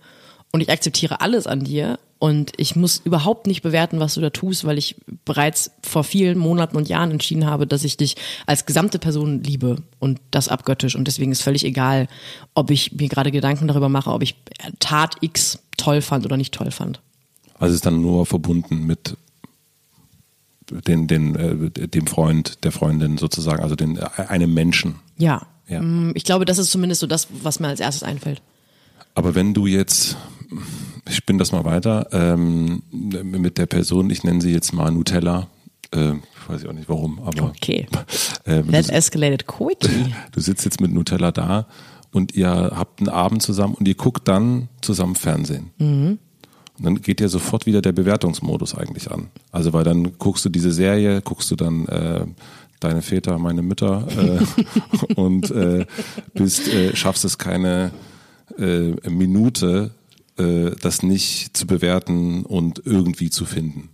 und 0.52 0.60
ich 0.60 0.70
akzeptiere 0.70 1.20
alles 1.20 1.46
an 1.46 1.64
dir 1.64 1.98
und 2.18 2.52
ich 2.56 2.74
muss 2.76 3.00
überhaupt 3.04 3.46
nicht 3.46 3.62
bewerten, 3.62 4.00
was 4.00 4.14
du 4.14 4.20
da 4.20 4.30
tust, 4.30 4.64
weil 4.64 4.78
ich 4.78 4.96
bereits 5.24 5.70
vor 5.82 6.02
vielen 6.04 6.38
Monaten 6.38 6.76
und 6.76 6.88
Jahren 6.88 7.10
entschieden 7.12 7.46
habe, 7.46 7.66
dass 7.66 7.84
ich 7.84 7.96
dich 7.96 8.16
als 8.46 8.66
gesamte 8.66 8.98
Person 8.98 9.42
liebe 9.42 9.76
und 9.98 10.20
das 10.30 10.48
abgöttisch 10.48 10.96
und 10.96 11.06
deswegen 11.06 11.32
ist 11.32 11.42
völlig 11.42 11.64
egal, 11.64 12.08
ob 12.54 12.70
ich 12.70 12.92
mir 12.92 13.08
gerade 13.08 13.30
Gedanken 13.30 13.68
darüber 13.68 13.88
mache, 13.88 14.10
ob 14.10 14.22
ich 14.22 14.34
Tat 14.80 15.16
X 15.20 15.60
toll 15.76 16.02
fand 16.02 16.24
oder 16.26 16.36
nicht 16.36 16.54
toll 16.54 16.70
fand. 16.70 17.00
Also 17.54 17.72
es 17.72 17.76
ist 17.76 17.86
dann 17.86 18.00
nur 18.02 18.26
verbunden 18.26 18.84
mit 18.86 19.16
den, 20.70 21.06
den, 21.06 21.34
äh, 21.34 21.88
dem 21.88 22.06
Freund, 22.06 22.64
der 22.64 22.72
Freundin 22.72 23.18
sozusagen, 23.18 23.62
also 23.62 23.74
den, 23.74 23.96
äh, 23.96 24.06
einem 24.28 24.52
Menschen. 24.52 24.96
Ja. 25.16 25.46
Ja. 25.68 25.80
Mm, 25.82 26.12
Ich 26.14 26.24
glaube, 26.24 26.44
das 26.44 26.58
ist 26.58 26.70
zumindest 26.70 27.00
so 27.00 27.06
das, 27.06 27.28
was 27.42 27.60
mir 27.60 27.68
als 27.68 27.80
erstes 27.80 28.02
einfällt. 28.02 28.42
Aber 29.14 29.34
wenn 29.34 29.54
du 29.54 29.66
jetzt, 29.66 30.16
ich 31.08 31.16
spinne 31.16 31.38
das 31.38 31.52
mal 31.52 31.64
weiter, 31.64 32.08
ähm, 32.12 32.82
mit 32.90 33.58
der 33.58 33.66
Person, 33.66 34.10
ich 34.10 34.24
nenne 34.24 34.40
sie 34.40 34.52
jetzt 34.52 34.72
mal 34.72 34.90
Nutella, 34.90 35.48
äh, 35.90 36.12
weiß 36.48 36.62
ich 36.62 36.68
auch 36.68 36.72
nicht 36.72 36.88
warum, 36.88 37.18
aber 37.20 37.44
Okay. 37.44 37.86
ähm, 38.46 38.70
That 38.70 38.88
du, 38.88 38.92
escalated 38.92 39.46
quickly. 39.46 40.14
du 40.32 40.40
sitzt 40.40 40.64
jetzt 40.64 40.80
mit 40.80 40.92
Nutella 40.92 41.32
da 41.32 41.66
und 42.12 42.34
ihr 42.34 42.48
habt 42.48 43.00
einen 43.00 43.08
Abend 43.08 43.42
zusammen 43.42 43.74
und 43.74 43.86
ihr 43.88 43.94
guckt 43.94 44.28
dann 44.28 44.68
zusammen 44.80 45.14
Fernsehen. 45.14 45.70
Und 46.78 46.84
dann 46.84 47.02
geht 47.02 47.20
ja 47.20 47.28
sofort 47.28 47.66
wieder 47.66 47.82
der 47.82 47.92
Bewertungsmodus 47.92 48.74
eigentlich 48.74 49.10
an. 49.10 49.28
Also 49.50 49.72
weil 49.72 49.84
dann 49.84 50.16
guckst 50.18 50.44
du 50.44 50.48
diese 50.48 50.72
Serie, 50.72 51.20
guckst 51.22 51.50
du 51.50 51.56
dann 51.56 51.86
äh, 51.86 52.24
deine 52.80 53.02
Väter, 53.02 53.38
meine 53.38 53.62
Mütter 53.62 54.06
äh, 54.16 55.14
und 55.14 55.50
äh, 55.50 55.86
bist, 56.34 56.68
äh, 56.68 56.94
schaffst 56.94 57.24
es 57.24 57.38
keine 57.38 57.90
äh, 58.58 58.92
Minute, 59.10 59.90
das 60.80 61.02
nicht 61.02 61.56
zu 61.56 61.66
bewerten 61.66 62.44
und 62.44 62.82
irgendwie 62.84 63.30
zu 63.30 63.44
finden. 63.44 63.90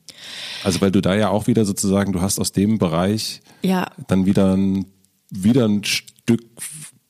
Also 0.63 0.81
weil 0.81 0.91
du 0.91 1.01
da 1.01 1.15
ja 1.15 1.29
auch 1.31 1.47
wieder 1.47 1.65
sozusagen, 1.65 2.13
du 2.13 2.21
hast 2.21 2.39
aus 2.39 2.53
dem 2.53 2.79
Bereich 2.79 3.41
Ja. 3.63 3.91
dann 4.09 4.27
wieder 4.27 4.55
ein, 4.57 4.87
wieder 5.31 5.67
ein 5.67 5.83
Stück 5.85 6.43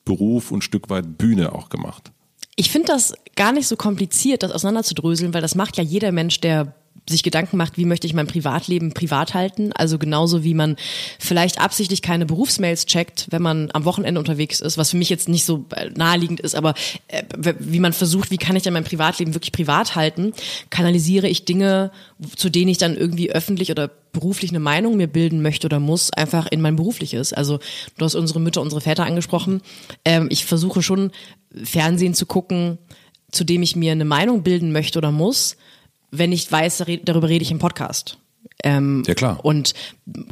Beruf 0.05 0.51
und 0.51 0.59
ein 0.59 0.61
Stück 0.61 0.89
weit 0.89 1.17
Bühne 1.17 1.53
auch 1.53 1.69
gemacht. 1.69 2.11
Ich 2.55 2.69
finde 2.69 2.87
das 2.87 3.13
gar 3.35 3.51
nicht 3.51 3.67
so 3.67 3.75
kompliziert, 3.75 4.43
das 4.43 4.51
auseinanderzudröseln, 4.51 5.33
weil 5.33 5.41
das 5.41 5.55
macht 5.55 5.77
ja 5.77 5.83
jeder 5.83 6.11
Mensch, 6.11 6.39
der 6.39 6.73
sich 7.07 7.23
Gedanken 7.23 7.57
macht, 7.57 7.77
wie 7.77 7.85
möchte 7.85 8.07
ich 8.07 8.13
mein 8.13 8.27
Privatleben 8.27 8.93
privat 8.93 9.33
halten. 9.33 9.71
Also 9.73 9.99
genauso 9.99 10.43
wie 10.43 10.53
man 10.55 10.75
vielleicht 11.19 11.59
absichtlich 11.59 12.01
keine 12.01 12.25
Berufsmails 12.25 12.85
checkt, 12.87 13.27
wenn 13.29 13.41
man 13.41 13.69
am 13.73 13.85
Wochenende 13.85 14.19
unterwegs 14.19 14.59
ist, 14.59 14.77
was 14.77 14.91
für 14.91 14.97
mich 14.97 15.09
jetzt 15.09 15.29
nicht 15.29 15.45
so 15.45 15.65
äh, 15.75 15.89
naheliegend 15.89 16.39
ist, 16.39 16.55
aber 16.55 16.73
äh, 17.07 17.23
wie 17.59 17.79
man 17.79 17.93
versucht, 17.93 18.31
wie 18.31 18.37
kann 18.37 18.55
ich 18.55 18.63
denn 18.63 18.73
mein 18.73 18.83
Privatleben 18.83 19.35
wirklich 19.35 19.51
privat 19.51 19.95
halten, 19.95 20.33
kanalisiere 20.71 21.27
ich 21.27 21.45
Dinge, 21.45 21.91
zu 22.35 22.49
denen 22.49 22.69
ich 22.69 22.79
dann 22.79 22.97
irgendwie 22.97 23.31
öffentlich 23.31 23.69
oder 23.69 23.91
beruflich 24.11 24.49
eine 24.49 24.59
Meinung 24.59 24.97
mir 24.97 25.07
bilden 25.07 25.41
möchte 25.41 25.67
oder 25.67 25.79
muss, 25.79 26.11
einfach 26.11 26.47
in 26.47 26.61
mein 26.61 26.75
berufliches. 26.75 27.33
Also 27.33 27.59
du 27.97 28.05
hast 28.05 28.15
unsere 28.15 28.39
Mütter, 28.39 28.61
unsere 28.61 28.81
Väter 28.81 29.05
angesprochen. 29.05 29.61
Ähm, 30.05 30.27
ich 30.31 30.45
versuche 30.45 30.81
schon 30.81 31.11
Fernsehen 31.63 32.15
zu 32.15 32.25
gucken, 32.25 32.79
zu 33.31 33.43
dem 33.43 33.61
ich 33.61 33.75
mir 33.75 33.91
eine 33.91 34.05
Meinung 34.05 34.43
bilden 34.43 34.71
möchte 34.71 34.97
oder 34.97 35.11
muss, 35.11 35.57
wenn 36.11 36.31
ich 36.31 36.51
weiß, 36.51 36.83
darüber 37.03 37.29
rede 37.29 37.43
ich 37.43 37.51
im 37.51 37.59
Podcast. 37.59 38.17
Ähm, 38.63 39.03
Ja, 39.05 39.13
klar. 39.13 39.43
Und 39.43 39.73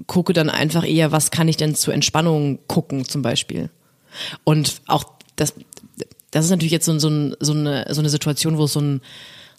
gucke 0.07 0.33
dann 0.33 0.49
einfach 0.49 0.87
eher, 0.87 1.11
was 1.11 1.31
kann 1.31 1.47
ich 1.47 1.57
denn 1.57 1.75
zur 1.75 1.93
Entspannung 1.93 2.59
gucken 2.67 3.05
zum 3.05 3.21
Beispiel. 3.21 3.69
Und 4.43 4.81
auch 4.87 5.05
das, 5.35 5.53
das 6.31 6.45
ist 6.45 6.51
natürlich 6.51 6.71
jetzt 6.71 6.85
so, 6.85 6.97
so, 6.99 7.09
ein, 7.09 7.35
so, 7.39 7.53
eine, 7.53 7.85
so 7.89 8.01
eine 8.01 8.09
Situation, 8.09 8.57
wo 8.57 8.65
es 8.65 8.73
so 8.73 8.81
ein 8.81 9.01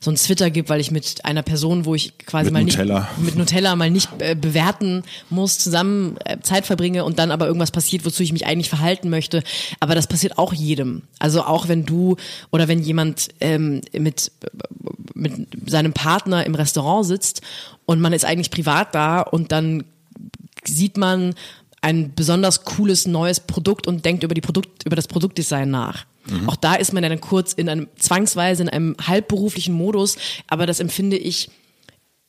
so 0.04 0.10
ein 0.10 0.16
Twitter 0.16 0.50
gibt, 0.50 0.68
weil 0.68 0.80
ich 0.80 0.90
mit 0.90 1.24
einer 1.24 1.42
Person, 1.42 1.86
wo 1.86 1.94
ich 1.94 2.18
quasi 2.18 2.46
Mit 2.46 2.52
mal 2.52 2.64
Nutella. 2.64 3.08
nicht 3.16 3.24
mit 3.24 3.36
Nutella 3.36 3.74
mal 3.74 3.90
nicht 3.90 4.10
äh, 4.18 4.34
bewerten 4.34 5.02
muss, 5.30 5.58
zusammen 5.58 6.16
äh, 6.24 6.38
Zeit 6.40 6.66
verbringe 6.66 7.04
und 7.04 7.18
dann 7.18 7.30
aber 7.30 7.46
irgendwas 7.46 7.70
passiert, 7.70 8.04
wozu 8.04 8.22
ich 8.22 8.32
mich 8.32 8.46
eigentlich 8.46 8.68
verhalten 8.68 9.08
möchte. 9.08 9.42
Aber 9.80 9.94
das 9.94 10.06
passiert 10.06 10.36
auch 10.36 10.52
jedem. 10.52 11.02
Also 11.18 11.42
auch 11.42 11.68
wenn 11.68 11.86
du 11.86 12.16
oder 12.50 12.68
wenn 12.68 12.80
jemand 12.82 13.28
ähm, 13.40 13.80
mit 13.92 14.30
mit 15.14 15.48
seinem 15.66 15.92
Partner 15.92 16.44
im 16.44 16.54
Restaurant 16.54 17.06
sitzt 17.06 17.40
und 17.86 18.00
man 18.00 18.12
ist 18.12 18.24
eigentlich 18.24 18.50
privat 18.50 18.94
da 18.94 19.22
und 19.22 19.52
dann 19.52 19.84
sieht 20.64 20.96
man 20.98 21.34
ein 21.80 22.14
besonders 22.14 22.64
cooles 22.64 23.06
neues 23.06 23.40
Produkt 23.40 23.86
und 23.86 24.04
denkt 24.04 24.22
über 24.22 24.34
die 24.34 24.40
Produkt 24.40 24.84
über 24.84 24.96
das 24.96 25.08
Produktdesign 25.08 25.70
nach. 25.70 26.04
Auch 26.46 26.56
da 26.56 26.74
ist 26.74 26.92
man 26.92 27.02
ja 27.02 27.08
dann 27.08 27.20
kurz 27.20 27.52
in 27.52 27.68
einem 27.68 27.88
zwangsweise 27.96 28.62
in 28.62 28.68
einem 28.68 28.96
halbberuflichen 29.00 29.74
Modus, 29.74 30.16
aber 30.46 30.66
das 30.66 30.80
empfinde 30.80 31.16
ich 31.16 31.50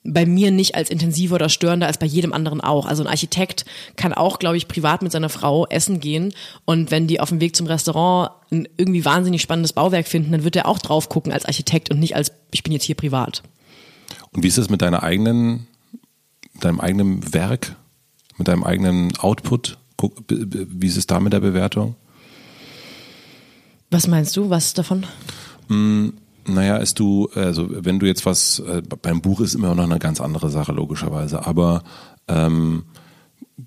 bei 0.07 0.25
mir 0.25 0.51
nicht 0.51 0.75
als 0.75 0.89
intensiver 0.89 1.35
oder 1.35 1.49
störender 1.49 1.87
als 1.87 1.97
bei 1.97 2.05
jedem 2.05 2.31
anderen 2.31 2.61
auch. 2.61 2.85
Also 2.85 3.03
ein 3.03 3.07
Architekt 3.07 3.65
kann 3.95 4.13
auch, 4.13 4.37
glaube 4.37 4.55
ich, 4.55 4.67
privat 4.67 5.01
mit 5.01 5.11
seiner 5.11 5.29
Frau 5.29 5.65
essen 5.67 5.99
gehen 5.99 6.33
und 6.65 6.91
wenn 6.91 7.07
die 7.07 7.19
auf 7.19 7.29
dem 7.29 7.41
Weg 7.41 7.55
zum 7.55 7.67
Restaurant 7.67 8.31
ein 8.51 8.67
irgendwie 8.77 9.03
wahnsinnig 9.03 9.41
spannendes 9.41 9.73
Bauwerk 9.73 10.07
finden, 10.07 10.31
dann 10.31 10.43
wird 10.43 10.55
er 10.55 10.67
auch 10.67 10.79
drauf 10.79 11.09
gucken 11.09 11.31
als 11.31 11.45
Architekt 11.45 11.89
und 11.89 11.99
nicht 11.99 12.15
als 12.15 12.31
ich 12.51 12.63
bin 12.63 12.73
jetzt 12.73 12.83
hier 12.83 12.95
privat. 12.95 13.41
Und 14.31 14.43
wie 14.43 14.47
ist 14.47 14.57
es 14.57 14.69
mit 14.69 14.81
deiner 14.81 15.01
eigenen, 15.01 15.67
deinem 16.59 16.79
eigenen 16.79 17.33
Werk, 17.33 17.75
mit 18.37 18.47
deinem 18.47 18.63
eigenen 18.63 19.17
Output? 19.17 19.77
Wie 20.27 20.87
ist 20.87 20.97
es 20.97 21.07
da 21.07 21.19
mit 21.19 21.33
der 21.33 21.39
Bewertung? 21.39 21.95
Was 23.95 24.07
meinst 24.07 24.35
du? 24.35 24.49
Was 24.49 24.73
davon? 24.73 25.05
Naja, 25.69 26.75
ist 26.75 26.99
du, 26.99 27.29
also 27.33 27.67
wenn 27.69 27.97
du 27.97 28.05
jetzt 28.05 28.25
was, 28.25 28.59
äh, 28.59 28.81
beim 29.01 29.21
Buch 29.21 29.39
ist 29.39 29.55
immer 29.55 29.73
noch 29.73 29.85
eine 29.85 29.99
ganz 29.99 30.19
andere 30.19 30.49
Sache, 30.49 30.73
logischerweise, 30.73 31.47
aber 31.47 31.81
ähm, 32.27 32.83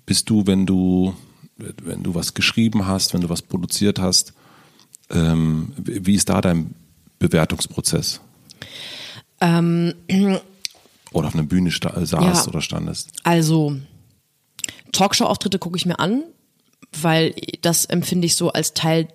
bist 0.05 0.29
du, 0.29 0.45
wenn 0.45 0.67
du, 0.67 1.15
wenn 1.57 2.03
du 2.03 2.13
was 2.13 2.35
geschrieben 2.35 2.85
hast, 2.85 3.15
wenn 3.15 3.21
du 3.21 3.29
was 3.29 3.41
produziert 3.41 3.97
hast, 3.97 4.33
ähm, 5.09 5.73
wie 5.77 6.13
ist 6.13 6.29
da 6.29 6.41
dein 6.41 6.75
Bewertungsprozess? 7.17 8.21
Ähm, 9.41 9.95
Oder 11.11 11.29
auf 11.29 11.33
einer 11.33 11.41
Bühne 11.41 11.71
sta 11.71 12.05
saßt 12.05 12.11
Ja. 12.45 12.47
oder 12.47 12.61
standest? 12.61 13.13
Also 13.23 13.77
Talkshow-Auftritte 14.91 15.57
gucke 15.57 15.75
ich 15.77 15.87
mir 15.87 15.97
an, 15.97 16.21
weil 17.01 17.33
das 17.63 17.85
empfinde 17.85 18.27
ich 18.27 18.35
so 18.35 18.51
als 18.51 18.75
Teil 18.75 19.07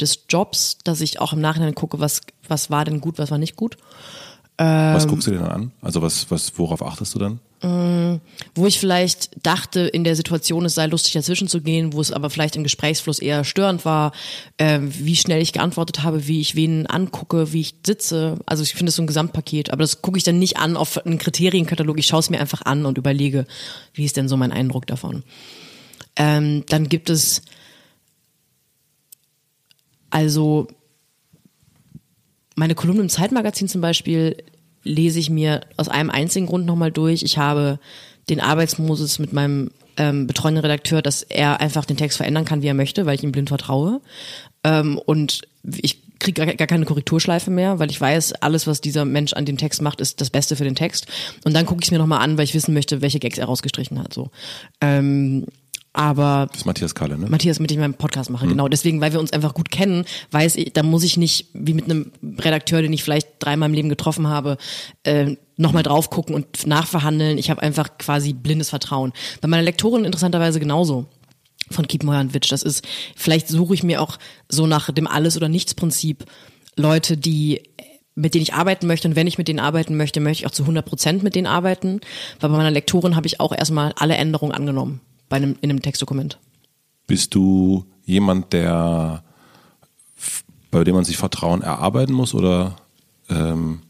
des 0.00 0.24
Jobs, 0.28 0.78
dass 0.84 1.00
ich 1.00 1.20
auch 1.20 1.32
im 1.32 1.40
Nachhinein 1.40 1.74
gucke, 1.74 2.00
was, 2.00 2.22
was 2.46 2.70
war 2.70 2.84
denn 2.84 3.00
gut, 3.00 3.18
was 3.18 3.30
war 3.30 3.38
nicht 3.38 3.56
gut. 3.56 3.76
was 4.56 5.04
Ähm. 5.04 5.10
guckst 5.10 5.26
du 5.26 5.32
dir 5.32 5.38
dann 5.38 5.50
an? 5.50 5.72
Also 5.82 6.02
was, 6.02 6.30
was, 6.30 6.58
worauf 6.58 6.82
achtest 6.82 7.14
du 7.14 7.18
dann? 7.18 7.40
Wo 8.54 8.66
ich 8.66 8.78
vielleicht 8.78 9.44
dachte, 9.44 9.80
in 9.80 10.04
der 10.04 10.14
Situation, 10.14 10.64
es 10.64 10.76
sei 10.76 10.86
lustig 10.86 11.14
dazwischen 11.14 11.48
zu 11.48 11.60
gehen, 11.60 11.92
wo 11.92 12.00
es 12.00 12.12
aber 12.12 12.30
vielleicht 12.30 12.54
im 12.54 12.62
Gesprächsfluss 12.62 13.18
eher 13.18 13.42
störend 13.42 13.84
war, 13.84 14.12
äh, 14.58 14.78
wie 14.80 15.16
schnell 15.16 15.42
ich 15.42 15.52
geantwortet 15.52 16.04
habe, 16.04 16.28
wie 16.28 16.40
ich 16.40 16.54
wen 16.54 16.86
angucke, 16.86 17.52
wie 17.52 17.62
ich 17.62 17.74
sitze. 17.84 18.38
Also 18.46 18.62
ich 18.62 18.74
finde 18.74 18.90
es 18.90 18.96
so 18.96 19.02
ein 19.02 19.08
Gesamtpaket. 19.08 19.72
Aber 19.72 19.82
das 19.82 20.02
gucke 20.02 20.18
ich 20.18 20.24
dann 20.24 20.38
nicht 20.38 20.56
an 20.56 20.76
auf 20.76 21.04
einen 21.04 21.18
Kriterienkatalog. 21.18 21.98
Ich 21.98 22.06
schaue 22.06 22.20
es 22.20 22.30
mir 22.30 22.40
einfach 22.40 22.62
an 22.62 22.86
und 22.86 22.96
überlege, 22.96 23.44
wie 23.92 24.04
ist 24.04 24.16
denn 24.16 24.28
so 24.28 24.36
mein 24.36 24.52
Eindruck 24.52 24.86
davon. 24.86 25.24
Ähm, 26.14 26.64
dann 26.68 26.88
gibt 26.88 27.10
es 27.10 27.42
also 30.10 30.68
meine 32.54 32.74
Kolumne 32.74 33.02
im 33.02 33.08
Zeitmagazin 33.08 33.68
zum 33.68 33.80
Beispiel 33.80 34.36
lese 34.82 35.18
ich 35.18 35.30
mir 35.30 35.60
aus 35.76 35.88
einem 35.88 36.10
einzigen 36.10 36.46
Grund 36.46 36.66
nochmal 36.66 36.90
durch. 36.90 37.22
Ich 37.22 37.38
habe 37.38 37.78
den 38.28 38.40
Arbeitsmodus 38.40 39.18
mit 39.18 39.32
meinem 39.32 39.70
ähm, 39.96 40.26
betreuenden 40.26 40.62
Redakteur, 40.62 41.02
dass 41.02 41.22
er 41.22 41.60
einfach 41.60 41.84
den 41.84 41.96
Text 41.96 42.16
verändern 42.18 42.44
kann, 42.44 42.62
wie 42.62 42.68
er 42.68 42.74
möchte, 42.74 43.06
weil 43.06 43.16
ich 43.16 43.22
ihm 43.22 43.32
blind 43.32 43.48
vertraue. 43.48 44.00
Ähm, 44.64 44.98
und 44.98 45.42
ich 45.64 46.00
kriege 46.18 46.56
gar, 46.56 46.66
keine 46.66 46.84
Korrekturschleife 46.84 47.50
mehr, 47.50 47.78
weil 47.78 47.90
ich 47.90 48.00
weiß, 48.00 48.34
alles, 48.34 48.66
was 48.66 48.80
dieser 48.80 49.04
Mensch 49.04 49.32
an 49.32 49.44
dem 49.44 49.56
Text 49.56 49.82
macht, 49.82 50.00
ist 50.00 50.20
das 50.20 50.30
Beste 50.30 50.56
für 50.56 50.64
den 50.64 50.74
Text. 50.74 51.06
Und 51.44 51.54
dann 51.54 51.66
gucke 51.66 51.80
ich 51.82 51.88
es 51.88 51.90
mir 51.90 51.98
nochmal 51.98 52.20
an, 52.20 52.36
weil 52.36 52.44
ich 52.44 52.54
wissen 52.54 52.74
möchte, 52.74 53.02
welche 53.02 53.20
Gags 53.20 53.38
er 53.38 53.46
rausgestrichen 53.46 53.98
hat. 53.98 54.14
So. 54.14 54.30
Ähm, 54.80 55.46
aber 55.92 56.46
Das 56.50 56.60
ist 56.60 56.66
Matthias 56.66 56.94
Kalle, 56.94 57.18
ne? 57.18 57.26
Matthias, 57.28 57.60
mit 57.60 57.70
dem 57.70 57.78
ich 57.78 57.80
meinen 57.80 57.94
Podcast 57.94 58.30
mache, 58.30 58.46
genau. 58.46 58.68
Deswegen, 58.68 59.00
weil 59.00 59.12
wir 59.12 59.20
uns 59.20 59.32
einfach 59.32 59.54
gut 59.54 59.70
kennen, 59.70 60.04
weiß 60.30 60.56
ich, 60.56 60.72
da 60.72 60.82
muss 60.82 61.02
ich 61.02 61.16
nicht, 61.16 61.48
wie 61.54 61.74
mit 61.74 61.86
einem 61.86 62.12
Redakteur, 62.22 62.82
den 62.82 62.92
ich 62.92 63.02
vielleicht 63.02 63.28
dreimal 63.38 63.68
im 63.68 63.74
Leben 63.74 63.88
getroffen 63.88 64.28
habe, 64.28 64.58
äh, 65.02 65.36
nochmal 65.56 65.82
drauf 65.82 66.10
gucken 66.10 66.34
und 66.34 66.66
nachverhandeln. 66.66 67.38
Ich 67.38 67.50
habe 67.50 67.62
einfach 67.62 67.98
quasi 67.98 68.32
blindes 68.32 68.70
Vertrauen. 68.70 69.12
Bei 69.40 69.48
meiner 69.48 69.62
Lektorin 69.62 70.04
interessanterweise 70.04 70.60
genauso 70.60 71.06
von 71.70 71.86
Kiepenheuer 71.86 72.20
und 72.20 72.34
Witsch. 72.34 72.52
Das 72.52 72.62
ist, 72.62 72.86
vielleicht 73.16 73.48
suche 73.48 73.74
ich 73.74 73.82
mir 73.82 74.00
auch 74.00 74.18
so 74.48 74.66
nach 74.66 74.90
dem 74.92 75.06
Alles- 75.06 75.36
oder 75.36 75.48
Nichts-Prinzip 75.48 76.24
Leute, 76.76 77.16
die 77.16 77.62
mit 78.14 78.34
denen 78.34 78.42
ich 78.42 78.54
arbeiten 78.54 78.88
möchte 78.88 79.06
und 79.06 79.14
wenn 79.14 79.28
ich 79.28 79.38
mit 79.38 79.46
denen 79.46 79.60
arbeiten 79.60 79.96
möchte, 79.96 80.18
möchte 80.18 80.42
ich 80.42 80.46
auch 80.46 80.54
zu 80.54 80.64
100 80.64 80.84
Prozent 80.84 81.22
mit 81.22 81.36
denen 81.36 81.46
arbeiten, 81.46 82.00
weil 82.40 82.50
bei 82.50 82.56
meiner 82.56 82.72
Lektorin 82.72 83.14
habe 83.14 83.28
ich 83.28 83.38
auch 83.38 83.52
erstmal 83.52 83.92
alle 83.96 84.16
Änderungen 84.16 84.52
angenommen 84.52 85.00
bei 85.28 85.36
einem, 85.36 85.56
in 85.60 85.70
einem 85.70 85.82
Textdokument. 85.82 86.38
Bist 87.06 87.34
du 87.34 87.84
jemand, 88.04 88.52
der 88.52 89.24
bei 90.70 90.84
dem 90.84 90.94
man 90.94 91.04
sich 91.04 91.16
Vertrauen 91.16 91.62
erarbeiten 91.62 92.12
muss 92.12 92.34
oder 92.34 92.76
ähm, 93.30 93.80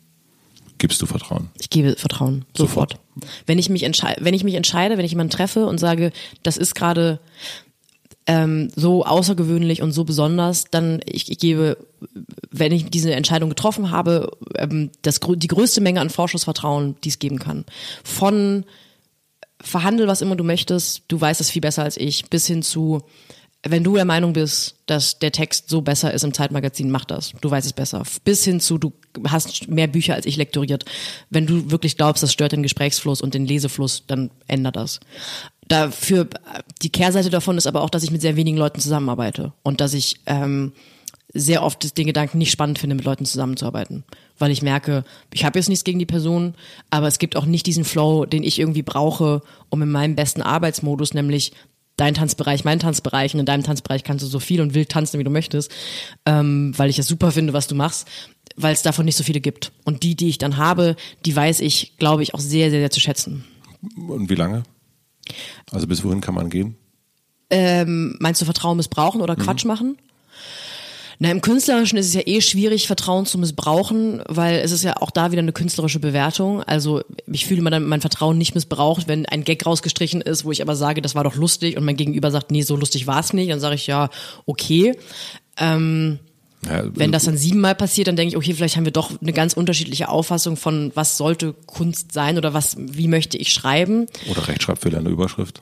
gibst 0.78 1.02
du 1.02 1.06
Vertrauen? 1.06 1.50
Ich 1.58 1.70
gebe 1.70 1.96
Vertrauen 1.96 2.44
sofort. 2.56 2.92
Sofort. 2.92 3.32
Wenn 3.46 3.58
ich 3.58 3.68
mich 3.68 3.82
entscheide, 3.82 4.24
wenn 4.24 4.34
ich 4.34 4.44
mich 4.44 4.54
entscheide, 4.54 4.96
wenn 4.96 5.04
ich 5.04 5.12
jemanden 5.12 5.32
treffe 5.32 5.66
und 5.66 5.78
sage, 5.78 6.12
das 6.42 6.56
ist 6.56 6.74
gerade 6.74 7.20
ähm, 8.26 8.70
so 8.76 9.04
außergewöhnlich 9.04 9.82
und 9.82 9.92
so 9.92 10.04
besonders, 10.04 10.66
dann 10.70 11.00
ich, 11.04 11.30
ich 11.30 11.38
gebe, 11.38 11.78
wenn 12.50 12.72
ich 12.72 12.90
diese 12.90 13.12
Entscheidung 13.12 13.48
getroffen 13.48 13.90
habe, 13.90 14.30
ähm, 14.54 14.90
das 15.02 15.18
die 15.20 15.48
größte 15.48 15.80
Menge 15.80 16.00
an 16.00 16.10
Vorschussvertrauen, 16.10 16.96
die 17.02 17.08
es 17.08 17.18
geben 17.18 17.38
kann. 17.38 17.64
Von 18.04 18.64
verhandel, 19.60 20.06
was 20.06 20.22
immer 20.22 20.36
du 20.36 20.44
möchtest, 20.44 21.02
du 21.08 21.20
weißt 21.20 21.40
es 21.40 21.50
viel 21.50 21.62
besser 21.62 21.82
als 21.82 21.96
ich, 21.96 22.28
bis 22.30 22.46
hin 22.46 22.62
zu, 22.62 23.02
wenn 23.62 23.82
du 23.82 23.94
der 23.94 24.04
Meinung 24.04 24.32
bist, 24.32 24.76
dass 24.86 25.18
der 25.18 25.32
Text 25.32 25.68
so 25.68 25.82
besser 25.82 26.12
ist 26.14 26.22
im 26.22 26.32
Zeitmagazin, 26.32 26.90
mach 26.90 27.04
das. 27.04 27.32
Du 27.40 27.50
weißt 27.50 27.66
es 27.66 27.72
besser. 27.72 28.04
Bis 28.24 28.44
hin 28.44 28.60
zu, 28.60 28.78
du 28.78 28.92
hast 29.26 29.68
mehr 29.68 29.88
Bücher 29.88 30.14
als 30.14 30.26
ich 30.26 30.36
lektoriert. 30.36 30.84
Wenn 31.28 31.46
du 31.46 31.70
wirklich 31.70 31.96
glaubst, 31.96 32.22
das 32.22 32.32
stört 32.32 32.52
den 32.52 32.62
Gesprächsfluss 32.62 33.20
und 33.20 33.34
den 33.34 33.46
Lesefluss, 33.46 34.04
dann 34.06 34.30
änder 34.46 34.70
das. 34.70 35.00
Dafür, 35.66 36.28
die 36.82 36.90
Kehrseite 36.90 37.30
davon 37.30 37.58
ist 37.58 37.66
aber 37.66 37.82
auch, 37.82 37.90
dass 37.90 38.04
ich 38.04 38.10
mit 38.10 38.22
sehr 38.22 38.36
wenigen 38.36 38.56
Leuten 38.56 38.80
zusammenarbeite 38.80 39.52
und 39.62 39.80
dass 39.80 39.92
ich 39.92 40.20
ähm, 40.26 40.72
sehr 41.34 41.62
oft 41.62 41.98
den 41.98 42.06
Gedanken 42.06 42.38
nicht 42.38 42.50
spannend 42.50 42.78
finde, 42.78 42.96
mit 42.96 43.04
Leuten 43.04 43.26
zusammenzuarbeiten. 43.26 44.04
Weil 44.38 44.50
ich 44.50 44.62
merke, 44.62 45.04
ich 45.32 45.44
habe 45.44 45.58
jetzt 45.58 45.68
nichts 45.68 45.84
gegen 45.84 45.98
die 45.98 46.06
Person, 46.06 46.54
aber 46.90 47.06
es 47.06 47.18
gibt 47.18 47.36
auch 47.36 47.44
nicht 47.44 47.66
diesen 47.66 47.84
Flow, 47.84 48.24
den 48.24 48.42
ich 48.42 48.58
irgendwie 48.58 48.82
brauche, 48.82 49.42
um 49.68 49.82
in 49.82 49.90
meinem 49.90 50.16
besten 50.16 50.42
Arbeitsmodus, 50.42 51.12
nämlich 51.12 51.52
dein 51.96 52.14
Tanzbereich, 52.14 52.64
mein 52.64 52.78
Tanzbereich 52.78 53.34
und 53.34 53.40
in 53.40 53.46
deinem 53.46 53.64
Tanzbereich 53.64 54.04
kannst 54.04 54.24
du 54.24 54.28
so 54.28 54.38
viel 54.38 54.60
und 54.60 54.72
wild 54.72 54.88
tanzen, 54.88 55.18
wie 55.18 55.24
du 55.24 55.30
möchtest, 55.30 55.70
ähm, 56.24 56.72
weil 56.76 56.88
ich 56.88 56.98
es 56.98 57.08
super 57.08 57.32
finde, 57.32 57.52
was 57.52 57.66
du 57.66 57.74
machst, 57.74 58.08
weil 58.56 58.72
es 58.72 58.82
davon 58.82 59.04
nicht 59.04 59.16
so 59.16 59.24
viele 59.24 59.40
gibt. 59.40 59.72
Und 59.84 60.04
die, 60.04 60.14
die 60.14 60.28
ich 60.28 60.38
dann 60.38 60.56
habe, 60.56 60.96
die 61.26 61.34
weiß 61.34 61.60
ich, 61.60 61.98
glaube 61.98 62.22
ich, 62.22 62.34
auch 62.34 62.40
sehr, 62.40 62.70
sehr, 62.70 62.80
sehr 62.80 62.90
zu 62.90 63.00
schätzen. 63.00 63.44
Und 63.96 64.30
wie 64.30 64.34
lange? 64.34 64.62
Also 65.72 65.86
bis 65.86 66.02
wohin 66.04 66.20
kann 66.20 66.34
man 66.34 66.48
gehen? 66.48 66.76
Meinst 67.50 68.40
du 68.40 68.44
Vertrauen 68.44 68.76
missbrauchen 68.76 69.20
oder 69.20 69.36
Quatsch 69.36 69.64
machen? 69.64 69.98
Na, 71.20 71.30
im 71.32 71.40
Künstlerischen 71.40 71.98
ist 71.98 72.06
es 72.06 72.14
ja 72.14 72.20
eh 72.26 72.40
schwierig, 72.40 72.86
Vertrauen 72.86 73.26
zu 73.26 73.38
missbrauchen, 73.38 74.22
weil 74.28 74.60
es 74.60 74.70
ist 74.70 74.84
ja 74.84 74.98
auch 74.98 75.10
da 75.10 75.32
wieder 75.32 75.42
eine 75.42 75.52
künstlerische 75.52 75.98
Bewertung. 75.98 76.62
Also 76.62 77.02
ich 77.26 77.44
fühle 77.44 77.58
immer 77.60 77.70
dann 77.70 77.84
mein 77.88 78.00
Vertrauen 78.00 78.38
nicht 78.38 78.54
missbraucht, 78.54 79.08
wenn 79.08 79.26
ein 79.26 79.42
Gag 79.42 79.66
rausgestrichen 79.66 80.20
ist, 80.20 80.44
wo 80.44 80.52
ich 80.52 80.62
aber 80.62 80.76
sage, 80.76 81.02
das 81.02 81.16
war 81.16 81.24
doch 81.24 81.34
lustig 81.34 81.76
und 81.76 81.84
mein 81.84 81.96
Gegenüber 81.96 82.30
sagt, 82.30 82.52
nee, 82.52 82.62
so 82.62 82.76
lustig 82.76 83.08
war 83.08 83.18
es 83.18 83.32
nicht. 83.32 83.50
Dann 83.50 83.58
sage 83.58 83.74
ich, 83.74 83.88
ja, 83.88 84.10
okay. 84.46 84.94
Ja, 85.60 86.84
Wenn 86.94 87.12
das 87.12 87.24
dann 87.24 87.36
siebenmal 87.36 87.74
passiert, 87.74 88.08
dann 88.08 88.16
denke 88.16 88.30
ich, 88.32 88.36
okay, 88.36 88.54
vielleicht 88.54 88.76
haben 88.76 88.84
wir 88.84 88.92
doch 88.92 89.20
eine 89.20 89.32
ganz 89.32 89.54
unterschiedliche 89.54 90.08
Auffassung 90.08 90.56
von, 90.56 90.92
was 90.94 91.16
sollte 91.16 91.52
Kunst 91.66 92.12
sein 92.12 92.36
oder 92.36 92.54
was, 92.54 92.76
wie 92.78 93.08
möchte 93.08 93.36
ich 93.38 93.52
schreiben. 93.52 94.06
oder 94.30 94.46
Rechtschreibfehler 94.48 94.98
in 94.98 95.04
der 95.04 95.12
Überschrift? 95.12 95.60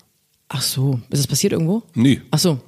Ach 0.49 0.63
so, 0.63 1.01
ist 1.11 1.19
es 1.21 1.27
passiert 1.27 1.53
irgendwo? 1.53 1.83
Nee. 1.95 2.21
Ach 2.31 2.39
so, 2.39 2.61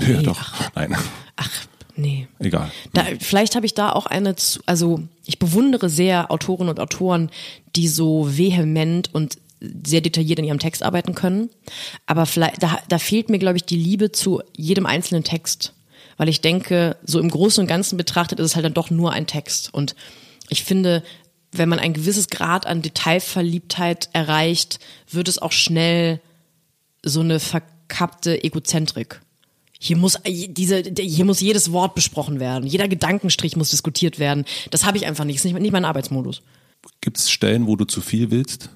Ja, 0.00 0.20
doch. 0.22 0.40
Nein. 0.74 0.94
ach, 1.36 1.50
nee. 1.96 2.28
Egal. 2.38 2.70
Da, 2.92 3.04
vielleicht 3.20 3.56
habe 3.56 3.66
ich 3.66 3.74
da 3.74 3.92
auch 3.92 4.06
eine, 4.06 4.36
zu, 4.36 4.60
also 4.66 5.00
ich 5.24 5.38
bewundere 5.38 5.88
sehr 5.88 6.30
Autoren 6.30 6.68
und 6.68 6.80
Autoren, 6.80 7.30
die 7.76 7.88
so 7.88 8.36
vehement 8.36 9.14
und 9.14 9.38
sehr 9.86 10.00
detailliert 10.00 10.38
in 10.38 10.44
ihrem 10.44 10.58
Text 10.58 10.82
arbeiten 10.82 11.14
können. 11.14 11.50
Aber 12.06 12.26
vielleicht, 12.26 12.62
da, 12.62 12.78
da 12.88 12.98
fehlt 12.98 13.28
mir, 13.28 13.38
glaube 13.38 13.56
ich, 13.56 13.64
die 13.64 13.76
Liebe 13.76 14.12
zu 14.12 14.42
jedem 14.56 14.86
einzelnen 14.86 15.24
Text. 15.24 15.72
Weil 16.16 16.28
ich 16.28 16.40
denke, 16.40 16.96
so 17.04 17.20
im 17.20 17.30
Großen 17.30 17.62
und 17.62 17.68
Ganzen 17.68 17.96
betrachtet 17.96 18.38
ist 18.38 18.46
es 18.46 18.54
halt 18.54 18.64
dann 18.64 18.74
doch 18.74 18.90
nur 18.90 19.12
ein 19.12 19.26
Text. 19.26 19.72
Und 19.72 19.94
Ich 20.48 20.64
finde, 20.64 21.02
wenn 21.52 21.68
man 21.68 21.78
ein 21.78 21.94
gewisses 21.94 22.28
Grad 22.28 22.66
an 22.66 22.82
Detailverliebtheit 22.82 24.08
erreicht, 24.12 24.78
wird 25.10 25.28
es 25.28 25.40
auch 25.40 25.52
schnell 25.52 26.20
so 27.02 27.20
eine 27.20 27.40
verkappte 27.40 28.42
Egozentrik. 28.42 29.20
Hier 29.84 29.96
muss 29.96 30.16
diese, 30.24 30.80
hier 30.96 31.24
muss 31.24 31.40
jedes 31.40 31.72
Wort 31.72 31.96
besprochen 31.96 32.38
werden, 32.38 32.68
jeder 32.68 32.86
Gedankenstrich 32.86 33.56
muss 33.56 33.70
diskutiert 33.70 34.20
werden. 34.20 34.44
Das 34.70 34.84
habe 34.84 34.96
ich 34.96 35.06
einfach 35.06 35.24
nicht. 35.24 35.40
Das 35.40 35.44
ist 35.44 35.52
nicht, 35.52 35.60
nicht 35.60 35.72
mein 35.72 35.84
Arbeitsmodus. 35.84 36.40
Gibt 37.00 37.18
es 37.18 37.32
Stellen, 37.32 37.66
wo 37.66 37.74
du 37.74 37.84
zu 37.84 38.00
viel 38.00 38.30
willst? 38.30 38.70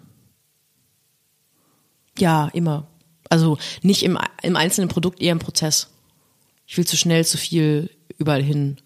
Ja, 2.18 2.48
immer. 2.48 2.88
Also 3.30 3.57
nicht 3.82 4.02
im, 4.02 4.18
im 4.42 4.57
einzelnen 4.57 4.88
Produkt, 4.88 5.22
eher 5.22 5.30
im 5.30 5.38
Prozess. 5.38 5.90
Ich 6.66 6.76
will 6.76 6.88
zu 6.88 6.96
schnell, 6.96 7.24
zu 7.24 7.38
viel 7.38 7.88
überall 8.18 8.42
hin. 8.42 8.78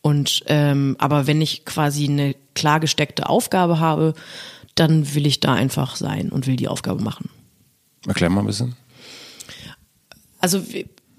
Und 0.00 0.42
ähm, 0.46 0.96
aber 0.98 1.26
wenn 1.26 1.42
ich 1.42 1.66
quasi 1.66 2.08
eine 2.08 2.36
klar 2.54 2.80
gesteckte 2.80 3.28
Aufgabe 3.28 3.78
habe, 3.78 4.14
dann 4.76 5.14
will 5.14 5.26
ich 5.26 5.40
da 5.40 5.52
einfach 5.52 5.96
sein 5.96 6.30
und 6.30 6.46
will 6.46 6.56
die 6.56 6.68
Aufgabe 6.68 7.02
machen. 7.02 7.28
Erklär 8.06 8.30
mal 8.30 8.40
ein 8.40 8.46
bisschen. 8.46 8.76
Also 10.38 10.64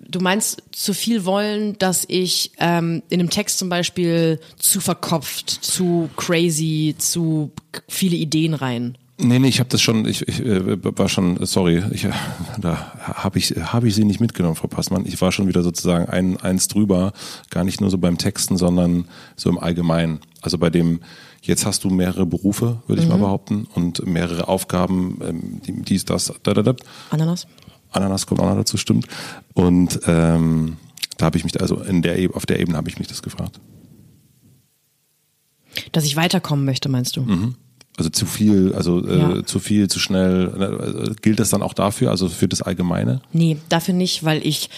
du 0.08 0.20
meinst 0.20 0.64
zu 0.72 0.93
viel 0.93 1.26
wollen, 1.26 1.78
dass 1.80 2.06
ich 2.08 2.52
ähm, 2.60 3.04
in 3.10 3.20
einem 3.20 3.30
Text 3.30 3.60
zum 3.60 3.70
Beispiel 3.70 4.39
zu 4.58 4.82
verkopft, 4.82 5.49
zu 5.49 6.10
crazy, 6.18 6.95
zu 6.97 7.52
viele 7.88 8.16
Ideen 8.16 8.54
rein. 8.54 8.97
Nee, 9.24 9.38
nee, 9.38 9.49
ich 9.49 9.60
habe 9.60 9.70
das 9.70 9.82
schon, 9.82 10.08
ich, 10.08 10.28
ich 10.28 10.43
äh, 10.43 10.78
war 10.97 11.08
schon, 11.08 11.45
sorry, 11.45 11.84
ich, 11.91 12.08
da 12.60 12.91
habe 13.02 13.38
ich, 13.38 13.52
hab 13.52 13.84
ich 13.84 13.93
sie 13.93 14.04
nicht 14.04 14.20
mitgenommen, 14.20 14.56
Frau 14.56 14.68
Passmann. 14.68 15.06
Ich 15.06 15.22
war 15.22 15.32
schon 15.32 15.47
wieder 15.47 15.62
sozusagen 15.62 16.06
ein, 16.06 16.38
eins 16.38 16.68
drüber, 16.68 17.14
gar 17.52 17.64
nicht 17.64 17.82
nur 17.82 17.91
so 17.91 17.99
beim 17.99 18.18
Texten, 18.18 18.58
sondern 18.58 19.06
so 19.36 19.49
im 19.49 19.60
Allgemeinen. 19.60 20.22
Also 20.41 20.58
bei 20.58 20.72
dem, 20.72 21.02
jetzt 21.43 21.68
hast 21.68 21.84
du 21.84 21.91
mehrere 21.91 22.26
Berufe, 22.26 22.82
würde 22.88 23.04
ich 23.04 23.08
mhm. 23.08 23.14
mal 23.14 23.20
behaupten, 23.20 23.68
und 23.76 24.06
mehrere 24.08 24.47
Aufgaben, 24.47 25.20
ähm, 25.24 25.62
dies, 25.64 26.04
das, 26.06 26.34
da, 26.41 26.56
da, 26.56 26.64
da. 26.64 26.76
Ananas. 27.12 27.45
Ananas 27.92 28.26
kommt 28.26 28.39
auch 28.39 28.50
noch 28.50 28.56
dazu, 28.56 28.78
stimmt. 28.78 29.08
Und 29.54 30.00
ähm, 30.06 30.78
da 31.18 31.26
habe 31.26 31.38
ich 31.38 31.44
mich, 31.44 31.60
also 31.62 31.82
in 31.82 32.02
der, 32.02 32.18
auf 32.34 32.46
der 32.46 32.60
Ebene 32.60 32.78
habe 32.78 32.89
ich 32.89 32.98
mich 32.98 33.08
das 33.08 33.22
gefragt. 33.22 33.60
Dass 35.92 36.04
ich 36.06 36.16
weiterkommen 36.16 36.66
möchte, 36.66 36.89
meinst 36.89 37.16
du? 37.16 37.22
Mhm. 37.22 37.56
Also 37.98 38.10
zu 38.10 38.26
viel, 38.26 38.74
also 38.74 39.06
äh, 39.06 39.20
ja. 39.20 39.46
zu 39.46 39.60
viel, 39.60 39.89
zu 39.89 40.00
schnell. 40.00 41.12
Äh, 41.12 41.16
gilt 41.22 41.39
das 41.39 41.50
dann 41.50 41.62
auch 41.62 41.74
dafür, 41.74 42.10
also 42.10 42.30
für 42.30 42.48
das 42.48 42.62
Allgemeine? 42.62 43.22
Nee, 43.34 43.58
dafür 43.70 43.94
nicht, 43.94 44.24
weil 44.24 44.46
ich 44.46 44.70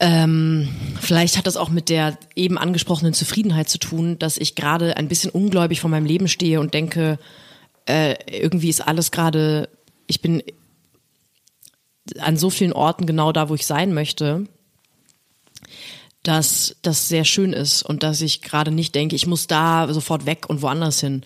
ähm, 0.00 0.68
vielleicht 1.00 1.36
hat 1.36 1.46
das 1.46 1.56
auch 1.56 1.70
mit 1.70 1.88
der 1.88 2.18
eben 2.36 2.56
angesprochenen 2.56 3.14
Zufriedenheit 3.14 3.68
zu 3.68 3.78
tun, 3.78 4.18
dass 4.18 4.38
ich 4.38 4.54
gerade 4.54 4.96
ein 4.96 5.08
bisschen 5.08 5.30
ungläubig 5.30 5.80
vor 5.80 5.90
meinem 5.90 6.06
Leben 6.06 6.28
stehe 6.28 6.60
und 6.60 6.72
denke, 6.72 7.18
äh, 7.86 8.14
irgendwie 8.30 8.68
ist 8.68 8.86
alles 8.86 9.10
gerade, 9.10 9.68
ich 10.06 10.20
bin 10.20 10.42
an 12.18 12.36
so 12.36 12.50
vielen 12.50 12.72
Orten 12.72 13.06
genau 13.06 13.32
da, 13.32 13.48
wo 13.48 13.54
ich 13.54 13.66
sein 13.66 13.92
möchte, 13.92 14.46
dass 16.22 16.76
das 16.82 17.08
sehr 17.08 17.24
schön 17.24 17.52
ist 17.52 17.82
und 17.82 18.02
dass 18.02 18.20
ich 18.20 18.42
gerade 18.42 18.70
nicht 18.70 18.94
denke, 18.94 19.16
ich 19.16 19.26
muss 19.26 19.46
da 19.46 19.90
sofort 19.92 20.26
weg 20.26 20.44
und 20.48 20.62
woanders 20.62 21.00
hin. 21.00 21.22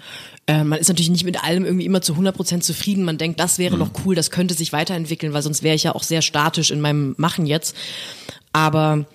Äh, 0.47 0.64
man 0.64 0.78
ist 0.78 0.89
natürlich 0.89 1.11
nicht 1.11 1.24
mit 1.24 1.43
allem 1.43 1.64
irgendwie 1.64 1.87
immer 1.87 2.03
zu 2.03 2.12
100 2.12 2.37
Prozent 2.37 2.64
zufrieden. 2.64 3.05
Man 3.05 3.18
denkt, 3.18 3.41
das 3.41 3.59
wäre 3.59 3.74
mhm. 3.74 3.80
noch 3.80 3.91
cool, 4.05 4.14
das 4.14 4.30
könnte 4.30 4.55
sich 4.55 4.72
weiterentwickeln, 4.72 5.33
weil 5.33 5.43
sonst 5.43 5.62
wäre 5.62 5.74
ich 5.74 5.85
ja 5.85 5.95
auch 5.95 6.03
sehr 6.03 6.22
statisch 6.22 6.70
in 6.70 6.80
meinem 6.80 7.14
Machen 7.16 7.47
jetzt. 7.47 7.74
Aber 8.53 9.07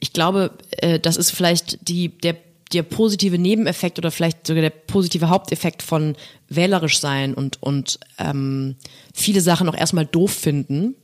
ich 0.00 0.12
glaube, 0.12 0.52
äh, 0.70 0.98
das 1.00 1.16
ist 1.16 1.30
vielleicht 1.30 1.88
die, 1.88 2.08
der 2.08 2.36
der 2.72 2.82
positive 2.82 3.38
Nebeneffekt 3.38 3.98
oder 3.98 4.10
vielleicht 4.10 4.46
sogar 4.46 4.62
der 4.62 4.70
positive 4.70 5.28
Haupteffekt 5.28 5.82
von 5.82 6.16
wählerisch 6.48 6.98
sein 6.98 7.34
und, 7.34 7.62
und 7.62 8.00
ähm, 8.18 8.76
viele 9.12 9.40
Sachen 9.42 9.68
auch 9.68 9.76
erstmal 9.76 10.06
doof 10.06 10.32
finden 10.32 10.96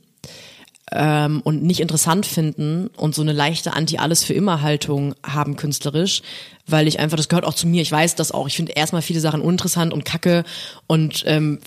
ähm, 0.93 1.41
und 1.41 1.63
nicht 1.63 1.79
interessant 1.79 2.25
finden 2.25 2.89
und 2.97 3.15
so 3.15 3.21
eine 3.21 3.31
leichte 3.31 3.73
Anti-Alles-für-immer-Haltung 3.73 5.15
haben 5.25 5.55
künstlerisch, 5.55 6.21
weil 6.67 6.87
ich 6.87 6.99
einfach, 6.99 7.17
das 7.17 7.29
gehört 7.29 7.45
auch 7.45 7.53
zu 7.53 7.65
mir, 7.65 7.81
ich 7.81 7.91
weiß 7.91 8.15
das 8.15 8.31
auch, 8.31 8.47
ich 8.47 8.55
finde 8.55 8.73
erstmal 8.73 9.01
viele 9.01 9.21
Sachen 9.21 9.41
uninteressant 9.41 9.93
und 9.93 10.03
kacke 10.03 10.43
und 10.87 11.23
ähm, 11.27 11.59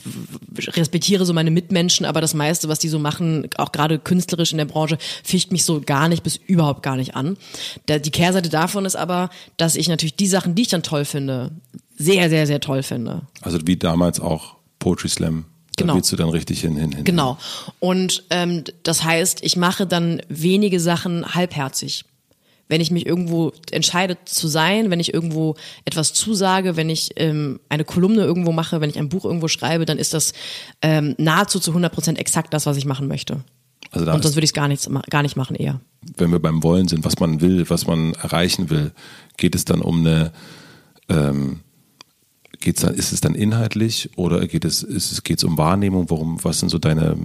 respektiere 0.58 1.24
so 1.24 1.32
meine 1.32 1.50
Mitmenschen, 1.50 2.04
aber 2.04 2.20
das 2.20 2.34
meiste, 2.34 2.68
was 2.68 2.78
die 2.78 2.88
so 2.88 2.98
machen, 2.98 3.48
auch 3.56 3.72
gerade 3.72 3.98
künstlerisch 3.98 4.52
in 4.52 4.58
der 4.58 4.66
Branche, 4.66 4.98
ficht 5.22 5.52
mich 5.52 5.64
so 5.64 5.80
gar 5.80 6.08
nicht 6.08 6.22
bis 6.22 6.36
überhaupt 6.36 6.82
gar 6.82 6.96
nicht 6.96 7.16
an. 7.16 7.38
Der, 7.88 8.00
die 8.00 8.10
Kehrseite 8.10 8.50
davon 8.50 8.84
ist 8.84 8.96
aber, 8.96 9.30
dass 9.56 9.76
ich 9.76 9.88
natürlich 9.88 10.16
die 10.16 10.26
Sachen, 10.26 10.54
die 10.54 10.62
ich 10.62 10.68
dann 10.68 10.82
toll 10.82 11.06
finde, 11.06 11.52
sehr, 11.96 12.28
sehr, 12.28 12.46
sehr 12.46 12.60
toll 12.60 12.82
finde. 12.82 13.22
Also 13.40 13.58
wie 13.64 13.76
damals 13.76 14.20
auch 14.20 14.56
Poetry 14.80 15.08
Slam 15.08 15.46
Genau. 15.76 15.92
Da 15.92 15.96
willst 15.96 16.12
du 16.12 16.16
dann 16.16 16.28
richtig 16.28 16.60
hin, 16.60 16.76
hin, 16.76 16.92
hin. 16.92 17.04
Genau. 17.04 17.38
Und 17.80 18.24
ähm, 18.30 18.64
das 18.82 19.04
heißt, 19.04 19.42
ich 19.42 19.56
mache 19.56 19.86
dann 19.86 20.22
wenige 20.28 20.80
Sachen 20.80 21.34
halbherzig. 21.34 22.04
Wenn 22.66 22.80
ich 22.80 22.90
mich 22.90 23.04
irgendwo 23.04 23.52
entscheide 23.70 24.16
zu 24.24 24.48
sein, 24.48 24.90
wenn 24.90 24.98
ich 24.98 25.12
irgendwo 25.12 25.54
etwas 25.84 26.14
zusage, 26.14 26.76
wenn 26.76 26.88
ich 26.88 27.10
ähm, 27.16 27.60
eine 27.68 27.84
Kolumne 27.84 28.22
irgendwo 28.22 28.52
mache, 28.52 28.80
wenn 28.80 28.88
ich 28.88 28.98
ein 28.98 29.10
Buch 29.10 29.24
irgendwo 29.24 29.48
schreibe, 29.48 29.84
dann 29.84 29.98
ist 29.98 30.14
das 30.14 30.32
ähm, 30.80 31.14
nahezu 31.18 31.60
zu 31.60 31.72
100 31.72 31.92
Prozent 31.92 32.18
exakt 32.18 32.54
das, 32.54 32.64
was 32.64 32.78
ich 32.78 32.86
machen 32.86 33.06
möchte. 33.06 33.44
Also 33.90 34.10
Und 34.10 34.22
sonst 34.22 34.34
würde 34.34 34.44
ich 34.44 34.50
es 34.50 34.54
gar, 34.54 34.68
gar 35.10 35.22
nicht 35.22 35.36
machen 35.36 35.56
eher. 35.56 35.80
Wenn 36.16 36.32
wir 36.32 36.40
beim 36.40 36.62
Wollen 36.62 36.88
sind, 36.88 37.04
was 37.04 37.18
man 37.20 37.40
will, 37.40 37.68
was 37.68 37.86
man 37.86 38.14
erreichen 38.14 38.70
will, 38.70 38.92
geht 39.36 39.54
es 39.54 39.64
dann 39.64 39.82
um 39.82 40.00
eine 40.00 40.32
ähm, 41.08 41.60
Geht's 42.60 42.82
dann, 42.82 42.94
ist 42.94 43.12
es 43.12 43.20
dann 43.20 43.34
inhaltlich 43.34 44.10
oder 44.16 44.46
geht 44.46 44.64
es, 44.64 44.82
ist 44.82 45.12
es, 45.12 45.22
geht's 45.22 45.44
um 45.44 45.58
Wahrnehmung? 45.58 46.10
Warum, 46.10 46.42
was 46.42 46.60
sind 46.60 46.68
so 46.68 46.78
deine 46.78 47.16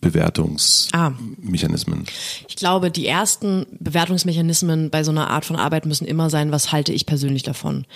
Bewertungsmechanismen? 0.00 2.00
Ah. 2.00 2.10
Ich 2.48 2.56
glaube, 2.56 2.90
die 2.90 3.06
ersten 3.06 3.66
Bewertungsmechanismen 3.78 4.90
bei 4.90 5.04
so 5.04 5.10
einer 5.10 5.30
Art 5.30 5.44
von 5.44 5.56
Arbeit 5.56 5.86
müssen 5.86 6.06
immer 6.06 6.30
sein, 6.30 6.52
was 6.52 6.72
halte 6.72 6.92
ich 6.92 7.06
persönlich 7.06 7.42
davon? 7.42 7.86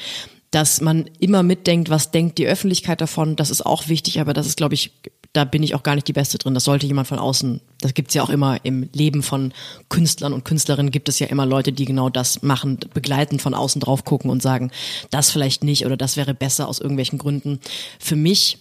Dass 0.51 0.81
man 0.81 1.07
immer 1.19 1.43
mitdenkt, 1.43 1.91
was 1.91 2.11
denkt 2.11 2.39
die 2.39 2.47
Öffentlichkeit 2.47 3.01
davon, 3.01 3.37
das 3.37 3.51
ist 3.51 3.65
auch 3.65 3.89
wichtig, 3.89 4.21
aber 4.21 4.33
das 4.33 4.47
ist, 4.47 4.57
glaube 4.57 4.75
ich, 4.75 4.93
da 5.35 5.45
bin 5.45 5.65
ich 5.65 5.75
auch 5.75 5.83
gar 5.83 5.97
nicht 5.97 6.07
die 6.07 6.13
Beste 6.13 6.39
drin. 6.39 6.55
Das 6.55 6.65
sollte 6.65 6.87
jemand 6.87 7.09
von 7.09 7.19
außen. 7.19 7.61
Das 7.81 7.93
gibt's 7.93 8.15
ja 8.15 8.23
auch 8.23 8.31
immer 8.31 8.65
im 8.65 8.89
Leben 8.93 9.23
von 9.23 9.53
Künstlern 9.89 10.33
und 10.33 10.45
Künstlerinnen 10.45 10.93
gibt 10.93 11.09
es 11.09 11.19
ja 11.19 11.27
immer 11.27 11.45
Leute, 11.45 11.73
die 11.73 11.85
genau 11.85 12.09
das 12.09 12.43
machen, 12.43 12.79
begleitend 12.95 13.43
von 13.43 13.53
außen 13.53 13.81
drauf 13.81 14.05
gucken 14.05 14.31
und 14.31 14.43
sagen, 14.43 14.71
das 15.11 15.33
vielleicht 15.33 15.65
nicht 15.65 15.85
oder 15.85 15.97
das 15.97 16.17
wäre 16.17 16.35
besser 16.35 16.69
aus 16.69 16.79
irgendwelchen 16.79 17.19
Gründen. 17.19 17.59
Für 17.99 18.17
mich 18.17 18.59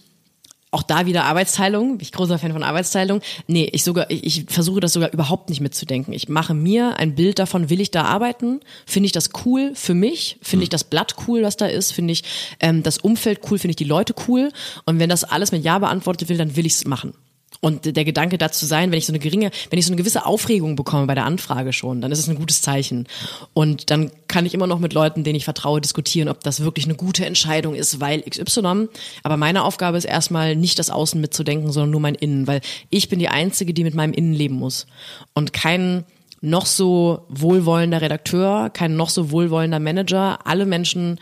auch 0.74 0.82
da 0.82 1.06
wieder 1.06 1.24
Arbeitsteilung. 1.24 1.98
Ich 2.00 2.12
großer 2.12 2.38
Fan 2.38 2.52
von 2.52 2.62
Arbeitsteilung. 2.62 3.20
Nee, 3.46 3.68
ich 3.72 3.84
sogar, 3.84 4.10
ich, 4.10 4.24
ich 4.24 4.44
versuche 4.48 4.80
das 4.80 4.92
sogar 4.92 5.12
überhaupt 5.12 5.48
nicht 5.48 5.60
mitzudenken. 5.60 6.12
Ich 6.12 6.28
mache 6.28 6.52
mir 6.52 6.98
ein 6.98 7.14
Bild 7.14 7.38
davon, 7.38 7.70
will 7.70 7.80
ich 7.80 7.90
da 7.90 8.02
arbeiten? 8.02 8.60
Finde 8.84 9.06
ich 9.06 9.12
das 9.12 9.30
cool 9.44 9.72
für 9.74 9.94
mich? 9.94 10.36
Finde 10.42 10.64
ich 10.64 10.70
das 10.70 10.84
Blatt 10.84 11.14
cool, 11.26 11.42
was 11.42 11.56
da 11.56 11.66
ist? 11.66 11.92
Finde 11.92 12.12
ich 12.12 12.24
ähm, 12.60 12.82
das 12.82 12.98
Umfeld 12.98 13.40
cool? 13.50 13.58
Finde 13.58 13.70
ich 13.70 13.76
die 13.76 13.84
Leute 13.84 14.14
cool? 14.28 14.50
Und 14.84 14.98
wenn 14.98 15.08
das 15.08 15.24
alles 15.24 15.52
mit 15.52 15.64
Ja 15.64 15.78
beantwortet 15.78 16.28
will, 16.28 16.36
dann 16.36 16.56
will 16.56 16.66
ich 16.66 16.74
es 16.74 16.84
machen. 16.84 17.14
Und 17.60 17.96
der 17.96 18.04
Gedanke 18.04 18.36
dazu 18.36 18.66
sein, 18.66 18.90
wenn 18.90 18.98
ich 18.98 19.06
so 19.06 19.12
eine 19.12 19.18
geringe, 19.18 19.50
wenn 19.70 19.78
ich 19.78 19.86
so 19.86 19.92
eine 19.92 19.96
gewisse 19.96 20.26
Aufregung 20.26 20.76
bekomme 20.76 21.06
bei 21.06 21.14
der 21.14 21.24
Anfrage 21.24 21.72
schon, 21.72 22.00
dann 22.00 22.12
ist 22.12 22.18
es 22.18 22.28
ein 22.28 22.36
gutes 22.36 22.60
Zeichen. 22.62 23.06
Und 23.54 23.90
dann 23.90 24.10
kann 24.28 24.44
ich 24.44 24.54
immer 24.54 24.66
noch 24.66 24.78
mit 24.78 24.92
Leuten, 24.92 25.24
denen 25.24 25.36
ich 25.36 25.44
vertraue, 25.44 25.80
diskutieren, 25.80 26.28
ob 26.28 26.42
das 26.42 26.60
wirklich 26.60 26.84
eine 26.84 26.94
gute 26.94 27.24
Entscheidung 27.24 27.74
ist, 27.74 28.00
weil 28.00 28.22
XY. 28.22 28.88
Aber 29.22 29.36
meine 29.36 29.64
Aufgabe 29.64 29.96
ist 29.96 30.04
erstmal 30.04 30.56
nicht 30.56 30.78
das 30.78 30.90
Außen 30.90 31.20
mitzudenken, 31.20 31.72
sondern 31.72 31.90
nur 31.90 32.00
mein 32.00 32.14
Innen, 32.14 32.46
weil 32.46 32.60
ich 32.90 33.08
bin 33.08 33.18
die 33.18 33.28
Einzige, 33.28 33.72
die 33.72 33.84
mit 33.84 33.94
meinem 33.94 34.12
Innen 34.12 34.34
leben 34.34 34.56
muss. 34.56 34.86
Und 35.32 35.52
kein 35.52 36.04
noch 36.44 36.66
so 36.66 37.24
wohlwollender 37.28 38.02
Redakteur, 38.02 38.68
kein 38.70 38.96
noch 38.96 39.08
so 39.08 39.30
wohlwollender 39.30 39.80
Manager, 39.80 40.46
alle 40.46 40.66
Menschen 40.66 41.18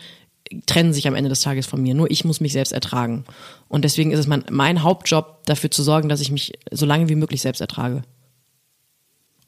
trennen 0.65 0.93
sich 0.93 1.07
am 1.07 1.15
Ende 1.15 1.29
des 1.29 1.41
Tages 1.41 1.65
von 1.65 1.81
mir. 1.81 1.93
Nur 1.93 2.11
ich 2.11 2.25
muss 2.25 2.41
mich 2.41 2.53
selbst 2.53 2.71
ertragen. 2.71 3.25
Und 3.69 3.83
deswegen 3.83 4.11
ist 4.11 4.19
es 4.19 4.27
mein, 4.27 4.43
mein 4.49 4.83
Hauptjob, 4.83 5.45
dafür 5.45 5.71
zu 5.71 5.83
sorgen, 5.83 6.09
dass 6.09 6.21
ich 6.21 6.31
mich 6.31 6.53
so 6.71 6.85
lange 6.85 7.09
wie 7.09 7.15
möglich 7.15 7.41
selbst 7.41 7.61
ertrage. 7.61 8.03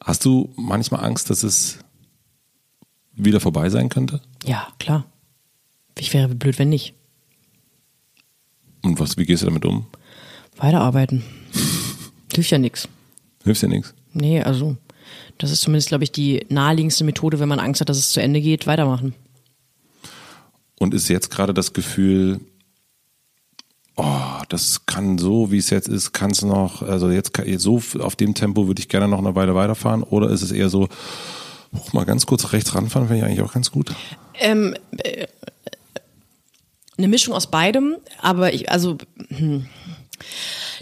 Hast 0.04 0.26
du 0.26 0.54
manchmal 0.56 1.04
Angst, 1.04 1.30
dass 1.30 1.44
es 1.44 1.80
wieder 3.14 3.40
vorbei 3.40 3.70
sein 3.70 3.90
könnte? 3.90 4.22
Ja, 4.46 4.68
klar. 4.80 5.06
Ich 5.98 6.14
wäre 6.14 6.28
blöd, 6.36 6.60
wenn 6.60 6.70
nicht. 6.70 6.94
Und 8.84 9.00
was, 9.00 9.18
wie 9.18 9.26
gehst 9.26 9.42
du 9.42 9.48
damit 9.48 9.66
um? 9.66 9.88
Weiterarbeiten. 10.58 11.24
Hilft 12.34 12.52
ja 12.52 12.58
nichts. 12.58 12.88
Hilft 13.44 13.62
ja 13.62 13.68
nichts? 13.68 13.94
Nee, 14.14 14.42
also 14.42 14.78
das 15.38 15.52
ist 15.52 15.62
zumindest, 15.62 15.90
glaube 15.90 16.04
ich, 16.04 16.12
die 16.12 16.46
naheliegendste 16.50 17.04
Methode, 17.04 17.40
wenn 17.40 17.50
man 17.50 17.60
Angst 17.60 17.82
hat, 17.82 17.90
dass 17.90 17.98
es 17.98 18.12
zu 18.12 18.22
Ende 18.22 18.42
geht, 18.42 18.68
weitermachen. 18.68 19.14
Und 20.80 20.94
ist 20.94 21.08
jetzt 21.08 21.32
gerade 21.32 21.54
das 21.54 21.74
Gefühl, 21.74 22.42
oh, 23.96 24.42
das 24.50 24.86
kann 24.86 25.18
so, 25.18 25.52
wie 25.52 25.58
es 25.58 25.70
jetzt 25.70 25.88
ist, 25.88 26.12
kann 26.12 26.32
es 26.32 26.42
noch, 26.42 26.82
also 26.82 27.10
jetzt 27.10 27.40
so 27.58 27.82
auf 28.00 28.16
dem 28.16 28.34
Tempo 28.34 28.68
würde 28.68 28.82
ich 28.82 28.90
gerne 28.90 29.08
noch 29.08 29.20
eine 29.20 29.36
Weile 29.36 29.56
weiterfahren? 29.56 30.04
Oder 30.04 30.30
ist 30.30 30.42
es 30.42 30.52
eher 30.52 30.70
so, 30.70 30.88
oh, 31.72 31.80
mal 31.94 32.06
ganz 32.06 32.26
kurz 32.26 32.52
rechts 32.52 32.76
ranfahren, 32.76 33.08
finde 33.08 33.22
ich 33.22 33.26
eigentlich 33.26 33.42
auch 33.42 33.54
ganz 33.54 33.72
gut? 33.72 33.94
Ähm, 34.40 34.76
äh, 34.98 35.28
Eine 36.98 37.08
Mischung 37.08 37.34
aus 37.34 37.48
beidem, 37.48 37.96
aber 38.22 38.54
ich, 38.54 38.70
also 38.72 38.98
hm. 39.30 39.66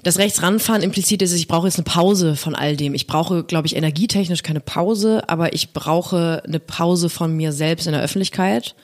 das 0.04 0.18
Rechtsranfahren 0.18 0.82
impliziert 0.82 1.22
ist, 1.22 1.34
ich 1.34 1.48
brauche 1.48 1.68
jetzt 1.68 1.78
eine 1.78 1.86
Pause 1.86 2.36
von 2.36 2.56
all 2.56 2.76
dem. 2.78 2.94
Ich 2.94 3.08
brauche, 3.08 3.44
glaube 3.44 3.68
ich, 3.68 3.76
energietechnisch 3.76 4.44
keine 4.44 4.60
Pause, 4.60 5.28
aber 5.28 5.54
ich 5.54 5.74
brauche 5.74 6.44
eine 6.46 6.60
Pause 6.60 7.10
von 7.10 7.36
mir 7.36 7.52
selbst 7.52 7.88
in 7.88 7.94
der 7.94 8.02
Öffentlichkeit. 8.02 8.76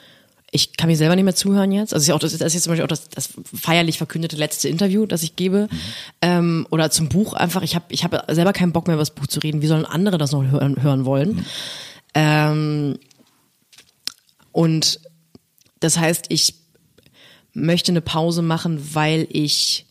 Ich 0.52 0.78
kann 0.78 0.90
mir 0.90 0.98
selber 0.98 1.16
nicht 1.16 1.26
mehr 1.26 1.36
zuhören 1.36 1.72
jetzt. 1.72 1.94
Also 1.94 2.14
auch 2.14 2.20
das 2.20 2.34
ist 2.34 2.42
jetzt 2.42 2.64
zum 2.64 2.72
Beispiel 2.72 2.84
auch 2.84 2.90
das, 2.90 3.10
das 3.10 3.30
feierlich 3.54 3.98
verkündete 3.98 4.36
letzte 4.36 4.68
Interview, 4.70 5.06
das 5.06 5.24
ich 5.24 5.36
gebe. 5.36 5.68
Mhm. 5.72 5.78
Ähm, 6.22 6.68
oder 6.70 6.90
zum 6.92 7.10
Buch 7.10 7.34
einfach. 7.34 7.62
Ich 7.62 7.76
habe 7.76 7.86
ich 7.90 8.04
hab 8.04 8.32
selber 8.32 8.54
keinen 8.54 8.72
Bock 8.72 8.88
mehr 8.88 8.96
über 8.96 9.02
das 9.02 9.14
Buch 9.14 9.28
zu 9.28 9.40
reden. 9.40 9.62
Wie 9.62 9.68
sollen 9.68 9.86
andere 9.86 10.18
das 10.18 10.32
noch 10.32 10.44
hören, 10.44 10.82
hören 10.82 11.06
wollen? 11.06 11.30
Mhm. 11.30 11.46
Ähm, 12.16 13.00
und 14.52 15.00
das 15.80 15.98
heißt, 15.98 16.26
ich 16.30 16.56
möchte 17.54 17.92
eine 17.92 18.02
Pause 18.02 18.42
machen, 18.42 18.94
weil 18.94 19.28
ich 19.30 19.86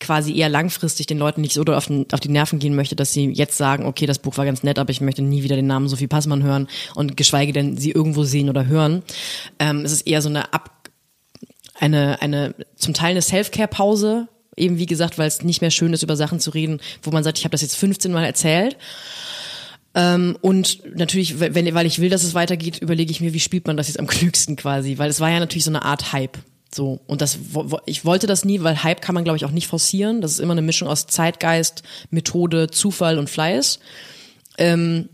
quasi 0.00 0.36
eher 0.36 0.48
langfristig 0.48 1.06
den 1.06 1.18
Leuten 1.18 1.40
nicht 1.40 1.54
so 1.54 1.62
auf, 1.62 1.86
den, 1.86 2.06
auf 2.12 2.20
die 2.20 2.28
Nerven 2.28 2.58
gehen 2.58 2.74
möchte, 2.74 2.96
dass 2.96 3.12
sie 3.12 3.30
jetzt 3.30 3.56
sagen, 3.56 3.86
okay, 3.86 4.06
das 4.06 4.18
Buch 4.18 4.36
war 4.36 4.44
ganz 4.44 4.62
nett, 4.62 4.78
aber 4.78 4.90
ich 4.90 5.00
möchte 5.00 5.22
nie 5.22 5.42
wieder 5.42 5.56
den 5.56 5.66
Namen 5.66 5.88
Sophie 5.88 6.06
Passmann 6.06 6.42
hören 6.42 6.68
und 6.94 7.16
geschweige 7.16 7.52
denn 7.52 7.76
sie 7.76 7.90
irgendwo 7.90 8.24
sehen 8.24 8.48
oder 8.48 8.66
hören. 8.66 9.02
Ähm, 9.58 9.80
es 9.84 9.92
ist 9.92 10.06
eher 10.06 10.22
so 10.22 10.28
eine 10.28 10.52
Ab 10.52 10.70
eine, 11.78 12.22
eine 12.22 12.54
zum 12.76 12.94
Teil 12.94 13.10
eine 13.10 13.22
Self-Care-Pause, 13.22 14.28
eben 14.56 14.78
wie 14.78 14.86
gesagt, 14.86 15.18
weil 15.18 15.26
es 15.26 15.42
nicht 15.42 15.60
mehr 15.60 15.70
schön 15.70 15.92
ist, 15.92 16.02
über 16.02 16.16
Sachen 16.16 16.40
zu 16.40 16.50
reden, 16.50 16.80
wo 17.02 17.10
man 17.10 17.24
sagt, 17.24 17.38
ich 17.38 17.44
habe 17.44 17.52
das 17.52 17.62
jetzt 17.62 17.76
15 17.76 18.12
Mal 18.12 18.24
erzählt. 18.24 18.76
Ähm, 19.94 20.36
und 20.40 20.96
natürlich, 20.96 21.40
wenn, 21.40 21.74
weil 21.74 21.86
ich 21.86 22.00
will, 22.00 22.10
dass 22.10 22.24
es 22.24 22.34
weitergeht, 22.34 22.80
überlege 22.80 23.10
ich 23.10 23.20
mir, 23.20 23.32
wie 23.32 23.40
spielt 23.40 23.66
man 23.66 23.76
das 23.76 23.88
jetzt 23.88 23.98
am 23.98 24.06
klügsten 24.08 24.56
quasi, 24.56 24.98
weil 24.98 25.10
es 25.10 25.20
war 25.20 25.30
ja 25.30 25.40
natürlich 25.40 25.64
so 25.64 25.70
eine 25.70 25.84
Art 25.84 26.12
Hype. 26.12 26.38
So, 26.74 27.00
und 27.06 27.20
das, 27.20 27.38
ich 27.86 28.04
wollte 28.04 28.26
das 28.26 28.44
nie, 28.44 28.62
weil 28.62 28.82
Hype 28.82 29.00
kann 29.00 29.14
man, 29.14 29.22
glaube 29.22 29.36
ich, 29.36 29.44
auch 29.44 29.52
nicht 29.52 29.68
forcieren. 29.68 30.20
Das 30.20 30.32
ist 30.32 30.40
immer 30.40 30.52
eine 30.52 30.62
Mischung 30.62 30.88
aus 30.88 31.06
Zeitgeist, 31.06 31.84
Methode, 32.10 32.68
Zufall 32.68 33.18
und 33.18 33.30
Fleiß. 33.30 33.78
Ähm, 34.58 35.08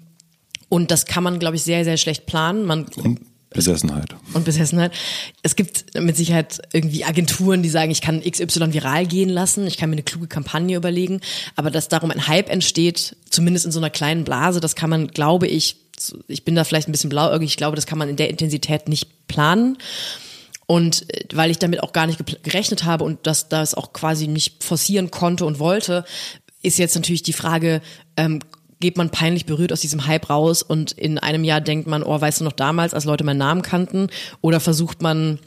und 0.70 0.90
das 0.90 1.04
kann 1.04 1.22
man, 1.22 1.38
glaube 1.38 1.56
ich, 1.56 1.62
sehr, 1.62 1.84
sehr 1.84 1.98
schlecht 1.98 2.24
planen. 2.24 2.64
Man, 2.64 2.86
und 2.96 3.20
Besessenheit. 3.50 4.14
Und 4.32 4.44
Besessenheit. 4.44 4.92
Es 5.42 5.56
gibt 5.56 5.98
mit 6.00 6.16
Sicherheit 6.16 6.62
irgendwie 6.72 7.04
Agenturen, 7.04 7.62
die 7.62 7.68
sagen, 7.68 7.90
ich 7.90 8.00
kann 8.00 8.22
XY 8.22 8.72
viral 8.72 9.06
gehen 9.06 9.28
lassen, 9.28 9.66
ich 9.66 9.76
kann 9.76 9.90
mir 9.90 9.96
eine 9.96 10.04
kluge 10.04 10.28
Kampagne 10.28 10.76
überlegen, 10.76 11.20
aber 11.56 11.70
dass 11.70 11.88
darum 11.88 12.12
ein 12.12 12.28
Hype 12.28 12.48
entsteht, 12.48 13.16
zumindest 13.28 13.66
in 13.66 13.72
so 13.72 13.80
einer 13.80 13.90
kleinen 13.90 14.24
Blase, 14.24 14.60
das 14.60 14.76
kann 14.76 14.88
man, 14.88 15.08
glaube 15.08 15.48
ich, 15.48 15.76
ich 16.28 16.44
bin 16.44 16.54
da 16.54 16.62
vielleicht 16.62 16.88
ein 16.88 16.92
bisschen 16.92 17.10
blauäugig, 17.10 17.50
ich 17.50 17.56
glaube, 17.56 17.74
das 17.74 17.86
kann 17.86 17.98
man 17.98 18.08
in 18.08 18.16
der 18.16 18.30
Intensität 18.30 18.88
nicht 18.88 19.08
planen. 19.26 19.76
Und 20.70 21.12
äh, 21.12 21.24
weil 21.34 21.50
ich 21.50 21.58
damit 21.58 21.82
auch 21.82 21.92
gar 21.92 22.06
nicht 22.06 22.44
gerechnet 22.44 22.84
habe 22.84 23.02
und 23.02 23.26
dass 23.26 23.48
das 23.48 23.74
auch 23.74 23.92
quasi 23.92 24.28
nicht 24.28 24.62
forcieren 24.62 25.10
konnte 25.10 25.44
und 25.44 25.58
wollte, 25.58 26.04
ist 26.62 26.78
jetzt 26.78 26.94
natürlich 26.94 27.24
die 27.24 27.32
Frage, 27.32 27.80
ähm, 28.16 28.38
geht 28.78 28.96
man 28.96 29.10
peinlich 29.10 29.46
berührt 29.46 29.72
aus 29.72 29.80
diesem 29.80 30.06
Hype 30.06 30.30
raus 30.30 30.62
und 30.62 30.92
in 30.92 31.18
einem 31.18 31.42
Jahr 31.42 31.60
denkt 31.60 31.88
man, 31.88 32.04
oh, 32.04 32.20
weißt 32.20 32.38
du 32.38 32.44
noch 32.44 32.52
damals, 32.52 32.94
als 32.94 33.04
Leute 33.04 33.24
meinen 33.24 33.38
Namen 33.38 33.62
kannten? 33.62 34.10
Oder 34.42 34.60
versucht 34.60 35.02
man, 35.02 35.40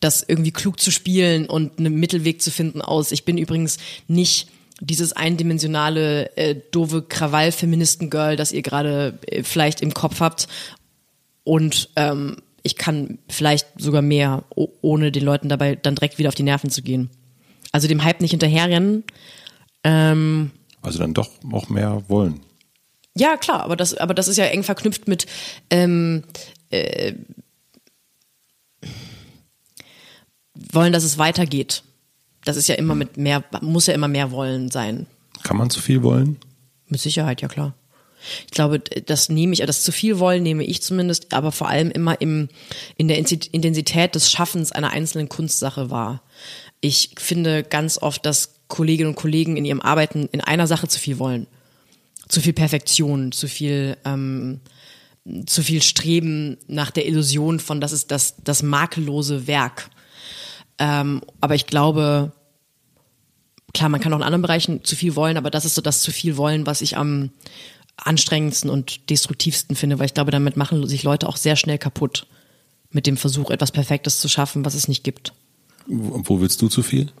das 0.00 0.24
irgendwie 0.26 0.50
klug 0.50 0.80
zu 0.80 0.90
spielen 0.90 1.44
und 1.44 1.78
einen 1.78 1.96
Mittelweg 1.96 2.40
zu 2.40 2.50
finden 2.50 2.80
aus. 2.80 3.12
Ich 3.12 3.26
bin 3.26 3.36
übrigens 3.36 3.76
nicht 4.08 4.48
dieses 4.80 5.12
eindimensionale, 5.12 6.34
äh, 6.38 6.56
doofe 6.70 7.02
Krawall-Feministen-Girl, 7.02 8.36
das 8.36 8.52
ihr 8.52 8.62
gerade 8.62 9.18
äh, 9.26 9.42
vielleicht 9.42 9.82
im 9.82 9.92
Kopf 9.92 10.20
habt. 10.20 10.48
Und 11.44 11.90
ähm, 11.96 12.38
ich 12.62 12.76
kann 12.76 13.18
vielleicht 13.28 13.66
sogar 13.78 14.02
mehr, 14.02 14.44
ohne 14.54 15.12
den 15.12 15.24
Leuten 15.24 15.48
dabei 15.48 15.76
dann 15.76 15.94
direkt 15.94 16.18
wieder 16.18 16.28
auf 16.28 16.34
die 16.34 16.42
Nerven 16.42 16.70
zu 16.70 16.82
gehen. 16.82 17.10
Also 17.72 17.88
dem 17.88 18.04
Hype 18.04 18.20
nicht 18.20 18.32
hinterherrennen. 18.32 19.04
Ähm, 19.84 20.50
also 20.82 20.98
dann 20.98 21.14
doch 21.14 21.30
auch 21.52 21.68
mehr 21.68 22.02
wollen. 22.08 22.40
Ja, 23.16 23.36
klar, 23.36 23.62
aber 23.62 23.76
das, 23.76 23.94
aber 23.94 24.14
das 24.14 24.28
ist 24.28 24.36
ja 24.36 24.44
eng 24.46 24.62
verknüpft 24.62 25.08
mit 25.08 25.26
ähm, 25.70 26.24
äh, 26.70 27.14
wollen, 30.72 30.92
dass 30.92 31.04
es 31.04 31.18
weitergeht. 31.18 31.82
Das 32.44 32.56
ist 32.56 32.68
ja 32.68 32.76
immer 32.76 32.94
mit 32.94 33.16
mehr, 33.16 33.44
muss 33.60 33.86
ja 33.86 33.94
immer 33.94 34.08
mehr 34.08 34.30
wollen 34.30 34.70
sein. 34.70 35.06
Kann 35.42 35.56
man 35.56 35.70
zu 35.70 35.80
viel 35.80 36.02
wollen? 36.02 36.38
Mit 36.88 37.00
Sicherheit, 37.00 37.40
ja 37.42 37.48
klar. 37.48 37.74
Ich 38.46 38.52
glaube, 38.52 38.78
das 38.80 39.28
nehme 39.28 39.52
ich, 39.52 39.60
das 39.60 39.82
zu 39.82 39.92
viel 39.92 40.18
wollen 40.18 40.42
nehme 40.42 40.64
ich 40.64 40.82
zumindest, 40.82 41.32
aber 41.32 41.52
vor 41.52 41.68
allem 41.68 41.90
immer 41.90 42.20
im, 42.20 42.48
in 42.96 43.08
der 43.08 43.18
Intensität 43.18 44.14
des 44.14 44.30
Schaffens 44.30 44.72
einer 44.72 44.90
einzelnen 44.90 45.28
Kunstsache 45.28 45.90
wahr. 45.90 46.22
Ich 46.80 47.10
finde 47.18 47.62
ganz 47.62 47.98
oft, 47.98 48.24
dass 48.24 48.60
Kolleginnen 48.68 49.10
und 49.10 49.16
Kollegen 49.16 49.56
in 49.56 49.64
ihrem 49.64 49.80
Arbeiten 49.80 50.28
in 50.32 50.40
einer 50.40 50.66
Sache 50.66 50.88
zu 50.88 50.98
viel 50.98 51.18
wollen. 51.18 51.46
Zu 52.28 52.40
viel 52.40 52.52
Perfektion, 52.52 53.32
zu 53.32 53.48
viel, 53.48 53.96
ähm, 54.04 54.60
zu 55.46 55.62
viel 55.62 55.82
Streben 55.82 56.56
nach 56.68 56.90
der 56.90 57.06
Illusion 57.06 57.60
von, 57.60 57.80
das 57.80 57.92
ist 57.92 58.10
das, 58.10 58.36
das 58.42 58.62
makellose 58.62 59.46
Werk. 59.46 59.90
Ähm, 60.78 61.20
aber 61.40 61.54
ich 61.56 61.66
glaube, 61.66 62.32
klar, 63.74 63.88
man 63.88 64.00
kann 64.00 64.12
auch 64.12 64.18
in 64.18 64.22
anderen 64.22 64.42
Bereichen 64.42 64.84
zu 64.84 64.96
viel 64.96 65.16
wollen, 65.16 65.36
aber 65.36 65.50
das 65.50 65.64
ist 65.64 65.74
so 65.74 65.82
das 65.82 66.02
zu 66.02 66.10
viel 66.10 66.36
wollen, 66.36 66.66
was 66.66 66.80
ich 66.80 66.96
am, 66.96 67.30
anstrengendsten 68.06 68.70
und 68.70 69.10
destruktivsten 69.10 69.76
finde, 69.76 69.98
weil 69.98 70.06
ich 70.06 70.14
glaube, 70.14 70.30
damit 70.30 70.56
machen 70.56 70.86
sich 70.86 71.02
Leute 71.02 71.28
auch 71.28 71.36
sehr 71.36 71.56
schnell 71.56 71.78
kaputt 71.78 72.26
mit 72.90 73.06
dem 73.06 73.16
Versuch, 73.16 73.50
etwas 73.50 73.72
Perfektes 73.72 74.20
zu 74.20 74.28
schaffen, 74.28 74.64
was 74.64 74.74
es 74.74 74.88
nicht 74.88 75.04
gibt. 75.04 75.32
Wo, 75.86 76.22
wo 76.24 76.40
willst 76.40 76.60
du 76.62 76.68
zu 76.68 76.82
viel? 76.82 77.12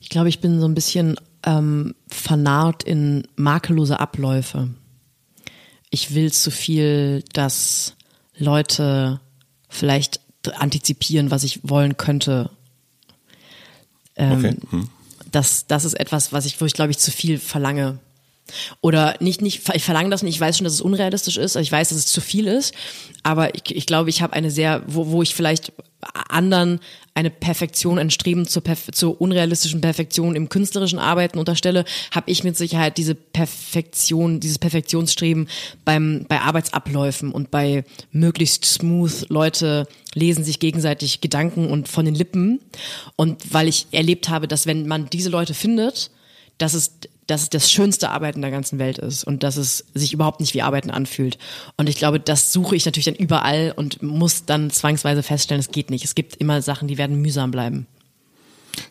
Ich 0.00 0.10
glaube, 0.10 0.30
ich 0.30 0.40
bin 0.40 0.58
so 0.58 0.66
ein 0.66 0.74
bisschen 0.74 1.16
ähm, 1.44 1.94
vernarrt 2.08 2.82
in 2.82 3.28
makellose 3.36 4.00
Abläufe. 4.00 4.70
Ich 5.90 6.14
will 6.14 6.32
zu 6.32 6.50
viel, 6.50 7.22
dass 7.34 7.94
Leute 8.38 9.20
vielleicht 9.68 10.20
antizipieren, 10.56 11.30
was 11.30 11.44
ich 11.44 11.60
wollen 11.62 11.96
könnte. 11.96 12.50
Ähm, 14.16 14.38
okay. 14.38 14.56
Hm. 14.70 14.88
das, 15.30 15.66
das 15.66 15.84
ist 15.84 15.94
etwas, 15.94 16.32
was 16.32 16.46
ich, 16.46 16.60
wo 16.60 16.64
ich 16.64 16.72
glaube 16.74 16.90
ich 16.90 16.98
zu 16.98 17.10
viel 17.10 17.38
verlange. 17.38 17.98
Oder 18.80 19.14
nicht, 19.20 19.42
nicht, 19.42 19.68
ich 19.74 19.84
verlange 19.84 20.08
das 20.10 20.22
nicht, 20.22 20.34
ich 20.34 20.40
weiß 20.40 20.56
schon, 20.56 20.64
dass 20.64 20.72
es 20.72 20.80
unrealistisch 20.80 21.36
ist, 21.36 21.56
also 21.56 21.60
ich 21.60 21.70
weiß, 21.72 21.90
dass 21.90 21.98
es 21.98 22.06
zu 22.06 22.22
viel 22.22 22.46
ist, 22.46 22.74
aber 23.22 23.54
ich, 23.54 23.74
ich 23.74 23.84
glaube, 23.84 24.08
ich 24.08 24.22
habe 24.22 24.32
eine 24.32 24.50
sehr, 24.50 24.82
wo, 24.86 25.08
wo 25.08 25.22
ich 25.22 25.34
vielleicht 25.34 25.72
anderen 26.28 26.80
eine 27.14 27.30
Perfektion, 27.30 27.98
ein 27.98 28.10
Streben 28.10 28.46
zur, 28.46 28.62
Perf 28.62 28.92
zur 28.92 29.20
unrealistischen 29.20 29.80
Perfektion 29.80 30.36
im 30.36 30.48
künstlerischen 30.48 31.00
Arbeiten 31.00 31.38
unterstelle, 31.38 31.84
habe 32.12 32.30
ich 32.30 32.44
mit 32.44 32.56
Sicherheit 32.56 32.96
diese 32.96 33.16
Perfektion, 33.16 34.38
dieses 34.38 34.58
Perfektionsstreben 34.60 35.48
beim 35.84 36.26
bei 36.28 36.40
Arbeitsabläufen 36.40 37.32
und 37.32 37.50
bei 37.50 37.84
möglichst 38.12 38.64
smooth. 38.64 39.26
Leute 39.28 39.88
lesen 40.14 40.44
sich 40.44 40.60
gegenseitig 40.60 41.20
Gedanken 41.20 41.68
und 41.68 41.88
von 41.88 42.04
den 42.04 42.14
Lippen. 42.14 42.60
Und 43.16 43.52
weil 43.52 43.66
ich 43.66 43.88
erlebt 43.90 44.28
habe, 44.28 44.46
dass 44.46 44.66
wenn 44.66 44.86
man 44.86 45.10
diese 45.10 45.30
Leute 45.30 45.54
findet, 45.54 46.12
dass 46.58 46.74
es 46.74 46.92
dass 47.28 47.42
es 47.42 47.50
das 47.50 47.70
schönste 47.70 48.10
Arbeiten 48.10 48.40
der 48.40 48.50
ganzen 48.50 48.78
Welt 48.78 48.98
ist 48.98 49.22
und 49.22 49.42
dass 49.42 49.56
es 49.56 49.84
sich 49.94 50.12
überhaupt 50.12 50.40
nicht 50.40 50.54
wie 50.54 50.62
Arbeiten 50.62 50.90
anfühlt. 50.90 51.38
Und 51.76 51.88
ich 51.88 51.96
glaube, 51.96 52.18
das 52.18 52.52
suche 52.52 52.74
ich 52.74 52.84
natürlich 52.86 53.04
dann 53.04 53.14
überall 53.14 53.72
und 53.76 54.02
muss 54.02 54.46
dann 54.46 54.70
zwangsweise 54.70 55.22
feststellen, 55.22 55.60
es 55.60 55.70
geht 55.70 55.90
nicht. 55.90 56.04
Es 56.04 56.14
gibt 56.14 56.36
immer 56.36 56.62
Sachen, 56.62 56.88
die 56.88 56.98
werden 56.98 57.20
mühsam 57.20 57.50
bleiben. 57.50 57.86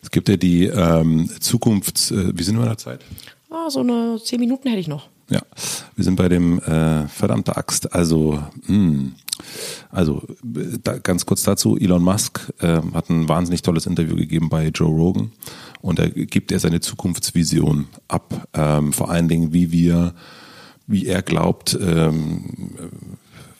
Es 0.02 0.10
gibt 0.10 0.28
ja 0.28 0.36
die 0.36 0.66
ähm, 0.66 1.28
Zukunfts... 1.40 2.12
Äh, 2.12 2.32
wie 2.34 2.42
sind 2.44 2.56
wir 2.56 2.62
in 2.62 2.68
der 2.68 2.78
Zeit? 2.78 3.00
Ah, 3.50 3.68
so 3.70 3.80
eine 3.80 4.20
zehn 4.22 4.38
Minuten 4.38 4.68
hätte 4.68 4.80
ich 4.80 4.88
noch. 4.88 5.08
Ja, 5.30 5.42
wir 5.96 6.04
sind 6.04 6.16
bei 6.16 6.28
dem 6.28 6.58
äh, 6.60 7.06
verdammte 7.08 7.56
Axt. 7.56 7.92
Also, 7.92 8.42
mh, 8.66 8.68
hm, 8.68 9.14
also 9.90 10.22
da, 10.42 10.98
ganz 10.98 11.26
kurz 11.26 11.42
dazu: 11.42 11.76
Elon 11.76 12.02
Musk 12.02 12.52
äh, 12.60 12.80
hat 12.94 13.10
ein 13.10 13.28
wahnsinnig 13.28 13.62
tolles 13.62 13.86
Interview 13.86 14.16
gegeben 14.16 14.48
bei 14.48 14.68
Joe 14.68 14.88
Rogan 14.88 15.32
und 15.80 15.98
da 15.98 16.08
gibt 16.08 16.52
er 16.52 16.58
seine 16.58 16.80
Zukunftsvision 16.80 17.86
ab. 18.08 18.48
Ähm, 18.54 18.92
vor 18.92 19.10
allen 19.10 19.28
Dingen, 19.28 19.52
wie 19.52 19.70
wir, 19.72 20.14
wie 20.86 21.06
er 21.06 21.22
glaubt, 21.22 21.78
ähm, 21.80 22.74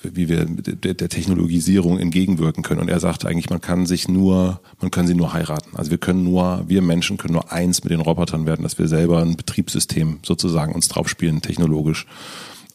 wie 0.02 0.28
wir 0.28 0.44
der, 0.44 1.08
Technologisierung 1.08 1.98
entgegenwirken 1.98 2.62
können. 2.62 2.80
Und 2.80 2.88
er 2.88 3.00
sagt 3.00 3.26
eigentlich, 3.26 3.50
man 3.50 3.60
kann 3.60 3.86
sich 3.86 4.08
nur, 4.08 4.60
man 4.80 4.90
kann 4.90 5.06
sie 5.06 5.14
nur 5.14 5.32
heiraten. 5.32 5.76
Also 5.76 5.90
wir 5.90 5.98
können 5.98 6.24
nur, 6.24 6.64
wir 6.68 6.82
Menschen 6.82 7.16
können 7.16 7.34
nur 7.34 7.52
eins 7.52 7.82
mit 7.82 7.92
den 7.92 8.00
Robotern 8.00 8.46
werden, 8.46 8.62
dass 8.62 8.78
wir 8.78 8.88
selber 8.88 9.20
ein 9.20 9.36
Betriebssystem 9.36 10.20
sozusagen 10.24 10.72
uns 10.74 10.88
draufspielen, 10.88 11.42
technologisch. 11.42 12.06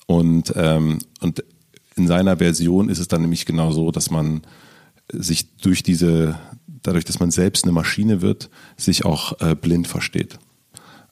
Und, 0.06 0.54
ähm, 0.56 1.00
und 1.22 1.44
in 1.96 2.08
seiner 2.08 2.38
Version 2.38 2.90
ist 2.90 3.00
es 3.00 3.08
dann 3.08 3.22
nämlich 3.22 3.46
genau 3.46 3.72
so, 3.72 3.92
dass 3.92 4.10
man 4.10 4.42
sich 5.12 5.56
durch 5.58 5.84
diese 5.84 6.38
dadurch, 6.84 7.06
dass 7.06 7.20
man 7.20 7.32
selbst 7.32 7.64
eine 7.64 7.74
Maschine 7.74 8.22
wird, 8.22 8.50
sich 8.78 9.06
auch 9.06 9.40
äh, 9.42 9.56
blind 9.56 9.88
versteht. 9.88 10.38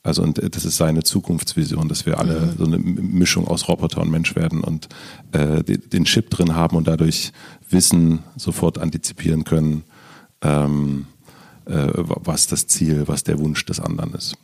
Also 0.02 0.22
und 0.22 0.38
äh, 0.38 0.50
das 0.50 0.64
ist 0.64 0.76
seine 0.76 1.02
Zukunftsvision, 1.02 1.88
dass 1.88 2.06
wir 2.06 2.18
alle 2.18 2.40
mhm. 2.40 2.58
so 2.58 2.64
eine 2.64 2.78
Mischung 2.78 3.46
aus 3.48 3.68
Roboter 3.68 4.00
und 4.00 4.10
Mensch 4.10 4.34
werden 4.36 4.62
und 4.62 4.88
äh, 5.32 5.62
den 5.62 6.04
Chip 6.04 6.30
drin 6.30 6.54
haben 6.54 6.76
und 6.76 6.88
dadurch 6.88 7.32
Wissen 7.70 8.20
sofort 8.36 8.78
antizipieren 8.78 9.44
können, 9.44 9.84
ähm, 10.42 11.06
äh, 11.66 11.88
was 11.94 12.46
das 12.46 12.66
Ziel, 12.66 13.04
was 13.06 13.24
der 13.24 13.38
Wunsch 13.38 13.64
des 13.64 13.80
anderen 13.80 14.14
ist. 14.14 14.36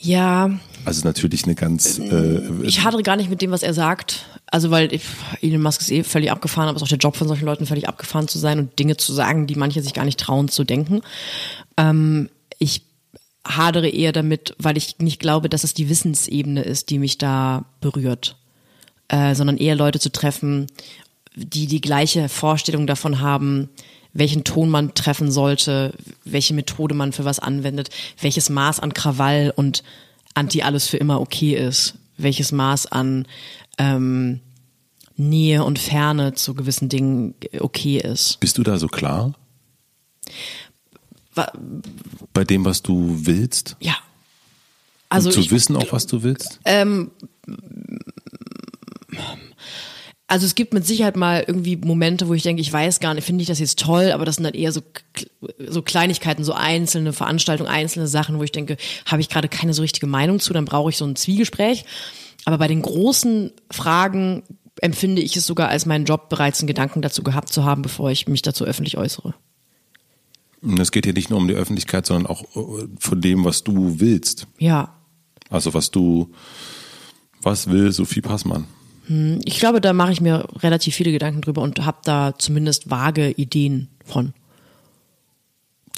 Ja. 0.00 0.50
Also 0.84 1.06
natürlich 1.06 1.44
eine 1.44 1.54
ganz. 1.54 1.98
Äh, 1.98 2.40
ich 2.62 2.82
hadere 2.82 3.02
gar 3.02 3.16
nicht 3.16 3.28
mit 3.28 3.42
dem, 3.42 3.50
was 3.50 3.62
er 3.62 3.74
sagt. 3.74 4.24
Also 4.46 4.70
weil 4.70 4.92
ich, 4.92 5.02
Elon 5.42 5.62
Musk 5.62 5.80
ist 5.82 5.90
eh 5.90 6.02
völlig 6.02 6.30
abgefahren, 6.30 6.68
aber 6.68 6.76
es 6.76 6.82
ist 6.82 6.86
auch 6.86 6.88
der 6.88 6.98
Job 6.98 7.16
von 7.16 7.28
solchen 7.28 7.44
Leuten, 7.44 7.66
völlig 7.66 7.86
abgefahren 7.86 8.26
zu 8.26 8.38
sein 8.38 8.58
und 8.58 8.78
Dinge 8.78 8.96
zu 8.96 9.12
sagen, 9.12 9.46
die 9.46 9.54
manche 9.54 9.82
sich 9.82 9.94
gar 9.94 10.04
nicht 10.04 10.18
trauen 10.18 10.48
zu 10.48 10.64
denken. 10.64 11.02
Ähm, 11.76 12.30
ich 12.58 12.82
hadere 13.46 13.88
eher 13.88 14.12
damit, 14.12 14.54
weil 14.58 14.76
ich 14.76 14.98
nicht 14.98 15.20
glaube, 15.20 15.48
dass 15.48 15.64
es 15.64 15.74
die 15.74 15.88
Wissensebene 15.88 16.62
ist, 16.62 16.90
die 16.90 16.98
mich 16.98 17.18
da 17.18 17.64
berührt, 17.80 18.36
äh, 19.08 19.34
sondern 19.34 19.56
eher 19.56 19.76
Leute 19.76 20.00
zu 20.00 20.10
treffen, 20.10 20.66
die 21.36 21.66
die 21.66 21.80
gleiche 21.80 22.28
Vorstellung 22.28 22.86
davon 22.86 23.20
haben, 23.20 23.68
welchen 24.12 24.44
Ton 24.44 24.70
man 24.70 24.94
treffen 24.94 25.30
sollte, 25.30 25.94
welche 26.24 26.54
Methode 26.54 26.94
man 26.94 27.12
für 27.12 27.24
was 27.24 27.38
anwendet, 27.38 27.90
welches 28.20 28.50
Maß 28.50 28.80
an 28.80 28.94
Krawall 28.94 29.52
und 29.54 29.82
Anti 30.34 30.62
alles 30.62 30.88
für 30.88 30.96
immer 30.96 31.20
okay 31.20 31.54
ist, 31.54 31.94
welches 32.16 32.52
Maß 32.52 32.86
an 32.86 33.26
ähm, 33.78 34.40
Nähe 35.16 35.64
und 35.64 35.78
Ferne 35.78 36.34
zu 36.34 36.54
gewissen 36.54 36.88
Dingen 36.88 37.34
okay 37.58 37.98
ist. 37.98 38.40
Bist 38.40 38.58
du 38.58 38.62
da 38.62 38.78
so 38.78 38.88
klar? 38.88 39.34
Bei 42.32 42.44
dem, 42.44 42.64
was 42.64 42.82
du 42.82 43.26
willst? 43.26 43.76
Ja. 43.80 43.96
Also 45.08 45.28
und 45.28 45.34
zu 45.34 45.40
ich, 45.40 45.50
wissen 45.50 45.76
auch, 45.76 45.92
was 45.92 46.06
du 46.06 46.22
willst? 46.22 46.60
Ähm, 46.64 47.10
also 50.30 50.46
es 50.46 50.54
gibt 50.54 50.72
mit 50.72 50.86
Sicherheit 50.86 51.16
mal 51.16 51.42
irgendwie 51.44 51.74
Momente, 51.76 52.28
wo 52.28 52.34
ich 52.34 52.44
denke, 52.44 52.62
ich 52.62 52.72
weiß 52.72 53.00
gar 53.00 53.14
nicht, 53.14 53.24
finde 53.24 53.42
ich 53.42 53.48
das 53.48 53.58
jetzt 53.58 53.80
toll, 53.80 54.12
aber 54.12 54.24
das 54.24 54.36
sind 54.36 54.44
dann 54.44 54.54
eher 54.54 54.70
so, 54.70 54.80
so 55.58 55.82
Kleinigkeiten, 55.82 56.44
so 56.44 56.52
einzelne 56.52 57.12
Veranstaltungen, 57.12 57.68
einzelne 57.68 58.06
Sachen, 58.06 58.38
wo 58.38 58.44
ich 58.44 58.52
denke, 58.52 58.76
habe 59.06 59.20
ich 59.20 59.28
gerade 59.28 59.48
keine 59.48 59.74
so 59.74 59.82
richtige 59.82 60.06
Meinung 60.06 60.38
zu, 60.38 60.52
dann 60.52 60.66
brauche 60.66 60.90
ich 60.90 60.96
so 60.96 61.04
ein 61.04 61.16
Zwiegespräch. 61.16 61.84
Aber 62.44 62.58
bei 62.58 62.68
den 62.68 62.80
großen 62.80 63.50
Fragen 63.72 64.44
empfinde 64.80 65.20
ich 65.20 65.36
es 65.36 65.46
sogar 65.46 65.68
als 65.68 65.84
meinen 65.84 66.04
Job, 66.04 66.28
bereits 66.28 66.60
einen 66.60 66.68
Gedanken 66.68 67.02
dazu 67.02 67.24
gehabt 67.24 67.52
zu 67.52 67.64
haben, 67.64 67.82
bevor 67.82 68.12
ich 68.12 68.28
mich 68.28 68.42
dazu 68.42 68.64
öffentlich 68.64 68.96
äußere. 68.96 69.34
Es 70.78 70.92
geht 70.92 71.06
hier 71.06 71.14
nicht 71.14 71.30
nur 71.30 71.40
um 71.40 71.48
die 71.48 71.54
Öffentlichkeit, 71.54 72.06
sondern 72.06 72.26
auch 72.26 72.44
äh, 72.54 72.86
von 73.00 73.20
dem, 73.20 73.44
was 73.44 73.64
du 73.64 73.98
willst. 73.98 74.46
Ja. 74.58 74.94
Also 75.48 75.74
was 75.74 75.90
du, 75.90 76.30
was 77.42 77.68
will 77.68 77.90
Sophie 77.90 78.20
Passmann? 78.20 78.66
Hm, 79.10 79.40
ich 79.44 79.58
glaube, 79.58 79.80
da 79.80 79.92
mache 79.92 80.12
ich 80.12 80.20
mir 80.20 80.46
relativ 80.62 80.94
viele 80.94 81.10
Gedanken 81.10 81.40
drüber 81.40 81.62
und 81.62 81.84
habe 81.84 81.98
da 82.04 82.34
zumindest 82.38 82.90
vage 82.90 83.30
Ideen 83.32 83.88
von. 84.04 84.32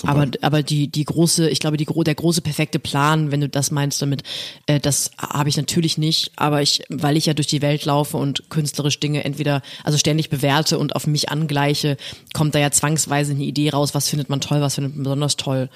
Aber, 0.05 0.27
aber 0.41 0.63
die, 0.65 0.89
die 0.89 1.05
große, 1.05 1.49
ich 1.49 1.61
glaube, 1.61 1.77
die, 1.77 1.85
der 1.85 2.15
große 2.15 2.41
perfekte 2.41 2.81
Plan, 2.81 3.31
wenn 3.31 3.41
du 3.41 3.49
das 3.49 3.71
meinst 3.71 4.03
damit, 4.03 4.25
äh, 4.67 4.81
das 4.81 5.13
habe 5.17 5.49
ich 5.49 5.57
natürlich 5.57 5.97
nicht. 5.97 6.33
Aber 6.35 6.61
ich, 6.63 6.83
weil 6.89 7.17
ich 7.17 7.27
ja 7.27 7.35
durch 7.35 7.47
die 7.47 7.63
Welt 7.63 7.85
laufe 7.85 8.17
und 8.17 8.51
künstlerisch 8.51 8.99
Dinge 8.99 9.23
entweder, 9.23 9.63
also 9.85 9.99
ständig 9.99 10.29
bewerte 10.29 10.79
und 10.79 10.97
auf 10.97 11.07
mich 11.07 11.29
angleiche, 11.29 11.99
kommt 12.33 12.55
da 12.57 12.59
ja 12.59 12.73
zwangsweise 12.73 13.33
eine 13.33 13.45
Idee 13.45 13.71
raus, 13.71 13.95
was 13.95 14.09
findet 14.09 14.29
man 14.29 14.41
toll, 14.41 14.61
was 14.61 14.75
findet 14.75 14.97
man 14.97 15.05
besonders 15.05 15.37
toll. 15.37 15.69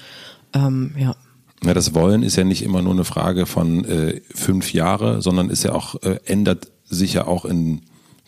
Ähm, 0.53 0.93
ja. 0.97 1.15
Ja, 1.63 1.73
das 1.73 1.93
Wollen 1.93 2.21
ist 2.21 2.35
ja 2.35 2.43
nicht 2.43 2.63
immer 2.63 2.81
nur 2.81 2.93
eine 2.93 3.05
Frage 3.05 3.45
von 3.45 3.85
äh, 3.85 4.21
fünf 4.33 4.73
Jahre, 4.73 5.21
sondern 5.21 5.49
ist 5.49 5.63
ja 5.63 5.71
auch, 5.71 5.95
äh, 6.03 6.19
ändert 6.25 6.67
sich 6.89 7.13
ja 7.13 7.27
auch 7.27 7.45
in 7.45 7.81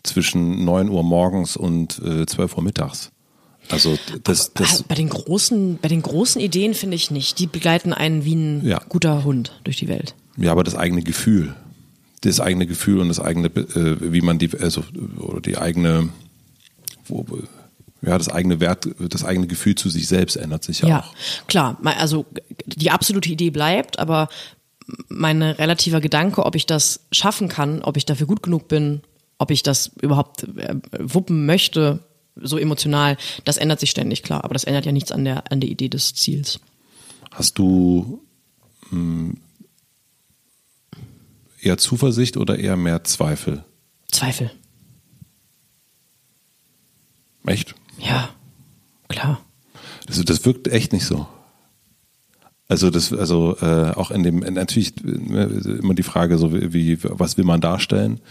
zwischen 0.04 0.64
neun 0.64 0.90
Uhr 0.90 1.04
morgens 1.04 1.58
und 1.58 2.00
äh, 2.00 2.26
12 2.26 2.58
Uhr 2.58 2.64
mittags. 2.64 3.12
Also 3.70 3.98
das, 4.24 4.54
das 4.54 4.84
bei 4.84 4.96
den 4.96 5.10
großen, 5.10 5.78
bei 5.82 5.90
den 5.90 6.02
großen 6.02 6.42
Ideen 6.42 6.74
finde 6.74 6.96
ich 6.96 7.12
nicht. 7.12 7.38
Die 7.38 7.48
begleiten 7.48 7.94
einen 7.94 8.26
wie 8.26 8.36
ein 8.36 8.66
ja. 8.66 8.82
guter 8.90 9.24
Hund 9.24 9.60
durch 9.64 9.78
die 9.78 9.88
Welt. 9.88 10.16
Ja, 10.38 10.52
aber 10.52 10.64
das 10.64 10.76
eigene 10.76 11.04
Gefühl, 11.04 11.56
das 12.22 12.40
eigene 12.40 12.66
Gefühl 12.66 13.00
und 13.00 13.10
das 13.10 13.20
eigene, 13.20 13.48
äh, 13.48 14.12
wie 14.12 14.22
man 14.22 14.40
die, 14.40 14.50
also 14.58 14.84
oder 15.20 15.42
die 15.42 15.58
eigene, 15.58 16.10
wo, 17.06 17.26
ja, 18.02 18.18
das 18.18 18.30
eigene 18.30 18.60
Wert, 18.60 18.90
das 18.98 19.24
eigene 19.24 19.48
Gefühl 19.48 19.76
zu 19.76 19.90
sich 19.90 20.08
selbst 20.08 20.36
ändert 20.36 20.64
sich 20.64 20.80
ja, 20.80 20.88
ja 20.88 21.00
auch. 21.02 21.14
Klar, 21.48 21.78
also 21.84 22.26
die 22.66 22.90
absolute 22.90 23.30
Idee 23.30 23.52
bleibt, 23.52 24.00
aber 24.00 24.30
mein 25.08 25.42
relativer 25.42 26.02
Gedanke, 26.02 26.46
ob 26.46 26.56
ich 26.56 26.66
das 26.66 27.06
schaffen 27.12 27.48
kann, 27.48 27.82
ob 27.82 27.98
ich 27.98 28.06
dafür 28.06 28.28
gut 28.28 28.44
genug 28.44 28.68
bin, 28.68 29.02
ob 29.38 29.52
ich 29.52 29.64
das 29.64 29.92
überhaupt 30.02 30.44
äh, 30.44 30.76
wuppen 31.00 31.46
möchte, 31.46 32.04
so 32.36 32.58
emotional, 32.58 33.18
das 33.46 33.58
ändert 33.58 33.80
sich 33.80 33.92
ständig, 33.92 34.24
klar. 34.24 34.44
Aber 34.44 34.54
das 34.54 34.64
ändert 34.64 34.86
ja 34.86 34.92
nichts 34.92 35.12
an 35.12 35.26
der, 35.26 35.52
an 35.52 35.60
der 35.60 35.70
Idee 35.70 35.90
des 35.90 36.14
Ziels. 36.14 36.60
Hast 37.32 37.58
du 37.58 38.22
hm, 38.90 39.38
eher 41.62 41.78
Zuversicht 41.78 42.38
oder 42.38 42.58
eher 42.58 42.78
mehr 42.78 43.04
Zweifel? 43.04 43.64
Zweifel. 44.12 44.52
Echt? 47.46 47.76
Ja, 48.00 48.30
klar. 49.08 49.42
Das, 50.06 50.24
das 50.24 50.46
wirkt 50.46 50.68
echt 50.68 50.94
nicht 50.94 51.06
so. 51.06 51.28
Also 52.70 52.92
das, 52.92 53.12
also 53.12 53.58
äh, 53.62 53.92
auch 53.96 54.12
in 54.12 54.22
dem 54.22 54.40
natürlich 54.40 54.94
äh, 55.04 55.80
immer 55.80 55.96
die 55.96 56.04
Frage, 56.04 56.38
so 56.38 56.54
wie, 56.54 57.00
was 57.02 57.36
will 57.36 57.44
man 57.44 57.62
darstellen, 57.62 58.22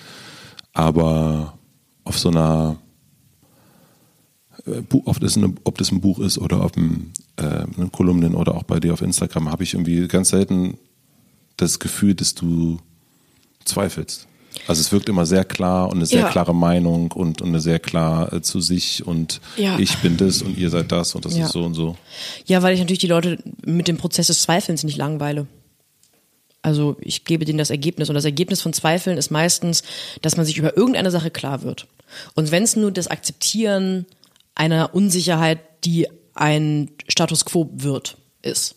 aber 0.73 1.59
auf 2.05 2.16
so 2.16 2.28
einer 2.31 2.77
äh, 4.65 4.82
ob 4.93 5.19
das, 5.19 5.36
eine, 5.36 5.55
ob 5.65 5.77
das 5.77 5.90
ein 5.90 6.01
Buch 6.01 6.20
ist 6.20 6.39
oder 6.39 6.65
ob 6.65 6.77
ein, 6.77 7.12
äh, 7.35 7.66
Kolumnen 7.90 8.36
oder 8.36 8.55
auch 8.55 8.62
bei 8.62 8.78
dir 8.78 8.93
auf 8.93 9.02
Instagram, 9.02 9.51
habe 9.51 9.65
ich 9.65 9.74
irgendwie 9.74 10.06
ganz 10.06 10.28
selten 10.28 10.78
das 11.56 11.81
Gefühl, 11.81 12.15
dass 12.15 12.36
du 12.36 12.78
zweifelst. 13.65 14.28
Also 14.66 14.81
es 14.81 14.93
wirkt 14.93 15.09
immer 15.09 15.27
sehr 15.27 15.45
klar 15.45 15.89
und 15.89 15.99
eine 15.99 16.07
sehr 16.07 16.20
ja. 16.20 16.29
klare 16.29 16.55
Meinung 16.55 17.12
und, 17.12 17.41
und 17.41 17.49
eine 17.49 17.61
sehr 17.61 17.79
klar 17.79 18.33
äh, 18.33 18.43
zu 18.43 18.61
sich 18.61 19.07
und 19.07 19.41
ja. 19.57 19.79
ich 19.79 19.99
bin 19.99 20.16
das 20.16 20.43
und 20.43 20.59
ihr 20.59 20.70
seid 20.70 20.93
das 20.93 21.15
und 21.15 21.25
das 21.25 21.37
ja. 21.37 21.47
ist 21.47 21.53
so 21.53 21.65
und 21.65 21.75
so. 21.75 21.97
Ja, 22.47 22.62
weil 22.62 22.75
ich 22.75 22.81
natürlich 22.81 22.99
die 22.99 23.07
Leute 23.07 23.39
mit 23.65 23.89
dem 23.89 23.97
Prozess 23.97 24.27
des 24.27 24.43
Zweifelns 24.43 24.85
nicht 24.85 24.97
langweile. 24.97 25.47
Also 26.62 26.97
ich 27.01 27.25
gebe 27.25 27.45
denen 27.45 27.59
das 27.59 27.70
Ergebnis 27.70 28.09
und 28.09 28.15
das 28.15 28.25
Ergebnis 28.25 28.61
von 28.61 28.73
Zweifeln 28.73 29.16
ist 29.16 29.31
meistens, 29.31 29.83
dass 30.23 30.37
man 30.37 30.45
sich 30.45 30.59
über 30.59 30.77
irgendeine 30.77 31.11
Sache 31.11 31.31
klar 31.31 31.62
wird. 31.62 31.87
Und 32.35 32.51
wenn 32.51 32.62
es 32.62 32.77
nur 32.77 32.91
das 32.91 33.09
Akzeptieren 33.09 34.07
einer 34.55 34.95
Unsicherheit, 34.95 35.61
die 35.85 36.09
ein 36.35 36.91
Status 37.09 37.45
quo 37.45 37.70
wird, 37.73 38.16
ist. 38.43 38.77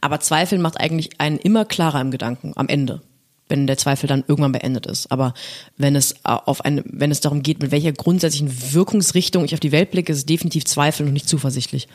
Aber 0.00 0.20
Zweifeln 0.20 0.60
macht 0.60 0.78
eigentlich 0.78 1.20
einen 1.20 1.38
immer 1.38 1.64
klarer 1.64 2.00
im 2.00 2.10
Gedanken 2.10 2.52
am 2.56 2.68
Ende, 2.68 3.00
wenn 3.52 3.68
der 3.68 3.76
Zweifel 3.76 4.08
dann 4.08 4.24
irgendwann 4.26 4.52
beendet 4.52 4.86
ist. 4.86 5.12
Aber 5.12 5.34
wenn 5.76 5.94
es 5.94 6.16
auf 6.24 6.64
eine, 6.64 6.82
wenn 6.86 7.10
es 7.10 7.20
darum 7.20 7.42
geht, 7.42 7.62
mit 7.62 7.70
welcher 7.70 7.92
grundsätzlichen 7.92 8.72
Wirkungsrichtung 8.72 9.44
ich 9.44 9.54
auf 9.54 9.60
die 9.60 9.72
Welt 9.72 9.92
blicke, 9.92 10.10
ist 10.10 10.18
es 10.18 10.26
definitiv 10.26 10.64
Zweifel 10.64 11.06
und 11.06 11.12
nicht 11.12 11.28
zuversichtlich. 11.28 11.86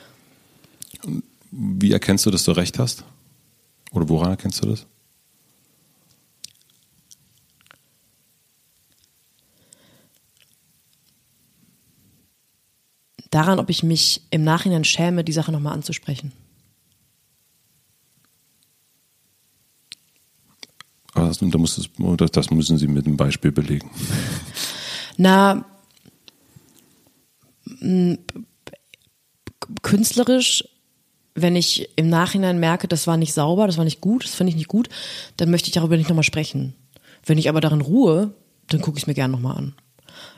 Wie 1.52 1.92
erkennst 1.92 2.26
du, 2.26 2.32
dass 2.32 2.44
du 2.44 2.52
recht 2.52 2.80
hast? 2.80 3.04
Oder 3.92 4.08
woran 4.08 4.30
erkennst 4.30 4.64
du 4.64 4.70
das? 4.70 4.86
daran, 13.30 13.60
ob 13.60 13.70
ich 13.70 13.84
mich 13.84 14.22
im 14.30 14.44
Nachhinein 14.44 14.86
schäme, 14.86 15.24
die 15.24 15.34
Sache 15.34 15.52
nochmal 15.52 15.74
anzusprechen. 15.74 16.32
Das, 21.18 21.40
das, 22.18 22.32
das 22.32 22.52
müssen 22.52 22.78
Sie 22.78 22.88
mit 22.88 23.06
einem 23.06 23.18
Beispiel 23.18 23.52
belegen. 23.52 23.90
Na, 25.18 25.66
künstlerisch, 29.82 30.64
wenn 31.36 31.56
ich 31.56 31.90
im 31.96 32.10
Nachhinein 32.10 32.60
merke, 32.60 32.88
das 32.88 33.08
war 33.08 33.18
nicht 33.18 33.34
sauber, 33.34 33.68
das 33.68 33.78
war 33.78 33.86
nicht 33.86 34.02
gut, 34.02 34.24
das 34.24 34.36
finde 34.36 34.50
ich 34.50 34.56
nicht 34.56 34.68
gut, 34.68 34.90
dann 35.38 35.52
möchte 35.52 35.68
ich 35.68 35.74
darüber 35.74 35.98
nicht 35.98 36.10
nochmal 36.10 36.24
sprechen. 36.24 36.74
Wenn 37.26 37.38
ich 37.38 37.50
aber 37.50 37.62
darin 37.62 37.82
ruhe, 37.82 38.34
dann 38.68 38.82
gucke 38.82 38.98
ich 38.98 39.04
es 39.04 39.08
mir 39.08 39.14
gerne 39.14 39.34
nochmal 39.34 39.58
an. 39.58 39.76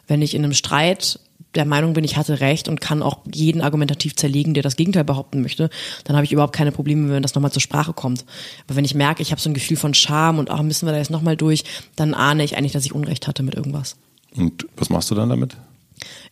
Wenn 0.07 0.22
ich 0.22 0.34
in 0.34 0.43
einem 0.43 0.53
Streit 0.53 1.19
der 1.55 1.65
Meinung 1.65 1.93
bin, 1.93 2.03
ich 2.03 2.15
hatte 2.15 2.39
recht 2.39 2.67
und 2.67 2.80
kann 2.80 3.01
auch 3.01 3.19
jeden 3.34 3.61
argumentativ 3.61 4.15
zerlegen, 4.15 4.53
der 4.53 4.63
das 4.63 4.76
Gegenteil 4.76 5.03
behaupten 5.03 5.41
möchte, 5.41 5.69
dann 6.03 6.15
habe 6.15 6.26
ich 6.26 6.31
überhaupt 6.31 6.55
keine 6.55 6.71
Probleme, 6.71 7.09
wenn 7.09 7.23
das 7.23 7.34
nochmal 7.34 7.51
zur 7.51 7.61
Sprache 7.61 7.93
kommt. 7.93 8.26
Aber 8.67 8.76
wenn 8.76 8.85
ich 8.85 8.93
merke, 8.93 9.21
ich 9.21 9.31
habe 9.31 9.41
so 9.41 9.49
ein 9.49 9.55
Gefühl 9.55 9.77
von 9.77 9.93
Scham 9.93 10.38
und 10.38 10.49
ach, 10.49 10.61
müssen 10.61 10.85
wir 10.85 10.91
da 10.91 10.99
jetzt 10.99 11.11
nochmal 11.11 11.38
durch, 11.38 11.63
dann 11.95 12.13
ahne 12.13 12.43
ich 12.43 12.55
eigentlich, 12.55 12.73
dass 12.73 12.85
ich 12.85 12.93
Unrecht 12.93 13.27
hatte 13.27 13.43
mit 13.43 13.55
irgendwas. 13.55 13.95
Und 14.35 14.67
was 14.77 14.89
machst 14.89 15.09
du 15.09 15.15
dann 15.15 15.30
damit? 15.30 15.57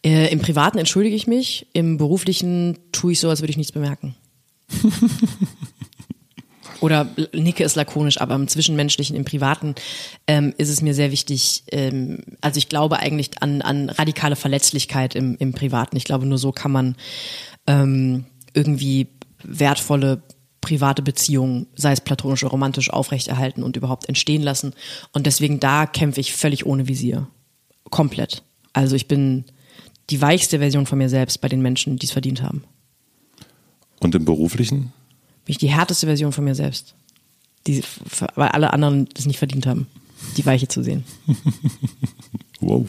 Äh, 0.04 0.32
Im 0.32 0.40
Privaten 0.40 0.78
entschuldige 0.78 1.16
ich 1.16 1.28
mich, 1.28 1.68
im 1.74 1.98
Beruflichen 1.98 2.78
tue 2.92 3.14
ich 3.14 3.20
so, 3.20 3.30
als 3.30 3.42
würde 3.42 3.52
ich 3.52 3.58
nichts 3.58 3.72
bemerken. 3.72 4.16
oder 6.82 7.08
nicke 7.34 7.64
es 7.64 7.76
lakonisch, 7.76 8.20
aber 8.20 8.36
im 8.36 8.48
Zwischenmenschlichen, 8.48 9.16
im 9.16 9.26
Privaten 9.26 9.76
ähm, 10.28 10.54
ist 10.58 10.70
es 10.70 10.82
mir 10.82 10.94
sehr 10.94 11.12
wichtig. 11.12 11.64
Ähm, 11.72 12.20
also 12.42 12.58
ich 12.58 12.70
glaube 12.70 13.00
eigentlich 13.00 13.42
an, 13.42 13.62
an 13.62 13.90
radikale 13.90 14.36
Verletzlichkeit 14.36 15.16
im, 15.16 15.36
im 15.40 15.54
Privaten. 15.54 15.98
Ich 15.98 16.04
glaube, 16.04 16.26
nur 16.26 16.38
so 16.38 16.52
kann 16.52 16.72
man 16.72 16.96
ähm, 17.66 18.26
irgendwie 18.54 19.08
wertvolle 19.44 20.22
private 20.62 21.02
Beziehungen, 21.02 21.68
sei 21.76 21.94
es 21.94 22.02
platonisch 22.02 22.44
oder 22.44 22.52
romantisch, 22.52 22.90
aufrechterhalten 22.90 23.64
und 23.64 23.78
überhaupt 23.78 24.10
entstehen 24.10 24.44
lassen. 24.44 24.74
Und 25.14 25.26
deswegen 25.26 25.60
da 25.60 25.86
kämpfe 25.86 26.20
ich 26.20 26.34
völlig 26.34 26.66
ohne 26.66 26.88
Visier. 26.88 27.28
Komplett. 27.90 28.44
Also 28.74 28.96
ich 28.96 29.08
bin 29.08 29.46
die 30.10 30.22
weichste 30.22 30.60
Version 30.60 30.86
von 30.86 30.98
mir 30.98 31.10
selbst 31.10 31.40
bei 31.42 31.48
den 31.48 31.62
Menschen, 31.62 31.98
die 31.98 32.06
es 32.06 32.12
verdient 32.12 32.42
haben. 32.42 32.64
Und 34.00 34.14
im 34.14 34.26
Beruflichen? 34.26 34.94
Bin 35.48 35.54
ich 35.54 35.60
die 35.60 35.70
härteste 35.70 36.08
Version 36.08 36.34
von 36.34 36.44
mir 36.44 36.56
selbst. 36.56 36.94
Die, 37.68 37.82
weil 38.36 38.50
alle 38.50 38.74
anderen 38.74 39.08
das 39.14 39.26
nicht 39.26 39.40
verdient 39.40 39.66
haben, 39.66 39.88
die 40.36 40.46
Weiche 40.46 40.68
zu 40.68 40.84
sehen. 40.84 41.06
wow. 42.60 42.86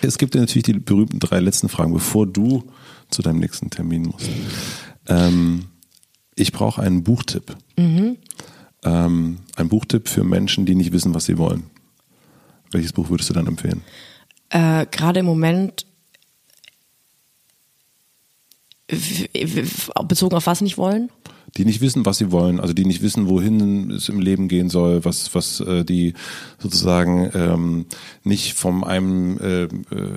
Es 0.00 0.16
gibt 0.16 0.34
ja 0.34 0.40
natürlich 0.40 0.62
die 0.62 0.72
berühmten 0.72 1.18
drei 1.18 1.40
letzten 1.40 1.68
Fragen, 1.68 1.92
bevor 1.92 2.26
du 2.26 2.64
zu 3.10 3.20
deinem 3.20 3.38
nächsten 3.38 3.68
Termin 3.68 4.04
musst. 4.04 4.30
Ähm, 5.08 5.66
ich 6.36 6.52
brauche 6.52 6.80
einen 6.80 7.04
Buchtipp. 7.04 7.54
Mhm. 7.76 8.16
Ähm, 8.82 9.40
ein 9.56 9.68
Buchtipp 9.68 10.08
für 10.08 10.24
Menschen, 10.24 10.64
die 10.64 10.74
nicht 10.74 10.92
wissen, 10.92 11.12
was 11.12 11.26
sie 11.26 11.36
wollen. 11.36 11.64
Welches 12.70 12.94
Buch 12.94 13.10
würdest 13.10 13.28
du 13.28 13.34
dann 13.34 13.46
empfehlen? 13.46 13.82
Äh, 14.48 14.86
Gerade 14.90 15.20
im 15.20 15.26
Moment 15.26 15.84
bezogen 20.06 20.34
auf 20.34 20.46
was 20.46 20.62
nicht 20.62 20.78
wollen? 20.78 21.10
Die 21.58 21.64
nicht 21.64 21.80
wissen, 21.80 22.06
was 22.06 22.18
sie 22.18 22.30
wollen, 22.30 22.60
also 22.60 22.72
die 22.72 22.84
nicht 22.84 23.02
wissen, 23.02 23.28
wohin 23.28 23.90
es 23.90 24.08
im 24.08 24.20
Leben 24.20 24.48
gehen 24.48 24.70
soll, 24.70 25.04
was 25.04 25.34
was 25.34 25.60
äh, 25.60 25.84
die 25.84 26.14
sozusagen 26.58 27.30
ähm, 27.34 27.86
nicht 28.22 28.54
vom 28.54 28.84
einem 28.84 29.38
äh, 29.38 29.64
äh, 29.64 29.68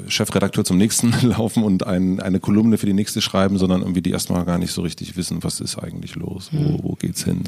Chefredakteur 0.08 0.64
zum 0.64 0.78
nächsten 0.78 1.14
laufen 1.28 1.64
und 1.64 1.86
ein, 1.86 2.20
eine 2.20 2.40
Kolumne 2.40 2.78
für 2.78 2.86
die 2.86 2.94
nächste 2.94 3.22
schreiben, 3.22 3.58
sondern 3.58 3.82
irgendwie 3.82 4.02
die 4.02 4.12
erstmal 4.12 4.46
gar 4.46 4.60
nicht 4.60 4.72
so 4.72 4.84
richtig 4.84 5.18
wissen, 5.18 5.44
was 5.44 5.60
ist 5.60 5.78
eigentlich 5.80 6.16
los, 6.16 6.50
wo, 6.52 6.60
hm. 6.60 6.80
wo 6.84 6.94
geht's 6.94 7.24
hin. 7.24 7.44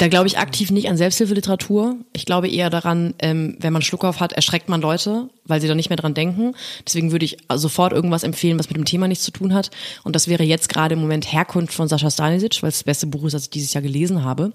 Da 0.00 0.08
glaube 0.08 0.26
ich 0.26 0.38
aktiv 0.38 0.70
nicht 0.70 0.88
an 0.88 0.96
Selbsthilfeliteratur. 0.96 1.94
Ich 2.14 2.24
glaube 2.24 2.48
eher 2.48 2.70
daran, 2.70 3.12
ähm, 3.18 3.58
wenn 3.60 3.74
man 3.74 3.82
Schluck 3.82 4.02
auf 4.02 4.18
hat, 4.18 4.32
erschreckt 4.32 4.70
man 4.70 4.80
Leute, 4.80 5.28
weil 5.44 5.60
sie 5.60 5.68
da 5.68 5.74
nicht 5.74 5.90
mehr 5.90 5.98
dran 5.98 6.14
denken. 6.14 6.54
Deswegen 6.86 7.12
würde 7.12 7.26
ich 7.26 7.36
sofort 7.54 7.92
irgendwas 7.92 8.22
empfehlen, 8.22 8.58
was 8.58 8.70
mit 8.70 8.78
dem 8.78 8.86
Thema 8.86 9.08
nichts 9.08 9.24
zu 9.24 9.30
tun 9.30 9.52
hat. 9.52 9.70
Und 10.02 10.16
das 10.16 10.26
wäre 10.26 10.42
jetzt 10.42 10.70
gerade 10.70 10.94
im 10.94 11.02
Moment 11.02 11.30
Herkunft 11.30 11.74
von 11.74 11.86
Sascha 11.86 12.10
Stanisic, 12.10 12.62
weil 12.62 12.70
es 12.70 12.78
das 12.78 12.84
beste 12.84 13.08
Buch 13.08 13.24
ist, 13.24 13.34
das 13.34 13.42
ich 13.42 13.50
dieses 13.50 13.74
Jahr 13.74 13.82
gelesen 13.82 14.24
habe. 14.24 14.54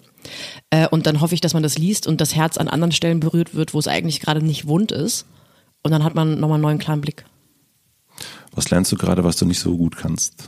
Äh, 0.72 0.88
und 0.88 1.06
dann 1.06 1.22
hoffe 1.22 1.36
ich, 1.36 1.42
dass 1.42 1.54
man 1.54 1.62
das 1.62 1.78
liest 1.78 2.08
und 2.08 2.22
das 2.22 2.34
Herz 2.34 2.58
an 2.58 2.68
anderen 2.68 2.92
Stellen 2.92 3.20
berührt 3.20 3.54
wird, 3.54 3.76
wo 3.76 3.78
es 3.78 3.88
eigentlich 3.88 4.22
gerade 4.22 4.44
nicht 4.44 4.68
wund 4.68 4.92
ist. 4.92 5.28
Und 5.84 5.92
dann 5.92 6.04
hat 6.04 6.16
man 6.16 6.40
nochmal 6.40 6.56
einen 6.56 6.64
neuen 6.64 6.80
klaren 6.80 7.02
Blick. 7.02 7.24
Was 8.52 8.72
lernst 8.72 8.92
du 8.92 8.96
gerade, 8.96 9.24
was 9.24 9.38
du 9.38 9.46
nicht 9.46 9.60
so 9.60 9.78
gut 9.78 9.96
kannst? 9.96 10.48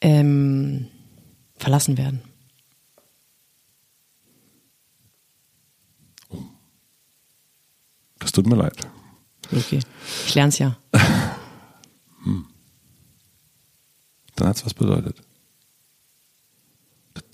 Ähm, 0.00 0.86
verlassen 1.56 1.98
werden. 1.98 2.22
Das 8.24 8.32
tut 8.32 8.46
mir 8.46 8.56
leid. 8.56 8.74
Okay. 9.54 9.80
Ich 10.26 10.34
lerne 10.34 10.48
es 10.48 10.58
ja. 10.58 10.78
hm. 12.24 12.46
Dann 14.36 14.48
hat 14.48 14.56
es 14.56 14.64
was 14.64 14.72
bedeutet. 14.72 15.18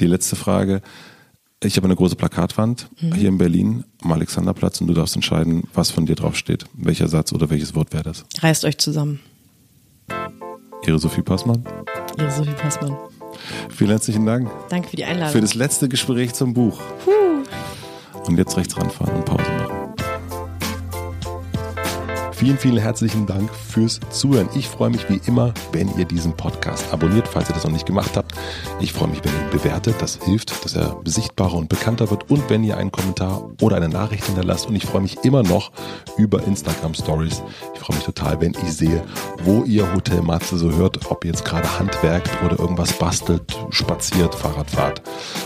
Die 0.01 0.07
letzte 0.07 0.35
Frage. 0.35 0.83
Ich 1.63 1.77
habe 1.77 1.87
eine 1.87 1.95
große 1.95 2.17
Plakatwand 2.17 2.89
mhm. 3.01 3.15
hier 3.15 3.29
in 3.29 3.39
Berlin 3.39 3.85
am 4.03 4.11
Alexanderplatz 4.11 4.81
und 4.81 4.89
du 4.89 4.95
darfst 4.95 5.15
entscheiden, 5.15 5.69
was 5.75 5.93
von 5.93 6.07
dir 6.07 6.17
draufsteht. 6.17 6.65
Welcher 6.73 7.07
Satz 7.07 7.33
oder 7.33 7.51
welches 7.51 7.77
Wort 7.77 7.93
wäre 7.93 8.03
das? 8.03 8.25
Reißt 8.41 8.65
euch 8.65 8.79
zusammen. 8.79 9.21
Ihre 10.87 10.99
Sophie 10.99 11.23
Passmann. 11.23 11.65
Ihre 12.19 12.33
Sophie 12.33 12.55
Passmann. 12.55 12.97
Vielen 13.69 13.91
herzlichen 13.91 14.27
Dank. 14.27 14.51
Danke 14.71 14.89
für 14.89 14.97
die 14.97 15.05
Einladung. 15.05 15.33
Für 15.33 15.41
das 15.41 15.55
letzte 15.55 15.89
Gespräch 15.89 16.35
zum 16.35 16.53
Buch. 16.53 16.81
Puh. 17.05 17.45
Und 18.27 18.39
jetzt 18.39 18.57
rechts 18.57 18.77
ranfahren 18.77 19.15
und 19.15 19.25
Pause 19.25 19.43
machen. 19.43 19.70
Vielen, 22.41 22.57
vielen 22.57 22.79
herzlichen 22.79 23.27
Dank 23.27 23.55
fürs 23.55 24.01
Zuhören. 24.09 24.49
Ich 24.55 24.67
freue 24.67 24.89
mich 24.89 25.11
wie 25.11 25.21
immer, 25.27 25.53
wenn 25.73 25.95
ihr 25.99 26.07
diesen 26.07 26.33
Podcast 26.33 26.91
abonniert, 26.91 27.29
falls 27.29 27.51
ihr 27.51 27.55
das 27.55 27.65
noch 27.65 27.71
nicht 27.71 27.85
gemacht 27.85 28.17
habt. 28.17 28.33
Ich 28.81 28.95
freue 28.95 29.09
mich, 29.09 29.23
wenn 29.23 29.31
ihr 29.31 29.43
ihn 29.43 29.51
bewertet. 29.51 29.97
Das 29.99 30.19
hilft, 30.25 30.65
dass 30.65 30.75
er 30.75 30.99
sichtbarer 31.05 31.53
und 31.53 31.69
bekannter 31.69 32.11
wird. 32.11 32.31
Und 32.31 32.49
wenn 32.49 32.65
ihr 32.65 32.79
einen 32.79 32.93
Kommentar 32.93 33.47
oder 33.61 33.77
eine 33.77 33.91
Nachricht 33.91 34.25
hinterlasst. 34.25 34.67
Und 34.67 34.75
ich 34.75 34.87
freue 34.87 35.03
mich 35.03 35.23
immer 35.23 35.43
noch 35.43 35.71
über 36.17 36.43
Instagram 36.43 36.95
Stories. 36.95 37.43
Ich 37.75 37.81
freue 37.81 37.97
mich 37.97 38.07
total, 38.07 38.41
wenn 38.41 38.55
ich 38.55 38.73
sehe, 38.73 39.03
wo 39.45 39.65
ihr 39.65 39.93
Hotel 39.93 40.23
Matze 40.23 40.57
so 40.57 40.73
hört. 40.73 41.11
Ob 41.11 41.27
ihr 41.27 41.33
jetzt 41.33 41.45
gerade 41.45 41.79
handwerkt 41.79 42.31
oder 42.43 42.59
irgendwas 42.59 42.95
bastelt, 42.95 43.55
spaziert, 43.69 44.35
Fahrrad 44.35 44.71
fahrt, 44.71 45.03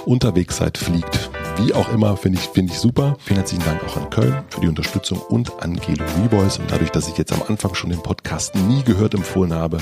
unterwegs 0.07 0.59
seid, 0.59 0.79
fliegt. 0.79 1.29
Wie 1.57 1.73
auch 1.73 1.89
immer, 1.93 2.17
finde 2.17 2.39
ich, 2.39 2.49
finde 2.49 2.73
ich 2.73 2.79
super. 2.79 3.17
Vielen 3.21 3.39
herzlichen 3.39 3.65
Dank 3.65 3.83
auch 3.85 3.97
an 3.97 4.11
Köln 4.11 4.45
für 4.49 4.61
die 4.61 4.69
Unterstützung 4.69 5.19
und 5.19 5.63
an 5.63 5.77
Gelo 5.77 6.05
Revoice. 6.23 6.59
Und 6.59 6.71
dadurch, 6.71 6.91
dass 6.91 7.09
ich 7.09 7.17
jetzt 7.17 7.33
am 7.33 7.43
Anfang 7.49 7.75
schon 7.75 7.91
den 7.91 8.03
Podcast 8.03 8.55
nie 8.57 8.83
gehört 8.83 9.15
empfohlen 9.15 9.55
habe, 9.55 9.79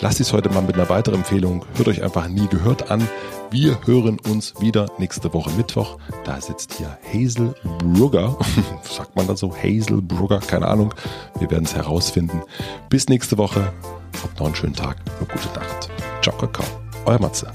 lasst 0.00 0.20
es 0.20 0.32
heute 0.32 0.48
mal 0.48 0.62
mit 0.62 0.74
einer 0.76 0.88
weiteren 0.88 1.16
Empfehlung. 1.16 1.64
Hört 1.74 1.88
euch 1.88 2.02
einfach 2.02 2.26
nie 2.28 2.48
gehört 2.48 2.90
an. 2.90 3.06
Wir 3.50 3.78
hören 3.84 4.18
uns 4.18 4.54
wieder 4.60 4.86
nächste 4.98 5.32
Woche 5.34 5.50
Mittwoch. 5.50 5.98
Da 6.24 6.40
sitzt 6.40 6.74
hier 6.74 6.98
Hazel 7.12 7.54
Brugger. 7.78 8.36
Sagt 8.82 9.14
man 9.14 9.26
das 9.26 9.40
so? 9.40 9.54
Hazel 9.54 10.00
Brugger? 10.00 10.40
Keine 10.40 10.68
Ahnung. 10.68 10.94
Wir 11.38 11.50
werden 11.50 11.64
es 11.64 11.74
herausfinden. 11.76 12.42
Bis 12.88 13.08
nächste 13.08 13.36
Woche. 13.36 13.72
Habt 14.22 14.38
noch 14.38 14.46
einen 14.46 14.54
schönen 14.54 14.74
Tag. 14.74 14.96
Eine 15.18 15.28
gute 15.28 15.48
Nacht. 15.54 15.90
Ciao, 16.22 16.34
Kakao. 16.36 16.64
Euer 17.04 17.20
Matze. 17.20 17.52